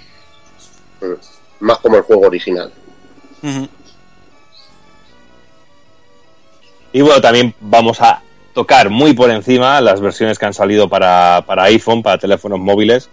[1.00, 2.72] Mm, Más como el juego original.
[6.92, 11.44] Y bueno, también vamos a tocar muy por encima las versiones que han salido para,
[11.46, 13.08] para iPhone, para teléfonos móviles.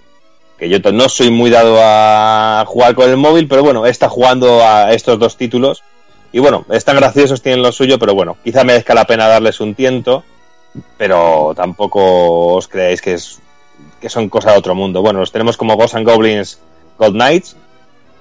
[0.57, 4.65] Que yo no soy muy dado a jugar con el móvil, pero bueno, está jugando
[4.65, 5.83] a estos dos títulos.
[6.31, 9.75] Y bueno, están graciosos, tienen lo suyo, pero bueno, quizá merezca la pena darles un
[9.75, 10.23] tiento.
[10.97, 13.39] Pero tampoco os creáis que, es,
[13.99, 15.01] que son cosas de otro mundo.
[15.01, 16.59] Bueno, los tenemos como Ghosts and Goblins
[16.97, 17.55] Gold Knights.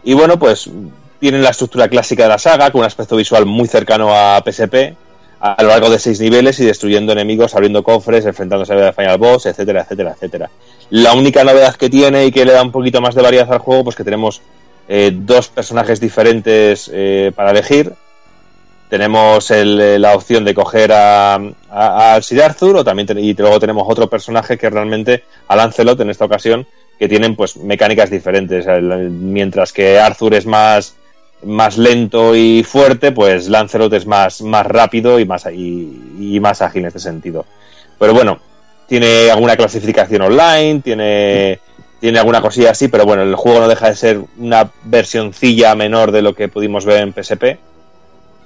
[0.04, 0.70] Y bueno, pues
[1.18, 4.94] tienen la estructura clásica de la saga, con un aspecto visual muy cercano a PSP,
[5.40, 9.46] a lo largo de seis niveles y destruyendo enemigos, abriendo cofres, enfrentándose a Final Boss,
[9.46, 10.50] etcétera, etcétera, etcétera.
[10.90, 13.58] La única novedad que tiene y que le da un poquito más de variedad al
[13.58, 14.40] juego, pues que tenemos
[14.88, 17.92] eh, dos personajes diferentes eh, para elegir.
[18.88, 21.40] Tenemos el- eh, la opción de coger a, a,
[21.70, 26.24] a Arthur o también y luego tenemos otro personaje que realmente a Lancelot en esta
[26.24, 26.66] ocasión
[26.98, 28.64] que tienen pues mecánicas diferentes.
[29.10, 30.94] Mientras que Arthur es más
[31.42, 36.62] más lento y fuerte, pues Lancelot es más, más rápido y más, y, y más
[36.62, 37.44] ágil en este sentido.
[37.98, 38.38] Pero bueno,
[38.88, 41.60] tiene alguna clasificación online, tiene,
[42.00, 46.10] tiene alguna cosilla así, pero bueno, el juego no deja de ser una versioncilla menor
[46.10, 47.58] de lo que pudimos ver en PSP.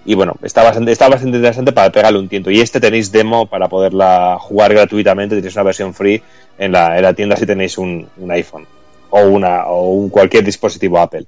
[0.05, 2.51] Y bueno, está bastante, está bastante interesante para pegarle un tiento.
[2.51, 6.23] Y este tenéis demo para poderla jugar gratuitamente, tenéis una versión free
[6.59, 8.67] en la, en la tienda si tenéis un, un iPhone
[9.11, 11.27] o, una, o un cualquier dispositivo Apple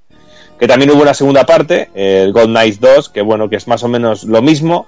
[0.63, 3.83] que también hubo una segunda parte, el Gold Knights 2, que bueno, que es más
[3.83, 4.87] o menos lo mismo.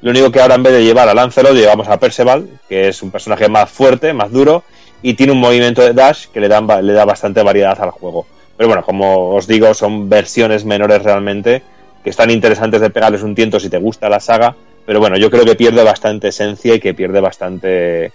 [0.00, 3.02] Lo único que ahora en vez de llevar a Lancelot, llevamos a Perceval, que es
[3.02, 4.64] un personaje más fuerte, más duro,
[5.02, 8.24] y tiene un movimiento de dash que le, dan, le da bastante variedad al juego.
[8.56, 11.62] Pero bueno, como os digo, son versiones menores realmente,
[12.02, 14.54] que están interesantes de pegarles un tiento si te gusta la saga,
[14.86, 18.12] pero bueno, yo creo que pierde bastante esencia y que pierde bastante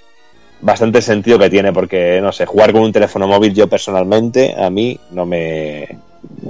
[0.61, 4.69] bastante sentido que tiene, porque no sé, jugar con un teléfono móvil yo personalmente, a
[4.69, 5.87] mí no me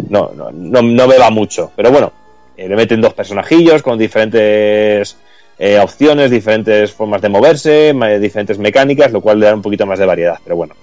[0.10, 1.72] no, no, no, me va mucho.
[1.76, 2.12] Pero bueno,
[2.56, 5.18] eh, le meten dos personajillos con diferentes
[5.58, 10.00] eh, opciones, diferentes formas de moverse, diferentes mecánicas, lo cual le da un poquito más
[10.00, 10.38] de variedad.
[10.44, 10.76] Pero bueno,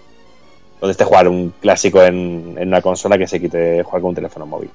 [0.80, 4.14] donde esté jugar un clásico en, en una consola que se quite jugar con un
[4.14, 4.70] teléfono móvil.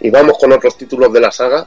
[0.00, 1.66] Y vamos con otros títulos de la saga,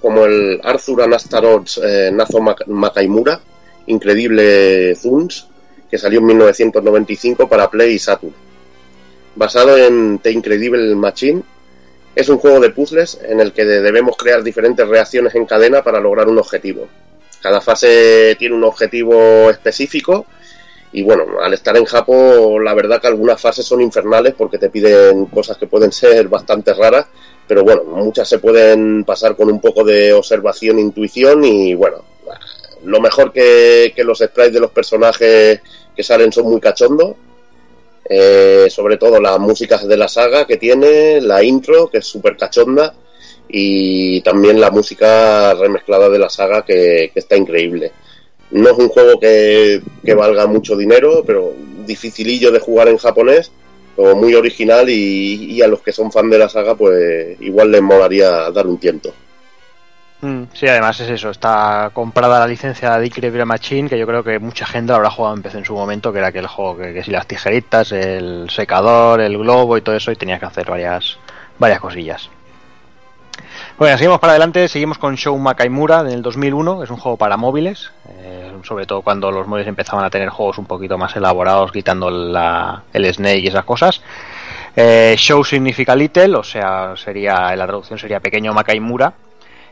[0.00, 3.40] como el Arthur and Astaroth's eh, Nazo Mak- Makaimura,
[3.86, 5.48] Increíble Zuns,
[5.90, 8.32] que salió en 1995 para Play y Saturn.
[9.34, 11.42] Basado en The Incredible Machine,
[12.14, 16.00] es un juego de puzzles en el que debemos crear diferentes reacciones en cadena para
[16.00, 16.88] lograr un objetivo.
[17.40, 20.26] Cada fase tiene un objetivo específico
[20.92, 24.70] y bueno, al estar en Japón, la verdad que algunas fases son infernales porque te
[24.70, 27.06] piden cosas que pueden ser bastante raras,
[27.50, 32.04] pero bueno, muchas se pueden pasar con un poco de observación intuición y bueno,
[32.84, 35.60] lo mejor que, que los sprites de los personajes
[35.96, 37.16] que salen son muy cachondos.
[38.08, 42.36] Eh, sobre todo las músicas de la saga que tiene, la intro que es súper
[42.36, 42.94] cachonda
[43.48, 47.90] y también la música remezclada de la saga que, que está increíble.
[48.52, 51.52] No es un juego que, que valga mucho dinero, pero
[51.84, 53.50] dificilillo de jugar en japonés,
[54.00, 57.82] pero muy original y, a los que son fan de la saga pues igual les
[57.82, 59.12] molaría dar un tiento.
[60.22, 64.24] Mm, Sí, además es eso, está comprada la licencia de Incredible Machine, que yo creo
[64.24, 66.78] que mucha gente lo habrá jugado en PC en su momento, que era aquel juego
[66.78, 70.46] que, que si las tijeritas, el secador, el globo y todo eso, y tenías que
[70.46, 71.18] hacer varias,
[71.58, 72.30] varias cosillas.
[73.78, 77.90] Bueno, seguimos para adelante, seguimos con Show Makaimura del 2001, es un juego para móviles,
[78.30, 82.10] eh, sobre todo cuando los móviles empezaban a tener juegos un poquito más elaborados, quitando
[82.10, 84.02] la, el Snake y esas cosas.
[84.76, 89.12] Eh, show significa little, o sea, sería la traducción sería pequeño Makaimura,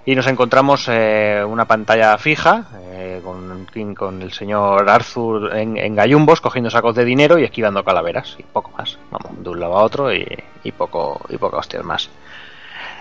[0.04, 5.94] y nos encontramos eh, una pantalla fija eh, con, con el señor Arthur en, en
[5.94, 8.98] gallumbos cogiendo sacos de dinero y esquivando calaveras y poco más.
[9.10, 10.26] Vamos, de un lado a otro y,
[10.64, 12.08] y poco y poca hostias más.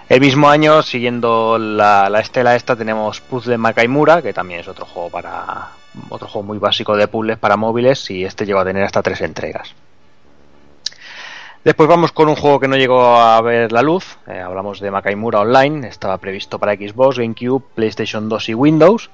[0.10, 4.86] El mismo año, siguiendo la, la estela esta, tenemos Puzzle Makaimura, que también es otro
[4.86, 5.70] juego para
[6.10, 9.22] otro juego muy básico de puzzles para móviles y este llegó a tener hasta tres
[9.22, 9.74] entregas.
[11.64, 14.18] Después vamos con un juego que no llegó a ver la luz.
[14.28, 15.88] Eh, hablamos de Makaimura Online.
[15.90, 19.10] Estaba previsto para Xbox, GameCube, PlayStation 2 y Windows.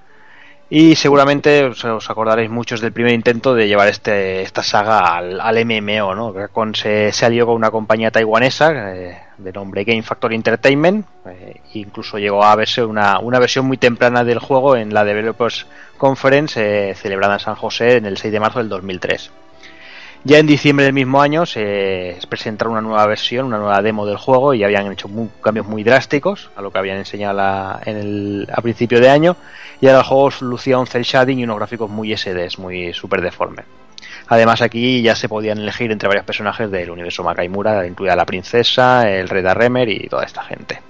[0.69, 5.65] Y seguramente os, acordaréis muchos del primer intento de llevar este, esta saga al, al
[5.65, 6.33] MMO, ¿no?
[6.51, 11.05] Con, se, se alió con una compañía taiwanesa, eh, de nombre Game Factory Entertainment.
[11.25, 15.65] eh, incluso llegó a verse una, una versión muy temprana del juego en la Developers
[15.97, 19.31] Conference eh, celebrada en San José en el 6 de marzo del 2003.
[20.25, 24.15] Ya en diciembre del mismo año se presentaron una nueva versión, una nueva demo del
[24.15, 25.09] juego y habían hecho
[25.41, 27.81] cambios muy drásticos a lo que habían enseñado a
[28.61, 29.35] principio de año.
[29.81, 33.19] Y ahora el juego lucía un cel shading y unos gráficos muy SDs, muy super
[33.19, 33.63] deforme.
[34.27, 39.09] Además aquí ya se podían elegir entre varios personajes del universo Makaimura, incluida la princesa,
[39.09, 40.81] el Red Arremer y toda esta gente.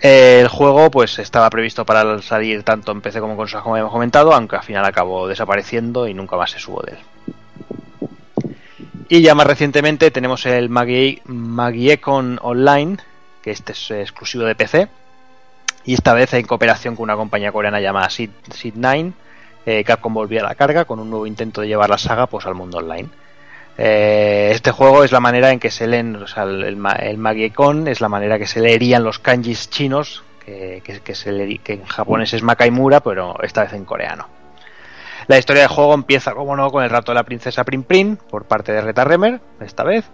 [0.00, 3.92] El juego pues estaba previsto para salir tanto en PC como en consolas como habíamos
[3.92, 6.98] comentado, aunque al final acabó desapareciendo y nunca más se supo de él.
[9.08, 12.96] Y ya más recientemente tenemos el Magie, Magiecon Online,
[13.42, 14.88] que este es exclusivo de PC.
[15.84, 19.12] Y esta vez en cooperación con una compañía coreana llamada Seed, Seed9,
[19.66, 22.46] eh, Capcom volvía a la carga con un nuevo intento de llevar la saga pues
[22.46, 23.08] al mundo online.
[23.76, 27.88] Eh, este juego es la manera en que se leen, el, el, ma- el Magiecon
[27.88, 30.82] es la manera que se leerían los kanjis chinos, que,
[31.14, 34.28] se que en japonés es Makaimura, pero esta vez en coreano.
[35.26, 38.16] La historia del juego empieza, como no, con el rato de la princesa Prim Prim
[38.16, 40.04] por parte de Reta Remer, esta vez.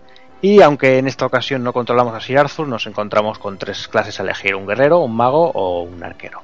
[0.41, 4.21] Y aunque en esta ocasión no controlamos a Sir Arthur, nos encontramos con tres clases
[4.21, 6.41] a elegir: un guerrero, un mago o un arquero.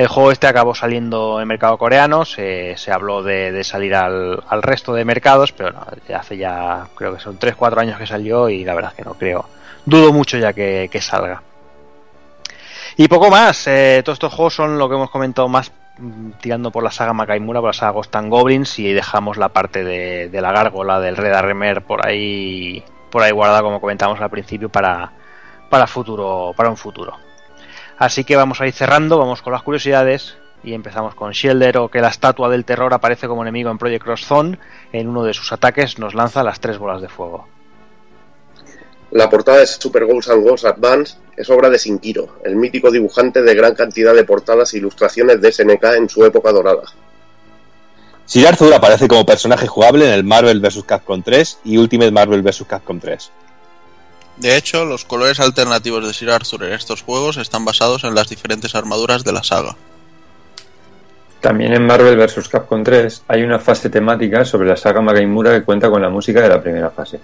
[0.00, 5.04] El juego este acabó saliendo en mercado coreano, se, habló de, salir al, resto de
[5.04, 8.92] mercados, pero no, hace ya, creo que son 3-4 años que salió y la verdad
[8.92, 9.44] es que no creo.
[9.84, 11.42] Dudo mucho ya que, que salga.
[12.96, 16.70] Y poco más, eh, todos estos juegos son lo que hemos comentado más mm, tirando
[16.70, 20.30] por la saga Makaimura, por la saga Ghost and Goblins y dejamos la parte de,
[20.30, 24.70] de la gárgola del Red Arremer por ahí por ahí guardada como comentamos al principio
[24.70, 25.12] para,
[25.68, 27.18] para futuro para un futuro.
[28.00, 31.90] Así que vamos a ir cerrando, vamos con las curiosidades y empezamos con Shielder o
[31.90, 34.58] que la estatua del terror aparece como enemigo en Project Cross Zone.
[34.90, 37.46] En uno de sus ataques nos lanza las tres bolas de fuego.
[39.10, 43.42] La portada de Super Ghosts and Ghosts Advance es obra de Sinkiro, el mítico dibujante
[43.42, 46.84] de gran cantidad de portadas e ilustraciones de SNK en su época dorada.
[48.24, 50.84] Sir Arthur aparece como personaje jugable en el Marvel vs.
[50.84, 52.64] Capcom 3 y Ultimate Marvel vs.
[52.66, 53.30] Capcom 3.
[54.40, 58.30] De hecho, los colores alternativos de Sir Arthur en estos juegos están basados en las
[58.30, 59.76] diferentes armaduras de la saga.
[61.42, 62.48] También en Marvel vs.
[62.48, 66.40] Capcom 3 hay una fase temática sobre la saga Magaimura que cuenta con la música
[66.40, 67.20] de la primera fase.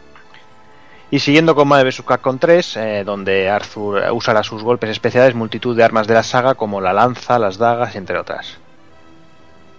[1.11, 2.03] Y siguiendo con Marvel vs.
[2.07, 6.55] Capcom 3, eh, donde Arthur usará sus golpes especiales, multitud de armas de la saga
[6.55, 8.59] como la lanza, las dagas, entre otras.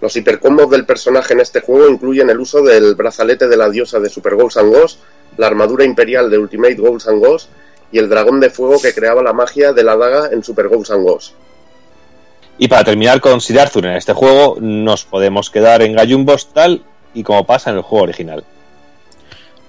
[0.01, 3.99] Los hipercombos del personaje en este juego incluyen el uso del brazalete de la diosa
[3.99, 4.73] de Super Ghosts and
[5.35, 7.49] la armadura imperial de Ultimate Ghosts and Ghosts
[7.91, 10.91] y el dragón de fuego que creaba la magia de la daga en Super Ghosts
[10.91, 11.33] and Ghosts.
[12.57, 16.83] Y para terminar con Sir Arthur en este juego, nos podemos quedar en Gallumbos tal
[17.13, 18.43] y como pasa en el juego original.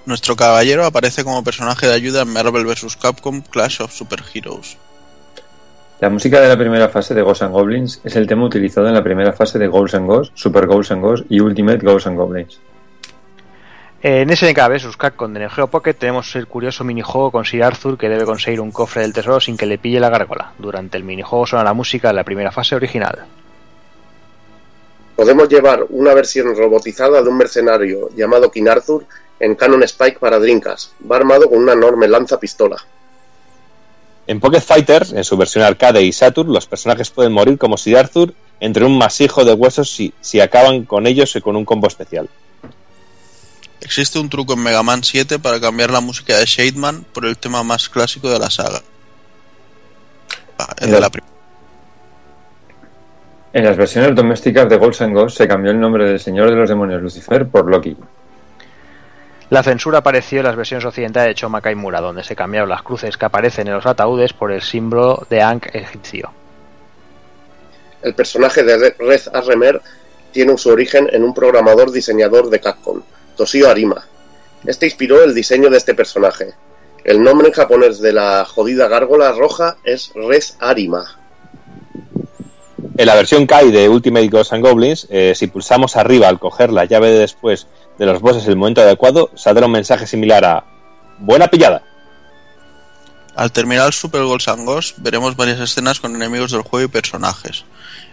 [0.07, 2.97] Nuestro caballero aparece como personaje de ayuda en Marvel vs.
[2.97, 4.79] Capcom Clash of Super Heroes.
[6.01, 8.95] La música de la primera fase de Ghosts and Goblins es el tema utilizado en
[8.95, 12.17] la primera fase de Ghosts and Ghosts, Super Ghosts and Ghosts y Ultimate Ghosts and
[12.17, 12.59] Goblins.
[14.01, 14.97] En SNK vs.
[14.97, 18.61] Capcom de Neo Geo Pocket tenemos el curioso minijuego con Sir Arthur que debe conseguir
[18.61, 20.53] un cofre del tesoro sin que le pille la gárgola.
[20.57, 23.27] Durante el minijuego suena la música de la primera fase original.
[25.17, 29.05] Podemos llevar una versión robotizada de un mercenario llamado King Arthur
[29.41, 30.93] en Canon Spike para Dreamcast.
[31.11, 32.77] Va armado con una enorme lanza pistola.
[34.29, 37.97] En Pocket Fighters, en su versión arcade y Saturn, los personajes pueden morir como Sir
[37.97, 41.89] Arthur entre un masijo de huesos si, si acaban con ellos y con un combo
[41.89, 42.29] especial.
[43.89, 47.39] Existe un truco en Mega Man 7 para cambiar la música de Shademan por el
[47.39, 48.83] tema más clásico de la saga.
[50.59, 51.11] Ah, El de la
[53.55, 56.57] En las versiones domésticas de Ghosts and Ghosts se cambió el nombre del Señor de
[56.57, 57.97] los Demonios Lucifer por Loki.
[59.49, 63.17] La censura apareció en las versiones occidentales de Choma Kaimura, donde se cambiaron las cruces
[63.17, 66.31] que aparecen en los ataúdes por el símbolo de Ankh egipcio.
[68.03, 69.81] El personaje de Red Arremer
[70.31, 73.01] tiene su origen en un programador diseñador de Capcom,
[73.39, 74.05] Toshio Arima.
[74.67, 76.55] Este inspiró el diseño de este personaje.
[77.05, 81.17] El nombre en japonés de la jodida gárgola roja es Red Arima.
[82.97, 86.73] En la versión Kai de Ultimate Ghosts and Goblins, eh, si pulsamos arriba al coger
[86.73, 90.45] la llave de después de los bosses en el momento adecuado, saldrá un mensaje similar
[90.45, 90.65] a
[91.21, 91.83] Buena pillada.
[93.37, 97.65] Al terminar Super Ghosts and Ghosts veremos varias escenas con enemigos del juego y personajes.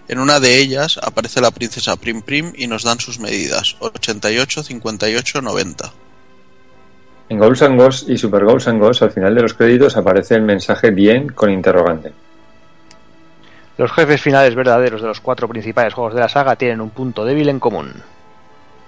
[0.07, 4.63] En una de ellas aparece la princesa Prim Prim y nos dan sus medidas 88,
[4.63, 5.93] 58, 90.
[7.29, 10.35] En Ghosts and Ghosts y Super Ghosts and Ghosts al final de los créditos aparece
[10.35, 12.11] el mensaje bien con interrogante.
[13.77, 17.25] Los jefes finales verdaderos de los cuatro principales juegos de la saga tienen un punto
[17.25, 17.91] débil en común.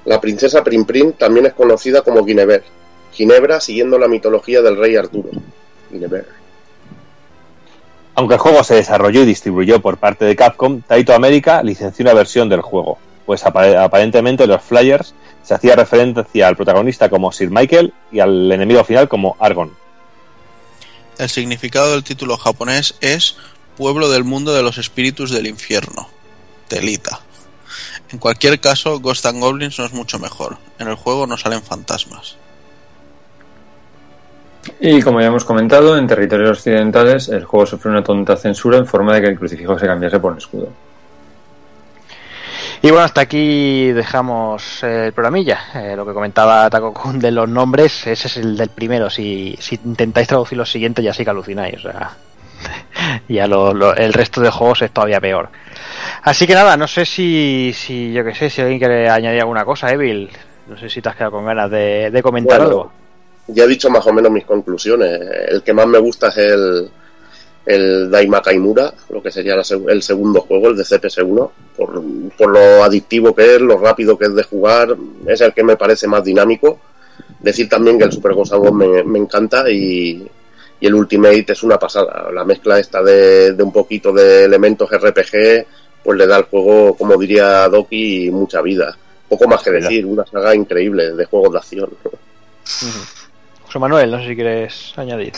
[0.05, 2.63] La princesa Prim Prim también es conocida como Guinevere,
[3.11, 5.29] Ginebra siguiendo la mitología del rey Arturo.
[5.91, 6.25] y Never.
[8.17, 12.15] Aunque el juego se desarrolló y distribuyó por parte de Capcom, Taito América licenció una
[12.15, 12.97] versión del juego,
[13.27, 15.13] pues apa- aparentemente en los flyers
[15.43, 19.71] se hacía referencia al protagonista como Sir Michael y al enemigo final como Argon.
[21.19, 23.37] El significado del título japonés es
[23.77, 26.09] Pueblo del mundo de los espíritus del infierno.
[26.67, 27.21] Telita.
[28.09, 30.57] En cualquier caso, Ghost and Goblins no es mucho mejor.
[30.79, 32.35] En el juego no salen fantasmas.
[34.79, 38.85] Y como ya hemos comentado, en territorios occidentales el juego sufrió una tonta censura en
[38.85, 40.69] forma de que el crucifijo se cambiase por un escudo.
[42.81, 45.59] Y bueno, hasta aquí dejamos eh, el programilla.
[45.73, 49.09] Eh, lo que comentaba Taco Kun de los nombres, ese es el del primero.
[49.09, 51.75] Si, si intentáis traducir los siguientes, ya sí que alucináis.
[51.83, 52.11] O sea,
[53.27, 55.49] ya lo- lo- el resto de juegos es todavía peor.
[56.21, 59.65] Así que nada, no sé si, si yo que sé, si alguien quiere añadir alguna
[59.65, 60.29] cosa, Evil.
[60.67, 62.91] No sé si te has quedado con ganas de, de comentar Bueno, algo.
[63.47, 65.19] Ya he dicho más o menos mis conclusiones.
[65.47, 66.89] El que más me gusta es el,
[67.65, 72.01] el Daima Kaimura, lo que sería la el segundo juego, el de CPS1, por,
[72.37, 74.95] por lo adictivo que es, lo rápido que es de jugar,
[75.25, 76.79] es el que me parece más dinámico.
[77.39, 80.27] Decir también que el Super Ghost me, me encanta y,
[80.79, 82.29] y el Ultimate es una pasada.
[82.31, 85.65] La mezcla esta de, de un poquito de elementos RPG,
[86.03, 88.97] pues le da al juego, como diría Doki, mucha vida.
[89.27, 91.89] Poco más que decir, una saga increíble de juegos de acción.
[93.79, 95.33] Manuel, no sé si quieres añadir.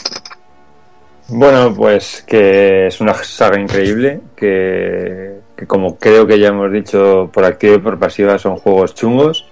[1.27, 5.35] Bueno, pues que es una saga increíble, que,
[5.67, 9.45] como creo que ya hemos dicho por activa y por pasiva son juegos chungos,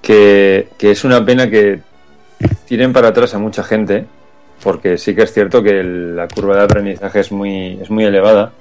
[0.00, 1.80] que, que es una pena que
[2.66, 4.04] tiren para atrás a mucha gente,
[4.62, 8.52] porque sí que es cierto que la curva de aprendizaje es muy, es muy elevada,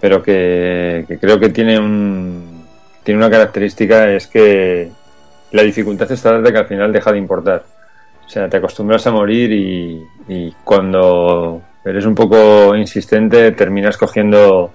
[0.00, 2.60] pero que, que creo que tiene un
[3.04, 4.90] tiene una característica es que
[5.52, 7.64] la dificultad está desde que al final deja de importar.
[8.30, 14.72] O sea, te acostumbras a morir y, y cuando eres un poco insistente terminas cogiendo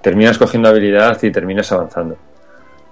[0.00, 2.16] terminas cogiendo habilidad y terminas avanzando.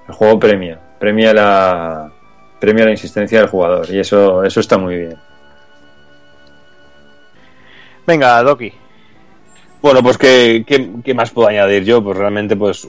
[0.09, 2.13] El juego premia, premia la
[2.59, 5.17] premia la insistencia del jugador y eso eso está muy bien.
[8.05, 8.73] Venga, Doki.
[9.81, 12.03] Bueno, pues ¿qué, qué, qué más puedo añadir yo?
[12.03, 12.89] Pues realmente pues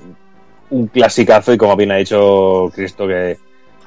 [0.72, 3.38] un clasicazo y como bien ha dicho Cristo que,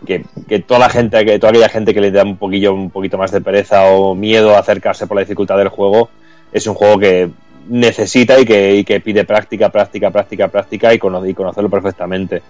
[0.06, 3.18] que, toda la gente, que toda aquella gente que le da un poquillo, un poquito
[3.18, 6.10] más de pereza o miedo a acercarse por la dificultad del juego,
[6.52, 7.30] es un juego que
[7.68, 12.42] necesita y que, que pide práctica, práctica, práctica, práctica y, y conocerlo perfectamente.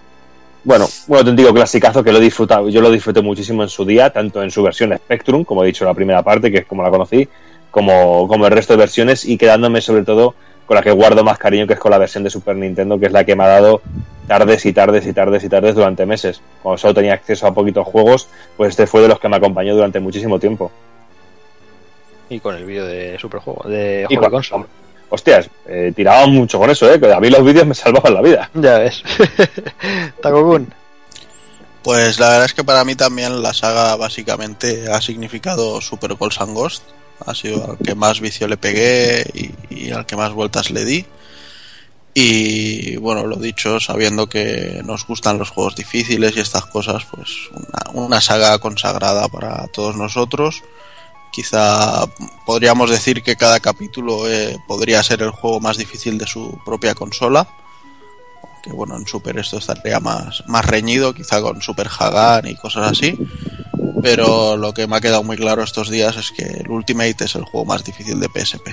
[0.65, 4.11] Bueno, un auténtico clasicazo que lo he disfrutado, yo lo disfruté muchísimo en su día,
[4.11, 6.83] tanto en su versión Spectrum, como he dicho en la primera parte, que es como
[6.83, 7.29] la conocí,
[7.71, 11.37] como, como el resto de versiones, y quedándome sobre todo con la que guardo más
[11.37, 13.49] cariño, que es con la versión de Super Nintendo, que es la que me ha
[13.49, 13.83] dado
[14.27, 16.41] tardes y tardes y tardes y tardes durante meses.
[16.63, 19.75] Cuando solo tenía acceso a poquitos juegos, pues este fue de los que me acompañó
[19.75, 20.71] durante muchísimo tiempo.
[22.29, 24.67] Y con el vídeo de Superjuego, de Juego de con- Consola.
[25.11, 26.99] Hostias, eh, tiraba mucho con eso, ¿eh?
[26.99, 28.51] Que a mí los vídeos me salvaban la vida.
[28.55, 29.03] Ya ves.
[30.23, 30.73] Takokun.
[31.83, 36.41] Pues la verdad es que para mí también la saga básicamente ha significado Super Ghosts
[36.41, 36.83] and Ghost.
[37.27, 40.85] Ha sido al que más vicio le pegué y, y al que más vueltas le
[40.85, 41.05] di.
[42.15, 47.51] Y bueno, lo dicho, sabiendo que nos gustan los juegos difíciles y estas cosas, pues
[47.53, 50.63] una, una saga consagrada para todos nosotros.
[51.33, 52.07] Quizá
[52.47, 56.95] podríamos decir que cada capítulo eh, podría ser el juego más difícil de su propia
[56.95, 57.49] consola
[58.65, 62.93] que bueno, en Super esto estaría más, más reñido, quizá con Super Hagan y cosas
[62.93, 63.19] así.
[64.03, 67.35] Pero lo que me ha quedado muy claro estos días es que el Ultimate es
[67.35, 68.69] el juego más difícil de PSP.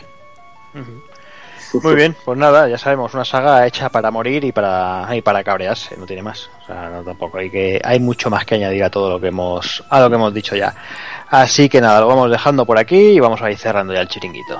[1.74, 5.44] Muy bien, pues nada, ya sabemos, una saga hecha para morir y para y para
[5.44, 6.50] cabrearse, no tiene más.
[6.64, 9.28] O sea, no, tampoco hay que hay mucho más que añadir a todo lo que
[9.28, 10.74] hemos a lo que hemos dicho ya.
[11.30, 14.08] Así que nada, lo vamos dejando por aquí y vamos a ir cerrando ya el
[14.08, 14.60] chiringuito.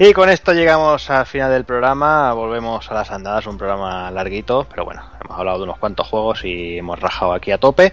[0.00, 4.64] Y con esto llegamos al final del programa, volvemos a las andadas, un programa larguito,
[4.70, 7.92] pero bueno, hemos hablado de unos cuantos juegos y hemos rajado aquí a tope.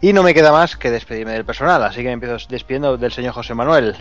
[0.00, 3.10] Y no me queda más que despedirme del personal, así que me empiezo despidiendo del
[3.10, 3.96] señor José Manuel.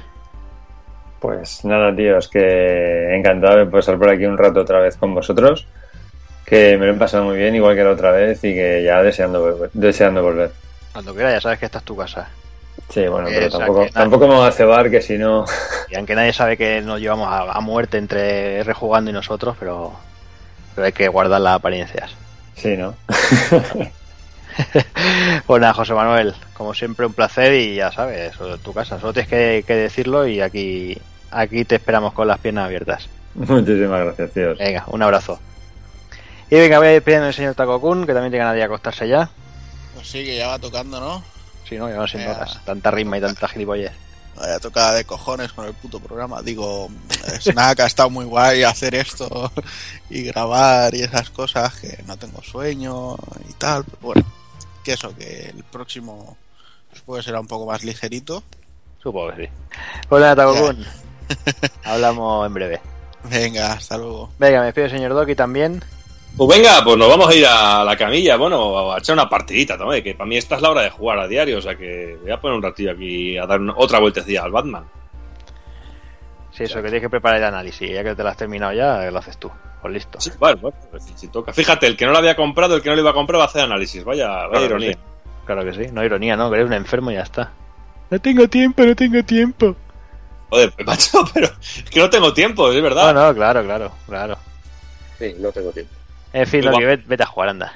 [1.19, 5.15] Pues nada, tío, es que encantado de pasar por aquí un rato otra vez con
[5.15, 5.65] vosotros.
[6.45, 9.01] Que me lo he pasado muy bien, igual que la otra vez, y que ya
[9.01, 9.67] deseando.
[9.73, 10.51] Deseando volver.
[10.93, 12.29] Cuando quieras, ya sabes que esta es tu casa.
[12.93, 15.45] Sí, bueno, pero Esa tampoco, que- tampoco me voy a cebar, que si no.
[15.89, 19.93] Y aunque nadie sabe que nos llevamos a, a muerte entre rejugando y nosotros, pero,
[20.75, 22.11] pero hay que guardar las apariencias.
[22.55, 22.95] Sí, ¿no?
[25.47, 28.99] Pues nada, José Manuel, como siempre un placer y ya sabes, eso es tu casa.
[28.99, 30.97] Solo tienes que, que decirlo y aquí,
[31.31, 33.07] aquí te esperamos con las piernas abiertas.
[33.33, 34.57] Muchísimas gracias, tíos.
[34.57, 35.39] Venga, un abrazo.
[36.49, 39.07] Y venga, voy a despedirme del señor Taco Kun, que también tiene ganas de acostarse
[39.07, 39.29] ya.
[39.95, 41.23] Pues sí, que ya va tocando, ¿no?
[41.71, 42.59] Sí, no, ya no siendo horas.
[42.65, 43.93] Tanta rima y tanta gilipollez.
[44.35, 46.41] Vaya tocada de cojones con el puto programa.
[46.41, 46.89] Digo,
[47.39, 49.49] Snack ha estado muy guay hacer esto
[50.09, 53.15] y grabar y esas cosas, que no tengo sueño
[53.47, 53.85] y tal.
[53.85, 54.25] Pero bueno,
[54.83, 56.35] que eso, que el próximo
[57.05, 58.43] puede será un poco más ligerito.
[59.01, 59.51] Supongo que sí.
[60.09, 60.61] Hola, Taco Ya.
[60.61, 60.85] Kun.
[61.85, 62.81] Hablamos en breve.
[63.29, 64.29] Venga, hasta luego.
[64.37, 65.81] Venga, me despido señor Doki también.
[66.37, 69.77] Pues venga, pues nos vamos a ir a la camilla, bueno, a echar una partidita
[69.77, 72.17] también, que para mí esta es la hora de jugar a diario, o sea que
[72.21, 74.85] voy a poner un ratillo aquí a dar una- otra vueltecilla al Batman.
[76.53, 77.89] Sí, eso, que tienes que preparar el análisis.
[77.89, 79.49] Ya que te lo has terminado ya, lo haces tú.
[79.81, 80.19] Pues listo.
[80.19, 81.53] Sí, bueno, bueno, pues si, si toca.
[81.53, 83.45] Fíjate, el que no lo había comprado, el que no lo iba a comprar va
[83.45, 84.93] a hacer análisis, vaya, vaya Claro que ironía.
[84.93, 84.99] sí.
[85.45, 85.91] Claro que sí.
[85.91, 86.49] No ironía, ¿no?
[86.49, 87.51] Que eres un enfermo y ya está.
[88.09, 89.75] No tengo tiempo, no tengo tiempo.
[90.49, 93.13] Joder, macho, pero es que no tengo tiempo, es verdad.
[93.13, 94.37] No, no, claro, claro, claro.
[95.17, 95.93] Sí, no tengo tiempo.
[96.33, 96.61] En fin.
[96.61, 97.73] Doki, vete, vete a jugar, anda.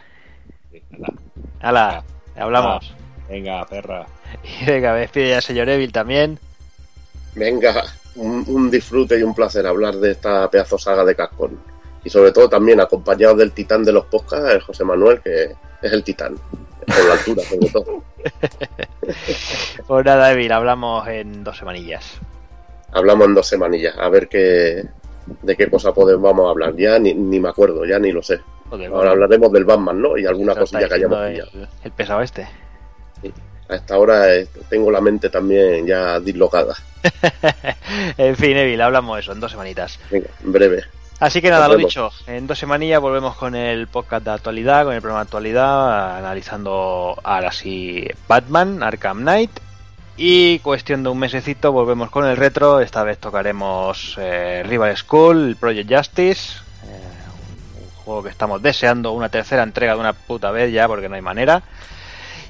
[1.61, 2.03] Hala,
[2.35, 2.93] hablamos.
[3.29, 4.05] Venga, perra.
[4.61, 6.39] Y venga, me despide ya el señor Evil también.
[7.35, 7.85] Venga,
[8.15, 11.59] un, un disfrute y un placer hablar de esta pedazo saga de Cascón.
[12.03, 15.91] Y sobre todo también acompañado del titán de los podcasts, el José Manuel, que es
[15.91, 16.35] el titán.
[16.85, 18.03] Por la altura, sobre todo.
[19.87, 22.19] Pues nada, Evil, hablamos en dos semanillas.
[22.91, 24.83] Hablamos en dos semanillas, a ver qué,
[25.41, 26.75] de qué cosa podemos vamos a hablar.
[26.75, 28.39] Ya ni, ni me acuerdo, ya ni lo sé.
[28.69, 30.17] Joder, Ahora hablaremos del Batman, ¿no?
[30.17, 31.49] Y alguna cosilla que hayamos pillado.
[31.53, 32.47] el, el pesado este.
[33.67, 36.75] A esta hora eh, tengo la mente también ya dislocada.
[38.17, 39.99] En fin, Evil, hablamos eso en dos semanitas.
[40.11, 40.83] Venga, en breve.
[41.19, 44.93] Así que nada, lo dicho, en dos semanillas volvemos con el podcast de actualidad, con
[44.93, 49.51] el programa de actualidad, analizando ahora sí Batman, Arkham Knight.
[50.17, 55.57] Y cuestión de un mesecito volvemos con el retro, esta vez tocaremos eh, Rival School,
[55.59, 60.71] Project Justice, eh, un juego que estamos deseando, una tercera entrega de una puta vez
[60.71, 61.63] ya porque no hay manera.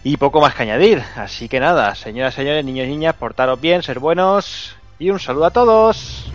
[0.03, 3.81] Y poco más que añadir, así que nada, señoras, señores, niños y niñas, portaros bien,
[3.81, 6.31] ser buenos y un saludo a todos.